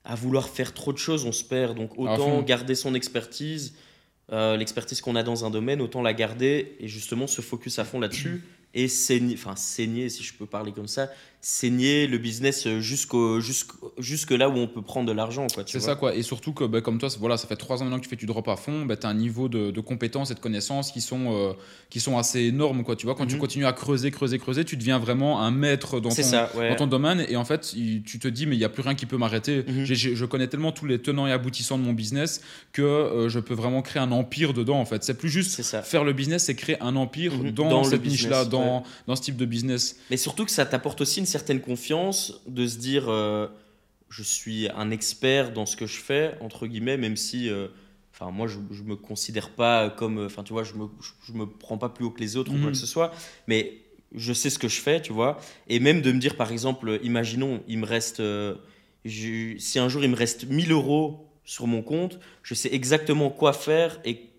à 0.05 0.15
vouloir 0.15 0.49
faire 0.49 0.75
trop 0.75 0.93
de 0.93 0.99
choses, 0.99 1.25
on 1.25 1.33
se 1.33 1.43
perd. 1.43 1.77
Donc 1.77 1.99
autant 1.99 2.41
garder 2.43 2.77
son 2.77 2.95
expertise, 2.95 3.75
euh, 4.33 4.57
l'expertise 4.57 5.01
qu'on 5.01 5.17
a 5.17 5.25
dans 5.25 5.45
un 5.45 5.51
domaine, 5.51 5.81
autant 5.81 6.03
la 6.03 6.15
garder 6.15 6.77
et 6.79 6.87
justement 6.87 7.27
se 7.27 7.41
focus 7.41 7.81
à 7.81 7.85
fond 7.85 7.99
là-dessus 7.99 8.45
et 8.75 8.87
saigner, 8.87 9.35
enfin 9.35 9.57
saigner 9.57 10.09
si 10.09 10.23
je 10.23 10.35
peux 10.35 10.47
parler 10.47 10.71
comme 10.71 10.87
ça, 10.87 11.11
saigner 11.45 12.07
le 12.07 12.19
business 12.19 12.69
jusqu'au, 12.79 13.41
jusque 13.99 14.31
là 14.31 14.49
où 14.49 14.53
on 14.53 14.69
peut 14.69 14.81
prendre 14.81 15.09
de 15.09 15.13
l'argent. 15.13 15.49
C'est 15.67 15.81
ça, 15.81 15.97
quoi. 15.97 16.15
Et 16.15 16.23
surtout 16.23 16.53
que, 16.53 16.63
bah, 16.63 16.81
comme 16.81 16.99
toi, 16.99 17.09
voilà, 17.19 17.37
ça 17.37 17.49
fait 17.49 17.57
trois 17.57 17.81
ans 17.81 17.85
maintenant 17.85 17.99
que 17.99 18.05
tu 18.05 18.09
fais 18.09 18.17
du 18.17 18.27
drop 18.27 18.47
à 18.47 18.55
fond, 18.55 18.87
bah, 18.87 18.97
tu 18.97 19.09
as 19.09 19.11
un 19.11 19.15
niveau 19.15 19.49
de, 19.49 19.73
de, 19.73 19.81
compétences 19.81 20.31
et 20.31 20.35
de 20.35 20.39
connaissances 20.39 20.93
qui 20.93 21.01
sont, 21.01 21.35
euh, 21.35 21.53
qui 21.91 21.99
sont 21.99 22.17
assez 22.17 22.43
énormes. 22.43 22.85
Quoi. 22.85 22.95
Tu 22.95 23.07
vois, 23.07 23.17
quand 23.17 23.27
tu 23.27 23.35
mhm. 23.35 23.41
continues 23.41 23.67
à 23.67 23.73
creuser, 23.73 24.13
creuser, 24.13 24.39
creuser, 24.39 24.65
tu 24.65 24.77
deviens 24.77 25.01
vraiment 25.01 25.43
un 25.43 25.51
maître 25.51 25.99
dans, 25.99 26.11
ton, 26.11 26.31
dans 26.31 26.77
ton 26.77 26.87
domaine. 26.87 27.27
Et 27.29 27.35
en 27.35 27.45
fait, 27.45 27.75
tu 28.05 28.19
te 28.21 28.29
dis, 28.29 28.47
mais 28.47 28.55
il 28.55 28.61
n'y 28.61 28.65
a 28.65 28.69
plus 28.69 28.83
rien 28.83 28.95
qui 28.95 29.07
peut 29.07 29.17
m'arrêter. 29.17 29.65
Mhm. 29.67 29.85
Je 29.85 30.25
connais 30.25 30.47
tellement 30.47 30.71
tous 30.71 30.87
les 30.87 31.01
tenants 31.01 31.27
et 31.27 31.33
aboutissants 31.33 31.77
de 31.77 31.83
mon 31.83 31.93
business 31.93 32.41
que 32.73 32.83
euh, 32.83 33.29
je 33.29 33.41
peux 33.41 33.55
vraiment 33.55 33.83
créer 33.83 34.01
un 34.01 34.13
empire 34.13 34.53
dedans. 34.53 34.79
En 34.79 34.85
fait, 34.85 35.03
c'est 35.03 35.19
plus 35.19 35.29
juste 35.29 35.61
faire 35.83 36.05
le 36.05 36.13
business, 36.13 36.45
c'est 36.45 36.55
créer 36.55 36.81
un 36.81 36.95
empire 36.95 37.35
mhm. 37.35 37.51
dans, 37.51 37.83
cette 37.83 38.07
niche-là, 38.07 38.45
dans, 38.45 38.85
dans 39.09 39.17
ce 39.17 39.23
type 39.23 39.37
de 39.37 39.45
business. 39.45 39.97
Mais 40.09 40.17
surtout 40.17 40.45
que 40.45 40.53
ça 40.53 40.67
t'apporte 40.67 41.01
aussi 41.01 41.19
une 41.19 41.27
certaine 41.33 41.61
confiance 41.61 42.43
de 42.47 42.67
se 42.67 42.79
dire 42.79 43.09
euh, 43.09 43.49
je 44.09 44.23
suis 44.23 44.69
un 44.77 44.91
expert 44.91 45.53
dans 45.53 45.67
ce 45.67 45.77
que 45.77 45.87
je 45.87 45.99
fais, 45.99 46.35
entre 46.41 46.67
guillemets, 46.67 46.97
même 46.99 47.17
si. 47.17 47.49
Euh, 47.49 47.69
enfin, 48.13 48.31
moi, 48.31 48.47
je 48.47 48.59
ne 48.59 48.89
me 48.89 48.97
considère 48.97 49.51
pas 49.51 49.91
comme. 49.91 50.25
Enfin, 50.27 50.45
tu 50.45 50.53
vois, 50.53 50.65
je 50.65 50.75
me, 50.75 50.87
je, 51.27 51.33
me 51.33 51.47
prends 51.47 51.79
pas 51.79 51.89
plus 51.89 52.05
haut 52.05 52.11
que 52.11 52.21
les 52.21 52.37
autres 52.37 52.53
ou 52.53 52.57
quoi 52.57 52.67
mhm. 52.67 52.73
que 52.73 52.79
ce 52.79 52.87
soit. 52.87 53.13
Mais 53.49 53.79
je 54.15 54.33
sais 54.33 54.51
ce 54.51 54.59
que 54.59 54.69
je 54.69 54.81
fais, 54.81 55.01
tu 55.01 55.13
vois. 55.13 55.39
Et 55.69 55.81
même 55.81 56.03
de 56.03 56.13
me 56.13 56.21
dire, 56.21 56.37
par 56.37 56.53
exemple, 56.53 57.01
imaginons, 57.03 57.63
il 57.67 57.79
me 57.79 57.87
reste. 57.87 58.21
Euh, 58.21 58.55
si 59.05 59.79
un 59.81 59.89
jour 59.89 60.05
il 60.05 60.11
me 60.11 60.17
reste 60.17 60.45
1000 60.45 60.71
euros 60.71 61.27
sur 61.45 61.67
mon 61.67 61.83
compte, 61.83 62.21
je 62.45 62.55
sais 62.55 62.73
exactement 62.73 63.31
quoi 63.31 63.53
faire 63.53 63.99
et, 64.05 64.31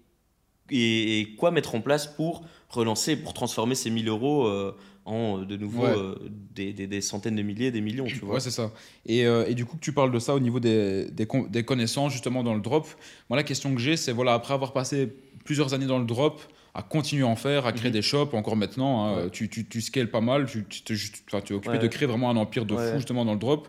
et, 0.70 1.36
quoi 1.38 1.52
mettre 1.52 1.76
en 1.76 1.82
place 1.82 2.08
pour 2.08 2.46
relancer, 2.70 3.18
pour 3.18 3.34
transformer 3.34 3.76
ces 3.76 3.89
1000 3.89 4.08
euros 4.08 4.74
en 5.06 5.41
euh, 5.41 5.45
de 5.45 5.58
nouveau 5.58 5.86
euh, 5.86 6.16
des, 6.56 6.74
des, 6.74 7.01
centaines 7.01 7.36
de 7.36 7.41
milliers, 7.41 7.72
des 7.72 7.82
millions, 7.82 8.06
tu 8.06 8.20
vois. 8.20 8.36
Ouais, 8.36 8.39
c'est 8.39 8.51
ça. 8.51 8.72
Et, 9.06 9.26
euh, 9.26 9.45
et, 9.47 9.54
du 9.56 9.66
coup, 9.66 9.76
que 9.78 9.82
tu 9.84 9.91
parles 9.93 10.12
de 10.12 10.20
ça 10.20 10.34
au 10.34 10.39
niveau 10.39 10.60
des, 10.60 11.10
des, 11.12 11.64
connaissances, 11.64 12.12
justement, 12.14 12.43
dans 12.43 12.54
le 12.54 12.62
drop. 12.62 12.88
Moi, 13.30 13.38
la 13.38 13.43
question 13.43 13.74
que 13.74 13.82
j'ai, 13.82 13.97
c'est, 13.97 14.12
voilà, 14.12 14.34
après 14.34 14.54
avoir 14.54 14.74
passé 14.74 15.12
plusieurs 15.45 15.74
années 15.74 15.88
dans 15.88 15.99
le 15.99 16.06
drop, 16.06 16.41
à 16.74 16.82
continuer 16.82 17.24
à 17.24 17.28
en 17.28 17.36
faire, 17.36 17.66
à 17.66 17.74
créer 17.74 17.89
Mhm. 17.89 17.93
des 17.93 18.01
shops. 18.01 18.34
Encore 18.34 18.56
maintenant, 18.56 19.06
hein, 19.06 19.24
Ouais. 19.26 19.30
tu, 19.30 19.49
tu, 19.49 19.68
tu 19.68 19.82
scales 19.82 20.10
pas 20.10 20.22
mal, 20.22 20.45
tu, 20.47 20.60
es 20.60 21.36
occupé 21.54 21.70
Ouais. 21.70 21.80
de 21.80 21.88
créer 21.88 22.08
vraiment 22.08 22.30
un 22.30 22.38
empire 22.38 22.66
de 22.66 22.76
fou 22.76 22.95
justement 22.97 23.26
dans 23.26 23.34
le 23.34 23.39
drop. 23.39 23.68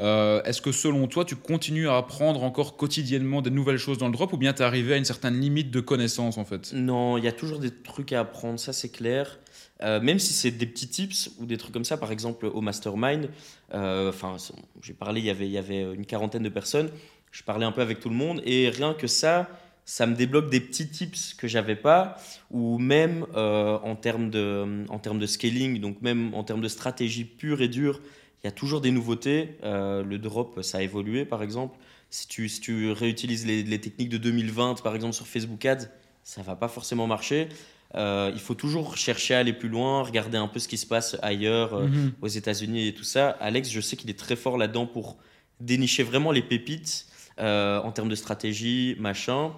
Euh, 0.00 0.42
Est-ce 0.42 0.60
que 0.60 0.72
selon 0.72 1.06
toi, 1.06 1.24
tu 1.24 1.36
continues 1.36 1.88
à 1.88 1.96
apprendre 1.96 2.42
encore 2.42 2.76
quotidiennement 2.76 3.42
des 3.42 3.50
nouvelles 3.50 3.78
choses 3.78 3.96
dans 3.98 4.06
le 4.08 4.12
drop 4.12 4.32
ou 4.32 4.36
bien 4.36 4.52
tu 4.52 4.62
es 4.62 4.64
arrivé 4.64 4.94
à 4.94 4.96
une 4.96 5.04
certaine 5.04 5.40
limite 5.40 5.70
de 5.70 5.80
connaissances 5.80 6.36
en 6.36 6.44
fait? 6.44 6.72
Non, 6.74 7.16
il 7.16 7.24
y 7.24 7.28
a 7.28 7.32
toujours 7.32 7.58
des 7.60 7.70
trucs 7.70 8.12
à 8.12 8.20
apprendre, 8.20 8.58
ça 8.58 8.72
c'est 8.72 8.88
clair. 8.90 9.38
Euh, 9.84 10.00
même 10.00 10.18
si 10.18 10.32
c'est 10.32 10.50
des 10.50 10.66
petits 10.66 10.88
tips 10.88 11.30
ou 11.38 11.46
des 11.46 11.56
trucs 11.58 11.72
comme 11.72 11.84
ça, 11.84 11.96
par 11.96 12.10
exemple 12.10 12.46
au 12.46 12.60
mastermind, 12.60 13.28
euh, 13.74 14.08
enfin, 14.08 14.36
j'ai 14.82 14.94
parlé, 14.94 15.20
il 15.20 15.26
y 15.26 15.58
avait- 15.58 15.82
une 15.94 16.06
quarantaine 16.06 16.42
de 16.42 16.48
personnes, 16.48 16.90
je 17.30 17.42
parlais 17.42 17.66
un 17.66 17.72
peu 17.72 17.82
avec 17.82 18.00
tout 18.00 18.08
le 18.08 18.14
monde 18.14 18.40
et 18.44 18.70
rien 18.70 18.94
que 18.94 19.06
ça, 19.06 19.48
ça 19.84 20.06
me 20.06 20.14
débloque 20.14 20.48
des 20.50 20.60
petits 20.60 20.88
tips 20.88 21.34
que 21.34 21.46
j'avais 21.46 21.76
pas, 21.76 22.16
ou 22.50 22.78
même 22.78 23.26
euh, 23.34 23.78
en, 23.82 23.96
termes 23.96 24.30
de, 24.30 24.86
en 24.88 24.98
termes 24.98 25.18
de 25.18 25.26
scaling, 25.26 25.80
donc 25.80 26.00
même 26.00 26.32
en 26.34 26.44
termes 26.44 26.62
de 26.62 26.68
stratégie 26.68 27.24
pure 27.24 27.60
et 27.60 27.68
dure, 27.68 28.00
il 28.42 28.46
y 28.46 28.48
a 28.48 28.52
toujours 28.52 28.80
des 28.80 28.90
nouveautés. 28.90 29.56
Le 29.62 30.16
drop, 30.16 30.60
ça 30.62 30.78
a 30.78 30.82
évolué 30.82 31.24
par 31.24 31.42
exemple. 31.42 31.78
Si 32.10 32.28
tu, 32.28 32.48
si 32.48 32.60
tu 32.60 32.92
réutilises 32.92 33.46
les, 33.46 33.62
les 33.62 33.80
techniques 33.80 34.10
de 34.10 34.18
2020, 34.18 34.82
par 34.82 34.94
exemple 34.94 35.14
sur 35.14 35.26
Facebook 35.26 35.64
Ads, 35.64 35.88
ça 36.22 36.42
va 36.42 36.54
pas 36.56 36.68
forcément 36.68 37.06
marcher. 37.06 37.48
Euh, 37.94 38.30
il 38.34 38.40
faut 38.40 38.54
toujours 38.54 38.96
chercher 38.96 39.34
à 39.34 39.38
aller 39.38 39.52
plus 39.52 39.68
loin, 39.68 40.02
regarder 40.02 40.36
un 40.38 40.48
peu 40.48 40.58
ce 40.58 40.66
qui 40.68 40.76
se 40.78 40.86
passe 40.86 41.16
ailleurs, 41.22 41.74
euh, 41.74 41.86
Mhm. 41.86 42.12
aux 42.22 42.26
États-Unis 42.28 42.88
et 42.88 42.94
tout 42.94 43.04
ça. 43.04 43.30
Alex, 43.40 43.70
je 43.70 43.80
sais 43.80 43.96
qu'il 43.96 44.10
est 44.10 44.18
très 44.18 44.36
fort 44.36 44.58
là-dedans 44.58 44.86
pour 44.86 45.16
dénicher 45.60 46.02
vraiment 46.02 46.32
les 46.32 46.42
pépites 46.42 47.06
euh, 47.38 47.80
en 47.82 47.92
termes 47.92 48.08
de 48.08 48.14
stratégie, 48.14 48.96
machin. 48.98 49.52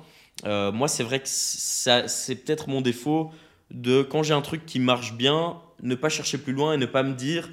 Moi, 0.44 0.86
c'est 0.88 1.02
vrai 1.02 1.20
que 1.20 1.28
ça, 1.28 2.08
c'est 2.08 2.34
peut-être 2.36 2.68
mon 2.68 2.82
défaut 2.82 3.30
de 3.70 4.02
quand 4.02 4.22
j'ai 4.22 4.34
un 4.34 4.42
truc 4.42 4.66
qui 4.66 4.78
marche 4.80 5.14
bien, 5.14 5.56
ne 5.82 5.94
pas 5.94 6.08
chercher 6.10 6.36
plus 6.38 6.52
loin 6.52 6.74
et 6.74 6.76
ne 6.76 6.86
pas 6.86 7.02
me 7.02 7.14
dire 7.14 7.48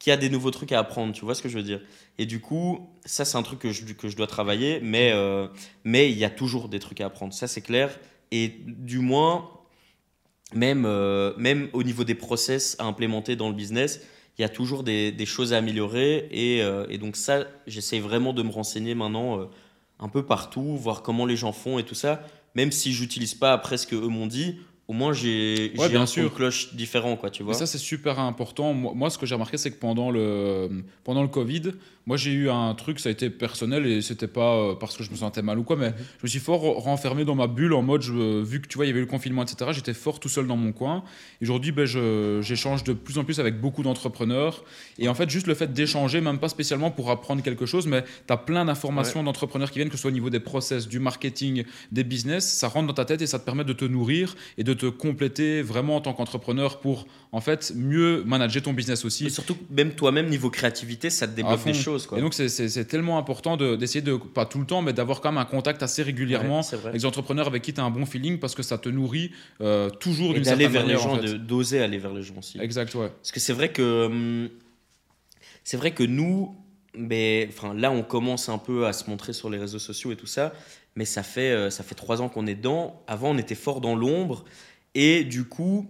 qu'il 0.00 0.10
y 0.10 0.14
a 0.14 0.16
des 0.16 0.28
nouveaux 0.28 0.50
trucs 0.50 0.72
à 0.72 0.80
apprendre. 0.80 1.12
Tu 1.14 1.24
vois 1.24 1.34
ce 1.36 1.42
que 1.42 1.48
je 1.48 1.56
veux 1.56 1.62
dire? 1.62 1.80
Et 2.18 2.26
du 2.26 2.40
coup, 2.40 2.90
ça, 3.04 3.24
c'est 3.24 3.38
un 3.38 3.42
truc 3.44 3.60
que 3.60 3.70
je, 3.70 3.84
que 3.92 4.08
je 4.08 4.16
dois 4.16 4.26
travailler, 4.26 4.80
mais 4.82 5.12
mais 5.84 6.10
il 6.10 6.18
y 6.18 6.24
a 6.24 6.30
toujours 6.30 6.68
des 6.68 6.80
trucs 6.80 7.00
à 7.00 7.06
apprendre. 7.06 7.32
Ça, 7.32 7.46
c'est 7.46 7.62
clair. 7.62 7.96
Et 8.32 8.52
du 8.66 8.98
moins, 8.98 9.48
même, 10.54 10.84
euh, 10.86 11.32
même 11.36 11.68
au 11.72 11.82
niveau 11.82 12.04
des 12.04 12.14
process 12.14 12.76
à 12.78 12.84
implémenter 12.84 13.36
dans 13.36 13.48
le 13.48 13.54
business, 13.54 14.00
il 14.38 14.42
y 14.42 14.44
a 14.44 14.48
toujours 14.48 14.82
des, 14.82 15.26
choses 15.26 15.52
à 15.52 15.58
améliorer. 15.58 16.28
Et, 16.30 16.62
euh, 16.62 16.86
et 16.88 16.98
donc 16.98 17.16
ça, 17.16 17.44
j'essaie 17.66 18.00
vraiment 18.00 18.32
de 18.32 18.42
me 18.42 18.50
renseigner 18.50 18.94
maintenant 18.94 19.38
euh, 19.38 19.44
un 20.00 20.08
peu 20.08 20.24
partout, 20.24 20.76
voir 20.76 21.02
comment 21.02 21.26
les 21.26 21.36
gens 21.36 21.52
font 21.52 21.78
et 21.78 21.84
tout 21.84 21.94
ça. 21.94 22.22
Même 22.54 22.72
si 22.72 22.92
j'utilise 22.92 23.34
pas 23.34 23.52
après 23.52 23.76
ce 23.76 23.86
que 23.86 23.96
eux 23.96 24.08
m'ont 24.08 24.26
dit, 24.26 24.58
au 24.88 24.92
moins 24.92 25.12
j'ai 25.12 25.72
Ouais, 25.78 25.88
bien 25.88 26.02
un 26.02 26.06
son 26.06 26.20
de 26.22 26.26
sûr. 26.26 26.34
cloche 26.34 26.74
différent, 26.74 27.16
quoi, 27.16 27.30
tu 27.30 27.42
vois. 27.42 27.54
ça, 27.54 27.66
c'est 27.66 27.78
super 27.78 28.18
important. 28.18 28.72
Moi, 28.74 28.92
moi, 28.94 29.10
ce 29.10 29.16
que 29.18 29.24
j'ai 29.26 29.34
remarqué, 29.34 29.56
c'est 29.56 29.70
que 29.70 29.78
pendant 29.78 30.10
le, 30.10 30.68
pendant 31.04 31.22
le 31.22 31.28
Covid, 31.28 31.72
moi, 32.06 32.18
j'ai 32.18 32.32
eu 32.32 32.50
un 32.50 32.74
truc, 32.74 33.00
ça 33.00 33.08
a 33.08 33.12
été 33.12 33.30
personnel 33.30 33.86
et 33.86 34.02
c'était 34.02 34.26
pas 34.28 34.56
euh, 34.56 34.74
parce 34.74 34.94
que 34.94 35.02
je 35.02 35.10
me 35.10 35.16
sentais 35.16 35.40
mal 35.40 35.58
ou 35.58 35.62
quoi, 35.62 35.76
mais 35.76 35.94
je 36.18 36.24
me 36.24 36.28
suis 36.28 36.38
fort 36.38 36.60
renfermé 36.60 37.24
dans 37.24 37.34
ma 37.34 37.46
bulle 37.46 37.72
en 37.72 37.80
mode, 37.80 38.02
je- 38.02 38.42
vu 38.42 38.60
que 38.60 38.68
tu 38.68 38.76
vois, 38.76 38.84
il 38.84 38.88
y 38.88 38.90
avait 38.90 38.98
eu 39.00 39.04
le 39.04 39.08
confinement, 39.08 39.42
etc., 39.42 39.70
j'étais 39.72 39.94
fort 39.94 40.20
tout 40.20 40.28
seul 40.28 40.46
dans 40.46 40.56
mon 40.56 40.72
coin. 40.72 41.02
Et 41.40 41.44
Aujourd'hui, 41.44 41.72
ben, 41.72 41.86
j'échange 42.42 42.84
de 42.84 42.92
plus 42.92 43.16
en 43.16 43.24
plus 43.24 43.40
avec 43.40 43.58
beaucoup 43.58 43.82
d'entrepreneurs. 43.82 44.64
Et 44.98 45.08
en 45.08 45.14
fait, 45.14 45.30
juste 45.30 45.46
le 45.46 45.54
fait 45.54 45.72
d'échanger, 45.72 46.20
même 46.20 46.38
pas 46.38 46.50
spécialement 46.50 46.90
pour 46.90 47.10
apprendre 47.10 47.42
quelque 47.42 47.64
chose, 47.64 47.86
mais 47.86 48.02
tu 48.26 48.32
as 48.32 48.36
plein 48.36 48.66
d'informations 48.66 49.22
d'entrepreneurs 49.22 49.70
qui 49.70 49.78
viennent, 49.78 49.88
que 49.88 49.96
ce 49.96 50.02
soit 50.02 50.10
au 50.10 50.14
niveau 50.14 50.28
des 50.28 50.40
process, 50.40 50.88
du 50.88 50.98
marketing, 50.98 51.64
des 51.90 52.04
business, 52.04 52.46
ça 52.46 52.68
rentre 52.68 52.88
dans 52.88 52.92
ta 52.92 53.06
tête 53.06 53.22
et 53.22 53.26
ça 53.26 53.38
te 53.38 53.44
permet 53.46 53.64
de 53.64 53.72
te 53.72 53.84
nourrir 53.86 54.34
et 54.58 54.64
de 54.64 54.73
te 54.74 54.86
compléter 54.86 55.62
vraiment 55.62 55.96
en 55.96 56.00
tant 56.00 56.12
qu'entrepreneur 56.12 56.80
pour 56.80 57.06
en 57.32 57.40
fait 57.40 57.72
mieux 57.74 58.22
manager 58.24 58.62
ton 58.62 58.72
business 58.72 59.04
aussi. 59.04 59.26
Et 59.26 59.30
surtout, 59.30 59.56
même 59.70 59.92
toi-même, 59.94 60.28
niveau 60.28 60.50
créativité, 60.50 61.10
ça 61.10 61.26
te 61.26 61.34
débloque 61.34 61.64
des 61.64 61.72
choses, 61.74 62.06
quoi. 62.06 62.18
Et 62.18 62.20
donc 62.20 62.34
c'est- 62.34 62.84
tellement 62.86 63.18
important 63.18 63.56
de- 63.56 63.76
d'essayer 63.76 64.02
de, 64.02 64.14
pas 64.16 64.44
tout 64.46 64.58
le 64.58 64.66
temps, 64.66 64.82
mais 64.82 64.92
d'avoir 64.92 65.20
quand 65.20 65.30
même 65.32 65.38
un 65.38 65.44
contact 65.44 65.82
assez 65.82 66.02
régulièrement 66.02 66.60
Ouais, 66.60 66.74
avec 66.74 66.92
des 66.92 67.04
entrepreneurs 67.06 67.46
avec 67.46 67.62
qui 67.62 67.72
tu 67.72 67.80
as 67.80 67.84
un 67.84 67.90
bon 67.90 68.04
feeling 68.06 68.38
parce 68.38 68.54
que 68.54 68.62
ça 68.62 68.76
te 68.78 68.88
nourrit 68.88 69.30
euh, 69.60 69.88
toujours 69.90 70.34
d'une 70.34 70.42
d'aller 70.42 70.64
certaine 70.64 70.72
vers 70.72 70.86
les 70.86 70.92
manière. 70.94 71.06
en 71.10 71.14
gens, 71.16 71.20
fait. 71.22 71.32
de- 71.32 71.36
d'oser 71.38 71.80
aller 71.80 71.98
vers 71.98 72.12
les 72.12 72.22
gens 72.22 72.34
aussi. 72.38 72.60
Exact, 72.60 72.94
ouais. 72.94 73.08
Parce 73.08 73.32
que 73.32 73.40
c'est 73.40 73.52
vrai 73.52 73.70
que 73.72 74.06
hum, 74.06 74.48
c'est 75.64 75.76
vrai 75.76 75.92
que 75.92 76.02
nous, 76.02 76.54
mais 76.96 77.48
enfin 77.50 77.74
là 77.74 77.90
on 77.90 78.02
commence 78.02 78.48
un 78.48 78.58
peu 78.58 78.86
à 78.86 78.92
se 78.92 79.08
montrer 79.10 79.32
sur 79.32 79.50
les 79.50 79.58
réseaux 79.58 79.78
sociaux 79.78 80.12
et 80.12 80.16
tout 80.16 80.26
ça, 80.26 80.52
mais 80.96 81.04
ça 81.04 81.22
fait 81.22 81.52
euh, 81.52 81.70
ça 81.70 81.82
fait 81.82 81.94
trois 81.94 82.22
ans 82.22 82.28
qu'on 82.28 82.46
est 82.46 82.54
dedans. 82.54 83.02
Avant 83.06 83.30
on 83.30 83.38
était 83.38 83.54
fort 83.54 83.80
dans 83.80 83.96
l'ombre 83.96 84.44
et 84.94 85.24
du 85.24 85.44
coup 85.44 85.88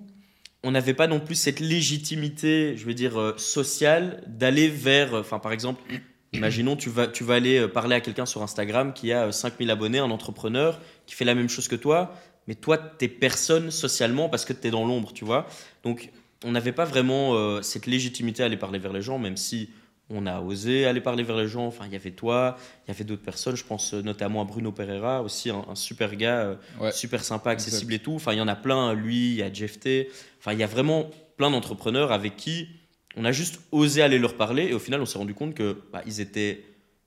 on 0.65 0.71
n'avait 0.71 0.95
pas 0.95 1.07
non 1.07 1.21
plus 1.21 1.35
cette 1.35 1.61
légitimité, 1.61 2.75
je 2.77 2.85
veux 2.87 2.95
dire 2.95 3.21
euh, 3.21 3.35
sociale, 3.37 4.25
d'aller 4.27 4.69
vers, 4.69 5.15
euh, 5.15 5.21
enfin 5.21 5.39
par 5.39 5.53
exemple. 5.53 5.83
Imaginons, 6.33 6.75
tu 6.75 6.91
vas, 6.91 7.07
tu 7.07 7.23
vas 7.23 7.35
aller 7.35 7.69
parler 7.69 7.95
à 7.95 8.01
quelqu'un 8.01 8.27
sur 8.27 8.43
Instagram 8.43 8.93
qui 8.93 9.13
a 9.13 9.27
euh, 9.27 9.31
5000 9.31 9.71
abonnés, 9.71 9.99
un 9.99 10.11
entrepreneur 10.11 10.81
qui 11.07 11.15
fait 11.15 11.25
la 11.25 11.37
même 11.37 11.49
chose 11.49 11.69
que 11.69 11.77
toi, 11.77 12.13
mais 12.49 12.57
toi, 12.57 12.77
tu 12.77 13.05
es 13.05 13.09
personne 13.09 13.71
socialement 13.71 14.29
parce 14.29 14.45
que 14.45 14.53
tu 14.53 14.67
es 14.67 14.71
dans 14.71 14.85
l'ombre, 14.85 15.13
tu 15.13 15.25
vois. 15.25 15.47
Donc, 15.85 16.11
on 16.45 16.51
n'avait 16.51 16.73
pas 16.73 16.85
vraiment 16.85 17.63
cette 17.63 17.87
légitimité 17.87 18.43
à 18.43 18.47
aller 18.47 18.59
parler 18.59 18.79
vers 18.79 18.93
les 18.93 19.01
gens, 19.01 19.19
même 19.19 19.39
si 19.39 19.71
on 20.11 20.27
a 20.27 20.41
osé 20.41 20.85
aller 20.87 21.01
parler 21.01 21.23
vers 21.23 21.37
les 21.37 21.49
gens. 21.49 21.67
Enfin, 21.67 21.85
il 21.87 21.93
y 21.93 21.97
avait 21.97 22.11
toi, 22.11 22.57
il 22.87 22.91
y 22.91 22.95
avait 22.95 23.05
d'autres 23.05 23.23
personnes. 23.23 23.57
Je 23.57 23.65
pense 23.65 23.95
euh, 23.95 24.03
notamment 24.03 24.43
à 24.43 24.45
Bruno 24.45 24.71
Pereira, 24.73 25.23
aussi 25.23 25.51
un, 25.51 25.65
un 25.69 25.75
super 25.75 26.15
gars, 26.17 26.41
euh, 26.41 26.55
Ouais. 26.81 26.93
super 26.93 27.25
sympa, 27.25 27.51
accessible 27.51 27.95
et 27.95 27.99
tout. 27.99 28.15
Enfin, 28.15 28.33
il 28.33 28.39
y 28.39 28.41
en 28.43 28.49
a 28.49 28.57
plein. 28.57 28.93
Lui, 28.95 29.31
il 29.31 29.35
y 29.37 29.43
a 29.43 29.53
Jeff 29.53 29.81
T. 29.81 30.11
Enfin, 30.39 30.53
il 30.53 30.59
y 30.59 30.63
a 30.63 30.67
vraiment 30.67 31.11
plein 31.37 31.51
d'entrepreneurs 31.51 32.13
avec 32.13 32.37
qui 32.37 32.69
on 33.17 33.25
a 33.25 33.33
juste 33.33 33.61
osé 33.73 34.03
aller 34.03 34.19
leur 34.19 34.37
parler. 34.37 34.65
Et 34.65 34.75
au 34.75 34.79
final, 34.79 35.01
on 35.01 35.07
s'est 35.07 35.19
rendu 35.19 35.35
compte 35.35 35.55
que 35.55 35.81
bah, 35.93 36.03
ils 36.07 36.21
étaient 36.21 36.65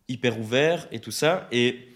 hyper 0.08 0.39
ouverts 0.39 0.88
et 0.91 1.00
tout 1.00 1.12
ça. 1.12 1.48
Et 1.52 1.89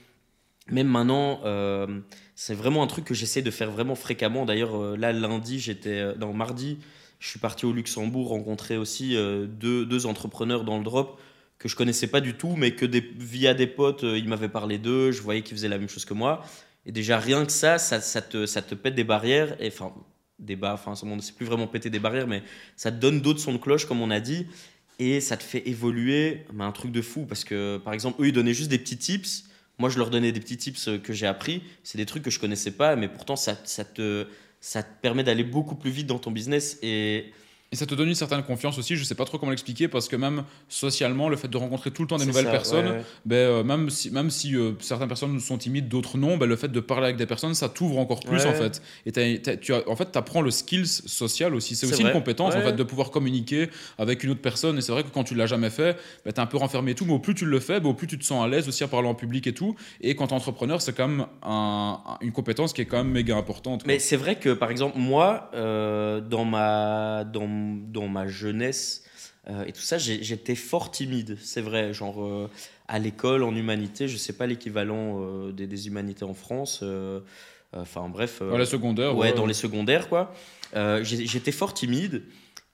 même 0.70 0.88
maintenant, 0.88 1.40
euh, 1.46 1.88
c'est 2.36 2.54
vraiment 2.54 2.84
un 2.84 2.88
truc 2.88 3.06
que 3.06 3.14
j'essaie 3.14 3.42
de 3.42 3.52
faire 3.52 3.72
vraiment 3.72 3.96
fréquemment. 3.96 4.46
D'ailleurs, 4.46 4.76
euh, 4.76 4.96
là, 4.98 5.12
lundi, 5.14 5.60
j'étais 5.60 6.00
euh, 6.00 6.14
dans 6.14 6.32
mardi, 6.34 6.78
je 7.22 7.30
suis 7.30 7.40
parti 7.40 7.66
au 7.66 7.72
Luxembourg 7.72 8.30
rencontrer 8.30 8.78
aussi 8.78 9.16
euh, 9.16 9.46
deux, 9.46 9.86
deux 9.86 10.08
entrepreneurs 10.08 10.64
dans 10.64 10.80
le 10.80 10.84
drop 10.84 11.22
que 11.60 11.70
je 11.70 11.76
connaissais 11.76 12.08
pas 12.08 12.20
du 12.20 12.34
tout, 12.34 12.56
mais 12.58 12.72
que 12.74 12.88
via 13.20 13.54
des 13.54 13.68
potes, 13.68 14.04
euh, 14.04 14.18
ils 14.18 14.28
m'avaient 14.28 14.50
parlé 14.50 14.80
d'eux, 14.80 15.12
je 15.12 15.22
voyais 15.22 15.44
qu'ils 15.44 15.56
faisaient 15.56 15.70
la 15.70 15.78
même 15.78 15.88
chose 15.88 16.04
que 16.04 16.16
moi. 16.16 16.44
Et 16.88 16.92
déjà, 16.92 17.20
rien 17.20 17.46
que 17.46 17.52
ça, 17.52 17.78
ça, 17.78 18.00
te, 18.22 18.48
ça 18.48 18.64
te 18.64 18.74
pète 18.74 18.96
des 18.96 19.04
barrières. 19.04 19.56
Et 19.62 19.68
enfin, 19.68 19.94
des 20.40 20.56
bas, 20.56 20.74
enfin, 20.74 20.96
c'est 20.96 21.36
plus 21.36 21.46
vraiment 21.46 21.68
péter 21.68 21.92
des 21.92 22.00
barrières, 22.00 22.26
mais 22.26 22.42
ça 22.76 22.92
te 22.92 22.98
donne 22.98 23.22
d'autres 23.22 23.40
sons 23.40 23.54
de 23.54 23.60
cloche, 23.60 23.86
comme 23.86 24.02
on 24.02 24.10
a 24.10 24.20
dit. 24.20 24.48
Et 24.98 25.22
ça 25.22 25.38
te 25.38 25.44
fait 25.44 25.68
évoluer, 25.70 26.46
mais 26.52 26.64
un 26.64 26.72
truc 26.72 26.92
de 26.92 27.04
fou. 27.04 27.28
Parce 27.28 27.44
que, 27.44 27.78
par 27.78 27.94
exemple, 27.94 28.20
eux, 28.24 28.30
ils 28.30 28.34
donnaient 28.34 28.56
juste 28.56 28.72
des 28.72 28.80
petits 28.80 28.98
tips. 28.98 29.44
Moi, 29.78 29.90
je 29.90 30.00
leur 30.00 30.10
donnais 30.10 30.32
des 30.32 30.40
petits 30.40 30.58
tips 30.58 30.88
euh, 30.88 30.98
que 30.98 31.14
j'ai 31.14 31.28
appris. 31.28 31.62
C'est 31.84 32.00
des 32.00 32.08
trucs 32.08 32.24
que 32.24 32.32
je 32.32 32.40
connaissais 32.40 32.72
pas, 32.72 32.96
mais 32.96 33.08
pourtant, 33.08 33.36
ça, 33.36 33.56
te, 33.56 34.26
ça 34.62 34.84
te 34.84 35.02
permet 35.02 35.24
d'aller 35.24 35.44
beaucoup 35.44 35.76
plus 35.76 35.92
vite 35.92 36.08
dans 36.08 36.20
ton 36.20 36.32
business. 36.32 36.78
Et 36.84 37.34
Et 37.74 37.78
ça 37.78 37.86
te 37.86 37.96
donne 37.96 38.10
une 38.10 38.16
certaine 38.16 38.44
confiance 38.44 38.78
aussi, 38.78 38.98
je 38.98 39.04
sais 39.06 39.16
pas 39.16 39.24
trop 39.24 39.38
comment 39.38 39.52
l'expliquer, 39.52 39.88
parce 39.88 40.10
que 40.10 40.18
même 40.18 40.44
socialement, 40.68 41.30
le 41.30 41.38
fait 41.38 41.48
de 41.48 41.56
rencontrer 41.56 41.90
tout 41.92 42.02
le 42.02 42.08
temps 42.10 42.18
des 42.18 42.26
nouvelles 42.26 42.46
ça, 42.46 42.52
personnes, 42.52 42.86
ouais, 42.88 42.92
ouais. 42.98 43.04
ben, 43.26 43.36
euh, 43.36 43.64
même 43.64 43.90
si, 43.90 44.12
même 44.12 44.30
si 44.30 44.58
euh, 44.58 44.74
certaines 44.80 45.08
personnes 45.08 45.40
sont 45.40 45.58
timides, 45.58 45.88
d'autres 45.88 46.18
non, 46.18 46.36
ben, 46.36 46.48
le 46.48 46.58
fait 46.58 46.68
de 46.68 46.80
parler 46.82 47.06
avec 47.06 47.16
des 47.18 47.26
personnes, 47.26 47.54
ça 47.54 47.70
t'ouvre 47.70 47.98
encore 47.98 48.20
plus 48.20 48.32
Ouais. 48.42 48.46
en 48.46 48.54
fait. 48.54 48.82
Et 49.06 49.12
tu 49.62 49.74
as, 49.74 49.88
en 49.90 49.96
fait, 49.96 50.16
apprends 50.18 50.42
le 50.42 50.52
skills 50.52 50.86
social 50.86 51.56
aussi. 51.56 51.76
C'est 51.78 51.86
aussi 51.86 52.02
vrai. 52.02 52.12
une 52.12 52.18
compétence 52.18 52.56
en 52.56 52.62
fait 52.62 52.74
de 52.74 52.84
pouvoir 52.84 53.10
communiquer 53.10 53.70
avec 53.98 54.24
une 54.26 54.32
autre 54.32 54.42
personne. 54.42 54.78
Et 54.78 54.82
c'est 54.82 54.92
vrai 54.92 55.04
que 55.04 55.10
quand 55.10 55.24
tu 55.24 55.34
l'as 55.36 55.46
jamais 55.48 55.70
fait, 55.70 55.98
ben, 56.26 56.32
tu 56.34 56.40
es 56.40 56.44
un 56.44 56.48
peu 56.48 56.58
renfermé 56.58 56.92
et 56.92 56.96
tout, 56.96 57.06
mais 57.06 57.14
au 57.14 57.20
plus 57.20 57.36
tu 57.36 57.46
le 57.46 57.60
fais, 57.62 57.80
ben, 57.80 57.90
au 57.90 57.94
plus 57.94 58.08
tu 58.08 58.18
te 58.20 58.26
sens 58.26 58.44
à 58.44 58.50
l'aise 58.50 58.68
aussi 58.68 58.84
à 58.84 58.90
parler 58.90 59.08
en 59.08 59.16
public 59.16 59.48
et 59.48 59.54
tout. 59.54 59.76
Et 60.02 60.16
quand 60.16 60.28
tu 60.28 60.34
es 60.34 60.36
entrepreneur, 60.38 60.82
c'est 60.82 60.92
quand 60.94 61.08
même 61.08 61.26
un- 61.42 62.00
un- 62.06 62.18
une 62.20 62.34
compétence 62.34 62.74
qui 62.74 62.82
est 62.82 62.86
quand 62.86 62.98
même 62.98 63.12
méga 63.12 63.38
importante. 63.38 63.84
quoi. 63.84 63.88
Mais 63.94 64.00
c'est 64.00 64.18
vrai 64.18 64.36
que, 64.36 64.50
par 64.50 64.72
exemple, 64.72 64.98
moi, 64.98 65.50
euh, 65.54 66.20
dans, 66.20 66.44
ma, 66.44 67.24
dans, 67.24 67.61
dans 67.92 68.08
ma 68.08 68.28
jeunesse 68.28 69.04
euh, 69.50 69.66
et 69.66 69.72
tout 69.72 69.82
ça, 69.82 69.98
j'étais 69.98 70.56
fort 70.56 70.92
timide, 70.92 71.38
c'est 71.42 71.62
vrai. 71.62 71.94
Genre, 71.94 72.24
euh, 72.24 72.50
à 72.88 73.00
l'école, 73.00 73.44
en 73.44 73.56
humanité, 73.56 74.08
je 74.08 74.18
sais 74.18 74.34
pas 74.34 74.46
l'équivalent 74.46 75.20
euh, 75.22 75.52
des, 75.52 75.66
des 75.66 75.88
humanités 75.88 76.26
en 76.26 76.34
France. 76.34 76.84
Enfin, 77.74 78.10
bref. 78.10 78.40
Dans 78.40 78.58
la 78.58 78.66
secondaire, 78.66 79.16
ouais, 79.16 79.30
ouais. 79.30 79.34
dans 79.34 79.46
les 79.46 79.54
secondaires, 79.54 80.10
quoi. 80.10 80.34
J'étais 81.02 81.52
fort 81.52 81.74
timide. 81.74 82.24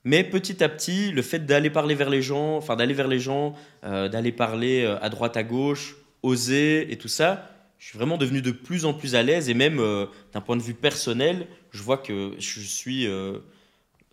Mais 0.03 0.23
petit 0.23 0.63
à 0.63 0.69
petit, 0.69 1.11
le 1.11 1.21
fait 1.21 1.45
d'aller 1.45 1.69
parler 1.69 1.95
vers 1.95 2.09
les 2.09 2.21
gens, 2.21 2.57
enfin 2.57 2.75
d'aller 2.75 2.93
vers 2.93 3.07
les 3.07 3.19
gens, 3.19 3.55
d'aller 3.83 4.31
parler 4.31 4.85
à 4.85 5.09
droite, 5.09 5.37
à 5.37 5.43
gauche, 5.43 5.97
oser 6.23 6.91
et 6.91 6.97
tout 6.97 7.09
ça, 7.09 7.49
je 7.77 7.87
suis 7.87 7.97
vraiment 7.97 8.17
devenu 8.17 8.41
de 8.41 8.51
plus 8.51 8.85
en 8.85 8.93
plus 8.93 9.15
à 9.15 9.23
l'aise. 9.23 9.49
Et 9.49 9.53
même 9.53 9.79
euh, 9.79 10.05
d'un 10.33 10.41
point 10.41 10.55
de 10.55 10.61
vue 10.61 10.73
personnel, 10.73 11.47
je 11.71 11.83
vois 11.83 11.97
que 11.97 12.33
je 12.39 12.59
suis. 12.61 13.05
euh, 13.07 13.39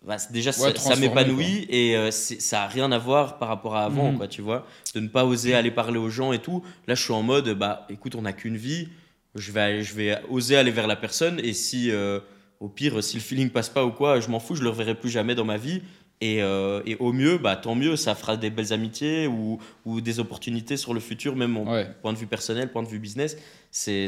bah, 0.05 0.17
déjà, 0.29 0.51
ça, 0.51 0.71
m'épanouit 0.95 1.65
et 1.69 1.95
euh, 1.97 2.11
ça 2.11 2.63
a 2.63 2.67
rien 2.67 2.91
à 2.91 2.97
voir 2.97 3.37
par 3.39 3.47
rapport 3.49 3.75
à 3.75 3.85
avant, 3.85 4.11
Mhm. 4.11 4.17
quoi, 4.17 4.27
tu 4.27 4.41
vois. 4.41 4.65
De 4.93 4.99
ne 4.99 5.07
pas 5.07 5.25
oser 5.25 5.55
aller 5.55 5.71
parler 5.71 5.97
aux 5.97 6.09
gens 6.09 6.31
et 6.33 6.39
tout. 6.39 6.63
Là, 6.87 6.95
je 6.95 7.01
suis 7.03 7.13
en 7.13 7.23
mode, 7.23 7.49
bah 7.57 7.85
écoute, 7.89 8.15
on 8.15 8.21
n'a 8.21 8.33
qu'une 8.33 8.57
vie. 8.57 8.89
Je 9.35 9.51
vais, 9.51 9.83
je 9.83 9.93
vais 9.95 10.17
oser 10.29 10.55
aller 10.57 10.71
vers 10.71 10.87
la 10.87 10.95
personne 10.95 11.39
et 11.43 11.53
si. 11.53 11.91
euh, 11.91 12.19
au 12.61 12.69
pire, 12.69 13.03
si 13.03 13.17
le 13.17 13.21
feeling 13.21 13.49
passe 13.49 13.67
pas 13.67 13.83
ou 13.85 13.91
quoi, 13.91 14.21
je 14.21 14.29
m'en 14.29 14.39
fous, 14.39 14.55
je 14.55 14.63
le 14.63 14.69
reverrai 14.69 14.95
plus 14.95 15.09
jamais 15.09 15.35
dans 15.35 15.43
ma 15.43 15.57
vie. 15.57 15.81
Et, 16.21 16.41
euh, 16.41 16.81
et, 16.85 16.95
au 17.01 17.11
mieux, 17.11 17.37
bah, 17.37 17.57
tant 17.57 17.75
mieux, 17.75 17.97
ça 17.97 18.15
fera 18.15 18.37
des 18.37 18.49
belles 18.49 18.71
amitiés 18.71 19.27
ou, 19.27 19.59
ou 19.85 19.99
des 19.99 20.21
opportunités 20.21 20.77
sur 20.77 20.93
le 20.93 21.01
futur, 21.01 21.35
même 21.35 21.57
en 21.57 21.65
point 22.01 22.13
de 22.13 22.17
vue 22.17 22.25
personnel, 22.27 22.71
point 22.71 22.81
de 22.81 22.87
vue 22.87 22.97
business. 22.99 23.35
C'est 23.77 24.07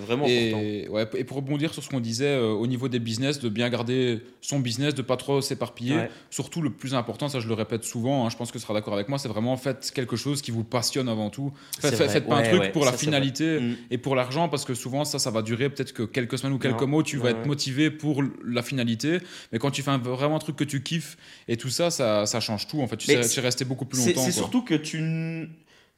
vraiment 0.00 0.26
et, 0.26 0.48
important. 0.48 0.92
Ouais, 0.92 1.08
et 1.16 1.24
pour 1.24 1.38
rebondir 1.38 1.72
sur 1.72 1.82
ce 1.82 1.88
qu'on 1.88 1.98
disait 1.98 2.26
euh, 2.26 2.50
au 2.50 2.66
niveau 2.66 2.88
des 2.88 2.98
business, 2.98 3.40
de 3.40 3.48
bien 3.48 3.70
garder 3.70 4.20
son 4.42 4.60
business, 4.60 4.94
de 4.94 5.00
pas 5.00 5.16
trop 5.16 5.40
s'éparpiller. 5.40 6.08
Surtout 6.28 6.60
le 6.60 6.68
plus 6.68 6.94
important, 6.94 7.30
ça 7.30 7.40
je 7.40 7.48
le 7.48 7.54
répète 7.54 7.84
souvent, 7.84 8.26
hein, 8.26 8.28
je 8.28 8.36
pense 8.36 8.52
que 8.52 8.58
tu 8.58 8.62
seras 8.62 8.74
d'accord 8.74 8.92
avec 8.92 9.08
moi, 9.08 9.18
c'est 9.18 9.28
vraiment 9.28 9.56
faites 9.56 9.92
quelque 9.94 10.16
chose 10.16 10.42
qui 10.42 10.50
vous 10.50 10.62
passionne 10.62 11.08
avant 11.08 11.30
tout. 11.30 11.54
Faites, 11.80 11.94
faites 11.94 12.28
pas 12.28 12.36
un 12.36 12.42
truc 12.42 12.72
pour 12.72 12.84
la 12.84 12.92
finalité 12.92 13.60
mm. 13.60 13.76
et 13.92 13.96
pour 13.96 14.14
l'argent, 14.14 14.50
parce 14.50 14.66
que 14.66 14.74
souvent 14.74 15.06
ça, 15.06 15.18
ça 15.18 15.30
va 15.30 15.40
durer 15.40 15.70
peut-être 15.70 15.94
que 15.94 16.02
quelques 16.02 16.36
semaines 16.36 16.52
ou 16.52 16.58
quelques 16.58 16.82
mois, 16.82 17.02
tu 17.02 17.16
vas 17.16 17.30
être 17.30 17.46
motivé 17.46 17.90
pour 17.90 18.22
la 18.44 18.62
finalité. 18.62 19.20
Mais 19.52 19.58
quand 19.58 19.70
tu 19.70 19.82
fais 19.82 19.96
vraiment 19.96 20.36
un 20.36 20.38
truc 20.38 20.56
que 20.56 20.64
tu 20.64 20.82
kiffes 20.82 21.16
et 21.48 21.56
tout 21.56 21.70
ça, 21.70 21.90
ça, 21.90 22.26
ça 22.26 22.40
change 22.40 22.66
tout. 22.66 22.82
En 22.82 22.86
fait, 22.86 22.98
tu 22.98 23.06
sais, 23.06 23.40
resté 23.40 23.64
beaucoup 23.64 23.86
plus 23.86 24.06
longtemps. 24.06 24.22
C'est 24.22 24.32
surtout 24.32 24.62
que 24.62 24.74
tu 24.74 25.48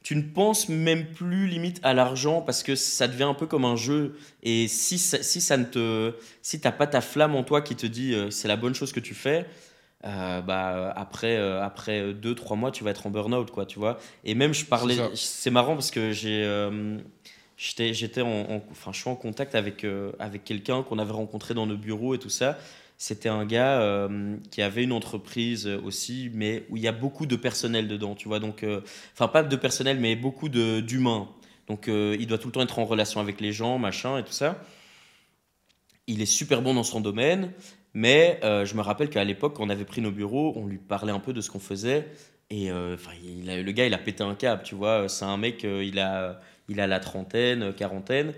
tu 0.05 0.15
ne 0.15 0.21
penses 0.21 0.69
même 0.69 1.07
plus 1.07 1.47
limite 1.47 1.79
à 1.81 1.95
l'argent 1.95 2.39
parce 2.39 2.61
que 2.61 2.75
ça 2.75 3.07
devient 3.07 3.23
un 3.23 3.33
peu 3.33 3.47
comme 3.47 3.65
un 3.65 3.75
jeu. 3.75 4.15
Et 4.43 4.67
si 4.67 4.99
ça, 4.99 5.23
si 5.23 5.41
ça 5.41 5.57
ne 5.57 5.63
te, 5.63 6.13
si 6.43 6.61
t'as 6.61 6.71
pas 6.71 6.85
ta 6.85 7.01
flamme 7.01 7.33
en 7.33 7.43
toi 7.43 7.63
qui 7.63 7.75
te 7.75 7.87
dit 7.87 8.13
euh, 8.13 8.29
c'est 8.29 8.47
la 8.47 8.55
bonne 8.55 8.75
chose 8.75 8.93
que 8.93 8.99
tu 8.99 9.15
fais, 9.15 9.47
euh, 10.05 10.41
bah 10.41 10.93
après 10.95 11.37
euh, 11.37 11.59
après 11.63 12.13
deux 12.13 12.35
trois 12.35 12.55
mois 12.55 12.69
tu 12.69 12.83
vas 12.83 12.91
être 12.91 13.07
en 13.07 13.09
burn-out 13.09 13.49
quoi, 13.49 13.65
tu 13.65 13.79
vois. 13.79 13.97
Et 14.23 14.35
même 14.35 14.53
je 14.53 14.65
parlais, 14.65 14.95
c'est 15.15 15.49
marrant 15.49 15.73
parce 15.73 15.89
que 15.89 16.11
j'ai 16.11 16.45
j'étais 17.57 17.95
j'étais 17.95 18.21
en, 18.21 18.61
enfin 18.69 18.91
je 18.93 18.99
suis 18.99 19.09
en 19.09 19.15
contact 19.15 19.55
avec 19.55 19.87
avec 20.19 20.43
quelqu'un 20.43 20.83
qu'on 20.83 20.99
avait 20.99 21.13
rencontré 21.13 21.55
dans 21.55 21.65
nos 21.65 21.77
bureaux 21.77 22.13
et 22.13 22.19
tout 22.19 22.29
ça 22.29 22.59
c'était 22.97 23.29
un 23.29 23.45
gars 23.45 23.81
euh, 23.81 24.37
qui 24.51 24.61
avait 24.61 24.83
une 24.83 24.93
entreprise 24.93 25.67
aussi, 25.67 26.31
mais 26.33 26.65
où 26.69 26.77
il 26.77 26.83
y 26.83 26.87
a 26.87 26.93
beaucoup 26.93 27.25
de 27.25 27.35
personnel 27.35 27.87
dedans, 27.87 28.15
tu 28.15 28.27
vois. 28.27 28.39
Donc, 28.39 28.63
euh, 28.63 28.81
enfin, 29.13 29.27
pas 29.27 29.43
de 29.43 29.55
personnel, 29.55 29.99
mais 29.99 30.15
beaucoup 30.15 30.49
d'humains. 30.49 31.27
Donc, 31.67 31.87
euh, 31.87 32.15
il 32.19 32.27
doit 32.27 32.37
tout 32.37 32.47
le 32.47 32.53
temps 32.53 32.61
être 32.61 32.79
en 32.79 32.85
relation 32.85 33.19
avec 33.19 33.41
les 33.41 33.51
gens, 33.51 33.77
machin 33.77 34.17
et 34.17 34.23
tout 34.23 34.31
ça. 34.31 34.63
Il 36.07 36.21
est 36.21 36.27
super 36.27 36.61
bon 36.61 36.73
dans 36.73 36.83
son 36.83 37.01
domaine, 37.01 37.51
mais 37.93 38.39
je 38.43 38.75
me 38.75 38.81
rappelle 38.81 39.09
qu'à 39.09 39.23
l'époque, 39.23 39.55
quand 39.55 39.65
on 39.65 39.69
avait 39.69 39.85
pris 39.85 40.01
nos 40.01 40.11
bureaux, 40.11 40.53
on 40.55 40.67
lui 40.67 40.77
parlait 40.77 41.11
un 41.11 41.19
peu 41.19 41.33
de 41.33 41.41
ce 41.41 41.49
qu'on 41.49 41.59
faisait. 41.59 42.07
Et 42.51 42.69
le 42.69 43.71
gars, 43.71 43.87
il 43.87 43.93
a 43.95 43.97
pété 43.97 44.23
un 44.23 44.35
câble, 44.35 44.61
tu 44.63 44.75
vois. 44.75 45.09
C'est 45.09 45.25
un 45.25 45.37
mec, 45.37 45.63
il, 45.63 45.97
a, 45.97 46.39
il 46.69 46.79
a 46.79 46.85
la 46.85 46.99
trentaine, 46.99 47.73
quarantaine. 47.73 48.33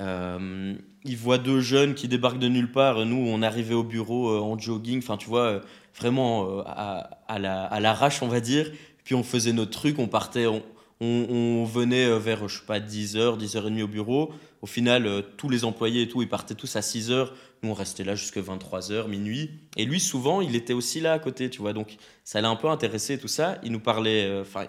Euh, 0.00 0.74
il 1.08 1.16
voit 1.16 1.38
deux 1.38 1.60
jeunes 1.60 1.94
qui 1.94 2.06
débarquent 2.06 2.38
de 2.38 2.48
nulle 2.48 2.70
part. 2.70 3.04
Nous, 3.06 3.16
on 3.16 3.42
arrivait 3.42 3.74
au 3.74 3.82
bureau 3.82 4.30
euh, 4.30 4.40
en 4.40 4.58
jogging, 4.58 4.98
enfin, 4.98 5.16
tu 5.16 5.28
vois, 5.28 5.44
euh, 5.44 5.60
vraiment 5.96 6.62
à, 6.66 7.08
à 7.26 7.80
l'arrache, 7.80 8.22
on 8.22 8.28
va 8.28 8.40
dire. 8.40 8.70
Puis 9.04 9.14
on 9.14 9.22
faisait 9.22 9.52
notre 9.52 9.72
truc, 9.72 9.98
on 9.98 10.06
partait, 10.06 10.46
on, 10.46 10.62
on, 11.00 11.64
venait 11.64 12.18
vers, 12.18 12.46
je 12.46 12.58
sais 12.58 12.66
pas, 12.66 12.78
10h, 12.78 13.38
10h30 13.38 13.82
au 13.82 13.88
bureau. 13.88 14.32
Au 14.62 14.66
final, 14.66 15.24
tous 15.36 15.48
les 15.48 15.64
employés 15.64 16.02
et 16.02 16.08
tout, 16.08 16.22
ils 16.22 16.28
partaient 16.28 16.54
tous 16.54 16.76
à 16.76 16.80
6h. 16.80 17.28
Nous, 17.62 17.70
on 17.70 17.74
restait 17.74 18.04
là 18.04 18.14
jusqu'à 18.14 18.40
23h, 18.40 19.08
minuit. 19.08 19.50
Et 19.76 19.84
lui, 19.86 19.98
souvent, 19.98 20.40
il 20.40 20.54
était 20.54 20.72
aussi 20.72 21.00
là 21.00 21.14
à 21.14 21.18
côté, 21.18 21.50
tu 21.50 21.60
vois. 21.60 21.72
Donc, 21.72 21.96
ça 22.22 22.40
l'a 22.40 22.48
un 22.48 22.56
peu 22.56 22.68
intéressé, 22.68 23.18
tout 23.18 23.28
ça. 23.28 23.58
Il 23.64 23.72
nous 23.72 23.80
parlait, 23.80 24.40
enfin, 24.40 24.66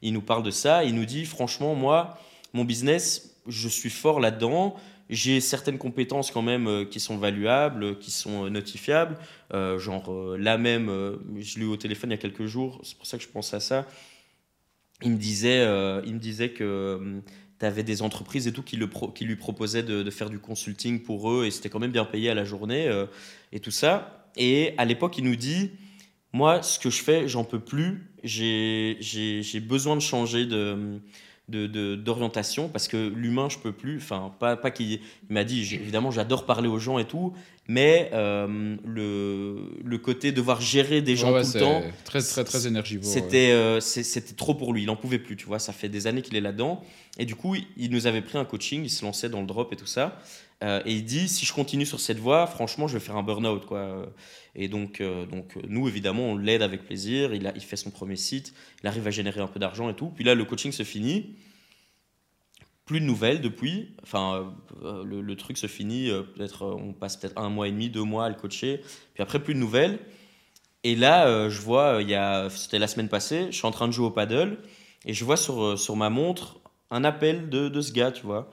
il 0.00 0.12
nous 0.12 0.22
parle 0.22 0.42
de 0.42 0.50
ça. 0.50 0.84
Il 0.84 0.94
nous 0.94 1.04
dit, 1.04 1.26
franchement, 1.26 1.74
moi, 1.74 2.18
mon 2.54 2.64
business, 2.64 3.36
je 3.46 3.68
suis 3.68 3.90
fort 3.90 4.20
là-dedans. 4.20 4.76
J'ai 5.12 5.42
certaines 5.42 5.76
compétences 5.76 6.30
quand 6.30 6.40
même 6.40 6.66
euh, 6.66 6.84
qui 6.86 6.98
sont 6.98 7.18
valuables, 7.18 7.98
qui 7.98 8.10
sont 8.10 8.46
euh, 8.46 8.48
notifiables. 8.48 9.18
Euh, 9.52 9.78
genre 9.78 10.10
là 10.38 10.56
même, 10.56 10.86
je 11.38 11.58
l'ai 11.58 11.66
eu 11.66 11.68
au 11.68 11.76
téléphone 11.76 12.08
il 12.10 12.14
y 12.14 12.16
a 12.16 12.18
quelques 12.18 12.46
jours, 12.46 12.80
c'est 12.82 12.96
pour 12.96 13.06
ça 13.06 13.18
que 13.18 13.22
je 13.22 13.28
pense 13.28 13.52
à 13.52 13.60
ça. 13.60 13.86
Il 15.02 15.10
me 15.10 15.18
disait, 15.18 15.60
il 16.06 16.14
me 16.14 16.18
disait 16.18 16.50
que 16.50 17.20
tu 17.60 17.66
avais 17.66 17.82
des 17.82 18.00
entreprises 18.00 18.46
et 18.46 18.52
tout 18.52 18.62
qui 18.62 18.76
lui 18.76 19.36
proposaient 19.36 19.82
de, 19.82 20.10
faire 20.10 20.30
du 20.30 20.38
consulting 20.38 21.02
pour 21.02 21.30
eux 21.30 21.44
et 21.44 21.50
c'était 21.50 21.68
quand 21.68 21.80
même 21.80 21.90
bien 21.90 22.06
payé 22.06 22.30
à 22.30 22.34
la 22.34 22.44
journée 22.44 22.88
et 23.50 23.60
tout 23.60 23.72
ça. 23.72 24.30
Et 24.36 24.74
à 24.78 24.84
l'époque, 24.84 25.18
il 25.18 25.24
nous 25.24 25.36
dit, 25.36 25.72
moi, 26.32 26.62
ce 26.62 26.78
que 26.78 26.88
je 26.88 27.02
fais, 27.02 27.28
j'en 27.28 27.44
peux 27.44 27.60
plus. 27.60 28.12
J'ai 28.22 29.60
besoin 29.60 29.96
de 29.96 30.00
changer 30.00 30.46
de 30.46 31.00
d'orientation 31.48 32.68
parce 32.68 32.88
que 32.88 33.08
l'humain 33.08 33.48
je 33.48 33.58
peux 33.58 33.72
plus 33.72 33.96
enfin 33.96 34.32
pas 34.38 34.56
pas 34.56 34.70
qu'il 34.70 35.00
m'a 35.28 35.44
dit 35.44 35.60
évidemment 35.74 36.10
j'adore 36.10 36.46
parler 36.46 36.68
aux 36.68 36.78
gens 36.78 36.98
et 36.98 37.04
tout 37.04 37.34
mais 37.68 38.10
euh, 38.12 38.76
le, 38.84 39.56
le 39.84 39.98
côté 39.98 40.32
devoir 40.32 40.60
gérer 40.60 41.02
des 41.02 41.16
gens 41.16 41.30
tout 41.32 41.50
le 41.54 41.60
temps 41.60 41.82
très 42.04 42.22
très 42.22 42.44
très 42.44 42.66
énergivore 42.66 43.10
c'était 43.10 43.50
euh, 43.50 43.80
c'était 43.80 44.34
trop 44.34 44.54
pour 44.54 44.72
lui 44.72 44.84
il 44.84 44.90
en 44.90 44.96
pouvait 44.96 45.18
plus 45.18 45.36
tu 45.36 45.46
vois 45.46 45.58
ça 45.58 45.72
fait 45.72 45.88
des 45.88 46.06
années 46.06 46.22
qu'il 46.22 46.36
est 46.36 46.40
là 46.40 46.52
dedans 46.52 46.82
et 47.18 47.24
du 47.24 47.34
coup 47.34 47.56
il 47.76 47.90
nous 47.90 48.06
avait 48.06 48.22
pris 48.22 48.38
un 48.38 48.44
coaching 48.44 48.84
il 48.84 48.90
se 48.90 49.04
lançait 49.04 49.28
dans 49.28 49.40
le 49.40 49.46
drop 49.46 49.72
et 49.72 49.76
tout 49.76 49.86
ça 49.86 50.18
euh, 50.62 50.80
et 50.86 50.92
il 50.94 51.04
dit 51.04 51.28
si 51.28 51.44
je 51.44 51.52
continue 51.52 51.86
sur 51.86 52.00
cette 52.00 52.18
voie 52.18 52.46
franchement 52.46 52.88
je 52.88 52.94
vais 52.94 53.04
faire 53.04 53.16
un 53.16 53.22
burn 53.22 53.46
out 53.46 53.66
quoi 53.66 54.06
et 54.54 54.68
donc, 54.68 55.00
euh, 55.00 55.24
donc 55.26 55.56
nous, 55.68 55.88
évidemment, 55.88 56.24
on 56.24 56.36
l'aide 56.36 56.62
avec 56.62 56.84
plaisir. 56.84 57.34
Il, 57.34 57.48
fait 57.60 57.76
son 57.76 57.90
premier 57.90 58.16
site, 58.16 58.54
il 58.82 58.86
arrive 58.86 59.06
à 59.06 59.10
générer 59.10 59.40
un 59.40 59.46
peu 59.46 59.58
d'argent 59.58 59.88
et 59.88 59.94
tout. 59.94 60.08
Puis 60.14 60.24
là, 60.24 60.34
le 60.34 60.44
coaching 60.44 60.72
se 60.72 60.82
finit. 60.82 61.36
Plus 62.84 63.00
de 63.00 63.04
nouvelles 63.04 63.40
depuis. 63.40 63.94
Enfin, 64.02 64.54
euh, 64.82 65.04
le, 65.04 65.36
truc 65.36 65.56
se 65.56 65.66
finit. 65.66 66.10
Peut-être, 66.34 66.66
on 66.66 66.92
passe 66.92 67.16
peut-être 67.16 67.38
un 67.38 67.48
mois 67.48 67.68
et 67.68 67.70
demi, 67.70 67.88
deux 67.88 68.02
mois 68.02 68.26
à 68.26 68.28
le 68.28 68.34
coacher. 68.34 68.82
Puis 69.14 69.22
après, 69.22 69.42
plus 69.42 69.54
de 69.54 69.58
nouvelles. 69.58 69.98
Et 70.84 70.96
là, 70.96 71.48
je 71.48 71.60
vois, 71.60 71.98
il 72.00 72.10
y 72.10 72.14
a, 72.14 72.50
c'était 72.50 72.80
la 72.80 72.88
semaine 72.88 73.08
passée, 73.08 73.46
je 73.52 73.56
suis 73.56 73.66
en 73.66 73.70
train 73.70 73.86
de 73.86 73.92
jouer 73.92 74.06
au 74.06 74.10
paddle 74.10 74.58
et 75.04 75.14
je 75.14 75.24
vois 75.24 75.36
sur, 75.36 75.78
sur 75.78 75.94
ma 75.94 76.10
montre 76.10 76.58
un 76.90 77.04
appel 77.04 77.48
de, 77.50 77.68
de 77.68 77.80
ce 77.80 77.92
gars, 77.92 78.10
tu 78.10 78.26
vois. 78.26 78.50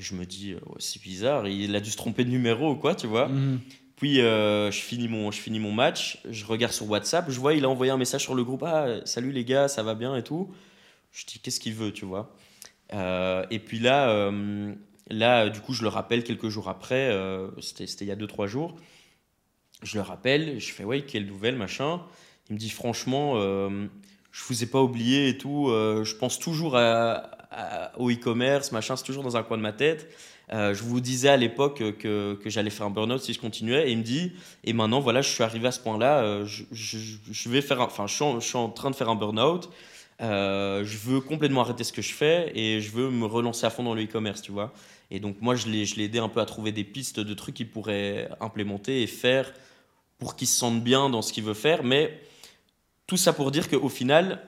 Et 0.00 0.02
je 0.02 0.14
me 0.14 0.24
dis, 0.24 0.54
c'est 0.78 1.02
bizarre, 1.02 1.46
il 1.46 1.76
a 1.76 1.80
dû 1.80 1.90
se 1.90 1.98
tromper 1.98 2.24
de 2.24 2.30
numéro 2.30 2.70
ou 2.70 2.76
quoi, 2.76 2.94
tu 2.94 3.06
vois. 3.06 3.28
Mhm. 3.28 3.60
Puis 3.96 4.22
euh, 4.22 4.70
je, 4.70 4.80
finis 4.80 5.08
mon, 5.08 5.30
je 5.30 5.38
finis 5.38 5.60
mon 5.60 5.72
match, 5.72 6.22
je 6.30 6.46
regarde 6.46 6.72
sur 6.72 6.88
WhatsApp, 6.88 7.26
je 7.28 7.38
vois 7.38 7.52
il 7.52 7.66
a 7.66 7.68
envoyé 7.68 7.92
un 7.92 7.98
message 7.98 8.22
sur 8.22 8.34
le 8.34 8.42
groupe 8.42 8.62
Ah, 8.66 9.04
salut 9.04 9.30
les 9.30 9.44
gars, 9.44 9.68
ça 9.68 9.82
va 9.82 9.94
bien 9.94 10.16
et 10.16 10.22
tout. 10.22 10.54
Je 11.12 11.26
dis 11.26 11.38
Qu'est-ce 11.38 11.60
qu'il 11.60 11.74
veut, 11.74 11.92
tu 11.92 12.06
vois 12.06 12.34
euh, 12.94 13.44
Et 13.50 13.58
puis 13.58 13.78
là, 13.78 14.08
euh, 14.08 14.74
là, 15.10 15.50
du 15.50 15.60
coup, 15.60 15.74
je 15.74 15.82
le 15.82 15.88
rappelle 15.88 16.24
quelques 16.24 16.48
jours 16.48 16.70
après, 16.70 17.14
c'était 17.60 17.84
il 17.84 18.06
y 18.06 18.10
a 18.10 18.16
2-3 18.16 18.46
jours. 18.46 18.74
Je 19.82 19.96
le 19.98 20.00
rappelle, 20.00 20.58
je 20.58 20.72
fais 20.72 20.84
Ouais, 20.84 21.02
quelle 21.02 21.26
nouvelle, 21.26 21.56
machin. 21.56 22.00
Il 22.48 22.54
me 22.54 22.58
dit 22.58 22.70
Franchement, 22.70 23.34
je 23.34 24.44
vous 24.48 24.62
ai 24.62 24.66
pas 24.66 24.80
oublié 24.80 25.28
et 25.28 25.36
tout, 25.36 25.66
je 25.68 26.14
pense 26.14 26.38
toujours 26.38 26.78
au 27.96 28.10
e-commerce, 28.10 28.72
machin, 28.72 28.96
c'est 28.96 29.04
toujours 29.04 29.24
dans 29.24 29.36
un 29.36 29.42
coin 29.42 29.56
de 29.56 29.62
ma 29.62 29.72
tête. 29.72 30.08
Euh, 30.52 30.74
je 30.74 30.82
vous 30.82 31.00
disais 31.00 31.28
à 31.28 31.36
l'époque 31.36 31.78
que, 31.98 32.34
que 32.34 32.50
j'allais 32.50 32.70
faire 32.70 32.86
un 32.86 32.90
burn-out 32.90 33.20
si 33.20 33.32
je 33.32 33.40
continuais, 33.40 33.88
et 33.88 33.92
il 33.92 33.98
me 33.98 34.02
dit, 34.02 34.32
et 34.64 34.72
maintenant, 34.72 35.00
voilà, 35.00 35.22
je 35.22 35.28
suis 35.28 35.44
arrivé 35.44 35.68
à 35.68 35.72
ce 35.72 35.78
point-là, 35.80 36.22
euh, 36.22 36.44
je, 36.44 36.64
je, 36.72 37.48
vais 37.48 37.60
faire, 37.60 37.80
enfin, 37.80 38.06
je 38.08 38.14
suis, 38.40 38.56
en, 38.56 38.68
train 38.68 38.90
de 38.90 38.96
faire 38.96 39.08
un 39.08 39.14
burn-out, 39.14 39.70
euh, 40.20 40.84
je 40.84 40.98
veux 40.98 41.20
complètement 41.20 41.60
arrêter 41.60 41.84
ce 41.84 41.92
que 41.92 42.02
je 42.02 42.12
fais, 42.12 42.50
et 42.56 42.80
je 42.80 42.90
veux 42.90 43.10
me 43.10 43.26
relancer 43.26 43.64
à 43.64 43.70
fond 43.70 43.84
dans 43.84 43.94
le 43.94 44.02
e-commerce, 44.02 44.42
tu 44.42 44.50
vois. 44.50 44.72
Et 45.12 45.20
donc, 45.20 45.36
moi, 45.40 45.54
je 45.54 45.68
l'ai 45.68 46.04
aidé 46.04 46.18
un 46.18 46.28
peu 46.28 46.40
à 46.40 46.46
trouver 46.46 46.72
des 46.72 46.84
pistes 46.84 47.20
de 47.20 47.34
trucs 47.34 47.54
qu'il 47.54 47.70
pourrait 47.70 48.28
implémenter 48.40 49.02
et 49.02 49.06
faire 49.06 49.52
pour 50.18 50.34
qu'il 50.34 50.48
se 50.48 50.58
sente 50.58 50.82
bien 50.82 51.10
dans 51.10 51.22
ce 51.22 51.32
qu'il 51.32 51.44
veut 51.44 51.54
faire, 51.54 51.84
mais 51.84 52.20
tout 53.06 53.16
ça 53.16 53.32
pour 53.32 53.50
dire 53.52 53.68
qu'au 53.68 53.88
final, 53.88 54.40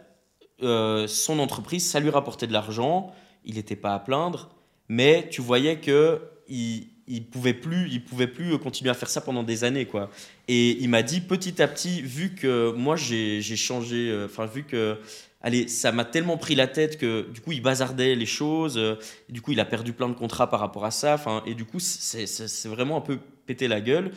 son 0.63 1.39
entreprise, 1.39 1.89
ça 1.89 2.01
lui 2.01 2.11
rapportait 2.11 2.47
de 2.47 2.53
l'argent, 2.53 3.13
il 3.45 3.57
n'était 3.57 3.77
pas 3.77 3.95
à 3.95 3.99
plaindre, 3.99 4.51
mais 4.89 5.29
tu 5.31 5.41
voyais 5.41 5.77
que 5.77 6.21
il, 6.49 7.25
pouvait 7.31 7.55
plus 7.55 7.89
il 7.91 8.05
pouvait 8.05 8.27
plus 8.27 8.59
continuer 8.59 8.91
à 8.91 8.95
faire 8.95 9.09
ça 9.09 9.21
pendant 9.21 9.43
des 9.43 9.65
années 9.65 9.87
quoi. 9.87 10.11
Et 10.49 10.71
il 10.83 10.89
m'a 10.89 11.03
dit 11.03 11.21
petit 11.21 11.63
à 11.63 11.69
petit 11.69 12.03
vu 12.03 12.35
que 12.35 12.73
moi 12.73 12.97
j'ai 12.97 13.41
changé 13.43 14.11
euh, 14.11 14.27
enfin 14.27 14.47
vu 14.47 14.65
que 14.65 14.99
allez 15.41 15.69
ça 15.69 15.93
m'a 15.93 16.05
tellement 16.05 16.37
pris 16.37 16.55
la 16.55 16.67
tête 16.67 16.99
que 16.99 17.29
du 17.31 17.41
coup 17.41 17.53
il 17.53 17.63
bazardait 17.63 18.15
les 18.15 18.27
choses 18.27 18.77
euh, 18.77 18.97
du 19.29 19.41
coup 19.41 19.53
il 19.53 19.61
a 19.61 19.65
perdu 19.65 19.93
plein 19.93 20.09
de 20.09 20.15
contrats 20.15 20.49
par 20.51 20.61
rapport 20.61 20.85
à 20.85 20.91
ça 20.91 21.17
et 21.47 21.55
du 21.55 21.65
coup 21.65 21.81
c'est 21.81 22.69
vraiment 22.69 22.99
un 22.99 23.03
peu 23.03 23.19
pété 23.47 23.69
la 23.69 23.81
gueule 23.81 24.13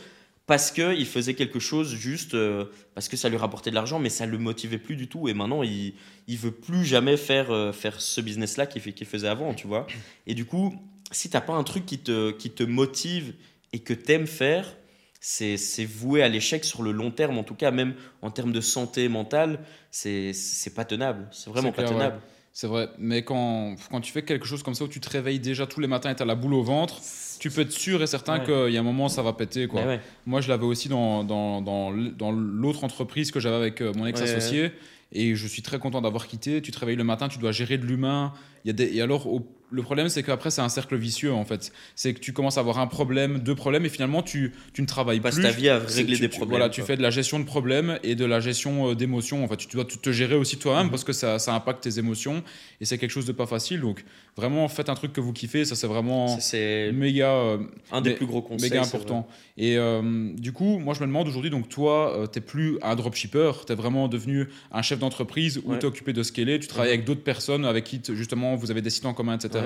parce 0.46 0.70
qu'il 0.70 1.06
faisait 1.06 1.34
quelque 1.34 1.58
chose 1.58 1.94
juste 1.94 2.34
euh, 2.34 2.66
parce 2.94 3.08
que 3.08 3.16
ça 3.16 3.28
lui 3.28 3.36
rapportait 3.36 3.70
de 3.70 3.74
l'argent, 3.74 3.98
mais 3.98 4.08
ça 4.08 4.26
ne 4.26 4.30
le 4.30 4.38
motivait 4.38 4.78
plus 4.78 4.94
du 4.94 5.08
tout. 5.08 5.28
Et 5.28 5.34
maintenant, 5.34 5.62
il 5.64 5.94
ne 6.28 6.36
veut 6.36 6.52
plus 6.52 6.84
jamais 6.84 7.16
faire, 7.16 7.50
euh, 7.50 7.72
faire 7.72 8.00
ce 8.00 8.20
business-là 8.20 8.66
qu'il 8.66 8.80
faisait 8.80 9.28
avant, 9.28 9.54
tu 9.54 9.66
vois. 9.66 9.86
Et 10.26 10.34
du 10.34 10.44
coup, 10.44 10.74
si 11.10 11.28
tu 11.28 11.36
n'as 11.36 11.40
pas 11.40 11.54
un 11.54 11.64
truc 11.64 11.84
qui 11.84 11.98
te, 11.98 12.30
qui 12.30 12.50
te 12.50 12.62
motive 12.62 13.34
et 13.72 13.80
que 13.80 13.92
tu 13.92 14.12
aimes 14.12 14.28
faire, 14.28 14.76
c'est 15.20 15.84
voué 15.84 16.22
à 16.22 16.28
l'échec 16.28 16.64
sur 16.64 16.84
le 16.84 16.92
long 16.92 17.10
terme, 17.10 17.36
en 17.38 17.42
tout 17.42 17.56
cas, 17.56 17.72
même 17.72 17.94
en 18.22 18.30
termes 18.30 18.52
de 18.52 18.60
santé 18.60 19.08
mentale, 19.08 19.58
c'est 19.90 20.32
pas 20.76 20.84
tenable. 20.84 21.28
C'est 21.32 21.50
vraiment 21.50 21.72
pas 21.72 21.82
tenable. 21.82 22.20
C'est 22.58 22.68
vrai, 22.68 22.88
mais 22.98 23.20
quand, 23.22 23.74
quand 23.90 24.00
tu 24.00 24.10
fais 24.12 24.22
quelque 24.22 24.46
chose 24.46 24.62
comme 24.62 24.72
ça 24.74 24.84
où 24.84 24.88
tu 24.88 24.98
te 24.98 25.10
réveilles 25.10 25.40
déjà 25.40 25.66
tous 25.66 25.78
les 25.78 25.86
matins 25.86 26.08
et 26.10 26.14
tu 26.14 26.22
as 26.22 26.24
la 26.24 26.34
boule 26.34 26.54
au 26.54 26.62
ventre, 26.62 27.02
tu 27.38 27.50
peux 27.50 27.60
être 27.60 27.70
sûr 27.70 28.02
et 28.02 28.06
certain 28.06 28.38
Ouais. 28.38 28.46
qu'il 28.46 28.72
y 28.72 28.78
a 28.78 28.80
un 28.80 28.82
moment 28.82 29.10
ça 29.10 29.20
va 29.20 29.34
péter. 29.34 29.68
Quoi. 29.68 29.84
Ouais. 29.84 30.00
Moi, 30.24 30.40
je 30.40 30.48
l'avais 30.48 30.64
aussi 30.64 30.88
dans, 30.88 31.22
dans, 31.22 31.60
dans 31.60 32.30
l'autre 32.32 32.82
entreprise 32.82 33.30
que 33.30 33.40
j'avais 33.40 33.56
avec 33.56 33.82
euh, 33.82 33.92
mon 33.94 34.06
ex-associé. 34.06 34.72
Et 35.12 35.34
je 35.36 35.46
suis 35.46 35.60
très 35.60 35.78
content 35.78 36.00
d'avoir 36.00 36.26
quitté. 36.26 36.62
Tu 36.62 36.70
te 36.72 36.78
réveilles 36.78 36.96
le 36.96 37.04
matin, 37.04 37.28
tu 37.28 37.38
dois 37.38 37.52
gérer 37.52 37.76
de 37.76 37.84
l'humain. 37.84 38.32
Il 38.66 38.70
y 38.70 38.70
a 38.70 38.72
des... 38.72 38.96
Et 38.96 39.00
alors, 39.00 39.28
au- 39.28 39.46
le 39.72 39.82
problème, 39.82 40.08
c'est 40.08 40.22
qu'après, 40.22 40.50
c'est 40.50 40.60
un 40.60 40.68
cercle 40.68 40.96
vicieux, 40.96 41.32
en 41.32 41.44
fait. 41.44 41.72
C'est 41.96 42.14
que 42.14 42.20
tu 42.20 42.32
commences 42.32 42.56
à 42.56 42.60
avoir 42.60 42.78
un 42.78 42.86
problème, 42.86 43.40
deux 43.40 43.56
problèmes, 43.56 43.84
et 43.84 43.88
finalement, 43.88 44.22
tu, 44.22 44.52
tu 44.72 44.80
ne 44.82 44.86
travailles 44.86 45.16
Tu 45.18 45.22
passes 45.22 45.40
ta 45.40 45.50
vie 45.50 45.68
à 45.68 45.78
régler 45.80 46.14
tu- 46.14 46.20
des 46.22 46.28
tu- 46.28 46.36
problèmes. 46.38 46.50
Voilà, 46.58 46.68
tu 46.68 46.82
fais 46.82 46.96
de 46.96 47.02
la 47.02 47.10
gestion 47.10 47.40
de 47.40 47.44
problèmes 47.44 47.98
et 48.04 48.14
de 48.14 48.24
la 48.24 48.38
gestion 48.38 48.90
euh, 48.90 48.94
d'émotions. 48.94 49.42
En 49.44 49.48
fait, 49.48 49.56
tu 49.56 49.66
dois 49.76 49.84
te 49.84 50.12
gérer 50.12 50.36
aussi 50.36 50.56
toi-même 50.56 50.84
Mhm. 50.86 50.90
parce 50.90 51.02
que 51.02 51.12
ça, 51.12 51.40
ça 51.40 51.52
impacte 51.52 51.82
tes 51.82 51.98
émotions 51.98 52.44
et 52.80 52.84
c'est 52.84 52.96
quelque 52.96 53.10
chose 53.10 53.26
de 53.26 53.32
pas 53.32 53.46
facile. 53.46 53.80
Donc, 53.80 54.04
vraiment, 54.36 54.68
faites 54.68 54.88
un 54.88 54.94
truc 54.94 55.12
que 55.12 55.20
vous 55.20 55.32
kiffez. 55.32 55.64
Ça, 55.64 55.74
c'est 55.74 55.88
vraiment 55.88 56.38
C'est 56.38 56.92
méga, 56.92 57.32
euh, 57.32 57.58
un 57.90 58.00
des 58.00 58.12
plus 58.14 58.26
gros 58.26 58.42
conseils. 58.42 58.70
méga 58.70 58.82
important. 58.82 59.26
Et 59.56 59.76
euh, 59.78 60.30
du 60.36 60.52
coup, 60.52 60.78
moi, 60.78 60.94
je 60.94 61.00
me 61.00 61.06
demande 61.06 61.26
aujourd'hui, 61.26 61.50
donc 61.50 61.68
toi, 61.68 62.28
tu 62.32 62.38
n'es 62.38 62.44
plus 62.44 62.78
un 62.82 62.94
dropshipper, 62.94 63.50
tu 63.66 63.72
es 63.72 63.76
vraiment 63.76 64.06
devenu 64.06 64.46
un 64.70 64.82
chef 64.82 65.00
d'entreprise 65.00 65.60
où 65.64 65.72
Ouais. 65.72 65.78
tu 65.80 65.86
es 65.86 65.88
occupé 65.88 66.12
de 66.12 66.22
scaler, 66.22 66.60
tu 66.60 66.68
travailles 66.68 66.90
Mhm. 66.90 66.94
avec 66.94 67.04
d'autres 67.06 67.24
personnes 67.24 67.64
avec 67.64 67.82
qui, 67.82 67.98
t- 68.00 68.14
vous 68.56 68.70
avez 68.70 68.82
des 68.82 68.90
sites 68.90 69.06
en 69.06 69.14
commun, 69.14 69.36
etc. 69.38 69.64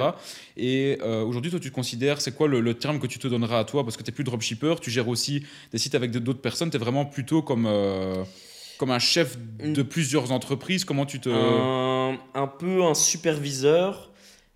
Et 0.57 0.99
euh, 1.03 1.23
aujourd'hui, 1.25 1.51
toi, 1.51 1.61
tu 1.61 1.71
te 1.71 1.75
considères, 1.75 2.21
c'est 2.21 2.33
quoi 2.35 2.49
le, 2.49 2.61
le 2.61 2.75
terme 2.75 2.99
que 2.99 3.07
tu 3.07 3.19
te 3.19 3.29
donneras 3.29 3.59
à 3.61 3.65
toi? 3.65 3.85
Parce 3.85 3.97
que 3.97 4.03
tu 4.03 4.11
n'es 4.11 4.15
plus 4.15 4.25
dropshipper, 4.25 4.75
tu 4.81 4.91
gères 4.91 5.09
aussi 5.09 5.45
des 5.73 5.79
sites 5.79 5.95
avec 5.95 6.11
d'autres 6.11 6.41
personnes, 6.41 6.71
tu 6.71 6.77
es 6.77 6.81
vraiment 6.81 7.05
plutôt 7.07 7.43
comme, 7.43 7.67
euh, 7.67 8.23
comme 8.79 8.91
un 8.91 8.99
chef 8.99 9.37
de 9.63 9.83
plusieurs 9.83 10.33
entreprises. 10.33 10.85
Comment 10.85 11.07
tu 11.07 11.21
te. 11.21 11.29
un, 11.31 12.19
un 12.35 12.47
peu 12.47 12.83
un 12.85 12.95
superviseur 12.95 14.11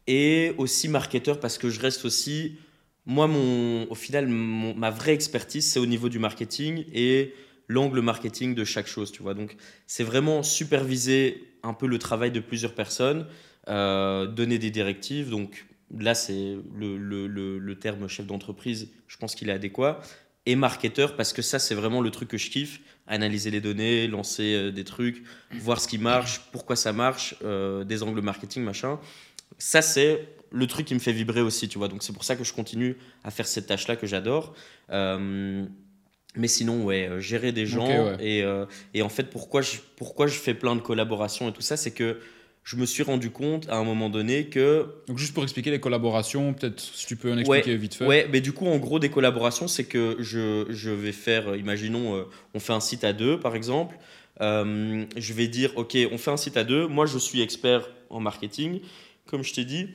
et 0.06 0.52
aussi 0.58 0.88
marketeur 0.88 1.40
parce 1.40 1.56
que 1.58 1.70
je 1.70 1.80
reste 1.80 2.04
aussi 2.04 2.56
moi 3.06 3.26
mon 3.26 3.86
au 3.90 3.94
final 3.94 4.26
mon- 4.26 4.74
ma 4.74 4.90
vraie 4.90 5.14
expertise 5.14 5.66
c'est 5.66 5.78
au 5.78 5.86
niveau 5.86 6.08
du 6.10 6.18
marketing 6.18 6.84
et 6.92 7.32
l'angle 7.68 8.00
marketing 8.00 8.54
de 8.54 8.64
chaque 8.64 8.86
chose 8.86 9.12
tu 9.12 9.22
vois 9.22 9.32
donc 9.34 9.56
c'est 9.86 10.04
vraiment 10.04 10.42
superviser 10.42 11.42
un 11.62 11.72
peu 11.72 11.86
le 11.86 11.98
travail 11.98 12.30
de 12.30 12.40
plusieurs 12.40 12.74
personnes 12.74 13.26
donner 13.66 14.58
des 14.58 14.70
directives 14.70 15.30
donc 15.30 15.66
là 15.98 16.14
c'est 16.14 16.56
le, 16.76 16.96
le, 16.96 17.26
le, 17.26 17.58
le 17.58 17.78
terme 17.78 18.08
chef 18.08 18.26
d'entreprise 18.26 18.90
je 19.08 19.16
pense 19.16 19.34
qu'il 19.34 19.48
est 19.48 19.52
adéquat 19.52 20.00
et 20.46 20.56
marketeur 20.56 21.16
parce 21.16 21.32
que 21.32 21.40
ça 21.40 21.58
c'est 21.58 21.74
vraiment 21.74 22.02
le 22.02 22.10
truc 22.10 22.28
que 22.28 22.36
je 22.36 22.50
kiffe 22.50 22.80
analyser 23.06 23.50
les 23.50 23.60
données 23.60 24.06
lancer 24.06 24.54
euh, 24.54 24.70
des 24.70 24.84
trucs 24.84 25.22
voir 25.60 25.80
ce 25.80 25.88
qui 25.88 25.98
marche, 25.98 26.40
pourquoi 26.52 26.76
ça 26.76 26.92
marche, 26.92 27.34
euh, 27.44 27.84
des 27.84 28.02
angles 28.02 28.20
marketing, 28.20 28.62
machin. 28.62 28.98
Ça, 29.58 29.82
c'est 29.82 30.28
le 30.50 30.66
truc 30.66 30.86
qui 30.86 30.94
me 30.94 30.98
fait 30.98 31.12
vibrer 31.12 31.40
aussi, 31.40 31.68
tu 31.68 31.78
vois. 31.78 31.88
Donc, 31.88 32.02
c'est 32.02 32.12
pour 32.12 32.24
ça 32.24 32.36
que 32.36 32.44
je 32.44 32.52
continue 32.52 32.96
à 33.24 33.30
faire 33.30 33.46
cette 33.46 33.66
tâche-là 33.66 33.96
que 33.96 34.06
j'adore. 34.06 34.54
Euh, 34.90 35.64
mais 36.36 36.48
sinon, 36.48 36.84
ouais, 36.84 37.08
euh, 37.08 37.20
gérer 37.20 37.52
des 37.52 37.66
gens. 37.66 37.86
ouais. 37.86 38.16
et, 38.20 38.42
euh, 38.42 38.66
et 38.92 39.02
en 39.02 39.08
fait, 39.08 39.24
pourquoi 39.30 39.62
je, 39.62 39.76
pourquoi 39.96 40.26
je 40.26 40.38
fais 40.38 40.54
plein 40.54 40.74
de 40.74 40.80
collaborations 40.80 41.48
et 41.48 41.52
tout 41.52 41.62
ça, 41.62 41.76
c'est 41.76 41.92
que 41.92 42.20
je 42.64 42.76
me 42.76 42.86
suis 42.86 43.02
rendu 43.02 43.30
compte 43.30 43.68
à 43.68 43.76
un 43.76 43.84
moment 43.84 44.08
donné 44.08 44.46
que 44.46 44.86
Donc, 45.06 45.18
juste 45.18 45.34
pour 45.34 45.42
expliquer 45.42 45.70
les 45.70 45.80
collaborations, 45.80 46.54
peut-être 46.54 46.80
si 46.80 47.06
tu 47.06 47.14
peux 47.14 47.30
en 47.30 47.36
expliquer 47.36 47.76
vite 47.76 47.94
fait. 47.94 48.06
Ouais, 48.06 48.26
mais 48.32 48.40
du 48.40 48.52
coup, 48.52 48.66
en 48.66 48.78
gros, 48.78 48.98
des 48.98 49.10
collaborations, 49.10 49.68
c'est 49.68 49.84
que 49.84 50.16
je, 50.18 50.64
je 50.70 50.90
vais 50.90 51.12
faire, 51.12 51.50
euh, 51.50 51.58
imaginons, 51.58 52.16
euh, 52.16 52.22
on 52.54 52.60
fait 52.60 52.72
un 52.72 52.80
site 52.80 53.04
à 53.04 53.12
deux, 53.12 53.38
par 53.38 53.54
exemple. 53.54 53.96
Euh, 54.40 55.04
je 55.14 55.32
vais 55.34 55.46
dire, 55.46 55.72
OK, 55.76 55.96
on 56.10 56.16
fait 56.16 56.30
un 56.30 56.38
site 56.38 56.56
à 56.56 56.64
deux. 56.64 56.86
Moi, 56.86 57.04
je 57.04 57.18
suis 57.18 57.42
expert 57.42 57.90
en 58.08 58.20
marketing. 58.20 58.80
Comme 59.26 59.44
je 59.44 59.52
t'ai 59.52 59.66
dit, 59.66 59.88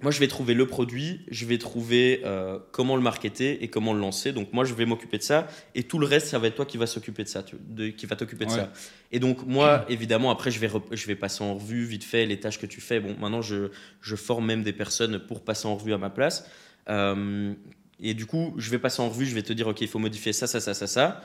moi, 0.00 0.12
je 0.12 0.20
vais 0.20 0.28
trouver 0.28 0.54
le 0.54 0.66
produit, 0.66 1.22
je 1.28 1.44
vais 1.44 1.58
trouver 1.58 2.22
euh, 2.24 2.58
comment 2.70 2.94
le 2.94 3.02
marketer 3.02 3.64
et 3.64 3.68
comment 3.68 3.92
le 3.92 3.98
lancer. 4.00 4.32
Donc, 4.32 4.52
moi, 4.52 4.64
je 4.64 4.72
vais 4.72 4.86
m'occuper 4.86 5.18
de 5.18 5.22
ça. 5.24 5.48
Et 5.74 5.82
tout 5.82 5.98
le 5.98 6.06
reste, 6.06 6.28
ça 6.28 6.38
va 6.38 6.46
être 6.46 6.54
toi 6.54 6.66
qui 6.66 6.76
va 6.78 6.86
s'occuper 6.86 7.24
de 7.24 7.28
ça, 7.28 7.42
tu- 7.42 7.56
de, 7.60 7.88
qui 7.88 8.06
va 8.06 8.14
t'occuper 8.14 8.44
de 8.46 8.50
Ouais. 8.52 8.56
ça. 8.58 8.72
Et 9.10 9.18
donc, 9.18 9.44
moi, 9.44 9.84
évidemment, 9.88 10.30
après, 10.30 10.50
je 10.52 10.60
vais, 10.60 10.70
je 10.92 11.06
vais 11.08 11.16
passer 11.16 11.42
en 11.42 11.54
revue 11.54 11.84
vite 11.84 12.04
fait 12.04 12.26
les 12.26 12.38
tâches 12.38 12.60
que 12.60 12.66
tu 12.66 12.80
fais. 12.80 13.00
Bon, 13.00 13.16
maintenant, 13.18 13.42
je, 13.42 13.70
je 14.00 14.14
forme 14.14 14.46
même 14.46 14.62
des 14.62 14.72
personnes 14.72 15.18
pour 15.18 15.42
passer 15.44 15.66
en 15.66 15.74
revue 15.76 15.92
à 15.92 15.98
ma 15.98 16.10
place. 16.10 16.48
Euh, 16.88 17.52
et 18.00 18.14
du 18.14 18.26
coup, 18.26 18.54
je 18.56 18.70
vais 18.70 18.78
passer 18.78 19.02
en 19.02 19.08
revue, 19.08 19.26
je 19.26 19.34
vais 19.34 19.42
te 19.42 19.52
dire, 19.52 19.66
OK, 19.66 19.80
il 19.80 19.88
faut 19.88 19.98
modifier 19.98 20.32
ça, 20.32 20.46
ça, 20.46 20.60
ça, 20.60 20.74
ça, 20.74 20.86
ça. 20.86 21.22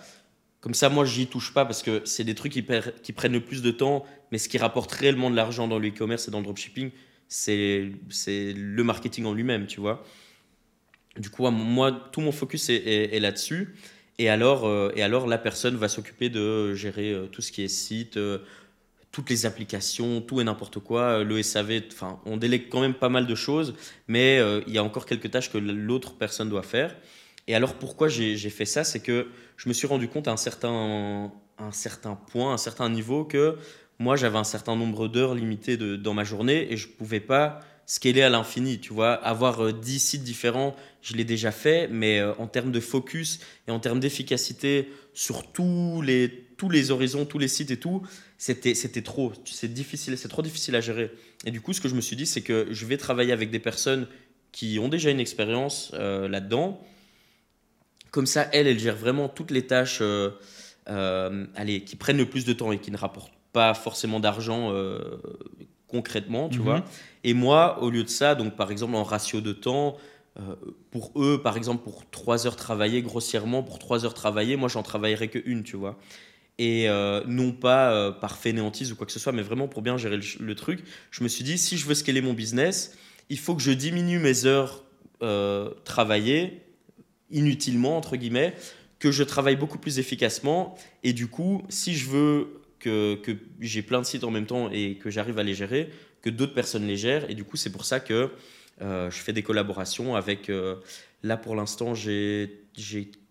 Comme 0.61 0.73
ça, 0.73 0.89
moi, 0.89 1.05
j'y 1.05 1.27
touche 1.27 1.53
pas 1.53 1.65
parce 1.65 1.83
que 1.83 2.01
c'est 2.05 2.23
des 2.23 2.33
trucs 2.35 2.53
qui, 2.53 2.65
qui 3.03 3.13
prennent 3.13 3.33
le 3.33 3.41
plus 3.43 3.61
de 3.61 3.69
temps, 3.69 4.05
mais 4.31 4.37
ce 4.39 4.49
qui 4.49 4.57
rapporte 4.57 4.91
réellement 4.91 5.29
de 5.29 5.35
l'argent 5.35 5.67
dans 5.67 5.77
le 5.77 5.89
e-commerce 5.89 6.27
et 6.27 6.31
dans 6.31 6.39
le 6.39 6.45
dropshipping, 6.45 6.89
c'est 7.27 7.91
le 8.55 8.83
marketing 8.83 9.25
en 9.25 9.33
lui-même, 9.33 9.67
tu 9.67 9.79
vois. 9.79 10.03
Du 11.17 11.29
coup, 11.29 11.47
moi, 11.49 11.91
tout 12.11 12.21
mon 12.21 12.31
focus 12.31 12.69
est, 12.69 13.19
là-dessus. 13.19 13.75
Et 14.19 14.29
alors, 14.29 14.65
euh, 14.65 14.91
et 14.95 15.03
alors, 15.03 15.27
la 15.27 15.37
personne 15.37 15.75
va 15.75 15.87
s'occuper 15.87 16.29
de 16.29 16.73
gérer 16.73 17.11
euh, 17.11 17.27
tout 17.27 17.41
ce 17.41 17.51
qui 17.51 17.63
est 17.63 17.67
site, 17.67 18.17
euh, 18.17 18.39
toutes 19.11 19.29
les 19.29 19.45
applications, 19.45 20.21
tout 20.21 20.41
et 20.41 20.43
n'importe 20.43 20.79
quoi, 20.79 21.23
le 21.23 21.41
SAV. 21.41 21.83
Enfin, 21.91 22.19
on 22.25 22.37
délègue 22.37 22.67
quand 22.69 22.81
même 22.81 22.95
pas 22.95 23.09
mal 23.09 23.27
de 23.27 23.35
choses, 23.35 23.75
mais 24.07 24.39
il 24.65 24.73
y 24.73 24.79
a 24.79 24.83
encore 24.83 25.05
quelques 25.05 25.29
tâches 25.29 25.51
que 25.51 25.59
l'autre 25.59 26.15
personne 26.15 26.49
doit 26.49 26.63
faire. 26.63 26.95
Et 27.47 27.53
alors, 27.53 27.75
pourquoi 27.75 28.07
j'ai 28.07 28.37
fait 28.49 28.65
ça? 28.65 28.83
C'est 28.83 29.01
que 29.01 29.27
je 29.55 29.69
me 29.69 29.73
suis 29.73 29.85
rendu 29.85 30.07
compte 30.07 30.27
à 30.27 30.31
un 30.31 30.37
certain, 30.37 31.31
un 31.59 31.71
certain 31.71 32.15
point, 32.15 32.51
à 32.51 32.53
un 32.55 32.57
certain 32.57 32.89
niveau, 32.89 33.23
que 33.23 33.57
moi, 33.99 34.15
j'avais 34.15 34.37
un 34.37 34.43
certain 34.43 34.75
nombre 34.75 35.07
d'heures 35.07 35.35
limitées 35.35 35.77
dans 35.77 36.13
ma 36.13 36.23
journée 36.23 36.71
et 36.71 36.77
je 36.77 36.87
pouvais 36.87 37.19
pas 37.19 37.59
scaler 37.85 38.21
à 38.21 38.29
l'infini, 38.29 38.79
tu 38.79 38.93
vois. 38.93 39.13
Avoir 39.13 39.63
euh, 39.63 39.73
10 39.73 39.99
sites 39.99 40.23
différents, 40.23 40.75
je 41.01 41.15
l'ai 41.15 41.25
déjà 41.25 41.51
fait, 41.51 41.87
mais 41.89 42.19
euh, 42.19 42.33
en 42.37 42.47
termes 42.47 42.71
de 42.71 42.79
focus 42.79 43.39
et 43.67 43.71
en 43.71 43.79
termes 43.79 43.99
d'efficacité 43.99 44.89
sur 45.13 45.51
tous 45.51 46.01
les, 46.01 46.47
tous 46.57 46.69
les 46.69 46.91
horizons, 46.91 47.25
tous 47.25 47.39
les 47.39 47.49
sites 47.49 47.71
et 47.71 47.77
tout, 47.77 48.01
c'était 48.37 48.73
c'était 48.73 49.01
trop. 49.01 49.33
C'est 49.45 49.73
difficile, 49.73 50.17
c'est 50.17 50.29
trop 50.29 50.41
difficile 50.41 50.75
à 50.75 50.81
gérer. 50.81 51.11
Et 51.45 51.51
du 51.51 51.61
coup, 51.61 51.73
ce 51.73 51.81
que 51.81 51.89
je 51.89 51.95
me 51.95 52.01
suis 52.01 52.15
dit, 52.15 52.25
c'est 52.25 52.41
que 52.41 52.67
je 52.71 52.85
vais 52.85 52.97
travailler 52.97 53.33
avec 53.33 53.51
des 53.51 53.59
personnes 53.59 54.07
qui 54.53 54.79
ont 54.79 54.87
déjà 54.87 55.09
une 55.09 55.19
expérience 55.19 55.91
euh, 55.95 56.29
là-dedans. 56.29 56.79
Comme 58.11 58.27
ça, 58.27 58.47
elles, 58.53 58.67
elles 58.67 58.79
gèrent 58.79 58.95
vraiment 58.95 59.27
toutes 59.27 59.51
les 59.51 59.65
tâches 59.65 59.99
euh, 60.01 60.29
euh, 60.87 61.45
allez, 61.55 61.81
qui 61.81 61.95
prennent 61.95 62.17
le 62.17 62.29
plus 62.29 62.45
de 62.45 62.53
temps 62.53 62.71
et 62.71 62.79
qui 62.79 62.91
ne 62.91 62.97
rapportent 62.97 63.32
pas 63.53 63.73
forcément 63.73 64.19
d'argent 64.19 64.71
euh, 64.71 64.99
concrètement, 65.87 66.49
tu 66.49 66.57
Mhm. 66.59 66.63
vois. 66.65 66.83
Et 67.23 67.33
moi, 67.33 67.81
au 67.81 67.89
lieu 67.89 68.03
de 68.03 68.09
ça, 68.09 68.35
donc 68.35 68.55
par 68.55 68.71
exemple 68.71 68.95
en 68.95 69.03
ratio 69.03 69.39
de 69.41 69.53
temps, 69.53 69.95
euh, 70.39 70.55
pour 70.91 71.11
eux, 71.15 71.41
par 71.41 71.55
exemple, 71.57 71.83
pour 71.83 72.09
3 72.09 72.47
heures 72.47 72.55
travaillées, 72.55 73.01
grossièrement, 73.03 73.61
pour 73.63 73.77
3 73.79 74.03
heures 74.03 74.15
travaillées, 74.15 74.55
moi, 74.57 74.67
j'en 74.67 74.81
travaillerai 74.83 75.27
que 75.29 75.39
une, 75.45 75.63
tu 75.63 75.75
vois. 75.77 75.97
Et 76.57 76.89
euh, 76.89 77.23
non 77.27 77.51
pas 77.51 78.11
par 78.11 78.37
fainéantise 78.37 78.91
ou 78.91 78.95
quoi 78.95 79.05
que 79.05 79.11
ce 79.11 79.19
soit, 79.19 79.31
mais 79.31 79.41
vraiment 79.43 79.67
pour 79.67 79.81
bien 79.81 79.97
gérer 79.97 80.17
le, 80.17 80.23
le 80.39 80.55
truc. 80.55 80.83
Je 81.11 81.23
me 81.23 81.27
suis 81.29 81.43
dit, 81.43 81.57
si 81.57 81.77
je 81.77 81.85
veux 81.85 81.95
scaler 81.95 82.21
mon 82.21 82.33
business, 82.33 82.97
il 83.29 83.39
faut 83.39 83.55
que 83.55 83.61
je 83.61 83.71
diminue 83.71 84.19
mes 84.19 84.45
heures 84.45 84.83
travaillées 85.83 86.61
inutilement, 87.31 87.97
entre 87.97 88.15
guillemets, 88.15 88.53
que 88.99 89.11
je 89.11 89.23
travaille 89.23 89.55
beaucoup 89.55 89.77
plus 89.79 89.99
efficacement. 89.99 90.75
Et 91.03 91.13
du 91.13 91.27
coup, 91.27 91.63
si 91.69 91.95
je 91.95 92.09
veux 92.09 92.61
que, 92.83 93.15
que 93.15 93.31
j'ai 93.59 93.81
plein 93.81 94.01
de 94.01 94.05
sites 94.05 94.23
en 94.23 94.31
même 94.31 94.45
temps 94.45 94.69
et 94.71 94.95
que 94.95 95.09
j'arrive 95.09 95.39
à 95.39 95.43
les 95.43 95.53
gérer, 95.53 95.89
que 96.21 96.29
d'autres 96.29 96.53
personnes 96.53 96.85
les 96.85 96.97
gèrent. 96.97 97.29
Et 97.29 97.35
du 97.35 97.43
coup, 97.43 97.57
c'est 97.57 97.71
pour 97.71 97.85
ça 97.85 97.99
que 97.99 98.29
euh, 98.81 99.09
je 99.09 99.17
fais 99.17 99.33
des 99.33 99.43
collaborations 99.43 100.15
avec. 100.15 100.49
euh, 100.49 100.75
là, 101.23 101.37
pour 101.37 101.55
l'instant, 101.55 101.95
j'ai 101.95 102.59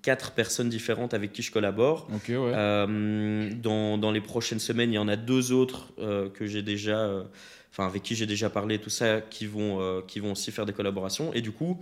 quatre 0.02 0.32
personnes 0.32 0.68
différentes 0.68 1.14
avec 1.14 1.32
qui 1.32 1.42
je 1.42 1.52
collabore. 1.52 2.08
Ok, 2.14 2.28
ouais. 2.28 2.36
Euh, 2.36 3.50
dans, 3.54 3.98
dans 3.98 4.10
les 4.10 4.20
prochaines 4.20 4.60
semaines, 4.60 4.90
il 4.92 4.96
y 4.96 4.98
en 4.98 5.08
a 5.08 5.16
deux 5.16 5.52
autres 5.52 5.92
que 6.34 6.46
j'ai 6.46 6.62
déjà, 6.62 7.24
enfin 7.70 7.86
avec 7.86 8.02
qui 8.02 8.14
j'ai 8.14 8.26
déjà 8.26 8.50
parlé, 8.50 8.78
tout 8.78 8.90
ça, 8.90 9.20
qui 9.20 9.46
vont, 9.46 10.02
qui 10.08 10.20
vont 10.20 10.32
aussi 10.32 10.50
faire 10.50 10.66
des 10.66 10.72
collaborations. 10.72 11.32
Et 11.34 11.40
du 11.40 11.52
coup, 11.52 11.78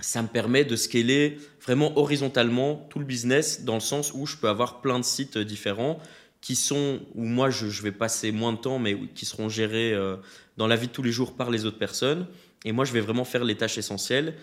ça 0.00 0.22
me 0.22 0.28
permet 0.28 0.64
de 0.64 0.76
scaler 0.76 1.36
vraiment 1.60 1.98
horizontalement 1.98 2.86
tout 2.88 3.00
le 3.00 3.04
business 3.04 3.64
dans 3.64 3.74
le 3.74 3.80
sens 3.80 4.12
où 4.14 4.24
je 4.24 4.36
peux 4.36 4.48
avoir 4.48 4.80
plein 4.80 4.98
de 4.98 5.04
sites 5.04 5.36
différents 5.36 5.98
qui 6.40 6.56
sont 6.56 7.00
où 7.14 7.24
moi 7.24 7.50
je, 7.50 7.68
je 7.68 7.82
vais 7.82 7.92
passer 7.92 8.32
moins 8.32 8.52
de 8.52 8.58
temps, 8.58 8.78
mais 8.78 8.98
qui 9.14 9.26
seront 9.26 9.48
gérés 9.48 9.92
euh, 9.92 10.16
dans 10.56 10.66
la 10.66 10.76
vie 10.76 10.86
de 10.88 10.92
tous 10.92 11.02
les 11.02 11.12
jours 11.12 11.36
par 11.36 11.50
les 11.50 11.66
autres 11.66 11.78
personnes. 11.78 12.26
Et 12.64 12.72
moi, 12.72 12.84
je 12.84 12.92
vais 12.92 13.00
vraiment 13.00 13.24
faire 13.24 13.44
les 13.44 13.56
tâches 13.56 13.78
essentielles. 13.78 14.34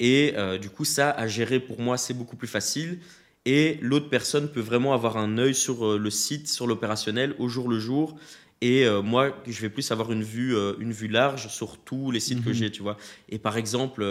Et 0.00 0.34
euh, 0.36 0.58
du 0.58 0.70
coup, 0.70 0.84
ça, 0.84 1.10
à 1.10 1.26
gérer 1.28 1.60
pour 1.60 1.80
moi, 1.80 1.96
c'est 1.96 2.14
beaucoup 2.14 2.36
plus 2.36 2.48
facile. 2.48 2.98
Et 3.46 3.78
l'autre 3.82 4.08
personne 4.08 4.48
peut 4.50 4.60
vraiment 4.60 4.94
avoir 4.94 5.16
un 5.16 5.38
œil 5.38 5.54
sur 5.54 5.84
euh, 5.86 5.98
le 5.98 6.10
site, 6.10 6.48
sur 6.48 6.66
l'opérationnel, 6.66 7.34
au 7.38 7.48
jour 7.48 7.68
le 7.68 7.78
jour. 7.78 8.16
Et 8.60 8.88
moi, 9.02 9.36
je 9.46 9.60
vais 9.60 9.68
plus 9.68 9.90
avoir 9.92 10.10
une 10.10 10.22
vue, 10.22 10.56
une 10.78 10.92
vue 10.92 11.08
large 11.08 11.48
sur 11.48 11.76
tous 11.76 12.10
les 12.10 12.20
sites 12.20 12.42
que 12.42 12.48
Mhm. 12.48 12.54
j'ai, 12.54 12.70
tu 12.70 12.80
vois. 12.80 12.96
Et 13.28 13.38
par 13.38 13.58
exemple, 13.58 14.02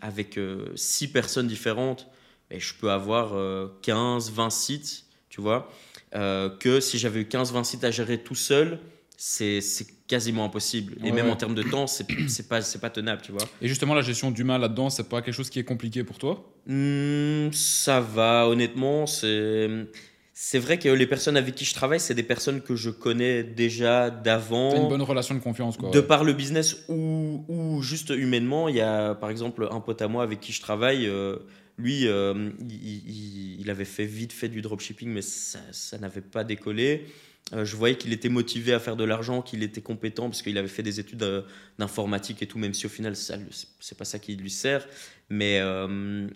avec 0.00 0.36
six 0.74 1.06
personnes 1.06 1.46
différentes, 1.46 2.08
ben, 2.50 2.58
je 2.58 2.74
peux 2.74 2.90
avoir 2.90 3.34
euh, 3.34 3.68
15, 3.82 4.32
20 4.32 4.50
sites, 4.50 5.04
tu 5.28 5.40
vois. 5.40 5.70
Euh, 6.14 6.50
que 6.50 6.80
si 6.80 6.98
j'avais 6.98 7.20
eu 7.20 7.24
15, 7.26 7.52
20 7.52 7.64
sites 7.64 7.84
à 7.84 7.90
gérer 7.90 8.18
tout 8.18 8.34
seul, 8.34 8.78
c'est 9.16 9.60
quasiment 10.06 10.44
impossible. 10.44 10.96
Et 11.04 11.12
même 11.12 11.28
en 11.28 11.36
termes 11.36 11.54
de 11.54 11.62
temps, 11.62 11.86
c'est 11.86 12.48
pas, 12.48 12.60
pas 12.80 12.90
tenable, 12.90 13.22
tu 13.22 13.32
vois. 13.32 13.46
Et 13.60 13.68
justement, 13.68 13.94
la 13.94 14.02
gestion 14.02 14.30
d'humain 14.30 14.58
là-dedans, 14.58 14.90
c'est 14.90 15.08
pas 15.08 15.22
quelque 15.22 15.34
chose 15.34 15.50
qui 15.50 15.58
est 15.58 15.64
compliqué 15.64 16.04
pour 16.04 16.18
toi? 16.18 16.50
Mmh, 16.66 17.52
Ça 17.52 18.00
va, 18.00 18.48
honnêtement. 18.48 19.04
C'est 19.06 20.58
vrai 20.58 20.78
que 20.78 20.88
les 20.88 21.06
personnes 21.06 21.36
avec 21.36 21.54
qui 21.54 21.66
je 21.66 21.74
travaille, 21.74 22.00
c'est 22.00 22.14
des 22.14 22.22
personnes 22.22 22.62
que 22.62 22.74
je 22.74 22.88
connais 22.88 23.44
déjà 23.44 24.08
d'avant. 24.08 24.74
une 24.74 24.88
bonne 24.88 25.02
relation 25.02 25.34
de 25.34 25.40
confiance, 25.40 25.76
quoi. 25.76 25.90
De 25.90 26.00
par 26.00 26.24
le 26.24 26.32
business 26.32 26.84
ou, 26.88 27.44
ou, 27.46 27.82
juste 27.82 28.08
humainement. 28.08 28.68
Il 28.68 28.76
y 28.76 28.80
a 28.80 29.14
par 29.14 29.28
exemple 29.28 29.68
un 29.70 29.80
pote 29.80 30.00
à 30.00 30.08
moi 30.08 30.22
avec 30.22 30.40
qui 30.40 30.52
je 30.52 30.62
travaille. 30.62 31.06
Euh, 31.06 31.36
lui, 31.80 32.06
euh, 32.06 32.50
il, 32.68 33.68
avait 33.70 33.84
fait 33.84 34.04
vite 34.04 34.32
fait 34.32 34.48
du 34.48 34.62
dropshipping, 34.62 35.08
mais 35.08 35.22
ça, 35.22 35.98
n'avait 35.98 36.20
pas 36.20 36.44
décollé. 36.44 37.06
Euh, 37.52 37.64
je 37.64 37.74
voyais 37.74 37.96
qu'il 37.96 38.12
était 38.12 38.28
motivé 38.28 38.72
à 38.72 38.78
faire 38.78 38.96
de 38.96 39.04
l'argent, 39.04 39.42
qu'il 39.42 39.62
était 39.62 39.80
compétent 39.80 40.28
parce 40.28 40.42
qu'il 40.42 40.56
avait 40.58 40.68
fait 40.68 40.82
des 40.82 41.00
études 41.00 41.22
euh, 41.22 41.42
d'informatique 41.78 42.42
et 42.42 42.46
tout, 42.46 42.58
même 42.58 42.74
si 42.74 42.86
au 42.86 42.88
final, 42.88 43.16
c'est 43.16 43.98
pas 43.98 44.04
ça 44.04 44.18
qui 44.18 44.36
lui 44.36 44.50
sert. 44.50 44.86
Mais 45.30 45.60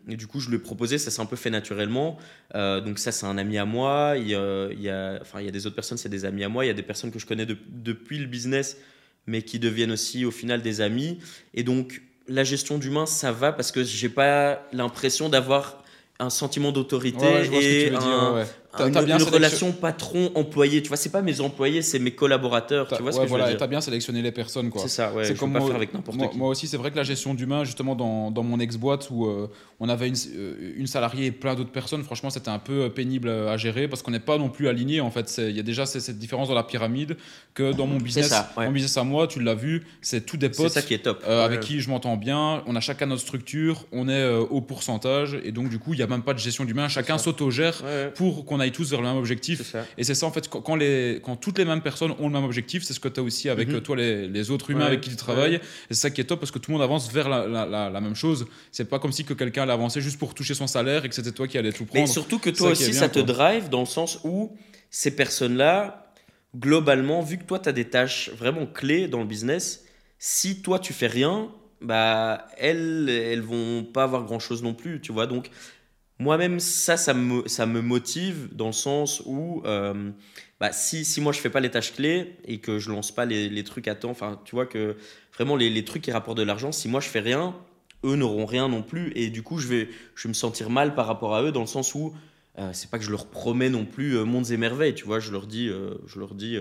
du 0.07 0.27
coup, 0.27 0.41
je 0.41 0.49
lui 0.49 0.57
ai 0.57 0.61
proposé, 0.61 0.99
ça 0.99 1.11
s'est 1.11 1.21
un 1.21 1.27
peu 1.27 1.37
fait 1.37 1.51
naturellement. 1.51 2.19
donc, 2.55 2.99
ça, 2.99 3.11
c'est 3.13 3.27
un 3.27 3.39
ami 3.39 3.59
à 3.59 3.65
moi. 3.65 4.15
Il 4.17 4.29
y 4.29 4.35
a, 4.37 5.19
enfin, 5.21 5.41
il 5.41 5.47
y 5.47 5.49
a 5.49 5.53
des 5.53 5.67
autres 5.67 5.75
personnes, 5.75 5.99
c'est 5.99 6.09
des 6.09 6.25
amis 6.25 6.45
à 6.45 6.49
moi. 6.49 6.65
Il 6.65 6.69
y 6.69 6.71
a 6.71 6.75
des 6.75 6.83
personnes 6.83 7.11
que 7.11 7.19
je 7.19 7.27
connais 7.27 7.47
depuis 7.47 8.19
le 8.19 8.27
business, 8.27 8.77
mais 9.27 9.43
qui 9.43 9.59
deviennent 9.59 9.91
aussi 9.91 10.25
au 10.25 10.31
final 10.31 10.63
des 10.63 10.81
amis. 10.81 11.19
Et 11.55 11.65
donc, 11.65 12.03
la 12.29 12.45
gestion 12.45 12.79
d'humain, 12.79 13.07
ça 13.07 13.33
va 13.33 13.53
parce 13.53 13.73
que 13.73 13.83
j'ai 13.85 14.09
pas 14.09 14.63
l'impression 14.73 15.29
d'avoir 15.29 15.83
un 16.19 16.31
sentiment 16.31 16.73
d'autorité 16.73 17.27
et 17.53 17.95
un, 17.95 18.45
une, 18.81 19.23
relation 19.23 19.73
patron-employé. 19.73 20.83
Tu 20.83 20.89
vois, 20.89 20.97
c'est 20.97 21.11
pas 21.11 21.23
mes 21.23 21.41
employés, 21.41 21.83
c'est 21.83 21.99
mes 21.99 22.13
collaborateurs. 22.13 22.89
Tu 22.89 23.03
vois 23.03 23.13
ce 23.13 23.21
que 23.21 23.27
voilà, 23.27 23.45
je 23.45 23.51
veux 23.51 23.57
dire 23.57 23.61
T'as 23.61 23.67
bien 23.67 23.81
sélectionné 23.81 24.23
les 24.23 24.33
personnes, 24.33 24.71
quoi. 24.71 24.83
C'est 24.83 24.89
ça, 24.89 25.13
ouais. 25.13 25.25
C'est 25.25 25.37
comme 25.37 25.53
pas 25.53 25.61
moi, 25.61 25.69
faire 25.69 25.77
avec 25.77 25.95
n'importe 25.95 26.19
qui. 26.31 26.39
Moi 26.39 26.49
aussi, 26.49 26.67
c'est 26.67 26.77
vrai 26.77 26.91
que 26.91 26.97
la 26.97 27.03
gestion 27.03 27.35
d'humain, 27.35 27.65
justement, 27.65 27.95
dans, 27.95 28.31
dans 28.31 28.43
mon 28.43 28.59
ex-boîte 28.61 29.09
où 29.11 29.27
euh, 29.27 29.51
on 29.81 29.89
avait 29.89 30.09
une, 30.09 30.17
euh, 30.35 30.75
une, 30.77 30.87
salariée 30.87 31.27
et 31.27 31.33
plein 31.33 31.55
d'autres 31.55 31.71
personnes, 31.71 32.03
franchement, 32.03 32.31
c'était 32.31 32.51
un 32.51 32.59
peu 32.59 32.85
euh, 32.85 32.89
pénible 32.89 33.29
à 33.29 33.57
gérer 33.57 33.89
parce 33.89 34.03
qu'on 34.03 34.11
n'est 34.11 34.21
pas 34.21 34.39
non 34.39 34.49
plus 34.49 34.69
aligné. 34.69 35.01
En 35.01 35.11
fait, 35.11 35.33
il 35.39 35.57
y 35.57 35.61
a 35.61 35.63
déjà 35.63 35.87
cette 35.87 36.19
différence 36.19 36.49
dans 36.49 36.55
la 36.55 36.63
pyramide 36.63 37.17
que 37.55 37.73
dans 37.73 37.87
mon 37.87 37.99
business, 37.99 38.29
ça, 38.29 38.53
mon 38.57 38.73
business 38.73 38.97
à 38.97 39.05
moi, 39.05 39.27
tu 39.27 39.41
l'as 39.41 39.55
vu, 39.55 39.85
c'est 40.01 40.27
tous 40.27 40.37
des 40.37 40.49
potes. 40.49 40.73
ça 40.73 40.83
qui 40.83 40.95
est 40.95 40.99
top. 40.99 41.25
avec 41.27 41.61
qui 41.61 41.81
je 41.81 41.91
m'entends 41.91 42.17
bien. 42.17 42.63
On 42.67 42.77
a 42.77 42.81
chacun 42.81 43.07
notre 43.07 43.23
structure, 43.23 43.87
on 43.93 44.09
est 44.09 44.25
au 44.35 44.61
pourcentage 44.61 45.39
et 45.45 45.53
donc 45.53 45.69
du 45.69 45.79
coup, 45.79 45.95
il 45.95 45.97
n'y 45.97 46.03
a 46.03 46.07
même 46.07 46.23
pas 46.23 46.35
de 46.35 46.39
gestion 46.39 46.65
d'humain. 46.65 46.89
Chacun 46.89 47.19
s'autogère 47.19 47.83
pour 48.15 48.45
qu'on 48.45 48.61
aille 48.65 48.73
tous 48.73 48.91
vers 48.91 49.01
le 49.01 49.07
même 49.07 49.17
objectif 49.17 49.75
et 49.97 50.05
c'est 50.05 50.15
ça, 50.15 50.27
en 50.27 50.31
fait, 50.31 50.49
quand, 50.49 50.77
les, 50.77 51.21
quand 51.23 51.37
toutes 51.37 51.59
les 51.59 51.65
mêmes 51.65 51.81
personnes 51.81 52.13
ont 52.19 52.29
le 52.29 52.33
même 52.33 52.45
objectif, 52.45 52.83
c'est 52.83 52.93
ce 52.93 53.01
que 53.01 53.09
tu 53.09 53.21
as 53.21 53.23
aussi 53.23 53.49
avec 53.49 53.69
mhm. 53.69 53.81
toi, 53.81 53.97
les, 53.97 54.29
les, 54.29 54.51
autres 54.51 54.71
humains 54.71 54.87
avec 54.87 55.01
qui 55.01 55.11
tu 55.11 55.17
travailles. 55.17 55.57
Et 55.57 55.61
c'est 55.91 55.95
ça 55.95 56.11
qui 56.11 56.21
est 56.21 56.25
top 56.25 56.41
parce 56.41 56.51
que 56.51 56.59
tout 56.59 56.71
le 56.71 56.77
monde 56.77 56.83
avance 56.83 57.11
vers 57.13 57.29
la, 57.29 57.47
la, 57.47 57.91
la, 57.91 58.01
même 58.01 58.15
chose. 58.15 58.47
C'est 58.73 58.89
pas 58.89 58.99
comme 58.99 59.13
si 59.13 59.25
que 59.25 59.35
quelqu'un 59.35 59.63
allait 59.63 59.73
avancer 59.73 60.01
juste 60.01 60.19
pour 60.19 60.35
toucher 60.35 60.55
son 60.55 60.67
salaire 60.67 61.05
et 61.05 61.09
que 61.09 61.15
c'était 61.15 61.33
toi 61.33 61.49
qui 61.49 61.59
allais 61.59 61.73
tout 61.73 61.85
prendre. 61.85 62.01
Mais 62.01 62.11
surtout 62.11 62.39
que 62.39 62.51
toi 62.51 62.71
aussi, 62.71 62.93
ça 62.93 63.09
te 63.09 63.21
drive 63.21 63.69
dans 63.69 63.81
le 63.81 63.87
sens 63.87 64.21
où 64.25 64.57
ces 64.91 65.15
personnes-là, 65.15 66.13
globalement, 66.57 67.21
vu 67.21 67.39
que 67.39 67.45
toi, 67.45 67.59
tu 67.59 67.69
as 67.69 67.73
des 67.73 67.87
tâches 67.87 68.31
vraiment 68.37 68.67
clés 68.67 69.09
dans 69.09 69.21
le 69.21 69.27
business, 69.27 69.85
si 70.19 70.63
toi, 70.63 70.79
tu 70.79 70.93
fais 70.93 71.07
rien, 71.07 71.51
bah, 71.81 72.47
elles, 72.57 73.09
elles 73.09 73.43
vont 73.43 73.85
pas 73.85 74.05
avoir 74.05 74.25
grand-chose 74.25 74.63
non 74.63 74.75
plus, 74.75 75.01
tu 75.01 75.13
vois. 75.13 75.27
Donc, 75.27 75.51
moi-même, 76.19 76.61
ça, 76.61 76.97
ça 76.97 77.13
me, 77.15 77.81
motive 77.81 78.49
dans 78.53 78.67
le 78.67 78.73
sens 78.73 79.23
où 79.27 79.63
euh, 79.65 80.11
bah, 80.61 80.73
si, 80.73 81.05
si 81.05 81.21
moi 81.21 81.33
je 81.33 81.41
fais 81.41 81.51
pas 81.51 81.61
les 81.61 81.71
tâches 81.71 81.93
clés 81.93 82.37
et 82.45 82.59
que 82.59 82.79
je 82.79 82.91
lance 82.91 83.13
pas 83.13 83.25
les, 83.25 83.65
trucs 83.65 83.89
à 83.89 83.95
temps, 83.95 84.11
enfin, 84.11 84.41
tu 84.45 84.55
vois 84.55 84.67
que 84.67 84.97
vraiment 85.35 85.57
les, 85.57 85.85
trucs 85.85 86.03
qui 86.03 86.13
rapportent 86.13 86.39
de 86.39 86.45
l'argent, 86.45 86.71
si 86.71 86.89
moi 86.89 87.01
je 87.01 87.09
fais 87.09 87.21
rien, 87.21 87.55
eux 88.05 88.15
n'auront 88.15 88.47
rien 88.47 88.69
non 88.69 88.83
plus 88.83 89.13
et 89.17 89.31
du 89.31 89.43
coup 89.43 89.59
je 89.59 89.67
vais, 89.67 89.89
je 90.15 90.25
vais 90.25 90.29
me 90.29 90.35
sentir 90.35 90.71
mal 90.71 90.95
par 90.95 91.07
rapport 91.07 91.35
à 91.35 91.43
eux 91.43 91.53
dans 91.53 91.63
le 91.63 91.67
sens 91.67 91.95
où 91.95 92.15
euh, 92.59 92.71
c'est 92.73 92.91
pas 92.91 92.99
que 92.99 93.05
je 93.05 93.11
leur 93.11 93.27
promets 93.27 93.71
non 93.71 93.85
plus 93.85 94.17
euh, 94.17 94.25
mondes 94.25 94.51
et 94.53 94.57
merveilles, 94.57 94.95
tu 94.95 95.05
vois, 95.07 95.19
je 95.19 95.33
leur 95.33 95.49
dis, 95.49 95.69
je 96.07 96.19
leur 96.21 96.35
dis 96.35 96.59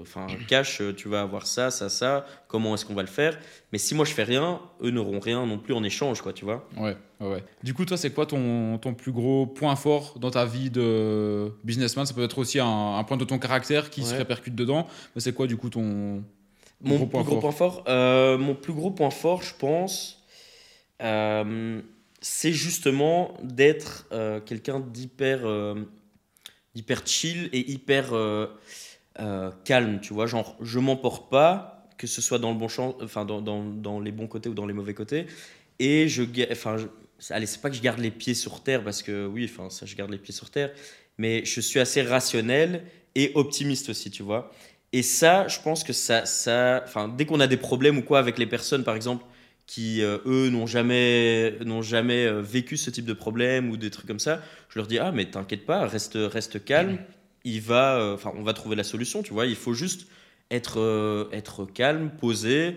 enfin 0.00 0.26
cash 0.46 0.82
tu 0.96 1.08
vas 1.08 1.20
avoir 1.20 1.46
ça 1.46 1.70
ça 1.70 1.88
ça. 1.88 2.24
Comment 2.46 2.74
est-ce 2.74 2.84
qu'on 2.84 2.94
va 2.94 3.02
le 3.02 3.08
faire? 3.08 3.38
Mais 3.72 3.78
si 3.78 3.94
moi 3.94 4.04
je 4.04 4.12
fais 4.12 4.24
rien 4.24 4.60
eux 4.82 4.90
n'auront 4.90 5.20
rien 5.20 5.44
non 5.44 5.58
plus 5.58 5.74
en 5.74 5.84
échange 5.84 6.22
quoi 6.22 6.32
tu 6.32 6.44
vois. 6.44 6.66
Ouais 6.76 6.96
ouais 7.20 7.44
du 7.62 7.74
coup 7.74 7.84
toi 7.84 7.96
c'est 7.96 8.10
quoi 8.10 8.26
ton, 8.26 8.78
ton 8.78 8.94
plus 8.94 9.12
gros 9.12 9.46
point 9.46 9.76
fort 9.76 10.18
dans 10.18 10.30
ta 10.30 10.44
vie 10.44 10.70
de 10.70 11.52
businessman? 11.64 12.06
Ça 12.06 12.14
peut 12.14 12.24
être 12.24 12.38
aussi 12.38 12.58
un, 12.60 13.04
point 13.04 13.16
de 13.16 13.24
ton 13.24 13.38
caractère 13.38 13.90
qui 13.90 14.04
se 14.04 14.14
répercute 14.14 14.54
dedans 14.54 14.86
mais 15.14 15.20
c'est 15.20 15.32
quoi 15.32 15.46
du 15.46 15.56
coup 15.56 15.68
ton, 15.68 16.24
mon 16.80 16.96
gros 16.96 17.06
point 17.06 17.22
plus 17.22 17.30
gros 17.30 17.40
point 17.40 17.52
fort 17.52 17.84
euh, 17.88 18.38
mon 18.38 18.54
plus 18.54 18.72
gros 18.72 18.90
point 18.90 19.10
fort 19.10 19.42
je 19.42 19.54
pense 19.54 20.22
euh, 21.02 21.80
c'est 22.20 22.52
justement 22.52 23.34
d'être 23.42 24.06
euh, 24.12 24.40
quelqu'un 24.40 24.80
d'hyper 24.80 25.40
hyper 26.74 27.06
chill 27.06 27.50
et 27.52 27.70
hyper 27.70 28.12
euh, 29.20 29.50
calme, 29.64 30.00
tu 30.00 30.12
vois. 30.12 30.26
Genre, 30.26 30.56
je 30.60 30.78
m'emporte 30.78 31.30
pas, 31.30 31.88
que 31.96 32.06
ce 32.06 32.20
soit 32.20 32.38
dans 32.38 32.52
le 32.52 32.58
bon 32.58 32.68
champ, 32.68 32.96
enfin, 33.02 33.24
dans, 33.24 33.40
dans, 33.40 33.64
dans, 33.64 34.00
les 34.00 34.12
bons 34.12 34.26
côtés 34.26 34.48
ou 34.48 34.54
dans 34.54 34.66
les 34.66 34.74
mauvais 34.74 34.94
côtés. 34.94 35.26
Et 35.78 36.08
je, 36.08 36.22
enfin, 36.50 36.76
allez, 37.30 37.46
c'est 37.46 37.60
pas 37.60 37.70
que 37.70 37.76
je 37.76 37.82
garde 37.82 37.98
les 37.98 38.10
pieds 38.10 38.34
sur 38.34 38.62
terre, 38.62 38.84
parce 38.84 39.02
que 39.02 39.26
oui, 39.26 39.50
enfin, 39.52 39.70
ça, 39.70 39.86
je 39.86 39.96
garde 39.96 40.10
les 40.10 40.18
pieds 40.18 40.34
sur 40.34 40.50
terre, 40.50 40.72
mais 41.18 41.44
je 41.44 41.60
suis 41.60 41.80
assez 41.80 42.02
rationnel 42.02 42.84
et 43.14 43.32
optimiste 43.34 43.88
aussi, 43.88 44.10
tu 44.10 44.22
vois. 44.22 44.52
Et 44.92 45.02
ça, 45.02 45.48
je 45.48 45.60
pense 45.60 45.84
que 45.84 45.92
ça, 45.92 46.24
ça, 46.24 46.82
enfin, 46.84 47.08
dès 47.08 47.26
qu'on 47.26 47.40
a 47.40 47.46
des 47.46 47.56
problèmes 47.56 47.98
ou 47.98 48.02
quoi 48.02 48.18
avec 48.18 48.38
les 48.38 48.46
personnes, 48.46 48.84
par 48.84 48.96
exemple, 48.96 49.24
qui 49.68 50.02
euh, 50.02 50.18
eux 50.24 50.48
n'ont 50.48 50.66
jamais 50.66 51.58
n'ont 51.64 51.82
jamais 51.82 52.24
euh, 52.26 52.40
vécu 52.40 52.78
ce 52.78 52.88
type 52.88 53.04
de 53.04 53.12
problème 53.12 53.68
ou 53.70 53.76
des 53.76 53.90
trucs 53.90 54.06
comme 54.06 54.18
ça, 54.18 54.40
je 54.70 54.78
leur 54.78 54.88
dis 54.88 54.98
ah 54.98 55.12
mais 55.12 55.26
t'inquiète 55.26 55.66
pas, 55.66 55.86
reste 55.86 56.16
reste 56.16 56.64
calme, 56.64 56.98
il 57.48 57.60
va, 57.62 57.96
euh, 57.96 58.14
enfin, 58.14 58.32
on 58.36 58.42
va 58.42 58.52
trouver 58.52 58.76
la 58.76 58.84
solution, 58.84 59.22
tu 59.22 59.32
vois. 59.32 59.46
Il 59.46 59.56
faut 59.56 59.72
juste 59.72 60.06
être, 60.50 60.78
euh, 60.78 61.28
être 61.32 61.64
calme, 61.64 62.10
posé. 62.10 62.76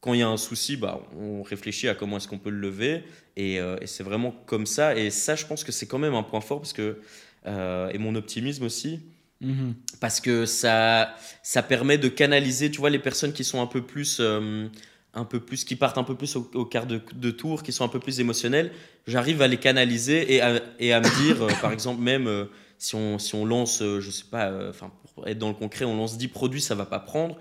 Quand 0.00 0.14
il 0.14 0.20
y 0.20 0.22
a 0.22 0.28
un 0.28 0.38
souci, 0.38 0.76
bah, 0.76 1.00
on 1.18 1.42
réfléchit 1.42 1.88
à 1.88 1.94
comment 1.94 2.16
est-ce 2.16 2.26
qu'on 2.26 2.38
peut 2.38 2.50
le 2.50 2.60
lever. 2.60 3.04
Euh, 3.38 3.78
et, 3.80 3.86
c'est 3.86 4.02
vraiment 4.02 4.34
comme 4.46 4.66
ça. 4.66 4.96
Et 4.96 5.10
ça, 5.10 5.36
je 5.36 5.44
pense 5.44 5.64
que 5.64 5.72
c'est 5.72 5.86
quand 5.86 5.98
même 5.98 6.14
un 6.14 6.22
point 6.22 6.40
fort 6.40 6.60
parce 6.60 6.72
que, 6.72 6.98
et 7.46 7.98
mon 7.98 8.14
optimisme 8.14 8.64
aussi. 8.64 9.00
Mm-hmm. 9.42 9.72
Parce 10.00 10.20
que 10.20 10.46
ça, 10.46 11.14
ça 11.42 11.62
permet 11.62 11.98
de 11.98 12.08
canaliser, 12.08 12.70
tu 12.70 12.80
vois, 12.80 12.90
les 12.90 12.98
personnes 12.98 13.32
qui 13.32 13.44
sont 13.44 13.60
un 13.60 13.66
peu 13.66 13.82
plus, 13.82 14.20
un 14.20 15.24
peu 15.24 15.40
plus, 15.40 15.64
qui 15.64 15.76
partent 15.76 15.98
un 15.98 16.04
peu 16.04 16.14
plus 16.14 16.36
au, 16.36 16.64
quart 16.64 16.86
de, 16.86 17.00
de, 17.14 17.30
tour, 17.30 17.62
qui 17.62 17.72
sont 17.72 17.84
un 17.84 17.88
peu 17.88 18.00
plus 18.00 18.20
émotionnelles. 18.20 18.72
J'arrive 19.06 19.42
à 19.42 19.48
les 19.48 19.58
canaliser 19.58 20.34
et 20.34 20.40
à, 20.40 20.60
et 20.78 20.92
à 20.94 21.00
me 21.00 21.22
dire, 21.22 21.46
par 21.60 21.72
exemple, 21.72 22.00
même 22.00 22.48
si 22.80 22.94
on, 22.94 23.18
si 23.18 23.34
on 23.34 23.44
lance, 23.44 23.82
euh, 23.82 24.00
je 24.00 24.10
sais 24.10 24.24
pas, 24.30 24.46
euh, 24.46 24.70
enfin, 24.70 24.90
pour 25.14 25.28
être 25.28 25.38
dans 25.38 25.48
le 25.48 25.54
concret, 25.54 25.84
on 25.84 25.96
lance 25.96 26.16
10 26.16 26.28
produits, 26.28 26.62
ça 26.62 26.74
va 26.74 26.86
pas 26.86 26.98
prendre. 26.98 27.36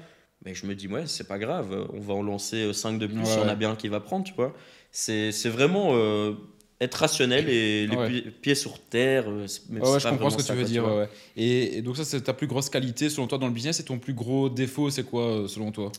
Mais 0.45 0.53
je 0.53 0.65
me 0.65 0.75
dis, 0.75 0.87
ouais, 0.87 1.07
c'est 1.07 1.27
pas 1.27 1.39
grave, 1.39 1.87
on 1.93 1.99
va 1.99 2.13
en 2.13 2.21
lancer 2.21 2.73
5 2.73 2.99
de 2.99 3.07
plus, 3.07 3.25
si 3.25 3.37
on 3.39 3.47
a 3.47 3.55
bien 3.55 3.75
qui 3.75 3.87
va 3.87 3.99
prendre, 3.99 4.25
tu 4.25 4.33
vois. 4.33 4.53
C'est 4.91 5.31
vraiment 5.49 5.91
euh, 5.93 6.33
être 6.79 6.95
rationnel 6.95 7.49
et 7.49 7.87
les 7.87 8.21
pieds 8.21 8.55
sur 8.55 8.79
terre. 8.79 9.27
ouais, 9.27 9.47
je 9.47 10.09
comprends 10.09 10.29
ce 10.29 10.37
que 10.37 10.43
tu 10.43 10.53
veux 10.53 10.63
dire. 10.63 11.07
Et, 11.35 11.81
donc, 11.81 11.97
ça, 11.97 12.05
c'est 12.05 12.21
ta 12.21 12.33
plus 12.33 12.47
grosse 12.47 12.69
qualité 12.69 13.09
selon 13.09 13.27
toi 13.27 13.37
dans 13.37 13.47
le 13.47 13.53
business 13.53 13.79
et 13.79 13.83
ton 13.83 13.97
plus 13.97 14.13
gros 14.13 14.49
défaut, 14.49 14.89
c'est 14.89 15.03
quoi 15.03 15.45
selon 15.47 15.71
toi? 15.71 15.91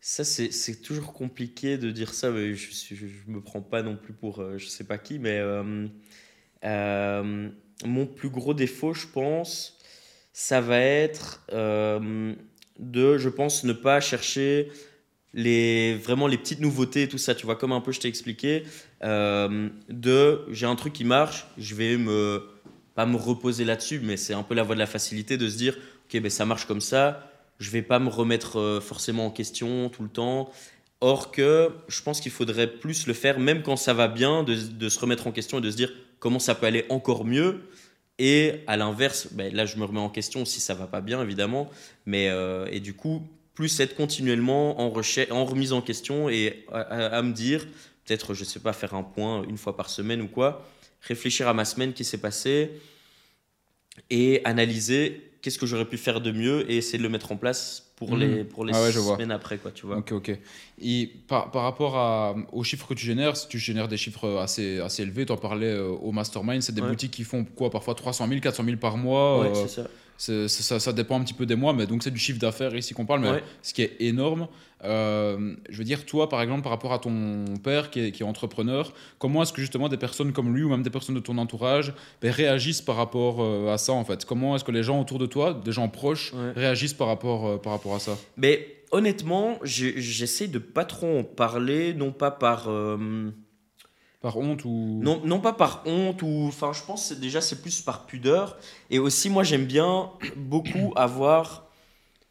Ça, 0.00 0.24
c'est 0.24 0.82
toujours 0.82 1.12
compliqué 1.12 1.78
de 1.78 1.90
dire 1.90 2.14
ça. 2.14 2.30
Mais 2.30 2.54
je, 2.54 2.94
je, 2.94 3.06
me 3.28 3.40
prends 3.40 3.62
pas 3.62 3.82
non 3.82 3.96
plus 3.96 4.12
pour 4.12 4.42
je 4.56 4.66
sais 4.66 4.84
pas 4.84 4.98
qui, 4.98 5.20
mais 5.20 5.40
euh, 6.64 7.48
mon 7.84 8.06
plus 8.06 8.28
gros 8.28 8.54
défaut, 8.54 8.92
je 8.92 9.06
pense, 9.06 9.78
ça 10.32 10.60
va 10.60 10.78
être 10.78 11.42
euh, 11.52 12.34
de, 12.78 13.18
je 13.18 13.28
pense, 13.28 13.64
ne 13.64 13.72
pas 13.72 14.00
chercher 14.00 14.70
les, 15.32 15.94
vraiment 15.94 16.26
les 16.26 16.38
petites 16.38 16.60
nouveautés 16.60 17.02
et 17.02 17.08
tout 17.08 17.18
ça. 17.18 17.34
Tu 17.34 17.46
vois, 17.46 17.56
comme 17.56 17.72
un 17.72 17.80
peu 17.80 17.92
je 17.92 18.00
t'ai 18.00 18.08
expliqué, 18.08 18.64
euh, 19.02 19.68
de 19.88 20.42
j'ai 20.50 20.66
un 20.66 20.76
truc 20.76 20.92
qui 20.92 21.04
marche, 21.04 21.46
je 21.58 21.74
vais 21.74 21.96
me 21.96 22.42
pas 22.94 23.06
me 23.06 23.16
reposer 23.16 23.64
là-dessus, 23.64 24.00
mais 24.02 24.16
c'est 24.16 24.34
un 24.34 24.42
peu 24.42 24.54
la 24.54 24.64
voie 24.64 24.74
de 24.74 24.80
la 24.80 24.86
facilité 24.86 25.36
de 25.36 25.48
se 25.48 25.56
dire, 25.56 25.78
ok, 26.06 26.20
ben 26.20 26.30
ça 26.30 26.44
marche 26.44 26.66
comme 26.66 26.80
ça, 26.80 27.30
je 27.58 27.70
vais 27.70 27.82
pas 27.82 28.00
me 28.00 28.08
remettre 28.08 28.80
forcément 28.82 29.26
en 29.26 29.30
question 29.30 29.88
tout 29.88 30.02
le 30.02 30.08
temps. 30.08 30.50
Or 31.00 31.30
que 31.30 31.70
je 31.88 32.02
pense 32.02 32.20
qu'il 32.20 32.32
faudrait 32.32 32.66
plus 32.66 33.06
le 33.06 33.14
faire, 33.14 33.38
même 33.38 33.62
quand 33.62 33.76
ça 33.76 33.94
va 33.94 34.08
bien, 34.08 34.42
de, 34.42 34.54
de 34.54 34.88
se 34.90 34.98
remettre 34.98 35.26
en 35.28 35.32
question 35.32 35.58
et 35.58 35.60
de 35.62 35.70
se 35.70 35.76
dire, 35.76 35.92
comment 36.20 36.38
ça 36.38 36.54
peut 36.54 36.66
aller 36.66 36.86
encore 36.88 37.24
mieux. 37.24 37.62
Et 38.18 38.60
à 38.66 38.76
l'inverse, 38.76 39.28
ben 39.32 39.52
là 39.52 39.66
je 39.66 39.76
me 39.76 39.84
remets 39.84 40.00
en 40.00 40.10
question 40.10 40.44
si 40.44 40.60
ça 40.60 40.74
va 40.74 40.86
pas 40.86 41.00
bien 41.00 41.22
évidemment, 41.22 41.70
mais 42.06 42.28
euh, 42.28 42.68
et 42.70 42.78
du 42.78 42.94
coup 42.94 43.26
plus 43.54 43.80
être 43.80 43.96
continuellement 43.96 44.80
en 44.80 44.92
en 45.30 45.44
remise 45.44 45.72
en 45.72 45.82
question 45.82 46.28
et 46.28 46.64
à, 46.72 47.20
me 47.22 47.32
dire 47.32 47.66
peut-être 48.04 48.34
je 48.34 48.44
sais 48.44 48.60
pas 48.60 48.72
faire 48.72 48.94
un 48.94 49.02
point 49.02 49.42
une 49.44 49.58
fois 49.58 49.76
par 49.76 49.90
semaine 49.90 50.20
ou 50.22 50.28
quoi, 50.28 50.66
réfléchir 51.00 51.48
à 51.48 51.54
ma 51.54 51.64
semaine 51.64 51.92
qui 51.92 52.04
s'est 52.04 52.18
passée 52.18 52.70
et 54.08 54.40
analyser 54.44 55.29
qu'est-ce 55.42 55.58
que 55.58 55.66
j'aurais 55.66 55.84
pu 55.84 55.96
faire 55.96 56.20
de 56.20 56.32
mieux 56.32 56.70
et 56.70 56.76
essayer 56.76 56.98
de 56.98 57.02
le 57.02 57.08
mettre 57.08 57.32
en 57.32 57.36
place 57.36 57.92
pour 57.96 58.12
Mhm. 58.12 58.18
les, 58.20 58.44
pour 58.44 58.64
les 58.64 58.72
Ah 58.74 58.82
ouais, 58.82 58.92
semaines 58.92 59.30
après, 59.30 59.58
quoi, 59.58 59.70
tu 59.70 59.86
vois. 59.86 59.96
Ok, 59.98 60.12
ok. 60.12 60.38
Et 60.82 61.10
par, 61.28 61.50
par 61.50 61.62
rapport 61.62 61.96
à, 61.96 62.34
aux 62.52 62.64
chiffres 62.64 62.86
que 62.88 62.94
tu 62.94 63.04
génères, 63.04 63.36
si 63.36 63.48
tu 63.48 63.58
génères 63.58 63.88
des 63.88 63.96
chiffres 63.98 64.38
assez, 64.38 64.80
assez 64.80 65.02
élevés, 65.02 65.26
tu 65.26 65.32
en 65.32 65.36
parlais 65.36 65.66
euh, 65.72 65.88
au 65.88 66.10
Mastermind, 66.12 66.62
c'est 66.62 66.74
des 66.74 66.80
Ouais. 66.80 66.88
boutiques 66.88 67.10
qui 67.10 67.24
font 67.24 67.44
quoi 67.44 67.70
Parfois 67.70 67.94
300 67.94 68.26
000, 68.28 68.40
400 68.40 68.64
000 68.64 68.76
par 68.78 68.96
mois. 68.96 69.40
Ouais, 69.40 69.48
euh, 69.48 69.54
c'est 69.54 69.68
ça. 69.82 69.86
Ça, 70.20 70.78
ça 70.80 70.92
dépend 70.92 71.18
un 71.18 71.24
petit 71.24 71.32
peu 71.34 71.46
des 71.46 71.56
mois, 71.56 71.72
mais 71.72 71.86
donc 71.86 72.02
c'est 72.02 72.10
du 72.10 72.18
chiffre 72.18 72.38
d'affaires 72.38 72.74
ici 72.76 72.92
qu'on 72.92 73.06
parle, 73.06 73.20
mais 73.20 73.30
Ouais. 73.30 73.42
ce 73.62 73.72
qui 73.72 73.82
est 73.82 73.96
énorme. 74.00 74.48
Euh, 74.84 75.54
je 75.68 75.76
veux 75.78 75.84
dire, 75.84 76.04
toi, 76.06 76.28
par 76.28 76.40
exemple, 76.42 76.62
par 76.62 76.72
rapport 76.72 76.92
à 76.92 76.98
ton 76.98 77.44
père 77.62 77.90
qui 77.90 78.00
est, 78.00 78.12
qui 78.12 78.22
est 78.22 78.26
entrepreneur, 78.26 78.92
comment 79.18 79.42
est-ce 79.42 79.52
que 79.52 79.60
justement 79.60 79.88
des 79.88 79.96
personnes 79.98 80.32
comme 80.32 80.54
lui 80.54 80.62
ou 80.62 80.68
même 80.70 80.82
des 80.82 80.90
personnes 80.90 81.14
de 81.14 81.20
ton 81.20 81.36
entourage 81.38 81.92
ben, 82.22 82.30
réagissent 82.30 82.80
par 82.82 82.96
rapport 82.96 83.42
euh, 83.42 83.72
à 83.72 83.78
ça 83.78 83.92
en 83.92 84.04
fait? 84.04 84.24
Comment 84.24 84.56
est-ce 84.56 84.64
que 84.64 84.72
les 84.72 84.82
gens 84.82 85.00
autour 85.00 85.18
de 85.18 85.26
toi, 85.26 85.54
des 85.64 85.72
gens 85.72 85.88
proches, 85.88 86.32
Ouais. 86.34 86.52
réagissent 86.54 86.94
par 86.94 87.08
rapport, 87.08 87.46
euh, 87.46 87.56
par 87.58 87.72
rapport 87.72 87.94
à 87.94 87.98
ça? 87.98 88.16
Mais 88.36 88.66
honnêtement, 88.90 89.58
j'essaie 89.64 90.48
de 90.48 90.58
pas 90.58 90.84
trop 90.84 91.18
en 91.18 91.24
parler, 91.24 91.92
non 91.94 92.10
pas 92.12 92.30
par. 92.30 92.68
Par 94.20 94.36
honte 94.36 94.66
ou 94.66 95.00
Non, 95.02 95.22
non 95.24 95.40
pas 95.40 95.54
par 95.54 95.82
honte 95.86 96.20
ou 96.20 96.44
enfin 96.48 96.72
je 96.74 96.82
pense 96.82 97.12
déjà 97.12 97.40
c'est 97.40 97.62
plus 97.62 97.80
par 97.80 98.04
pudeur. 98.04 98.58
Et 98.90 98.98
aussi 98.98 99.30
moi 99.30 99.44
j'aime 99.44 99.64
bien 99.64 100.10
beaucoup 100.36 100.92
avoir 100.96 101.66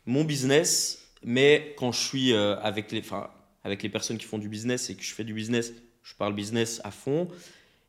mon 0.06 0.24
business 0.24 1.00
mais 1.24 1.74
quand 1.78 1.92
je 1.92 2.00
suis 2.00 2.34
euh, 2.34 2.58
avec 2.60 2.92
les 2.92 3.00
enfin 3.00 3.32
avec 3.64 3.82
les 3.82 3.90
personnes 3.90 4.20
qui 4.20 4.26
font 4.26 4.38
du 4.38 4.50
business 4.50 4.90
et 4.92 4.96
que 4.96 5.04
je 5.04 5.14
fais 5.14 5.24
du 5.24 5.34
business 5.34 5.74
je 6.04 6.14
parle 6.14 6.34
business 6.34 6.80
à 6.84 6.92
fond. 6.92 7.28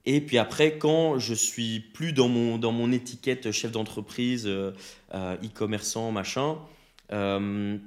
Et 0.06 0.22
puis 0.22 0.39
après 0.39 0.78
quand 0.78 1.18
je 1.18 1.35
suis 1.35 1.81
plus 1.81 2.14
dans 2.14 2.28
mon 2.28 2.56
dans 2.56 2.72
mon 2.72 2.93
étiquette 2.93 3.52
chef 3.52 3.70
d'entreprise 3.70 4.47
euh, 4.47 4.72
euh, 5.14 5.36
e-commerçant 5.44 6.10
machin 6.10 6.56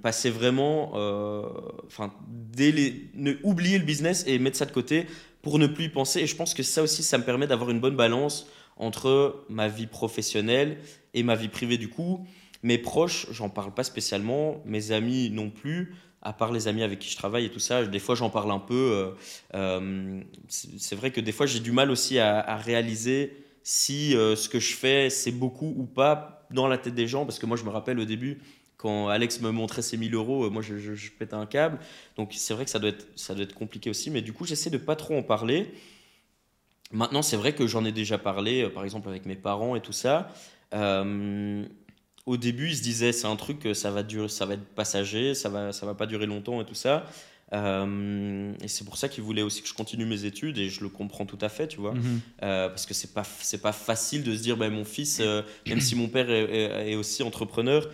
passer 0.03 0.30
vraiment 0.30 0.90
enfin 1.88 2.14
ne 2.38 3.34
oublier 3.44 3.77
le 3.77 3.85
business 3.85 4.26
et 4.27 4.38
mettre 4.38 4.57
ça 4.57 4.65
de 4.65 4.73
côté 4.73 5.07
pour 5.44 5.60
ne 5.60 5.68
plus 5.68 5.86
y 5.86 5.90
penser. 5.90 6.22
Et 6.22 6.28
je 6.28 6.36
pense 6.36 6.56
que 6.56 6.64
ça 6.64 6.82
aussi, 6.82 7.03
ça 7.03 7.20
me 7.20 7.24
permet 7.24 7.45
d'avoir 7.45 7.70
une 7.70 7.80
bonne 7.80 7.95
balance 7.95 8.48
entre 8.78 9.45
ma 9.49 9.68
vie 9.68 9.86
professionnelle 9.86 10.80
et 11.14 11.22
ma 11.22 11.36
vie 11.36 11.49
privée. 11.49 11.78
Du 11.78 11.90
coup, 11.90 12.26
mes 12.64 12.80
proches, 12.80 13.28
j'en 13.30 13.49
parle 13.49 13.74
pas 13.74 13.84
spécialement, 13.84 14.64
mes 14.65 14.91
amis 14.91 15.30
non 15.30 15.52
plus, 15.52 15.95
à 16.24 16.34
part 16.34 16.52
les 16.53 16.68
amis 16.68 16.82
avec 16.82 16.98
qui 16.99 17.10
je 17.10 17.18
travaille 17.18 17.45
et 17.45 17.49
tout 17.52 17.60
ça. 17.60 17.86
Des 17.86 17.99
fois, 17.99 18.15
j'en 18.15 18.30
parle 18.32 18.52
un 18.52 18.60
peu. 18.60 18.74
euh, 18.74 19.11
euh, 19.53 20.22
c'est 20.48 20.95
vrai 20.95 21.11
que 21.11 21.22
des 21.22 21.34
fois, 21.34 21.45
j'ai 21.45 21.60
du 21.60 21.74
mal 21.74 21.91
aussi 21.91 22.18
à, 22.18 22.40
à 22.40 22.56
réaliser 22.56 23.38
si 23.61 24.15
euh, 24.15 24.36
ce 24.36 24.48
que 24.49 24.60
je 24.60 24.74
fais, 24.74 25.10
c'est 25.10 25.32
beaucoup 25.32 25.74
ou 25.78 25.84
pas 25.86 26.48
dans 26.52 26.68
la 26.68 26.78
tête 26.78 26.95
des 26.95 27.07
gens. 27.07 27.26
Parce 27.26 27.38
que 27.38 27.45
moi, 27.45 27.57
je 27.57 27.64
me 27.64 27.70
rappelle 27.70 27.99
au 27.99 28.06
début, 28.06 28.41
quand 28.84 29.08
Alex 29.08 29.40
me 29.42 29.50
montrait 29.50 29.82
ses 29.82 29.98
1000 29.98 30.14
euros, 30.14 30.46
euh, 30.46 30.50
moi, 30.52 30.62
je, 30.62 30.78
je, 30.78 30.94
je 30.94 31.10
pétais 31.12 31.34
un 31.34 31.48
câble. 31.48 31.80
Donc, 32.18 32.34
c'est 32.36 32.54
vrai 32.54 32.66
que 32.66 32.70
ça 32.70 32.78
doit, 32.80 32.90
être, 32.92 33.08
ça 33.16 33.34
doit 33.34 33.44
être 33.46 33.56
compliqué 33.56 33.90
aussi. 33.90 34.12
Mais 34.12 34.22
du 34.22 34.34
coup, 34.34 34.46
j'essaie 34.46 34.70
de 34.70 34.78
pas 34.78 34.96
trop 34.96 35.18
en 35.18 35.24
parler. 35.24 35.72
Maintenant, 36.92 37.22
c'est 37.24 37.38
vrai 37.38 37.54
que 37.54 37.66
j'en 37.66 37.86
ai 37.86 37.92
déjà 37.92 38.18
parlé, 38.20 38.64
euh, 38.64 38.70
par 38.70 38.84
exemple, 38.84 39.10
avec 39.10 39.26
mes 39.26 39.36
parents 39.36 39.76
et 39.76 39.82
tout 39.82 39.94
ça. 39.94 40.30
Euh, 40.76 41.66
au 42.26 42.38
début, 42.38 42.70
ils 42.70 42.76
se 42.78 42.84
disaient, 42.84 43.12
c'est 43.14 43.26
un 43.28 43.36
truc, 43.36 43.60
que 43.60 43.74
ça 43.74 43.90
va, 43.90 44.04
durer, 44.04 44.28
ça 44.30 44.46
va 44.46 44.54
être 44.56 44.66
passager, 44.76 45.34
ça 45.34 45.50
va, 45.50 45.72
ça 45.72 45.86
va 45.86 45.94
pas 45.96 46.06
durer 46.06 46.26
longtemps 46.28 46.62
et 46.62 46.66
tout 46.66 46.76
ça. 46.76 47.06
Euh, 47.52 48.54
et 48.64 48.68
c'est 48.68 48.84
pour 48.84 48.98
ça 48.98 49.10
qu'ils 49.10 49.24
voulaient 49.24 49.42
aussi 49.44 49.62
que 49.62 49.68
je 49.68 49.74
continue 49.76 50.06
mes 50.06 50.26
études 50.26 50.58
et 50.58 50.70
je 50.70 50.82
le 50.82 50.90
comprends 50.90 51.26
tout 51.26 51.38
à 51.42 51.50
fait, 51.50 51.68
tu 51.68 51.78
vois. 51.80 51.94
Mhm. 51.94 52.20
Euh, 52.42 52.70
parce 52.70 52.86
que 52.88 52.94
c'est 52.96 53.14
pas 53.14 53.24
c'est 53.24 53.62
pas 53.62 53.74
facile 53.74 54.24
de 54.24 54.36
se 54.36 54.42
dire 54.42 54.58
ben 54.58 54.72
mon 54.72 54.86
fils 54.86 55.20
euh, 55.22 55.44
même 55.68 55.80
si 55.80 55.96
mon 55.96 56.08
père 56.08 56.32
est, 56.32 56.44
est- 56.46 56.92
est 56.92 56.96
aussi 56.96 57.22
entrepreneur 57.22 57.88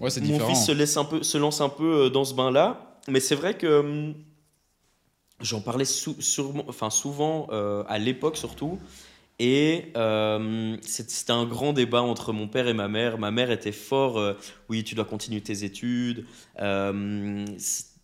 Ouais, 0.00 0.10
c'est 0.10 0.20
mon 0.20 0.38
fils 0.40 0.66
se 0.66 0.72
laisse 0.72 0.96
un 0.96 1.04
peu 1.04 1.22
se 1.22 1.38
lance 1.38 1.60
un 1.60 1.68
peu 1.68 2.04
euh, 2.06 2.10
dans 2.10 2.24
ce 2.24 2.34
bain 2.34 2.50
là 2.50 2.98
mais 3.08 3.20
c'est 3.20 3.34
vrai 3.36 3.56
que 3.56 3.80
hum, 3.80 4.14
j'en 5.40 5.60
parlais 5.60 5.84
sou- 5.84 6.16
sûrement- 6.20 6.64
enfin 6.68 6.90
souvent 6.90 7.48
euh, 7.52 7.82
à 7.88 7.98
l'époque 7.98 8.36
surtout. 8.36 8.78
Et 9.40 9.92
euh, 9.96 10.76
c'est- 10.82 11.10
c'était 11.10 11.32
un 11.32 11.46
grand 11.46 11.72
débat 11.72 12.02
entre 12.02 12.32
mon 12.32 12.48
père 12.48 12.68
et 12.68 12.74
ma 12.74 12.88
mère. 12.88 13.18
Ma 13.18 13.30
mère 13.32 13.50
était 13.50 13.72
fort 13.72 14.18
euh, 14.18 14.34
oui 14.68 14.84
tu 14.84 14.94
dois 14.94 15.04
continuer 15.04 15.40
tes 15.42 15.64
études 15.64 16.26
euh, 16.60 17.44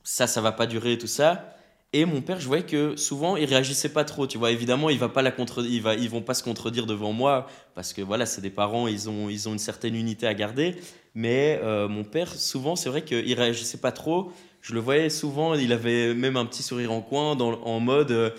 ça 0.05 0.27
ça 0.27 0.41
va 0.41 0.53
pas 0.53 0.67
durer 0.67 0.99
tout 0.99 1.07
ça. 1.07 1.55
Et 1.93 2.05
mon 2.05 2.23
père, 2.23 2.41
je 2.41 2.47
voyais 2.47 2.65
que 2.65 2.97
souvent, 2.97 3.37
il 3.37 3.47
réagissait 3.47 3.89
pas 3.93 4.05
trop. 4.05 4.27
Tu 4.29 4.39
vois, 4.39 4.53
évidemment, 4.53 4.91
il 4.91 4.99
va 4.99 5.09
pas 5.09 5.23
la 5.23 5.33
contre, 5.33 5.65
il 5.67 5.83
va, 5.83 5.95
ils 5.97 6.09
vont 6.11 6.23
pas 6.23 6.35
se 6.35 6.43
contredire 6.45 6.87
devant 6.87 7.13
moi 7.13 7.49
parce 7.75 7.93
que 7.93 8.01
voilà, 8.03 8.27
c'est 8.27 8.41
des 8.41 8.51
parents, 8.51 8.87
ils 8.89 9.11
ont, 9.11 9.29
ils 9.29 9.49
ont 9.49 9.53
une 9.55 9.59
certaine 9.59 9.97
unité 9.97 10.27
à 10.29 10.35
garder. 10.35 10.77
Mais 11.15 11.59
euh, 11.63 11.89
mon 11.89 12.05
père, 12.05 12.35
souvent, 12.35 12.77
c'est 12.77 12.89
vrai 12.89 13.05
qu'il 13.05 13.35
réagissait 13.35 13.79
pas 13.79 13.93
trop. 13.93 14.33
Je 14.61 14.75
le 14.75 14.81
voyais 14.81 15.11
souvent, 15.11 15.55
il 15.55 15.73
avait 15.73 16.15
même 16.15 16.37
un 16.37 16.47
petit 16.47 16.63
sourire 16.63 16.93
en 16.93 17.01
coin, 17.01 17.35
dans, 17.37 17.61
en 17.63 17.81
mode. 17.81 18.11
euh, 18.13 18.31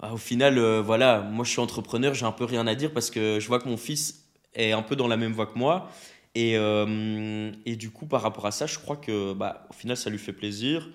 Ah, 0.00 0.14
au 0.14 0.16
final, 0.18 0.58
euh, 0.58 0.82
voilà, 0.82 1.20
moi, 1.20 1.44
je 1.44 1.50
suis 1.50 1.60
entrepreneur, 1.60 2.14
j'ai 2.14 2.26
un 2.26 2.32
peu 2.32 2.44
rien 2.44 2.66
à 2.66 2.74
dire 2.74 2.92
parce 2.92 3.10
que 3.10 3.38
je 3.40 3.46
vois 3.48 3.60
que 3.60 3.68
mon 3.68 3.76
fils 3.76 4.24
est 4.54 4.72
un 4.72 4.82
peu 4.82 4.96
dans 4.96 5.08
la 5.08 5.16
même 5.16 5.32
voie 5.32 5.46
que 5.46 5.58
moi. 5.58 5.90
Et, 6.34 6.54
et 6.54 7.76
du 7.76 7.90
coup, 7.90 8.06
par 8.06 8.22
rapport 8.22 8.46
à 8.46 8.52
ça, 8.52 8.66
je 8.66 8.78
crois 8.78 8.96
que, 8.96 9.34
bah, 9.34 9.66
au 9.70 9.74
final, 9.74 9.96
ça 9.98 10.08
lui 10.10 10.18
fait 10.18 10.32
plaisir. 10.32 10.88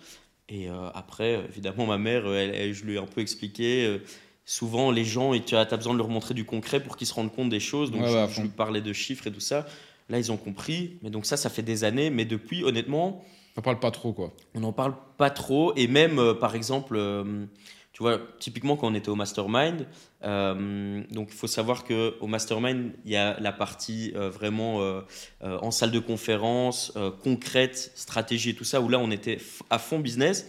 Et 0.49 0.67
après, 0.95 1.43
évidemment, 1.49 1.85
ma 1.85 1.97
mère, 1.99 2.25
elle, 2.33 2.55
elle- 2.55 2.73
je 2.73 2.83
lui 2.85 2.95
ai 2.95 2.97
un 2.97 3.05
peu 3.05 3.21
expliqué. 3.21 3.99
souvent, 4.45 4.91
les 4.91 5.03
gens, 5.05 5.33
et 5.33 5.43
tu 5.43 5.55
as, 5.55 5.65
besoin 5.65 5.93
de 5.93 5.97
leur 5.99 6.07
montrer 6.07 6.33
du 6.33 6.45
concret 6.45 6.81
pour 6.81 6.97
qu'ils 6.97 7.05
se 7.07 7.13
rendent 7.13 7.31
compte 7.33 7.49
des 7.49 7.59
choses. 7.59 7.91
Donc, 7.91 8.01
Ouais, 8.01 8.27
je, 8.33 8.41
lui 8.41 8.47
parlais 8.49 8.81
de 8.81 8.93
chiffres 8.93 9.27
et 9.27 9.31
tout 9.31 9.41
ça. 9.41 9.65
Là, 10.09 10.17
ils 10.17 10.31
ont 10.31 10.37
compris. 10.37 10.97
Mais 11.01 11.09
donc, 11.09 11.25
ça, 11.25 11.37
ça 11.37 11.49
fait 11.49 11.63
des 11.63 11.83
années. 11.83 12.09
Mais 12.09 12.25
depuis, 12.25 12.63
honnêtement, 12.63 13.23
On 13.57 13.61
parle 13.61 13.79
pas 13.79 13.91
trop, 13.91 14.13
quoi. 14.13 14.33
on 14.55 14.59
n'en 14.61 14.73
parle 14.73 14.95
pas 15.17 15.29
trop. 15.29 15.73
Et 15.75 15.87
même, 15.87 16.19
euh, 16.19 16.33
par 16.33 16.55
exemple, 16.55 16.95
euh, 16.95 17.45
tu 17.91 18.03
vois, 18.03 18.19
typiquement 18.39 18.77
quand 18.77 18.87
on 18.87 18.93
était 18.93 19.09
au 19.09 19.15
mastermind, 19.15 19.87
euh, 20.23 21.03
donc 21.11 21.29
il 21.31 21.35
faut 21.35 21.47
savoir 21.47 21.83
qu'au 21.83 22.27
mastermind, 22.27 22.91
il 23.05 23.11
y 23.11 23.15
a 23.15 23.39
la 23.39 23.51
partie 23.51 24.11
vraiment 24.11 25.01
en 25.41 25.71
salle 25.71 25.89
de 25.89 25.97
conférence, 25.97 26.93
concrète, 27.23 27.91
stratégie 27.95 28.51
et 28.51 28.53
tout 28.53 28.63
ça, 28.63 28.81
où 28.81 28.89
là 28.89 28.99
on 28.99 29.09
était 29.09 29.39
à 29.71 29.79
fond 29.79 29.97
business. 29.97 30.47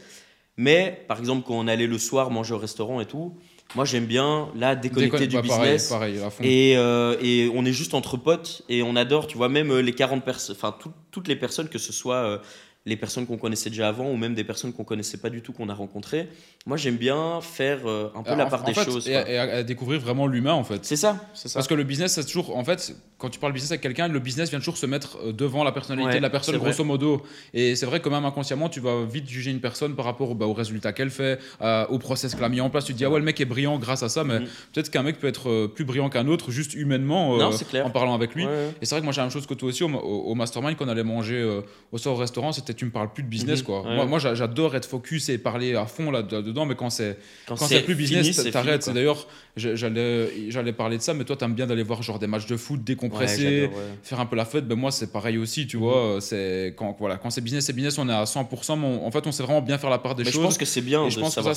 Mais 0.58 1.04
par 1.08 1.20
exemple, 1.20 1.46
quand 1.46 1.54
on 1.54 1.68
allait 1.68 1.86
le 1.86 1.96
soir 1.96 2.30
manger 2.30 2.52
au 2.52 2.58
restaurant 2.58 3.00
et 3.00 3.06
tout, 3.06 3.38
moi 3.74 3.84
j'aime 3.84 4.06
bien 4.06 4.48
là 4.56 4.74
déconnecter 4.74 5.26
Déconne- 5.26 5.42
du 5.42 5.48
bah, 5.48 5.54
pareil, 5.56 5.72
business. 5.74 5.88
pareil, 5.90 6.18
à 6.20 6.30
fond. 6.30 6.42
Et, 6.42 6.74
euh, 6.76 7.16
et 7.20 7.50
on 7.54 7.64
est 7.64 7.72
juste 7.72 7.94
entre 7.94 8.16
potes 8.16 8.62
et 8.68 8.82
on 8.82 8.96
adore, 8.96 9.26
tu 9.26 9.36
vois, 9.36 9.48
même 9.48 9.70
euh, 9.70 9.80
les 9.82 9.92
40 9.92 10.24
personnes, 10.24 10.56
enfin 10.58 10.74
tout- 10.80 10.92
toutes 11.10 11.28
les 11.28 11.36
personnes, 11.36 11.68
que 11.68 11.78
ce 11.78 11.92
soit 11.92 12.16
euh, 12.16 12.38
les 12.86 12.96
personnes 12.96 13.26
qu'on 13.26 13.36
connaissait 13.36 13.68
déjà 13.70 13.88
avant 13.88 14.10
ou 14.10 14.16
même 14.16 14.34
des 14.34 14.44
personnes 14.44 14.72
qu'on 14.72 14.84
connaissait 14.84 15.18
pas 15.18 15.28
du 15.28 15.42
tout 15.42 15.52
qu'on 15.52 15.68
a 15.68 15.74
rencontrées. 15.74 16.28
Moi, 16.64 16.76
j'aime 16.78 16.96
bien 16.96 17.40
faire 17.42 17.80
euh, 17.86 18.08
un 18.14 18.22
peu 18.22 18.34
la 18.34 18.46
part 18.46 18.62
en 18.62 18.66
des 18.66 18.72
fait, 18.72 18.84
choses. 18.84 19.06
Et, 19.08 19.12
quoi. 19.12 19.28
et 19.28 19.36
à, 19.38 19.42
à 19.58 19.62
découvrir 19.62 20.00
vraiment 20.00 20.26
l'humain, 20.26 20.54
en 20.54 20.64
fait. 20.64 20.84
C'est 20.84 20.96
ça, 20.96 21.28
c'est 21.34 21.48
ça. 21.48 21.58
Parce 21.58 21.68
que 21.68 21.74
le 21.74 21.84
business, 21.84 22.12
c'est 22.14 22.24
toujours. 22.24 22.56
En 22.56 22.64
fait, 22.64 22.94
quand 23.18 23.28
tu 23.28 23.38
parles 23.38 23.52
business 23.52 23.72
avec 23.72 23.82
quelqu'un, 23.82 24.08
le 24.08 24.18
business 24.20 24.48
vient 24.48 24.58
toujours 24.58 24.78
se 24.78 24.86
mettre 24.86 25.18
euh, 25.22 25.32
devant 25.32 25.64
la 25.64 25.72
personnalité 25.72 26.08
Ouais, 26.08 26.16
de 26.16 26.22
la 26.22 26.30
personne, 26.30 26.56
grosso 26.56 26.82
modo. 26.84 27.22
Et 27.52 27.76
c'est 27.76 27.84
vrai 27.86 28.00
que 28.00 28.08
même 28.08 28.24
inconsciemment, 28.24 28.68
tu 28.70 28.80
vas 28.80 29.04
vite 29.04 29.28
juger 29.28 29.50
une 29.50 29.60
personne 29.60 29.94
par 29.94 30.06
rapport 30.06 30.34
bah, 30.34 30.46
aux 30.46 30.54
résultats 30.54 30.92
qu'elle 30.92 31.10
fait, 31.10 31.38
euh, 31.60 31.84
au 31.88 31.98
process 31.98 32.34
qu'elle 32.34 32.44
a 32.44 32.48
mis 32.48 32.60
en 32.60 32.70
place. 32.70 32.84
Tu 32.86 32.92
te 32.94 32.98
dis, 32.98 33.04
ah 33.04 33.10
ouais, 33.10 33.18
le 33.18 33.24
mec 33.24 33.38
est 33.40 33.44
brillant 33.44 33.78
grâce 33.78 34.02
à 34.02 34.08
ça, 34.08 34.24
mais 34.24 34.38
Mhm. 34.40 34.46
peut-être 34.72 34.90
qu'un 34.90 35.02
mec 35.02 35.18
peut 35.18 35.26
être 35.26 35.66
plus 35.66 35.84
brillant 35.84 36.08
qu'un 36.08 36.26
autre, 36.28 36.50
juste 36.50 36.74
humainement, 36.74 37.36
Non, 37.36 37.50
en 37.84 37.90
parlant 37.90 38.14
avec 38.14 38.34
lui. 38.34 38.44
Ouais, 38.46 38.50
ouais. 38.50 38.74
Et 38.80 38.86
c'est 38.86 38.94
vrai 38.94 39.00
que 39.00 39.04
moi 39.04 39.12
j'ai 39.12 39.20
la 39.20 39.24
même 39.24 39.32
chose 39.32 39.46
que 39.46 39.54
toi 39.54 39.68
aussi 39.68 39.82
au, 39.84 40.34
mastermind 40.34 40.76
quand 40.76 40.84
on 40.86 40.88
allait 40.88 41.02
manger 41.02 41.36
euh, 41.36 41.60
au 41.92 41.98
soir 41.98 42.14
au 42.14 42.18
restaurant, 42.18 42.52
c'était 42.68 42.78
tu 42.78 42.84
me 42.84 42.90
parles 42.90 43.12
plus 43.12 43.22
de 43.22 43.28
business 43.28 43.60
Mhm. 43.60 43.64
quoi. 43.66 43.82
Ouais. 43.82 43.94
Moi, 43.96 44.06
moi 44.06 44.18
j'a- 44.18 44.34
j'adore 44.34 44.76
être 44.76 44.86
focus 44.86 45.28
et 45.30 45.38
parler 45.38 45.74
à 45.74 45.86
fond 45.86 46.10
là 46.10 46.22
dedans, 46.22 46.66
mais 46.66 46.74
quand 46.74 46.90
c'est 46.90 47.18
Quand, 47.46 47.56
quand 47.56 47.66
c'est 47.66 47.80
plus 47.82 47.94
business, 47.94 48.36
t'arrêtes. 48.52 48.84
quoi. 48.84 48.92
D'ailleurs, 48.92 49.26
je- 49.56 49.74
j'allais 49.74 50.50
j'allais 50.50 50.72
parler 50.72 50.98
de 50.98 51.02
ça, 51.02 51.14
mais 51.14 51.24
toi 51.24 51.36
t'aimes 51.36 51.54
bien 51.54 51.66
d'aller 51.66 51.82
voir 51.82 52.02
genre 52.02 52.18
des 52.18 52.26
matchs 52.26 52.46
de 52.46 52.56
foot 52.56 52.82
décompresser, 52.84 53.62
ouais. 53.62 53.70
faire 54.02 54.20
un 54.20 54.26
peu 54.26 54.36
la 54.36 54.44
fête. 54.44 54.66
Ben 54.68 54.74
moi 54.76 54.90
c'est 54.90 55.10
pareil 55.12 55.38
aussi, 55.38 55.66
tu 55.66 55.76
vois. 55.76 55.96
euh, 55.96 56.20
C'est 56.20 56.74
quand 56.76 56.96
voilà 56.98 57.16
quand 57.16 57.30
c'est 57.30 57.40
business 57.40 57.64
c'est 57.64 57.72
business, 57.72 57.96
on 57.98 58.08
est 58.08 58.12
à 58.12 58.26
100%. 58.26 58.76
Mais 58.76 58.86
on- 58.86 59.06
en 59.06 59.10
fait 59.10 59.26
on 59.26 59.32
sait 59.32 59.42
vraiment 59.42 59.62
bien 59.62 59.78
faire 59.78 59.90
la 59.90 59.98
part 59.98 60.14
des 60.14 60.24
Mais 60.24 60.30
je 60.30 60.34
choses. 60.34 60.44
pense 60.44 60.58
que 60.58 60.64
c'est 60.66 60.80
bien 60.82 61.04
Et 61.06 61.10
je 61.10 61.18
pense 61.20 61.34
que 61.34 61.42
ça, 61.42 61.54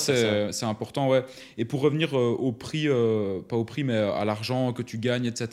c'est 0.52 0.66
important, 0.66 1.08
ouais. 1.08 1.24
Et 1.58 1.64
pour 1.64 1.80
revenir 1.80 2.16
euh, 2.16 2.30
au 2.38 2.52
prix, 2.52 2.88
euh, 2.88 3.40
pas 3.48 3.56
au 3.56 3.64
prix, 3.64 3.84
mais 3.84 3.96
à 3.96 4.24
l'argent 4.24 4.72
que 4.72 4.82
tu 4.82 4.98
gagnes, 4.98 5.26
etc. 5.26 5.48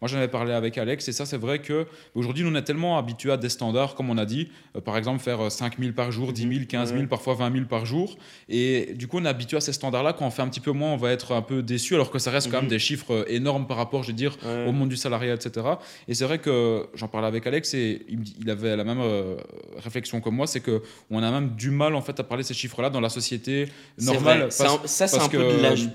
Moi, 0.00 0.08
j'en 0.08 0.18
avais 0.18 0.28
parlé 0.28 0.52
avec 0.52 0.76
Alex, 0.78 1.08
et 1.08 1.12
ça, 1.12 1.26
c'est 1.26 1.36
vrai 1.36 1.60
que 1.60 1.86
aujourd'hui, 2.14 2.44
nous, 2.44 2.50
on 2.50 2.54
est 2.54 2.62
tellement 2.62 2.98
habitués 2.98 3.32
à 3.32 3.36
des 3.36 3.48
standards, 3.48 3.94
comme 3.94 4.10
on 4.10 4.18
a 4.18 4.24
dit, 4.26 4.48
euh, 4.76 4.80
par 4.90 4.98
exemple, 4.98 5.22
faire 5.22 5.52
5 5.52 5.78
000 5.78 5.92
par 5.92 6.10
jour, 6.10 6.32
10 6.32 6.42
000, 6.42 6.54
15 6.68 6.88
000, 6.88 7.00
Ouais. 7.02 7.06
parfois 7.06 7.34
20 7.34 7.52
000 7.52 7.64
par 7.66 7.86
jour. 7.86 8.16
Et 8.48 8.92
du 8.96 9.06
coup, 9.06 9.18
on 9.20 9.24
est 9.24 9.28
habitué 9.28 9.56
à 9.56 9.60
ces 9.60 9.72
standards-là. 9.72 10.12
Quand 10.14 10.26
on 10.26 10.30
fait 10.30 10.42
un 10.42 10.48
petit 10.48 10.58
peu 10.58 10.72
moins, 10.72 10.90
on 10.92 10.96
va 10.96 11.12
être 11.12 11.30
un 11.32 11.42
peu 11.42 11.62
déçu, 11.62 11.94
alors 11.94 12.10
que 12.10 12.18
ça 12.18 12.32
reste 12.32 12.50
quand 12.50 12.56
Mhm. 12.56 12.62
même 12.64 12.70
des 12.70 12.80
chiffres 12.80 13.12
euh, 13.14 13.24
énormes 13.28 13.68
par 13.68 13.76
rapport, 13.76 14.02
je 14.02 14.08
veux 14.08 14.14
dire, 14.14 14.36
Ouais. 14.44 14.66
au 14.66 14.72
monde 14.72 14.88
du 14.88 14.96
salariat, 14.96 15.32
etc. 15.34 15.64
Et 16.08 16.14
c'est 16.14 16.24
vrai 16.24 16.38
que 16.40 16.88
j'en 16.94 17.06
parlais 17.06 17.28
avec 17.28 17.46
Alex 17.46 17.72
et 17.74 18.04
il, 18.08 18.50
avait 18.50 18.76
la 18.76 18.82
même 18.82 19.00
euh, 19.00 19.36
réflexion 19.78 20.20
que 20.20 20.28
moi, 20.28 20.48
c'est 20.48 20.60
que 20.60 20.82
on 21.08 21.22
a 21.22 21.30
même 21.30 21.50
du 21.54 21.70
mal 21.70 21.94
en 21.94 22.02
fait 22.02 22.18
à 22.18 22.24
parler 22.24 22.42
de 22.42 22.48
ces 22.48 22.54
chiffres-là 22.54 22.90
dans 22.90 23.00
la 23.00 23.10
société 23.10 23.68
normale. 24.00 24.48
parce- 24.58 24.86
ça, 24.86 25.06
c'est 25.06 25.20
un 25.20 25.28
peu 25.28 25.38
que- 25.38 25.56
de 25.56 25.62
l'âge. 25.62 25.88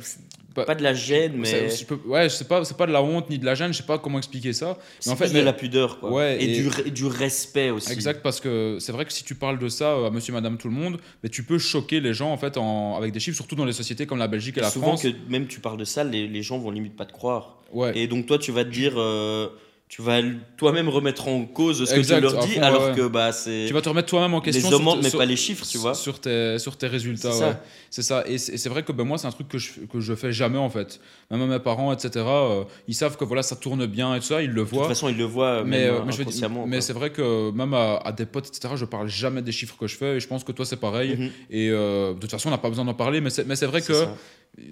Pas 0.63 0.75
de 0.75 0.83
la 0.83 0.93
gêne, 0.93 1.33
mais 1.35 1.45
c'est- 1.69 1.77
je 1.81 1.85
peux- 1.85 1.99
ouais, 2.07 2.29
je 2.29 2.35
sais 2.35 2.45
pas, 2.45 2.63
c'est 2.63 2.77
pas 2.77 2.87
de 2.87 2.93
la 2.93 3.01
honte 3.03 3.29
ni 3.29 3.37
de 3.37 3.45
la 3.45 3.55
gêne, 3.55 3.73
je 3.73 3.77
sais 3.79 3.83
pas 3.83 3.97
comment 3.97 4.17
expliquer 4.19 4.53
ça. 4.53 4.77
c'est 5.01 5.09
en 5.09 5.15
fait, 5.17 5.27
de 5.27 5.33
mais- 5.33 5.43
la 5.43 5.51
pudeur, 5.51 5.99
quoi. 5.99 6.11
Ouais, 6.11 6.37
et, 6.41 6.59
et- 6.59 6.61
Du, 6.61 6.91
du 6.91 7.05
respect 7.07 7.71
aussi. 7.71 7.91
Exact, 7.91 8.21
parce 8.23 8.39
que 8.39 8.77
c'est 8.79 8.91
vrai 8.93 9.03
que 9.05 9.11
si 9.11 9.23
tu 9.25 9.35
parles 9.35 9.59
de 9.59 9.67
ça 9.67 9.91
euh, 9.93 10.07
à 10.07 10.11
monsieur, 10.11 10.31
madame, 10.31 10.57
tout 10.57 10.69
le 10.69 10.73
monde, 10.73 10.97
mais 11.23 11.29
tu 11.29 11.43
peux 11.43 11.57
choquer 11.57 11.99
les 11.99 12.13
gens 12.13 12.31
en 12.31 12.37
fait 12.37 12.55
en- 12.57 12.95
avec 12.95 13.11
des 13.11 13.19
chiffres, 13.19 13.35
surtout 13.35 13.55
dans 13.55 13.65
les 13.65 13.73
sociétés 13.73 14.05
comme 14.05 14.19
la 14.19 14.27
Belgique 14.27 14.55
et, 14.57 14.59
Et 14.61 14.63
la 14.63 14.69
souvent 14.69 14.87
France. 14.95 15.03
que 15.03 15.09
même 15.29 15.47
tu 15.47 15.59
parles 15.59 15.77
de 15.77 15.83
ça, 15.85 16.03
les, 16.05 16.27
les 16.27 16.41
gens 16.43 16.57
vont 16.57 16.71
limite 16.71 16.95
pas 16.95 17.05
te 17.05 17.11
croire. 17.13 17.57
Ouais. 17.73 17.97
Et 17.97 18.07
donc 18.07 18.25
toi, 18.27 18.37
tu 18.37 18.51
vas 18.53 18.63
te 18.63 18.69
dire, 18.69 18.93
euh, 18.97 19.49
tu 19.87 20.01
vas 20.01 20.19
toi-même 20.57 20.89
remettre 20.89 21.27
en 21.27 21.45
cause 21.45 21.85
ce 21.87 21.93
que 21.93 22.01
tu 22.01 22.19
leur 22.19 22.39
dis, 22.45 22.53
fond, 22.55 22.61
alors 22.63 22.87
ouais. 22.89 22.95
que 22.95 23.07
bah 23.07 23.31
c'est 23.31 23.65
Tu 23.67 23.73
vas 23.73 23.81
te 23.81 23.87
remettre 23.89 24.07
toi-même 24.09 24.33
en 24.33 24.41
question. 24.41 24.67
les 24.69 24.75
augmentes, 24.75 24.97
te- 24.99 25.03
mais 25.03 25.09
sur- 25.11 25.19
pas 25.19 25.25
les 25.25 25.35
chiffres, 25.35 25.65
tu 25.65 25.77
vois. 25.77 25.93
Sur 25.93 26.19
tes, 26.19 26.57
sur 26.57 26.75
tes 26.75 26.87
résultats, 26.87 27.31
C'est 27.31 27.45
ouais. 27.45 27.51
ça. 27.51 27.63
C'est 27.91 28.01
ça. 28.01 28.23
Et 28.27 28.37
c'est 28.39 28.67
vrai 28.67 28.81
que 28.83 28.91
ben, 28.91 29.03
moi, 29.05 29.17
c'est 29.19 29.27
un 29.27 29.31
truc 29.31 29.47
que 29.47 29.57
je, 29.59 29.81
que 29.81 29.99
je 29.99 30.15
fais 30.15 30.33
jamais 30.33 30.57
en 30.57 30.69
fait. 30.71 30.99
Même 31.29 31.43
à 31.43 31.45
mes 31.45 31.59
parents, 31.59 31.93
etc., 31.93 32.09
euh, 32.27 32.63
ils 32.87 32.95
savent 32.95 33.15
que 33.15 33.23
voilà, 33.23 33.43
ça 33.43 33.55
tourne 33.55 33.85
bien 33.85 34.15
et 34.15 34.19
tout 34.19 34.25
ça, 34.25 34.41
ils 34.41 34.49
le 34.49 34.55
De 34.63 34.67
toute 34.67 34.73
voient. 34.79 34.87
façon, 34.87 35.07
ils 35.07 35.17
le 35.17 35.23
voient 35.23 35.63
Mais, 35.63 35.85
même, 35.85 35.93
euh, 35.93 35.99
mais 36.05 36.11
je 36.11 36.17
veux 36.17 36.23
dire- 36.25 36.31
inconsciemment. 36.33 36.65
mais 36.67 36.81
c'est 36.81 36.93
vrai 36.93 37.11
que 37.11 37.51
même 37.51 37.73
à, 37.75 37.97
à 38.03 38.11
des 38.11 38.25
potes, 38.25 38.47
etc., 38.47 38.73
je 38.75 38.85
parle 38.85 39.07
jamais 39.07 39.43
des 39.43 39.51
chiffres 39.51 39.77
que 39.79 39.85
je 39.87 39.95
fais. 39.95 40.17
Et 40.17 40.19
je 40.19 40.27
pense 40.27 40.43
que 40.43 40.51
toi, 40.51 40.65
c'est 40.65 40.75
pareil. 40.79 41.15
Mhm. 41.15 41.29
Et 41.51 41.69
euh, 41.69 42.13
de 42.15 42.19
toute 42.19 42.31
façon, 42.31 42.49
on 42.49 42.51
n'a 42.51 42.57
pas 42.57 42.69
besoin 42.69 42.85
d'en 42.85 42.95
parler. 42.95 43.21
Mais 43.21 43.29
c'est 43.29 43.65
vrai 43.67 43.81
que 43.81 43.93
ça. 43.93 44.15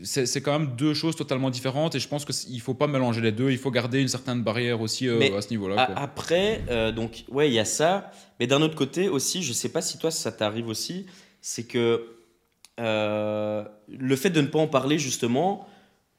C'est 0.03 0.41
quand 0.41 0.57
même 0.57 0.75
deux 0.75 0.93
choses 0.93 1.15
totalement 1.15 1.49
différentes. 1.49 1.95
Et 1.95 1.99
je 1.99 2.07
pense 2.07 2.25
qu'il 2.25 2.61
faut 2.61 2.73
pas 2.73 2.87
mélanger 2.87 3.21
les 3.21 3.31
deux. 3.31 3.51
Il 3.51 3.57
faut 3.57 3.71
garder 3.71 4.01
une 4.01 4.07
certaine 4.07 4.41
barrière 4.41 4.81
aussi 4.81 5.07
euh, 5.07 5.37
à 5.37 5.41
ce 5.41 5.49
niveau-là. 5.49 5.91
Après, 5.95 6.61
euh, 6.69 6.91
donc, 6.91 7.25
ouais, 7.29 7.49
il 7.49 7.53
y 7.53 7.59
a 7.59 7.65
ça. 7.65 8.11
Mais 8.39 8.47
d'un 8.47 8.61
autre 8.61 8.75
côté 8.75 9.09
aussi, 9.09 9.43
je 9.43 9.51
sais 9.53 9.69
pas 9.69 9.81
si 9.81 9.97
toi, 9.97 10.11
ça 10.11 10.31
t'arrive 10.31 10.67
aussi, 10.67 11.05
c'est 11.41 11.63
que 11.63 12.07
euh, 12.79 13.63
le 13.87 14.15
fait 14.15 14.29
de 14.29 14.41
ne 14.41 14.47
pas 14.47 14.59
en 14.59 14.67
parler, 14.67 14.97
justement, 14.97 15.67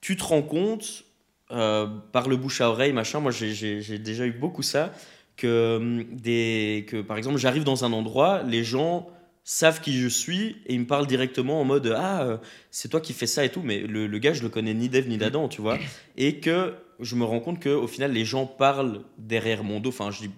tu 0.01 0.17
te 0.17 0.25
rends 0.25 0.43
compte, 0.43 1.05
par 1.49 2.29
le 2.29 2.37
bouche 2.37 2.61
à 2.61 2.69
oreille, 2.69 2.93
machin, 2.93 3.21
moi 3.21 3.31
j'ai 3.31 3.99
déjà 3.99 4.27
eu 4.27 4.33
beaucoup 4.33 4.63
ça, 4.63 4.93
que, 5.37 5.77
hum, 5.77 6.05
des, 6.11 6.85
que 6.89 7.01
par 7.01 7.17
exemple, 7.17 7.39
j'arrive 7.39 7.63
dans 7.63 7.85
un 7.85 7.93
endroit, 7.93 8.43
les 8.43 8.65
gens 8.65 9.09
savent 9.45 9.81
qui 9.83 9.99
je 10.01 10.09
suis 10.09 10.57
et 10.67 10.75
ils 10.75 10.81
me 10.81 10.87
parlent 10.87 11.07
directement 11.07 11.61
en 11.61 11.65
mode 11.65 11.95
Ah, 11.97 12.23
euh, 12.25 12.37
c'est 12.71 12.89
toi 12.89 13.01
qui 13.01 13.13
fais 13.13 13.27
ça 13.27 13.45
et 13.45 13.51
tout, 13.51 13.61
mais 13.63 13.81
le, 13.81 14.07
le 14.07 14.19
gars, 14.19 14.33
je 14.33 14.43
le 14.43 14.49
connais 14.49 14.73
ni 14.75 14.89
d'Ève 14.89 15.09
ni 15.09 15.19
d'Adam, 15.19 15.49
tu 15.49 15.61
vois. 15.61 15.79
Et 16.17 16.41
que 16.41 16.75
je 17.01 17.15
me 17.15 17.25
rends 17.25 17.41
compte 17.41 17.63
qu'au 17.63 17.87
final, 17.87 18.13
les 18.13 18.25
gens 18.25 18.47
parlent 18.47 19.03
derrière 19.19 19.63
mon 19.63 19.81
dos. 19.81 19.91
Enfin, 19.91 20.11
je 20.11 20.21
dis 20.21 20.31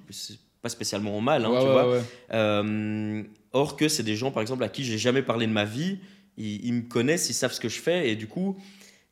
pas 0.62 0.68
spécialement 0.68 1.16
en 1.16 1.20
mal, 1.20 1.44
hein, 1.44 1.50
Ouais, 1.50 1.60
tu 1.60 1.66
ouais, 1.66 1.72
vois. 1.72 1.90
ouais. 1.92 2.02
Euh, 2.32 3.22
or 3.52 3.76
que 3.76 3.88
c'est 3.88 4.02
des 4.02 4.16
gens, 4.16 4.30
par 4.32 4.42
exemple, 4.42 4.64
à 4.64 4.68
qui 4.68 4.84
j'ai 4.84 4.98
jamais 4.98 5.22
parlé 5.22 5.46
de 5.46 5.52
ma 5.52 5.64
vie. 5.64 5.98
Ils, 6.36 6.64
ils 6.66 6.72
me 6.72 6.82
connaissent, 6.82 7.30
ils 7.30 7.34
savent 7.34 7.52
ce 7.52 7.60
que 7.60 7.68
je 7.68 7.78
fais. 7.78 8.10
Et 8.10 8.16
du 8.16 8.26
coup, 8.26 8.56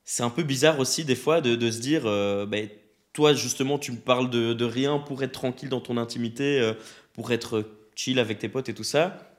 c'est 0.04 0.22
un 0.22 0.30
peu 0.30 0.42
bizarre 0.42 0.80
aussi, 0.80 1.04
des 1.04 1.14
fois, 1.14 1.40
de, 1.40 1.54
de 1.54 1.70
se 1.70 1.78
dire 1.80 2.02
euh, 2.06 2.46
ben, 2.46 2.68
Toi, 3.12 3.32
justement, 3.34 3.78
tu 3.78 3.92
me 3.92 3.98
parles 3.98 4.28
de, 4.30 4.52
de 4.54 4.64
rien 4.64 4.98
pour 4.98 5.22
être 5.22 5.32
tranquille 5.32 5.68
dans 5.68 5.80
ton 5.80 5.96
intimité, 5.98 6.58
euh, 6.60 6.74
pour 7.12 7.30
être 7.30 7.64
chill 7.94 8.18
avec 8.18 8.40
tes 8.40 8.48
potes 8.48 8.68
et 8.68 8.74
tout 8.74 8.82
ça. 8.84 9.33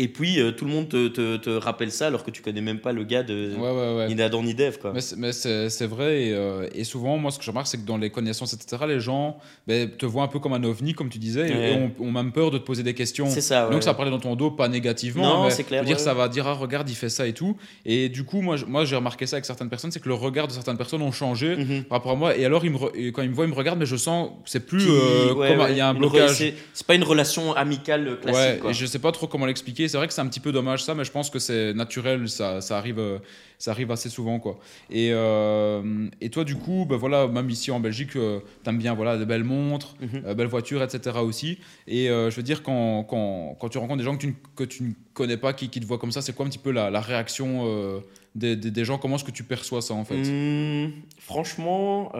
Et 0.00 0.06
puis, 0.06 0.40
euh, 0.40 0.52
tout 0.52 0.64
le 0.64 0.70
monde 0.70 0.88
te, 0.88 1.08
te- 1.08 1.36
te 1.36 1.50
rappelle 1.50 1.90
ça 1.90 2.06
alors 2.06 2.22
que 2.24 2.30
tu 2.30 2.40
connais 2.40 2.60
même 2.60 2.78
pas 2.78 2.92
le 2.92 3.02
gars 3.02 3.24
de 3.24 3.52
Ouais, 3.58 3.70
ouais, 3.70 3.96
ouais. 3.96 4.08
ni 4.08 4.14
d'Adam 4.14 4.42
ni 4.44 4.54
quoi. 4.80 4.92
Mais 4.94 5.32
c'est- 5.32 5.86
vrai, 5.86 6.22
et, 6.26 6.32
euh, 6.34 6.68
et 6.72 6.84
souvent, 6.84 7.18
moi, 7.18 7.32
ce 7.32 7.38
que 7.38 7.44
je 7.44 7.50
remarque, 7.50 7.66
c'est 7.66 7.78
que 7.78 7.86
dans 7.86 7.96
les 7.96 8.10
connaissances, 8.10 8.52
etc., 8.54 8.84
les 8.86 9.00
gens 9.00 9.38
ben, 9.66 9.90
te 9.90 10.06
voient 10.06 10.22
un 10.22 10.28
peu 10.28 10.38
comme 10.38 10.52
un 10.52 10.62
ovni, 10.62 10.94
comme 10.94 11.08
tu 11.08 11.18
disais, 11.18 11.48
et- 11.50 11.90
ont, 12.00 12.12
même 12.12 12.30
peur 12.30 12.50
de 12.52 12.58
te 12.58 12.64
poser 12.64 12.82
des 12.84 12.94
questions. 12.94 13.28
C'est 13.28 13.40
ça. 13.40 13.68
Donc 13.68 13.82
ça 13.82 13.92
parlait 13.92 14.10
dans 14.12 14.20
ton 14.20 14.36
dos, 14.36 14.50
pas 14.52 14.68
négativement, 14.68 15.42
Non, 15.44 15.50
c'est 15.50 15.64
clair, 15.64 15.82
dire, 15.82 15.98
ça 15.98 16.14
va 16.14 16.28
dire, 16.28 16.46
ah, 16.46 16.54
regarde, 16.54 16.88
il 16.88 16.94
fait 16.94 17.08
ça 17.08 17.26
et 17.26 17.32
tout. 17.32 17.56
Et 17.84 18.08
du 18.08 18.22
coup, 18.24 18.40
moi, 18.40 18.56
j'ai 18.84 18.96
remarqué 18.96 19.26
ça 19.26 19.34
avec 19.36 19.46
certaines 19.46 19.68
personnes, 19.68 19.90
c'est 19.90 20.00
que 20.00 20.08
le 20.08 20.14
regard 20.14 20.46
de 20.46 20.52
certaines 20.52 20.76
personnes 20.76 21.02
ont 21.02 21.10
changé 21.12 21.56
Mhm. 21.56 21.84
par 21.84 21.98
rapport 21.98 22.12
à 22.12 22.16
moi. 22.16 22.36
Et 22.36 22.44
alors, 22.44 22.64
ils 22.64 22.70
me 22.70 22.78
re- 22.78 22.90
et 22.94 23.10
quand 23.10 23.22
ils 23.22 23.30
me 23.30 23.34
voient, 23.34 23.46
ils 23.46 23.50
me 23.50 23.54
regardent, 23.56 23.80
mais 23.80 23.86
je 23.86 23.96
sens 23.96 24.28
que 24.44 24.50
c'est 24.50 24.64
plus 24.64 24.78
Qui- 24.84 24.90
euh, 24.90 25.34
comme 25.34 25.66
il 25.70 25.76
y 25.76 25.80
a 25.80 25.88
un 25.88 25.94
blocage. 25.94 26.52
C'est 26.72 26.86
pas 26.86 26.94
une 26.94 27.02
relation 27.04 27.52
amicale 27.54 28.18
classique, 28.20 28.40
Ouais, 28.40 28.58
quoi. 28.60 28.70
et 28.70 28.74
je 28.74 28.86
sais 28.86 29.00
pas 29.00 29.10
trop 29.10 29.26
comment 29.26 29.46
l'expliquer. 29.46 29.87
C'est 29.88 29.96
vrai 29.96 30.06
que 30.06 30.14
c'est 30.14 30.20
un 30.20 30.26
petit 30.28 30.40
peu 30.40 30.52
dommage 30.52 30.84
ça, 30.84 30.94
mais 30.94 31.04
je 31.04 31.10
pense 31.10 31.30
que 31.30 31.38
c'est 31.38 31.74
naturel. 31.74 32.28
Ça, 32.28 32.60
ça 32.60 32.78
arrive, 32.78 32.98
euh, 32.98 33.18
ça 33.58 33.70
arrive 33.72 33.90
assez 33.90 34.08
souvent, 34.08 34.38
quoi. 34.38 34.58
Et, 34.90 35.10
euh, 35.12 36.08
et 36.20 36.30
toi, 36.30 36.44
du 36.44 36.56
coup, 36.56 36.86
ben 36.88 36.96
voilà, 36.96 37.26
même 37.26 37.50
ici 37.50 37.70
en 37.70 37.80
Belgique, 37.80 38.16
euh, 38.16 38.40
t'aimes 38.62 38.78
bien, 38.78 38.94
voilà, 38.94 39.16
de 39.16 39.24
belles 39.24 39.44
montres, 39.44 39.96
euh, 40.24 40.34
belles 40.34 40.46
voitures, 40.46 40.82
etc. 40.82 41.18
aussi. 41.18 41.58
Et 41.86 42.06
je 42.06 42.34
veux 42.34 42.42
dire, 42.42 42.62
quand, 42.62 43.04
quand, 43.04 43.56
quand 43.58 43.68
tu 43.68 43.78
rencontres 43.78 43.98
des 43.98 44.04
gens 44.04 44.16
que 44.16 44.20
tu 44.20 44.26
ne, 44.28 44.32
que 44.54 44.64
tu 44.64 44.82
ne 44.82 44.92
connais 45.14 45.36
pas, 45.36 45.52
qui, 45.52 45.68
qui 45.68 45.80
te 45.80 45.86
voient 45.86 45.98
comme 45.98 46.12
ça, 46.12 46.22
c'est 46.22 46.34
quoi 46.34 46.46
un 46.46 46.48
petit 46.48 46.58
peu 46.58 46.70
la, 46.70 46.90
la 46.90 47.00
réaction 47.00 48.02
des, 48.34 48.56
des, 48.56 48.70
des 48.70 48.84
gens? 48.84 48.98
Comment 48.98 49.16
est-ce 49.16 49.24
que 49.24 49.30
tu 49.30 49.44
perçois 49.44 49.82
ça, 49.82 49.94
en 49.94 50.04
fait? 50.04 50.22
Mmh, 50.22 50.92
franchement, 51.18 52.12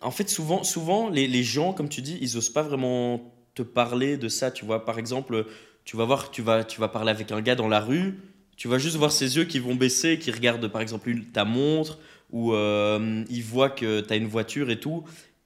en 0.00 0.10
fait, 0.10 0.28
souvent, 0.28 0.64
souvent 0.64 1.08
les, 1.08 1.26
les 1.26 1.42
gens, 1.42 1.72
comme 1.72 1.88
tu 1.88 2.02
dis, 2.02 2.18
ils 2.20 2.36
osent 2.36 2.50
pas 2.50 2.62
vraiment 2.62 3.22
te 3.54 3.62
parler 3.62 4.16
de 4.16 4.28
ça. 4.28 4.50
Tu 4.50 4.64
vois, 4.64 4.84
par 4.84 4.98
exemple, 4.98 5.46
tu 5.84 5.96
vas 5.96 6.04
voir, 6.04 6.30
tu 6.30 6.42
vas, 6.42 6.64
tu 6.64 6.80
vas 6.80 6.88
parler 6.88 7.10
avec 7.10 7.32
un 7.32 7.40
gars 7.40 7.54
dans 7.54 7.68
la 7.68 7.80
rue, 7.80 8.18
tu 8.56 8.68
vas 8.68 8.78
juste 8.78 8.96
voir 8.96 9.12
ses 9.12 9.36
yeux 9.36 9.44
qui 9.44 9.58
vont 9.58 9.74
baisser, 9.74 10.18
qui 10.18 10.30
regardent 10.30 10.68
par 10.68 10.80
exemple 10.80 11.12
ta 11.32 11.44
montre, 11.44 11.98
ou 12.30 12.52
euh, 12.54 13.24
ils 13.30 13.42
voient 13.44 13.70
que 13.70 14.00
tu 14.00 14.12
as 14.12 14.16
une 14.16 14.26
voiture 14.28 14.70
et 14.70 14.80
tout. 14.80 15.04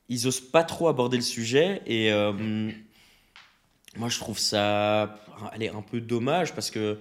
Ils 0.09 0.27
osent 0.27 0.41
pas 0.41 0.65
trop 0.65 0.89
aborder 0.89 1.17
le 1.19 1.23
sujet 1.23 1.83
et 1.87 2.13
euh, 2.13 2.33
moi 3.97 4.09
je 4.09 4.19
trouve 4.19 4.39
ça 4.39 5.19
allez, 5.53 5.69
un 5.69 5.83
peu 5.83 6.01
dommage 6.01 6.55
parce 6.55 6.71
que 6.71 6.99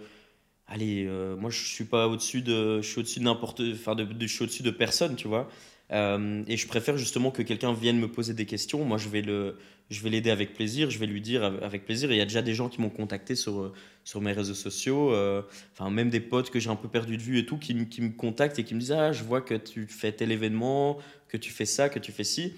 allez, 0.67 1.05
euh, 1.07 1.35
moi 1.37 1.49
je 1.49 1.63
suis 1.65 1.85
pas 1.85 2.07
au-dessus 2.07 2.41
de, 2.41 2.81
je 2.81 2.87
suis 2.87 2.99
au-dessus 2.99 3.19
de 3.19 3.25
n'importe, 3.25 3.61
enfin 3.73 3.95
de- 3.95 4.07
je 4.19 4.27
suis 4.27 4.43
au-dessus 4.43 4.63
de 4.63 4.71
personne, 4.71 5.15
tu 5.15 5.27
vois. 5.27 5.49
Euh, 5.91 6.43
et 6.47 6.57
je 6.57 6.67
préfère 6.67 6.97
justement 6.97 7.31
que 7.31 7.41
quelqu'un 7.41 7.73
vienne 7.73 7.97
me 7.97 8.11
poser 8.11 8.33
des 8.33 8.45
questions. 8.45 8.83
Moi 8.83 8.97
je 8.97 9.07
vais 9.09 9.21
le, 9.21 9.57
je 9.89 10.01
vais 10.01 10.09
l'aider 10.09 10.29
avec 10.31 10.53
plaisir, 10.53 10.89
je 10.89 10.99
vais 10.99 11.05
lui 11.05 11.21
dire 11.21 11.43
av- 11.43 11.63
avec 11.63 11.85
plaisir. 11.85 12.11
Il 12.11 12.17
y 12.17 12.21
a 12.21 12.25
déjà 12.25 12.41
des 12.41 12.53
gens 12.53 12.67
qui 12.69 12.81
m'ont 12.81 12.89
contacté 12.89 13.35
sur 13.35 13.61
euh, 13.61 13.73
sur 14.03 14.19
mes 14.21 14.33
réseaux 14.33 14.53
sociaux, 14.53 15.13
euh, 15.13 15.41
enfin 15.73 15.89
même 15.89 16.09
des 16.09 16.19
potes 16.19 16.49
que 16.49 16.59
j'ai 16.59 16.69
un 16.69 16.75
peu 16.75 16.89
perdu 16.89 17.17
de 17.17 17.21
vue 17.21 17.39
et 17.39 17.45
tout, 17.45 17.57
qui, 17.57 17.73
me- 17.73 17.85
qui 17.85 18.01
me 18.01 18.09
contactent 18.11 18.59
et 18.59 18.63
qui 18.65 18.75
me 18.75 18.79
disent 18.81 18.91
ah 18.91 19.11
je 19.13 19.23
vois 19.23 19.41
que 19.41 19.53
tu 19.55 19.87
fais 19.87 20.11
tel 20.11 20.31
événement, 20.31 20.97
que 21.29 21.37
tu 21.37 21.51
fais 21.51 21.65
ça, 21.65 21.87
que 21.89 21.99
tu 21.99 22.11
fais 22.11 22.25
ci. 22.25 22.53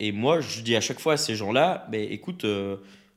Et 0.00 0.12
moi 0.12 0.40
je 0.40 0.60
dis 0.62 0.74
à 0.76 0.80
chaque 0.80 1.00
fois 1.00 1.14
à 1.14 1.16
ces 1.16 1.36
gens-là, 1.36 1.86
ben 1.90 2.00
écoute. 2.10 2.44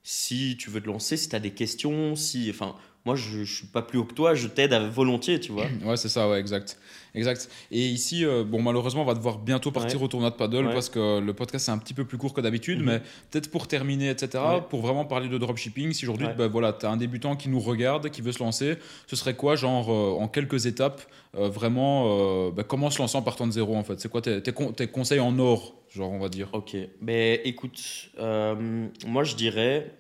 si 0.04 0.56
tu 0.58 0.70
veux 0.70 0.82
te 0.82 0.88
lancer, 0.88 1.18
si 1.18 1.30
tu 1.30 1.36
as 1.36 1.40
des 1.40 1.52
questions, 1.52 2.16
si. 2.16 2.50
Enfin, 2.50 2.76
moi, 3.06 3.16
je, 3.16 3.44
je 3.46 3.56
suis 3.56 3.68
pas 3.68 3.82
plus 3.82 3.98
haut 4.00 4.04
que 4.04 4.14
toi, 4.14 4.36
je 4.36 4.48
t'aide 4.48 4.74
volontiers, 4.74 5.40
tu 5.40 5.52
vois. 5.54 5.66
Ouais, 5.86 5.96
c'est 5.98 6.10
ça, 6.10 6.30
ouais, 6.30 6.40
exact. 6.42 6.78
exact. 7.16 7.50
Et 7.72 7.86
ici, 7.88 8.26
euh, 8.26 8.44
bon, 8.44 8.62
malheureusement, 8.62 9.04
on 9.04 9.06
va 9.06 9.14
devoir 9.14 9.38
bientôt 9.40 9.72
partir 9.72 10.00
Ouais. 10.00 10.06
au 10.06 10.08
tournoi 10.10 10.30
de 10.30 10.36
paddle 10.36 10.66
Ouais. 10.68 10.74
parce 10.74 10.90
que 10.90 11.20
le 11.20 11.34
podcast 11.34 11.70
est 11.70 11.72
un 11.72 11.78
petit 11.78 11.94
peu 11.94 12.04
plus 12.04 12.18
court 12.18 12.34
que 12.34 12.42
d'habitude, 12.42 12.80
Mhm. 12.80 12.86
mais 12.86 13.00
peut-être 13.32 13.50
pour 13.50 13.68
terminer, 13.70 14.10
etc., 14.10 14.44
Ouais. 14.44 14.62
pour 14.70 14.82
vraiment 14.82 15.06
parler 15.06 15.30
de 15.30 15.38
dropshipping, 15.38 15.94
si 15.94 16.04
aujourd'hui, 16.06 16.28
ben, 16.38 16.48
voilà, 16.48 16.74
tu 16.74 16.86
as 16.86 16.90
un 16.92 16.98
débutant 16.98 17.38
qui 17.38 17.48
nous 17.48 17.62
regarde, 17.62 18.10
qui 18.10 18.22
veut 18.22 18.34
se 18.34 18.40
lancer, 18.44 18.76
ce 19.08 19.16
serait 19.16 19.36
quoi, 19.36 19.56
genre, 19.56 19.90
euh, 19.90 20.22
en 20.22 20.28
quelques 20.28 20.66
étapes, 20.66 21.02
euh, 21.38 21.48
vraiment, 21.48 22.50
ben, 22.52 22.64
comment 22.64 22.90
se 22.90 23.00
lancer 23.00 23.16
en 23.18 23.22
partant 23.22 23.48
de 23.48 23.54
zéro, 23.54 23.76
en 23.78 23.84
fait? 23.84 24.00
C'est 24.02 24.10
quoi 24.10 24.22
tes, 24.22 24.44
tes 24.44 24.52
con- 24.52 24.74
tes 24.74 24.88
conseils 24.88 25.22
en 25.22 25.40
or, 25.40 25.76
genre, 25.90 26.12
on 26.12 26.20
va 26.20 26.28
dire? 26.28 26.50
Ok. 26.52 26.76
Mais 27.02 27.42
écoute, 27.46 27.80
euh, 28.20 28.88
moi, 29.06 29.24
je 29.24 29.36
dirais, 29.36 29.94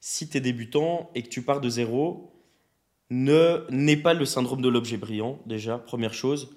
si 0.00 0.28
tu 0.28 0.38
es 0.38 0.40
débutant 0.40 1.10
et 1.14 1.22
que 1.22 1.28
tu 1.28 1.42
pars 1.42 1.60
de 1.60 1.68
zéro, 1.68 2.32
ne 3.10 3.64
n'aie 3.70 3.96
pas 3.96 4.14
le 4.14 4.24
syndrome 4.24 4.60
de 4.60 4.68
l'objet 4.68 4.96
brillant, 4.96 5.40
déjà, 5.46 5.78
première 5.78 6.14
chose. 6.14 6.50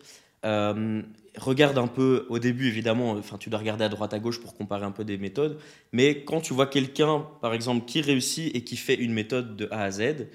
Euh, 0.46 1.02
regarde 1.38 1.78
un 1.78 1.88
peu, 1.88 2.26
au 2.30 2.40
début, 2.40 2.68
évidemment, 2.68 3.12
enfin, 3.12 3.38
tu 3.38 3.50
dois 3.50 3.60
regarder 3.60 3.86
à 3.86 3.90
droite, 3.90 4.14
à 4.14 4.20
gauche 4.20 4.42
pour 4.42 4.56
comparer 4.56 4.86
un 4.86 4.92
peu 4.92 5.06
des 5.06 5.18
méthodes. 5.18 5.60
Mais 5.92 6.24
quand 6.24 6.42
tu 6.42 6.54
vois 6.54 6.68
quelqu'un, 6.68 7.26
par 7.42 7.54
exemple, 7.54 7.86
qui 7.86 8.02
réussit 8.02 8.54
et 8.56 8.64
qui 8.64 8.76
fait 8.78 8.96
une 8.96 9.14
méthode 9.14 9.56
de 9.56 9.68
A 9.72 9.84
à 9.84 9.92
Z, 9.92 10.28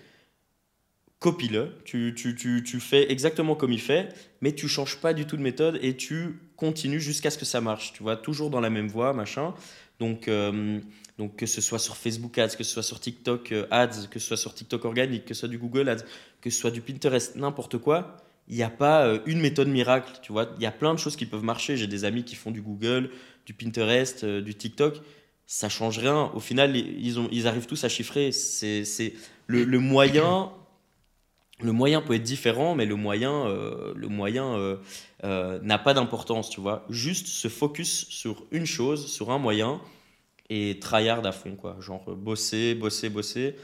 copie-le. 1.19 1.73
Tu, 1.85 2.15
tu, 2.17 2.35
tu, 2.35 2.63
tu 2.63 2.81
fais 2.81 3.11
exactement 3.11 3.55
comme 3.55 3.73
il 3.73 3.81
fait, 3.81 4.09
mais 4.41 4.53
tu 4.53 4.69
changes 4.69 4.97
pas 5.01 5.13
du 5.13 5.27
tout 5.27 5.37
de 5.37 5.43
méthode 5.43 5.79
et 5.83 5.97
tu 5.97 6.41
continues 6.57 7.01
jusqu'à 7.01 7.31
ce 7.31 7.39
que 7.39 7.45
ça 7.45 7.61
marche. 7.61 7.93
Tu 7.93 8.03
vois, 8.03 8.17
toujours 8.17 8.51
dans 8.51 8.61
la 8.61 8.71
même 8.71 8.89
voie, 8.89 9.13
machin. 9.13 9.55
Donc, 9.99 10.29
euh, 10.29 10.81
donc 11.19 11.37
que 11.37 11.47
ce 11.47 11.61
soit 11.61 11.79
sur 11.79 11.97
Facebook 11.97 12.37
Ads, 12.39 12.57
que 12.57 12.65
ce 12.65 12.73
soit 12.73 12.83
sur 12.83 13.01
TikTok 13.01 13.53
euh, 13.53 13.67
Ads, 13.71 14.09
que 14.11 14.19
ce 14.19 14.27
soit 14.29 14.37
sur 14.37 14.55
TikTok 14.55 14.85
organique, 14.85 15.25
que 15.25 15.35
ce 15.35 15.41
soit 15.41 15.49
du 15.49 15.59
Google 15.59 15.89
Ads, 15.89 16.05
que 16.41 16.51
ce 16.51 16.59
soit 16.61 16.71
du 16.71 16.81
Pinterest, 16.83 17.37
n'importe 17.37 17.79
quoi. 17.79 18.19
Il 18.49 18.57
n'y 18.57 18.63
a 18.63 18.71
pas 18.71 19.07
euh, 19.07 19.19
une 19.27 19.41
méthode 19.41 19.69
miracle, 19.69 20.21
tu 20.23 20.33
vois. 20.33 20.51
Il 20.59 20.63
y 20.63 20.67
a 20.67 20.71
plein 20.73 20.93
de 20.95 20.99
choses 20.99 21.17
qui 21.17 21.27
peuvent 21.27 21.43
marcher. 21.43 21.77
J'ai 21.77 21.87
des 21.87 22.05
amis 22.05 22.25
qui 22.25 22.35
font 22.37 22.51
du 22.51 22.61
Google, 22.61 23.11
du 23.47 23.55
Pinterest, 23.55 24.25
du 24.25 24.55
TikTok. 24.55 25.01
Ça 25.47 25.69
change 25.69 25.99
rien. 25.99 26.31
Au 26.35 26.41
final, 26.41 26.77
ils, 26.77 27.17
ils 27.33 27.47
arrivent 27.47 27.67
tous 27.67 27.83
à 27.85 27.89
chiffrer. 27.89 28.33
C'est- 28.33 29.15
le, 29.49 29.65
le 29.65 29.79
moyen. 29.79 30.51
Le 31.63 31.73
moyen 31.73 32.03
peut 32.03 32.15
être 32.15 32.23
différent, 32.23 32.75
mais 32.75 32.85
le 32.85 32.97
moyen, 32.97 33.47
euh, 33.47 33.93
le 33.97 34.09
moyen 34.09 34.55
euh, 34.57 34.77
euh, 35.25 35.59
n'a 35.63 35.79
pas 35.79 35.95
d'importance, 35.95 36.51
tu 36.51 36.61
vois. 36.61 36.85
Juste 36.91 37.27
se 37.29 37.49
focus 37.49 38.07
sur 38.11 38.45
une 38.51 38.67
chose, 38.67 39.07
sur 39.11 39.31
un 39.31 39.39
moyen, 39.39 39.81
et 40.51 40.79
tryhard 40.81 41.25
à 41.25 41.33
fond, 41.33 41.57
quoi. 41.57 41.77
Genre 41.81 42.05
bosser, 42.15 42.75
bosser, 42.75 43.09
bosser, 43.09 43.57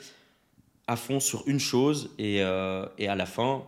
à 0.86 0.96
fond 0.96 1.20
sur 1.20 1.44
une 1.46 1.60
chose, 1.60 2.10
et, 2.18 2.36
et 2.36 3.08
à 3.08 3.14
la 3.14 3.26
fin, 3.26 3.62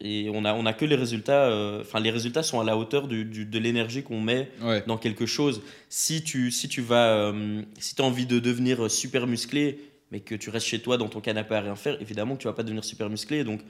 Et 0.00 0.28
on 0.34 0.44
a, 0.44 0.54
on 0.54 0.66
a 0.66 0.72
que 0.72 0.84
les 0.86 0.96
résultats, 0.96 1.46
enfin 1.80 2.00
les 2.00 2.10
résultats 2.10 2.42
sont 2.42 2.58
à 2.60 2.64
la 2.64 2.76
hauteur 2.76 3.06
du, 3.06 3.24
du- 3.24 3.44
de 3.46 3.58
l'énergie 3.60 4.02
qu'on 4.02 4.20
met 4.20 4.50
Ouais. 4.60 4.82
dans 4.88 4.96
quelque 4.98 5.26
chose. 5.26 5.62
Si 5.88 6.24
tu, 6.24 6.50
si 6.50 6.68
tu 6.68 6.80
vas, 6.82 7.32
si 7.78 7.94
as 7.98 8.02
envie 8.02 8.26
de 8.26 8.40
devenir 8.40 8.90
super 8.90 9.26
musclé, 9.28 9.78
mais 10.12 10.20
que 10.20 10.36
tu 10.36 10.50
restes 10.50 10.66
chez 10.68 10.80
toi 10.80 10.96
dans 10.98 11.08
ton 11.08 11.20
canapé 11.20 11.54
à 11.56 11.60
rien 11.62 11.74
faire, 11.74 12.00
évidemment 12.00 12.36
que 12.36 12.42
tu 12.42 12.46
vas 12.46 12.52
pas 12.52 12.62
devenir 12.62 12.84
super 12.84 13.10
musclé. 13.10 13.42
Donc, 13.42 13.62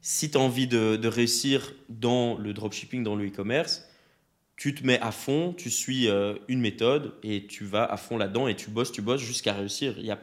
si 0.00 0.30
tu 0.30 0.38
as 0.38 0.40
envie 0.40 0.66
de, 0.66 0.96
de 0.96 1.08
réussir 1.08 1.74
dans 1.90 2.38
le 2.38 2.54
dropshipping, 2.54 3.02
dans 3.04 3.14
le 3.16 3.26
e-commerce, 3.26 3.84
tu 4.56 4.74
te 4.74 4.86
mets 4.86 5.00
à 5.00 5.10
fond, 5.12 5.52
tu 5.56 5.70
suis 5.70 6.08
euh, 6.08 6.34
une 6.48 6.60
méthode 6.60 7.14
et 7.22 7.46
tu 7.46 7.64
vas 7.64 7.84
à 7.84 7.96
fond 7.96 8.16
là-dedans 8.16 8.46
et 8.48 8.54
tu 8.56 8.70
bosses, 8.70 8.92
tu 8.92 9.02
bosses 9.02 9.20
jusqu'à 9.20 9.52
réussir. 9.52 9.94
Il 9.98 10.04
n'y 10.04 10.10
a 10.10 10.18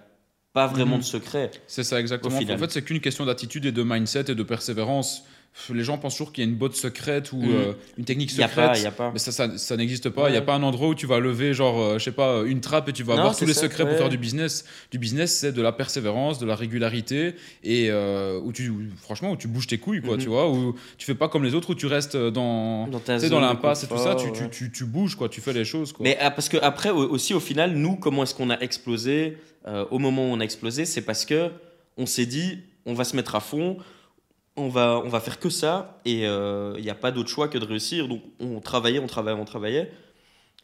pas 0.53 0.65
vraiment 0.67 0.95
Mhm. 0.95 1.01
de 1.01 1.05
secret. 1.05 1.51
C'est 1.67 1.83
ça 1.83 1.99
exactement. 1.99 2.37
En 2.37 2.57
fait, 2.57 2.71
c'est 2.71 2.81
qu'une 2.83 3.01
question 3.01 3.25
d'attitude 3.25 3.65
et 3.65 3.71
de 3.71 3.83
mindset 3.83 4.31
et 4.31 4.35
de 4.35 4.43
persévérance. 4.43 5.25
Les 5.73 5.83
gens 5.83 5.97
pensent 5.97 6.13
toujours 6.15 6.31
qu'il 6.31 6.43
y 6.43 6.47
a 6.47 6.49
une 6.49 6.55
botte 6.55 6.75
secrète 6.75 7.31
ou 7.31 7.37
Mhm. 7.37 7.49
euh, 7.51 7.73
une 7.97 8.05
technique 8.05 8.29
a 8.39 8.47
secrète. 8.47 8.55
pas, 8.71 8.79
y 8.79 8.85
a 8.85 8.91
pas. 8.91 9.11
Mais 9.11 9.19
ça, 9.19 9.31
ça, 9.31 9.57
ça 9.57 9.77
n'existe 9.77 10.09
pas. 10.09 10.29
Il 10.29 10.31
n'y 10.31 10.37
a 10.37 10.41
pas 10.41 10.55
un 10.55 10.63
endroit 10.63 10.87
où 10.89 10.95
tu 10.95 11.05
vas 11.05 11.19
lever, 11.19 11.53
genre, 11.53 11.79
euh, 11.81 11.97
je 11.99 12.03
sais 12.05 12.11
pas, 12.11 12.43
une 12.45 12.61
trappe 12.61 12.87
et 12.89 12.93
tu 12.93 13.03
vas 13.03 13.13
Non, 13.15 13.19
avoir 13.21 13.37
tous 13.37 13.45
les 13.45 13.53
ça, 13.53 13.61
secrets 13.61 13.87
pour 13.87 13.97
faire 13.97 14.09
du 14.09 14.17
business. 14.17 14.65
Du 14.91 14.97
business, 14.99 15.35
c'est 15.37 15.51
de 15.51 15.61
la 15.61 15.71
persévérance, 15.71 16.39
de 16.39 16.45
la 16.45 16.55
régularité 16.55 17.35
et 17.63 17.87
euh, 17.89 18.39
où 18.43 18.51
tu, 18.51 18.69
où- 18.69 18.81
franchement, 19.01 19.31
où 19.31 19.37
tu 19.37 19.47
bouges 19.47 19.67
tes 19.67 19.77
couilles, 19.77 20.01
quoi, 20.01 20.15
Mhm. 20.15 20.21
tu 20.23 20.29
vois, 20.29 20.49
où 20.49 20.75
tu 20.97 21.05
fais 21.05 21.15
pas 21.15 21.27
comme 21.29 21.43
les 21.43 21.53
autres 21.55 21.71
où 21.71 21.75
tu 21.75 21.87
restes 21.87 22.15
dans, 22.17 22.87
Dans 22.87 22.99
dans 22.99 23.17
de 23.17 23.35
l'impasse 23.41 23.83
et 23.83 23.87
tout 23.87 23.97
ça. 23.97 24.15
Tu, 24.15 24.31
tu, 24.31 24.49
tu, 24.49 24.71
tu 24.71 24.85
bouges, 24.85 25.15
quoi, 25.15 25.29
tu 25.29 25.41
fais 25.41 25.53
les 25.53 25.65
choses, 25.65 25.91
quoi. 25.93 26.03
Mais 26.03 26.17
ah, 26.21 26.31
parce 26.31 26.49
que 26.49 26.57
après 26.57 26.89
au- 26.91 27.09
aussi 27.09 27.33
au 27.33 27.39
final, 27.39 27.73
nous, 27.73 27.95
comment 27.95 28.23
est-ce 28.23 28.33
qu'on 28.35 28.49
a 28.49 28.59
explosé 28.59 29.37
euh, 29.67 29.85
au 29.91 29.99
moment 29.99 30.23
où 30.29 30.33
on 30.33 30.39
a 30.39 30.43
explosé 30.43 30.85
C'est 30.85 31.01
parce 31.01 31.25
que 31.25 31.49
on 31.97 32.05
s'est 32.05 32.25
dit, 32.25 32.59
on 32.85 32.93
va 32.93 33.03
se 33.03 33.15
mettre 33.15 33.35
à 33.35 33.39
fond, 33.41 33.77
on 34.59 34.69
va, 34.69 35.01
on 35.03 35.09
va 35.09 35.19
faire 35.19 35.39
que 35.39 35.49
ça, 35.49 35.99
et 36.05 36.27
euh, 36.27 36.73
il 36.77 36.83
n'y 36.83 36.89
a 36.89 36.95
pas 36.95 37.11
d'autre 37.11 37.29
choix 37.29 37.47
que 37.47 37.57
de 37.57 37.65
réussir. 37.65 38.07
Donc 38.07 38.21
on 38.39 38.59
travaillait, 38.59 38.99
on 38.99 39.07
travaillait, 39.07 39.39
on 39.39 39.45
travaillait. 39.45 39.91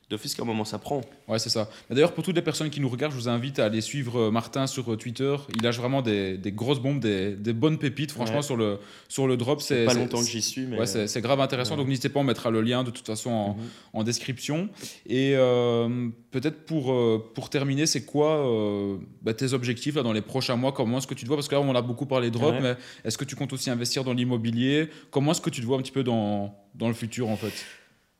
D'office, 0.07 0.35
qu'à 0.35 0.43
un 0.43 0.45
moment 0.45 0.65
ça 0.65 0.77
prend. 0.77 1.01
Ouais, 1.27 1.39
c'est 1.39 1.49
ça. 1.49 1.67
D'ailleurs, 1.89 2.13
pour 2.13 2.23
toutes 2.23 2.35
les 2.35 2.43
personnes 2.43 2.69
qui 2.69 2.79
nous 2.79 2.89
regardent, 2.89 3.11
je 3.13 3.17
vous 3.17 3.27
invite 3.27 3.57
à 3.57 3.65
aller 3.65 3.81
suivre 3.81 4.19
euh, 4.19 4.31
Martin 4.31 4.67
sur 4.67 4.93
euh, 4.93 4.97
Twitter. 4.97 5.35
Il 5.55 5.63
lâche 5.63 5.77
vraiment 5.77 6.03
des, 6.03 6.37
des 6.37 6.51
grosses 6.51 6.79
bombes, 6.79 6.99
des, 6.99 7.31
des 7.35 7.53
bonnes 7.53 7.79
pépites, 7.79 8.11
franchement, 8.11 8.35
Ouais. 8.37 8.41
sur, 8.43 8.55
le, 8.55 8.77
sur 9.07 9.25
le 9.27 9.35
drop. 9.35 9.61
C'est 9.61 9.85
Pas 9.85 9.95
longtemps 9.95 10.19
que 10.21 10.27
j'y 10.29 10.43
suis, 10.43 10.67
mais 10.67 10.77
Ouais, 10.77 10.85
c'est 10.85 11.21
grave 11.21 11.39
intéressant. 11.39 11.71
ouais. 11.71 11.77
Donc 11.77 11.87
n'hésitez 11.87 12.09
pas, 12.09 12.19
on 12.19 12.23
mettra 12.23 12.51
le 12.51 12.61
lien 12.61 12.83
de 12.83 12.91
toute 12.91 13.07
façon 13.07 13.31
en, 13.31 13.53
Mhm. 13.55 13.63
en 13.93 14.03
description. 14.03 14.69
Et 15.07 15.33
euh, 15.35 16.09
peut-être 16.29 16.65
pour, 16.65 16.91
euh, 16.93 17.31
pour 17.33 17.49
terminer, 17.49 17.87
c'est 17.87 18.05
quoi 18.05 18.45
euh, 18.47 18.97
bah, 19.23 19.33
tes 19.33 19.53
objectifs 19.53 19.95
là, 19.95 20.03
dans 20.03 20.13
les 20.13 20.21
prochains 20.21 20.55
mois? 20.55 20.71
Comment 20.71 20.99
est-ce 20.99 21.07
que 21.07 21.15
tu 21.15 21.23
te 21.23 21.27
vois? 21.27 21.37
Parce 21.37 21.47
que 21.47 21.55
là, 21.55 21.61
on 21.61 21.73
a 21.73 21.81
beaucoup 21.81 22.05
parlé 22.05 22.27
de 22.29 22.33
drop, 22.37 22.53
Ouais. 22.53 22.61
mais 22.61 22.75
est-ce 23.05 23.17
que 23.17 23.25
tu 23.25 23.35
comptes 23.35 23.53
aussi 23.53 23.71
investir 23.71 24.03
dans 24.03 24.13
l'immobilier? 24.13 24.87
Comment 25.09 25.31
est-ce 25.31 25.41
que 25.41 25.49
tu 25.49 25.61
te 25.61 25.65
vois 25.65 25.77
un 25.77 25.81
petit 25.81 25.91
peu 25.91 26.03
dans, 26.03 26.53
dans 26.75 26.89
le 26.89 26.93
futur 26.93 27.27
en 27.29 27.37
fait? 27.37 27.53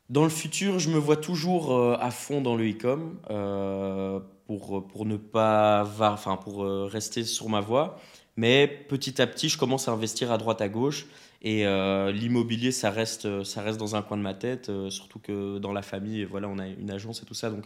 Dans 0.08 0.22
le 0.22 0.30
futur, 0.30 0.78
je 0.78 0.88
me 0.88 0.98
vois 0.98 1.16
toujours 1.16 1.74
euh, 1.74 1.96
à 1.98 2.12
fond 2.12 2.40
dans 2.40 2.54
le 2.54 2.70
e-com 2.70 3.18
euh, 3.30 4.20
pour, 4.46 4.86
pour 4.86 5.04
ne 5.04 5.16
pas 5.16 5.82
enfin 6.00 6.36
pour 6.36 6.62
euh, 6.64 6.86
rester 6.86 7.24
sur 7.24 7.48
ma 7.48 7.60
voie. 7.60 7.98
Mais 8.36 8.68
petit 8.68 9.20
à 9.20 9.26
petit, 9.26 9.48
je 9.48 9.58
commence 9.58 9.88
à 9.88 9.92
investir 9.92 10.30
à 10.30 10.38
droite 10.38 10.60
à 10.60 10.68
gauche 10.68 11.06
et 11.42 11.64
l'immobilier, 12.12 12.72
ça 12.72 12.90
reste 12.90 13.44
ça 13.44 13.62
reste 13.62 13.78
dans 13.78 13.94
un 13.94 14.02
coin 14.02 14.16
de 14.16 14.22
ma 14.22 14.34
tête. 14.34 14.70
surtout 14.90 15.18
que 15.18 15.58
dans 15.58 15.72
la 15.72 15.82
famille, 15.82 16.24
voilà, 16.24 16.48
on 16.48 16.58
a 16.58 16.66
une 16.66 16.90
agence 16.90 17.22
et 17.22 17.24
tout 17.24 17.34
ça, 17.34 17.50
donc 17.50 17.64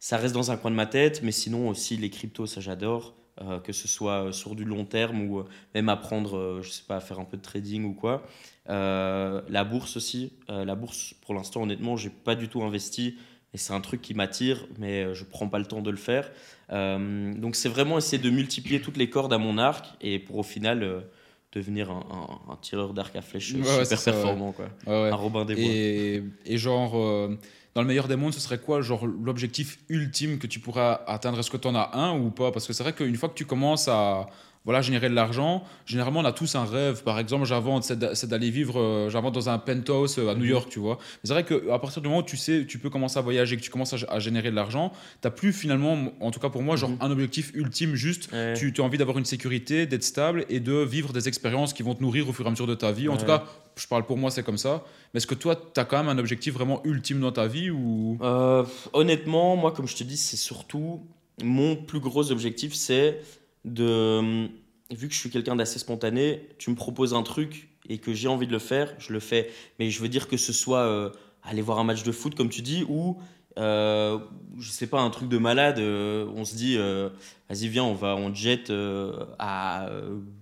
ça 0.00 0.16
reste 0.18 0.34
dans 0.34 0.50
un 0.50 0.56
coin 0.56 0.70
de 0.70 0.76
ma 0.76 0.86
tête. 0.86 1.22
Mais 1.22 1.32
sinon 1.32 1.68
aussi 1.68 1.96
les 1.96 2.10
cryptos, 2.10 2.46
ça 2.46 2.60
j'adore. 2.60 3.14
Euh, 3.40 3.58
que 3.60 3.72
ce 3.72 3.88
soit 3.88 4.32
sur 4.32 4.54
du 4.54 4.64
long 4.64 4.84
terme 4.84 5.22
ou 5.22 5.38
euh, 5.40 5.44
même 5.74 5.88
apprendre, 5.88 6.36
euh, 6.36 6.62
je 6.62 6.70
sais 6.70 6.84
pas, 6.86 6.96
à 6.96 7.00
faire 7.00 7.18
un 7.18 7.24
peu 7.24 7.36
de 7.36 7.42
trading 7.42 7.84
ou 7.84 7.94
quoi. 7.94 8.22
La 8.68 9.64
bourse 9.64 9.96
aussi. 9.96 10.32
La 10.48 10.74
bourse, 10.74 11.14
pour 11.24 11.34
l'instant, 11.34 11.62
honnêtement, 11.62 11.96
j'ai 11.96 12.10
pas 12.10 12.34
du 12.34 12.48
tout 12.48 12.62
investi. 12.62 13.16
Et 13.54 13.58
c'est 13.58 13.74
un 13.74 13.80
truc 13.82 14.00
qui 14.00 14.14
m'attire, 14.14 14.66
mais 14.78 15.14
je 15.14 15.24
prends 15.24 15.46
pas 15.48 15.58
le 15.58 15.66
temps 15.66 15.82
de 15.82 15.90
le 15.90 15.96
faire. 15.98 16.30
Donc 16.70 17.54
c'est 17.56 17.68
vraiment 17.68 17.98
essayer 17.98 18.22
de 18.22 18.30
multiplier 18.30 18.80
toutes 18.80 18.96
les 18.96 19.10
cordes 19.10 19.32
à 19.32 19.38
mon 19.38 19.58
arc 19.58 19.86
et 20.00 20.18
pour 20.18 20.36
au 20.38 20.42
final 20.42 21.04
devenir 21.52 21.90
un, 21.90 22.02
un- 22.48 22.52
un 22.52 22.56
tireur 22.56 22.94
d'arc 22.94 23.14
à 23.14 23.20
flèche 23.20 23.52
Ouais, 23.52 23.84
super 23.84 24.02
performant. 24.02 24.52
Quoi. 24.52 24.70
Ouais, 24.86 25.02
ouais. 25.02 25.10
Un 25.10 25.16
Robin 25.16 25.44
des 25.44 25.54
Bois. 25.54 25.64
Et, 25.64 26.22
et 26.46 26.56
genre, 26.56 26.96
euh, 26.96 27.36
dans 27.74 27.80
le 27.80 27.88
meilleur 27.88 28.08
des 28.08 28.16
mondes, 28.16 28.34
ce 28.34 28.40
serait 28.40 28.58
quoi 28.58 28.82
genre 28.82 29.06
l'objectif 29.06 29.78
ultime 29.88 30.38
que 30.38 30.46
tu 30.46 30.60
pourras 30.60 31.00
atteindre? 31.06 31.38
Est-ce 31.38 31.50
que 31.50 31.56
tu 31.56 31.68
en 31.68 31.74
as 31.74 31.96
un 31.96 32.18
ou 32.18 32.30
pas? 32.30 32.52
Parce 32.52 32.66
que 32.66 32.72
c'est 32.72 32.82
vrai 32.82 32.92
qu'une 32.92 33.16
fois 33.16 33.28
que 33.28 33.34
tu 33.34 33.46
commences 33.46 33.88
à 33.88 34.26
voilà, 34.64 34.80
générer 34.80 35.08
de 35.08 35.14
l'argent, 35.14 35.64
généralement 35.86 36.20
on 36.20 36.24
a 36.24 36.32
tous 36.32 36.54
un 36.54 36.64
rêve. 36.64 37.02
Par 37.02 37.18
exemple, 37.18 37.44
j'invente, 37.46 37.82
c'est 37.84 37.98
d'a- 37.98 38.14
c'est 38.14 38.28
d'aller 38.28 38.50
vivre, 38.50 38.78
euh, 38.80 39.10
j'invente 39.10 39.34
dans 39.34 39.48
un 39.48 39.58
penthouse 39.58 40.18
euh, 40.18 40.28
à 40.30 40.34
New 40.34 40.44
Mhm. 40.44 40.50
York, 40.50 40.68
tu 40.70 40.78
vois. 40.78 40.98
Mais 41.00 41.20
c'est 41.28 41.32
vrai 41.32 41.44
qu'à 41.44 41.78
partir 41.80 42.00
du 42.00 42.08
moment 42.08 42.20
où 42.20 42.24
tu 42.24 42.36
sais, 42.36 42.64
tu 42.66 42.78
peux 42.78 42.88
commencer 42.90 43.18
à 43.18 43.22
voyager, 43.22 43.56
que 43.56 43.62
tu 43.62 43.70
commences 43.70 43.92
à, 44.08 44.18
générer 44.20 44.50
de 44.50 44.56
l'argent, 44.56 44.92
tu 45.20 45.30
plus 45.30 45.52
finalement, 45.52 46.12
en 46.20 46.30
tout 46.30 46.38
cas 46.40 46.48
pour 46.48 46.62
moi, 46.62 46.76
genre 46.76 46.90
Mhm. 46.90 46.98
un 47.00 47.10
objectif 47.10 47.50
ultime 47.54 47.94
juste. 47.96 48.30
Ouais. 48.32 48.54
Tu, 48.54 48.72
tu 48.72 48.80
as 48.80 48.84
envie 48.84 48.98
d'avoir 48.98 49.18
une 49.18 49.24
sécurité, 49.24 49.86
d'être 49.86 50.04
stable 50.04 50.44
et 50.48 50.60
de 50.60 50.74
vivre 50.84 51.12
des 51.12 51.26
expériences 51.26 51.72
qui 51.72 51.82
vont 51.82 51.94
te 51.94 52.02
nourrir 52.02 52.28
au 52.28 52.32
fur 52.32 52.44
et 52.44 52.48
à 52.48 52.50
mesure 52.50 52.66
de 52.68 52.74
ta 52.74 52.92
vie. 52.92 53.08
En 53.08 53.12
Ouais. 53.12 53.18
tout 53.18 53.26
cas, 53.26 53.44
je 53.76 53.86
parle 53.88 54.04
pour 54.06 54.16
moi, 54.18 54.30
c'est 54.30 54.42
comme 54.44 54.58
ça. 54.58 54.84
Mais 55.12 55.18
est-ce 55.18 55.26
que 55.26 55.34
toi, 55.34 55.56
tu 55.56 55.80
as 55.80 55.84
quand 55.84 55.96
même 55.96 56.08
un 56.08 56.18
objectif 56.18 56.54
vraiment 56.54 56.80
ultime 56.84 57.20
dans 57.20 57.32
ta 57.32 57.46
vie 57.48 57.70
ou? 57.70 58.18
Euh, 58.22 58.64
honnêtement, 58.92 59.56
moi, 59.56 59.72
comme 59.72 59.88
je 59.88 59.96
te 59.96 60.04
dis, 60.04 60.16
c'est 60.16 60.36
surtout 60.36 61.00
mon 61.42 61.74
plus 61.76 61.98
gros 62.00 62.30
objectif, 62.30 62.74
c'est 62.74 63.20
de. 63.64 64.48
Vu 64.90 65.08
que 65.08 65.14
je 65.14 65.18
suis 65.18 65.30
quelqu'un 65.30 65.56
d'assez 65.56 65.78
spontané, 65.78 66.48
tu 66.58 66.70
me 66.70 66.76
proposes 66.76 67.14
un 67.14 67.22
truc 67.22 67.70
et 67.88 67.98
que 67.98 68.12
j'ai 68.12 68.28
envie 68.28 68.46
de 68.46 68.52
le 68.52 68.58
faire, 68.58 68.94
je 68.98 69.12
le 69.12 69.20
fais. 69.20 69.50
Mais 69.78 69.90
je 69.90 70.00
veux 70.02 70.08
dire 70.08 70.28
que 70.28 70.36
ce 70.36 70.52
soit 70.52 70.80
euh, 70.80 71.10
aller 71.42 71.62
voir 71.62 71.78
un 71.78 71.84
match 71.84 72.02
de 72.02 72.12
foot, 72.12 72.34
comme 72.34 72.50
tu 72.50 72.62
dis, 72.62 72.84
ou. 72.88 73.18
Euh, 73.58 74.18
je 74.58 74.70
sais 74.70 74.86
pas, 74.86 75.00
un 75.00 75.10
truc 75.10 75.28
de 75.28 75.38
malade, 75.38 75.78
euh, 75.78 76.26
on 76.34 76.44
se 76.44 76.54
dit, 76.54 76.76
euh, 76.78 77.10
vas-y, 77.48 77.68
viens, 77.68 77.84
on 77.84 77.94
va 77.94 78.16
en 78.16 78.34
jet 78.34 78.70
euh, 78.70 79.24
à 79.38 79.88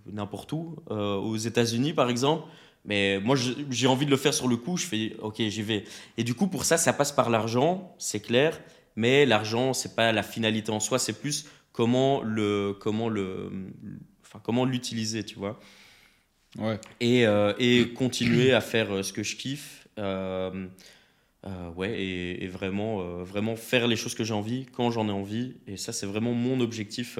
n'importe 0.06 0.52
où, 0.52 0.76
aux 0.88 1.36
États-Unis 1.36 1.92
par 1.92 2.10
exemple. 2.10 2.44
Mais 2.84 3.20
moi, 3.20 3.36
j'ai 3.70 3.86
envie 3.86 4.06
de 4.06 4.10
le 4.10 4.16
faire 4.16 4.32
sur 4.32 4.48
le 4.48 4.56
coup, 4.56 4.76
je 4.76 4.86
fais, 4.86 5.16
ok, 5.20 5.36
j'y 5.36 5.62
vais. 5.62 5.84
Et 6.16 6.24
du 6.24 6.34
coup, 6.34 6.46
pour 6.46 6.64
ça, 6.64 6.78
ça 6.78 6.92
passe 6.92 7.12
par 7.12 7.28
l'argent, 7.28 7.94
c'est 7.98 8.20
clair. 8.20 8.58
Mais 8.96 9.26
l'argent, 9.26 9.74
c'est 9.74 9.94
pas 9.94 10.12
la 10.12 10.22
finalité 10.22 10.72
en 10.72 10.80
soi, 10.80 10.98
c'est 10.98 11.12
plus 11.12 11.46
comment 11.72 12.22
le, 12.22 12.74
comment 12.80 13.08
le, 13.08 13.50
enfin 14.22 14.40
comment 14.42 14.64
l'utiliser, 14.64 15.24
tu 15.24 15.36
vois. 15.38 15.58
Ouais. 16.58 16.80
Et, 17.00 17.26
euh, 17.26 17.52
et 17.58 17.90
continuer 17.94 18.52
à 18.52 18.60
faire 18.60 18.92
euh, 18.92 19.02
ce 19.02 19.12
que 19.12 19.22
je 19.22 19.36
kiffe. 19.36 19.88
euh, 19.98 20.66
euh, 21.46 21.70
ouais, 21.70 21.92
et, 22.02 22.44
et 22.44 22.48
vraiment, 22.48 23.02
vraiment 23.24 23.56
faire 23.56 23.86
les 23.88 23.96
choses 23.96 24.14
que 24.14 24.24
j'ai 24.24 24.34
envie 24.34 24.66
quand 24.66 24.90
j'en 24.90 25.08
ai 25.08 25.12
envie. 25.12 25.54
Et 25.66 25.76
ça, 25.78 25.92
c'est 25.92 26.04
vraiment 26.06 26.32
mon 26.34 26.60
objectif 26.60 27.18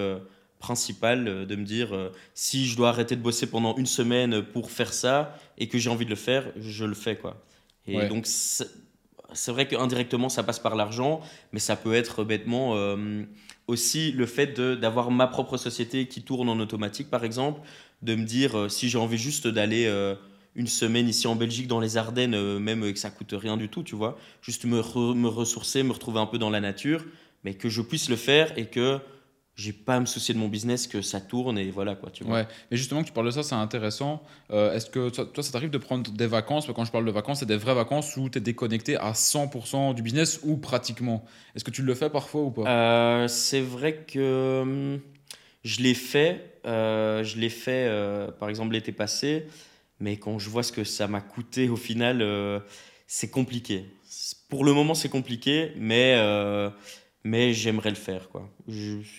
principal 0.59 1.47
de 1.47 1.56
me 1.56 1.64
dire 1.64 2.10
si 2.35 2.66
je 2.66 2.77
dois 2.77 2.90
arrêter 2.90 3.16
de 3.16 3.22
bosser 3.22 3.48
pendant 3.48 3.74
une 3.77 3.86
semaine 3.86 4.43
pour 4.43 4.70
faire 4.70 4.93
ça 4.93 5.35
et 5.56 5.68
que 5.68 5.78
j'ai 5.78 5.89
envie 5.89 6.05
de 6.05 6.10
le 6.10 6.16
faire, 6.16 6.52
je 6.59 6.85
le 6.85 6.93
fais 6.94 7.16
quoi. 7.16 7.43
Et 7.86 7.97
Ouais. 7.97 8.09
donc 8.09 8.27
c'est 8.27 9.52
vrai 9.52 9.66
qu'indirectement 9.66 10.28
ça 10.28 10.43
passe 10.43 10.59
par 10.59 10.77
l'argent, 10.77 11.20
mais 11.52 11.60
ça 11.60 11.77
peut 11.77 11.94
être 11.94 12.24
bêtement 12.24 12.74
aussi 13.70 14.12
le 14.12 14.26
fait 14.26 14.60
d'avoir 14.60 15.10
ma 15.10 15.26
propre 15.26 15.56
société 15.56 16.06
qui 16.06 16.22
tourne 16.22 16.48
en 16.48 16.59
automatique 16.59 17.09
par 17.09 17.24
exemple, 17.24 17.60
de 18.02 18.14
me 18.14 18.24
dire 18.24 18.59
euh, 18.59 18.68
si 18.68 18.88
j'ai 18.88 18.98
envie 18.98 19.18
juste 19.18 19.47
d'aller 19.47 19.86
euh, 19.86 20.14
une 20.56 20.66
semaine 20.66 21.09
ici 21.09 21.26
en 21.26 21.36
Belgique 21.36 21.68
dans 21.68 21.80
les 21.80 21.97
Ardennes, 21.97 22.34
euh, 22.34 22.59
même 22.59 22.92
que 22.92 22.98
ça 22.98 23.10
coûte 23.10 23.32
rien 23.32 23.56
du 23.56 23.68
tout, 23.68 23.82
tu 23.82 23.94
vois, 23.94 24.18
juste 24.42 24.64
me 24.64 24.80
ressourcer, 25.28 25.82
me 25.82 25.92
retrouver 25.92 26.20
un 26.20 26.26
peu 26.26 26.38
dans 26.38 26.51
la 26.51 26.60
nature, 26.60 27.05
mais 27.44 27.55
que 27.55 27.68
je 27.68 27.80
puisse 27.80 28.09
le 28.10 28.16
faire 28.16 28.56
et 28.59 28.66
que 28.66 28.98
j'ai 29.61 29.73
pas 29.74 29.97
à 29.97 30.01
me 30.01 30.07
soucier 30.07 30.32
de 30.32 30.39
mon 30.39 30.49
business, 30.49 30.87
que 30.87 31.03
ça 31.03 31.20
tourne 31.20 31.59
et 31.59 31.70
voilà 31.70 31.95
quoi, 31.95 32.11
tu 32.11 32.24
vois. 32.24 32.35
Ouais, 32.39 32.47
mais 32.70 32.77
justement, 32.78 33.03
que 33.03 33.07
tu 33.09 33.12
parles 33.12 33.27
de 33.27 33.31
ça, 33.32 33.43
c'est 33.43 33.55
intéressant. 33.55 34.23
Euh, 34.51 34.74
Est-ce 34.74 34.87
que 34.89 35.11
toi, 35.11 35.27
toi, 35.27 35.43
ça 35.43 35.53
t'arrive 35.53 35.70
de 35.70 35.78
prendre 35.78 36.11
des 36.11 36.27
vacances? 36.27 36.66
Quand 36.74 36.85
je 36.85 36.91
parle 36.91 37.05
de 37.05 37.11
vacances, 37.11 37.41
c'est 37.41 37.47
des 37.47 37.57
vraies 37.59 37.74
vacances 37.74 38.16
où 38.16 38.28
tu 38.31 38.39
es 38.39 38.41
déconnecté 38.41 38.97
à 38.97 39.12
100% 39.12 39.95
du 39.95 40.03
business 40.03 40.41
ou 40.43 40.57
pratiquement? 40.57 41.24
Est-ce 41.55 41.65
que 41.65 41.70
tu 41.70 41.82
le 41.82 41.95
fais 41.95 42.09
parfois 42.09 42.43
ou 42.43 42.51
pas? 42.51 42.65
Euh, 42.69 43.28
c'est 43.28 43.61
vrai 43.61 44.05
que 44.07 44.61
hum, 44.62 45.01
je 45.62 45.82
l'ai 45.82 45.95
fait, 45.95 46.59
euh, 46.66 47.23
je 47.23 47.39
l'ai 47.39 47.51
fait 47.51 47.87
par 48.39 48.49
exemple 48.49 48.73
l'été 48.73 48.93
passé, 48.93 49.47
mais 49.99 50.16
quand 50.16 50.39
je 50.39 50.49
vois 50.49 50.62
ce 50.62 50.73
que 50.73 50.85
ça 50.85 51.07
m'a 51.07 51.20
coûté 51.20 51.69
au 51.69 51.77
final, 51.77 52.24
c'est 53.07 53.31
compliqué. 53.31 53.85
Pour 54.49 54.65
le 54.65 54.73
moment, 54.73 54.95
c'est 54.95 55.11
compliqué, 55.11 55.73
mais, 55.77 56.16
mais 57.24 57.53
j'aimerais 57.53 57.91
le 57.91 57.97
faire. 57.97 58.31
quoi. 58.31 58.49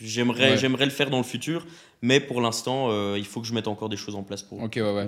J'aimerais 0.02 0.52
Ouais. 0.52 0.58
j'aimerais 0.58 0.86
le 0.86 0.92
faire 0.92 1.10
dans 1.10 1.18
le 1.18 1.24
futur, 1.24 1.66
Mais 2.04 2.20
pour 2.20 2.42
l'instant, 2.42 2.88
euh, 2.90 3.14
il 3.20 3.26
faut 3.28 3.42
que 3.42 3.48
je 3.48 3.54
mette 3.54 3.68
encore 3.68 3.88
des 3.88 3.96
choses 3.96 4.16
en 4.16 4.24
place 4.24 4.42
pour. 4.42 4.60
Ok, 4.64 4.74
ouais. 4.78 5.08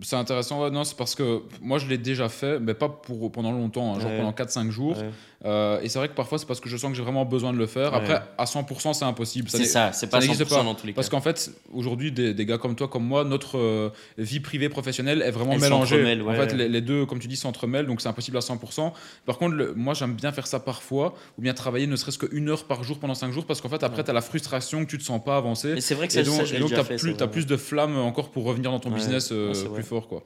C'est 0.00 0.16
intéressant, 0.16 0.62
ouais, 0.62 0.70
non, 0.70 0.84
c'est 0.84 0.96
parce 0.96 1.14
que 1.14 1.42
moi 1.60 1.76
je 1.78 1.86
l'ai 1.86 1.98
déjà 1.98 2.30
fait, 2.30 2.58
mais 2.58 2.72
pas 2.72 2.88
pour, 2.88 3.30
pendant 3.30 3.52
longtemps, 3.52 3.94
hein, 3.94 4.00
genre 4.00 4.10
pendant 4.16 4.32
4-5 4.32 4.70
jours. 4.70 4.96
Euh, 5.44 5.80
et 5.82 5.88
c'est 5.90 5.98
vrai 5.98 6.08
que 6.08 6.14
parfois 6.14 6.38
c'est 6.38 6.46
parce 6.46 6.60
que 6.60 6.68
je 6.70 6.76
sens 6.78 6.90
que 6.90 6.96
j'ai 6.96 7.02
vraiment 7.02 7.24
besoin 7.26 7.52
de 7.52 7.58
le 7.58 7.66
faire. 7.66 7.92
Après, 7.94 8.22
à 8.38 8.44
100%, 8.46 8.94
c'est 8.94 9.04
impossible. 9.04 9.50
C'est 9.50 9.64
ça, 9.66 9.92
c'est 9.92 10.08
pas 10.08 10.18
100% 10.20 10.28
n'existe 10.28 10.48
pas. 10.48 10.62
dans 10.64 10.74
tous 10.74 10.86
les 10.86 10.92
cas. 10.92 10.96
Parce 10.96 11.10
qu'en 11.10 11.20
fait, 11.20 11.50
aujourd'hui, 11.74 12.10
des, 12.10 12.32
des 12.32 12.46
gars 12.46 12.56
comme 12.58 12.74
toi, 12.74 12.88
comme 12.88 13.04
moi, 13.04 13.24
notre 13.24 13.58
euh, 13.58 13.90
vie 14.16 14.40
privée 14.40 14.70
professionnelle 14.70 15.20
est 15.20 15.30
vraiment 15.30 15.52
Elle 15.52 15.60
mélangée. 15.60 16.20
en 16.26 16.34
fait, 16.34 16.54
les, 16.54 16.68
les 16.70 16.80
deux, 16.80 17.04
comme 17.04 17.18
tu 17.18 17.28
dis, 17.28 17.36
s'entremêlent, 17.36 17.86
donc 17.86 18.00
c'est 18.00 18.08
impossible 18.08 18.38
à 18.38 18.40
100%. 18.40 18.92
Par 19.26 19.36
contre, 19.36 19.54
le- 19.56 19.74
moi, 19.74 19.92
j'aime 19.92 20.14
bien 20.14 20.32
faire 20.32 20.46
ça 20.46 20.58
parfois, 20.60 21.14
ou 21.38 21.42
bien 21.42 21.52
travailler 21.52 21.86
ne 21.86 21.96
serait-ce 21.96 22.18
qu'une 22.18 22.48
heure 22.48 22.64
par 22.64 22.82
jour 22.82 22.98
pendant 22.98 23.14
5 23.14 23.30
jours, 23.32 23.44
parce 23.44 23.60
qu'en 23.60 23.68
fait, 23.68 23.79
après, 23.84 24.04
tu 24.04 24.10
as 24.10 24.14
la 24.14 24.20
frustration 24.20 24.84
que 24.84 24.90
tu 24.90 24.98
te 24.98 25.02
sens 25.02 25.22
pas 25.22 25.36
avancer. 25.36 25.74
Mais 25.74 25.80
c'est 25.80 25.94
vrai 25.94 26.06
que 26.06 26.12
ça, 26.12 26.20
Et 26.20 26.24
donc, 26.24 26.70
t'as 26.70 26.84
fait, 26.84 26.96
plus, 26.96 27.12
c'est 27.12 27.18
vrai. 27.18 27.30
plus 27.30 27.46
de 27.46 27.56
flamme 27.56 27.96
encore 27.98 28.30
pour 28.30 28.44
revenir 28.44 28.70
dans 28.70 28.80
ton 28.80 28.90
Ouais, 28.90 28.96
business 28.96 29.30
euh, 29.32 29.48
ouais, 29.48 29.54
c'est 29.54 29.68
plus 29.72 29.82
fort. 29.82 30.08
Quoi. 30.08 30.22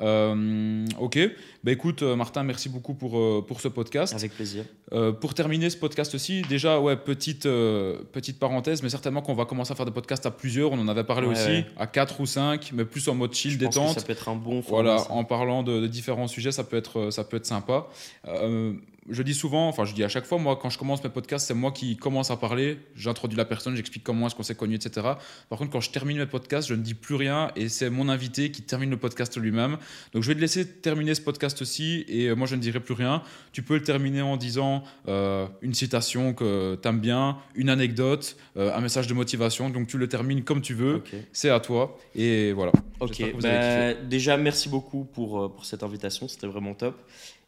Euh, 0.00 0.84
ok, 0.98 1.18
bah 1.62 1.70
écoute 1.70 2.02
euh, 2.02 2.16
Martin, 2.16 2.42
merci 2.42 2.68
beaucoup 2.68 2.94
pour, 2.94 3.16
euh, 3.16 3.44
pour 3.46 3.60
ce 3.60 3.68
podcast. 3.68 4.12
Avec 4.12 4.32
plaisir. 4.34 4.64
Euh, 4.92 5.12
pour 5.12 5.34
terminer 5.34 5.70
ce 5.70 5.76
podcast 5.76 6.16
aussi, 6.16 6.42
déjà, 6.42 6.80
ouais, 6.80 6.96
petite, 6.96 7.46
euh, 7.46 7.98
petite 8.12 8.40
parenthèse, 8.40 8.82
mais 8.82 8.88
certainement 8.88 9.22
qu'on 9.22 9.34
va 9.34 9.44
commencer 9.44 9.70
à 9.70 9.76
faire 9.76 9.86
des 9.86 9.92
podcasts 9.92 10.26
à 10.26 10.32
plusieurs. 10.32 10.72
On 10.72 10.78
en 10.80 10.88
avait 10.88 11.04
parlé 11.04 11.28
Ouais, 11.28 11.34
aussi, 11.34 11.46
ouais. 11.46 11.66
à 11.76 11.86
4 11.86 12.18
ou 12.20 12.26
5, 12.26 12.70
mais 12.74 12.84
plus 12.84 13.06
en 13.08 13.14
mode 13.14 13.32
chill, 13.34 13.52
Je 13.52 13.58
pense 13.64 13.74
que 13.76 13.80
détente. 13.80 13.98
ça 14.00 14.04
peut 14.04 14.12
être 14.12 14.28
un 14.28 14.34
bon 14.34 14.62
format, 14.62 14.82
Voilà, 14.82 14.98
ça. 14.98 15.12
en 15.12 15.22
parlant 15.22 15.62
de, 15.62 15.78
de 15.80 15.86
différents 15.86 16.26
sujets, 16.26 16.50
ça 16.50 16.64
peut 16.64 16.76
être, 16.76 17.10
ça 17.10 17.22
peut 17.22 17.36
être 17.36 17.46
sympa. 17.46 17.86
Je 19.08 19.22
dis 19.22 19.34
souvent, 19.34 19.68
enfin 19.68 19.84
je 19.84 19.94
dis 19.94 20.02
à 20.02 20.08
chaque 20.08 20.24
fois, 20.24 20.38
moi 20.38 20.56
quand 20.60 20.70
je 20.70 20.78
commence 20.78 21.04
mes 21.04 21.10
podcasts, 21.10 21.46
c'est 21.46 21.54
moi 21.54 21.72
qui 21.72 21.96
commence 21.96 22.30
à 22.30 22.36
parler, 22.36 22.78
j'introduis 22.96 23.36
la 23.36 23.44
personne, 23.44 23.76
j'explique 23.76 24.02
comment 24.02 24.26
est-ce 24.26 24.34
qu'on 24.34 24.42
s'est 24.42 24.54
connu, 24.54 24.74
etc. 24.74 25.06
Par 25.48 25.58
contre, 25.58 25.70
quand 25.70 25.80
je 25.80 25.90
termine 25.90 26.18
mes 26.18 26.26
podcasts, 26.26 26.68
je 26.68 26.74
ne 26.74 26.82
dis 26.82 26.94
plus 26.94 27.14
rien 27.14 27.50
et 27.56 27.68
c'est 27.68 27.90
mon 27.90 28.08
invité 28.08 28.50
qui 28.50 28.62
termine 28.62 28.90
le 28.90 28.96
podcast 28.96 29.36
lui-même. 29.36 29.76
Donc 30.12 30.22
je 30.22 30.28
vais 30.28 30.34
te 30.34 30.40
laisser 30.40 30.66
terminer 30.66 31.14
ce 31.14 31.20
podcast 31.20 31.60
aussi 31.60 32.04
et 32.08 32.28
euh, 32.28 32.34
moi 32.34 32.46
je 32.46 32.56
ne 32.56 32.60
dirai 32.60 32.80
plus 32.80 32.94
rien. 32.94 33.22
Tu 33.52 33.62
peux 33.62 33.74
le 33.74 33.82
terminer 33.82 34.22
en 34.22 34.36
disant 34.36 34.84
euh, 35.08 35.46
une 35.60 35.74
citation 35.74 36.32
que 36.32 36.78
tu 36.80 36.88
aimes 36.88 37.00
bien, 37.00 37.38
une 37.54 37.68
anecdote, 37.68 38.36
euh, 38.56 38.74
un 38.74 38.80
message 38.80 39.06
de 39.06 39.14
motivation. 39.14 39.70
Donc 39.70 39.86
tu 39.86 39.98
le 39.98 40.08
termines 40.08 40.44
comme 40.44 40.62
tu 40.62 40.74
veux, 40.74 41.02
c'est 41.32 41.50
à 41.50 41.60
toi 41.60 41.98
et 42.14 42.52
voilà. 42.52 42.72
Ok, 43.00 43.22
bah, 43.42 43.94
déjà 43.94 44.36
merci 44.36 44.68
beaucoup 44.68 45.04
pour, 45.04 45.54
pour 45.54 45.64
cette 45.64 45.82
invitation, 45.82 46.26
c'était 46.26 46.46
vraiment 46.46 46.74
top. 46.74 46.96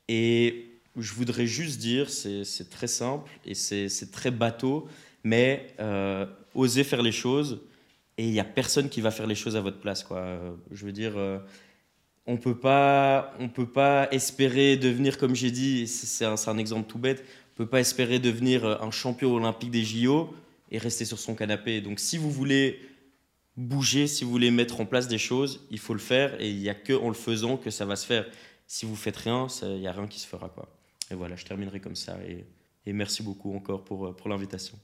Et 0.09 0.76
je 0.97 1.12
voudrais 1.12 1.47
juste 1.47 1.78
dire, 1.78 2.10
c'est 2.10 2.70
très 2.70 2.86
simple 2.86 3.31
et 3.44 3.55
c'est 3.55 4.10
très 4.10 4.31
bateau, 4.31 4.89
mais 5.24 5.74
euh, 5.81 6.27
osez 6.55 6.85
faire 6.85 7.02
les 7.02 7.12
choses 7.12 7.60
et 8.18 8.24
il 8.24 8.32
n'y 8.32 8.40
a 8.40 8.44
personne 8.44 8.89
qui 8.89 9.01
va 9.01 9.10
faire 9.10 9.27
les 9.27 9.35
choses 9.35 9.56
à 9.56 9.60
votre 9.60 9.78
place. 9.78 10.02
Quoi. 10.02 10.39
Je 10.70 10.86
veux 10.86 10.93
dire, 10.93 11.12
euh, 11.16 11.39
on 12.27 12.36
peut 12.39 12.59
pas, 12.59 13.35
on 13.39 13.48
peut 13.48 13.68
pas 13.68 14.09
espérer 14.10 14.77
devenir, 14.77 15.18
comme 15.18 15.35
j'ai 15.35 15.51
dit, 15.51 15.86
c'est 15.86 16.24
un, 16.24 16.59
exemple 16.59 16.89
tout 16.89 16.98
bête, 16.98 17.24
on 17.55 17.56
peut 17.56 17.66
pas 17.66 17.81
espérer 17.81 18.18
devenir 18.18 18.64
euh, 18.64 18.77
un 18.81 18.90
champion 18.90 19.35
olympique 19.35 19.70
des 19.70 19.85
JO 19.85 20.35
et 20.70 20.78
rester 20.78 21.05
sur 21.05 21.18
son 21.18 21.35
canapé. 21.35 21.81
Donc 21.81 22.01
si 22.01 22.16
vous 22.16 22.31
voulez 22.31 22.81
bouger, 23.56 24.06
si 24.06 24.24
vous 24.24 24.31
voulez 24.31 24.51
mettre 24.51 24.81
en 24.81 24.86
place 24.86 25.09
des 25.09 25.18
choses, 25.18 25.66
il 25.70 25.78
faut 25.78 25.94
le 25.94 26.01
faire 26.01 26.40
et 26.40 26.51
il 26.51 26.59
n'y 26.59 26.68
a 26.68 26.74
que 26.74 26.93
en 26.93 27.09
le 27.09 27.14
faisant 27.14 27.56
que 27.56 27.70
ça 27.70 27.85
va 27.85 27.97
se 27.97 28.06
faire. 28.06 28.27
Si 28.66 28.85
vous 28.85 28.97
faites 28.97 29.16
rien, 29.16 29.47
il 29.62 29.78
n'y 29.78 29.86
a 29.86 29.93
rien 29.93 30.09
qui 30.09 30.18
se 30.18 30.27
fera. 30.27 30.48
Quoi 30.48 30.68
et 31.11 31.15
voilà, 31.15 31.37
je 31.37 31.45
terminerai 31.45 31.81
comme 31.81 31.97
ça. 31.97 32.19
Et, 32.24 32.47
merci 32.93 33.23
beaucoup 33.23 33.55
encore 33.55 33.85
pour 33.85 34.07
euh, 34.07 34.12
l'invitation. 34.28 34.78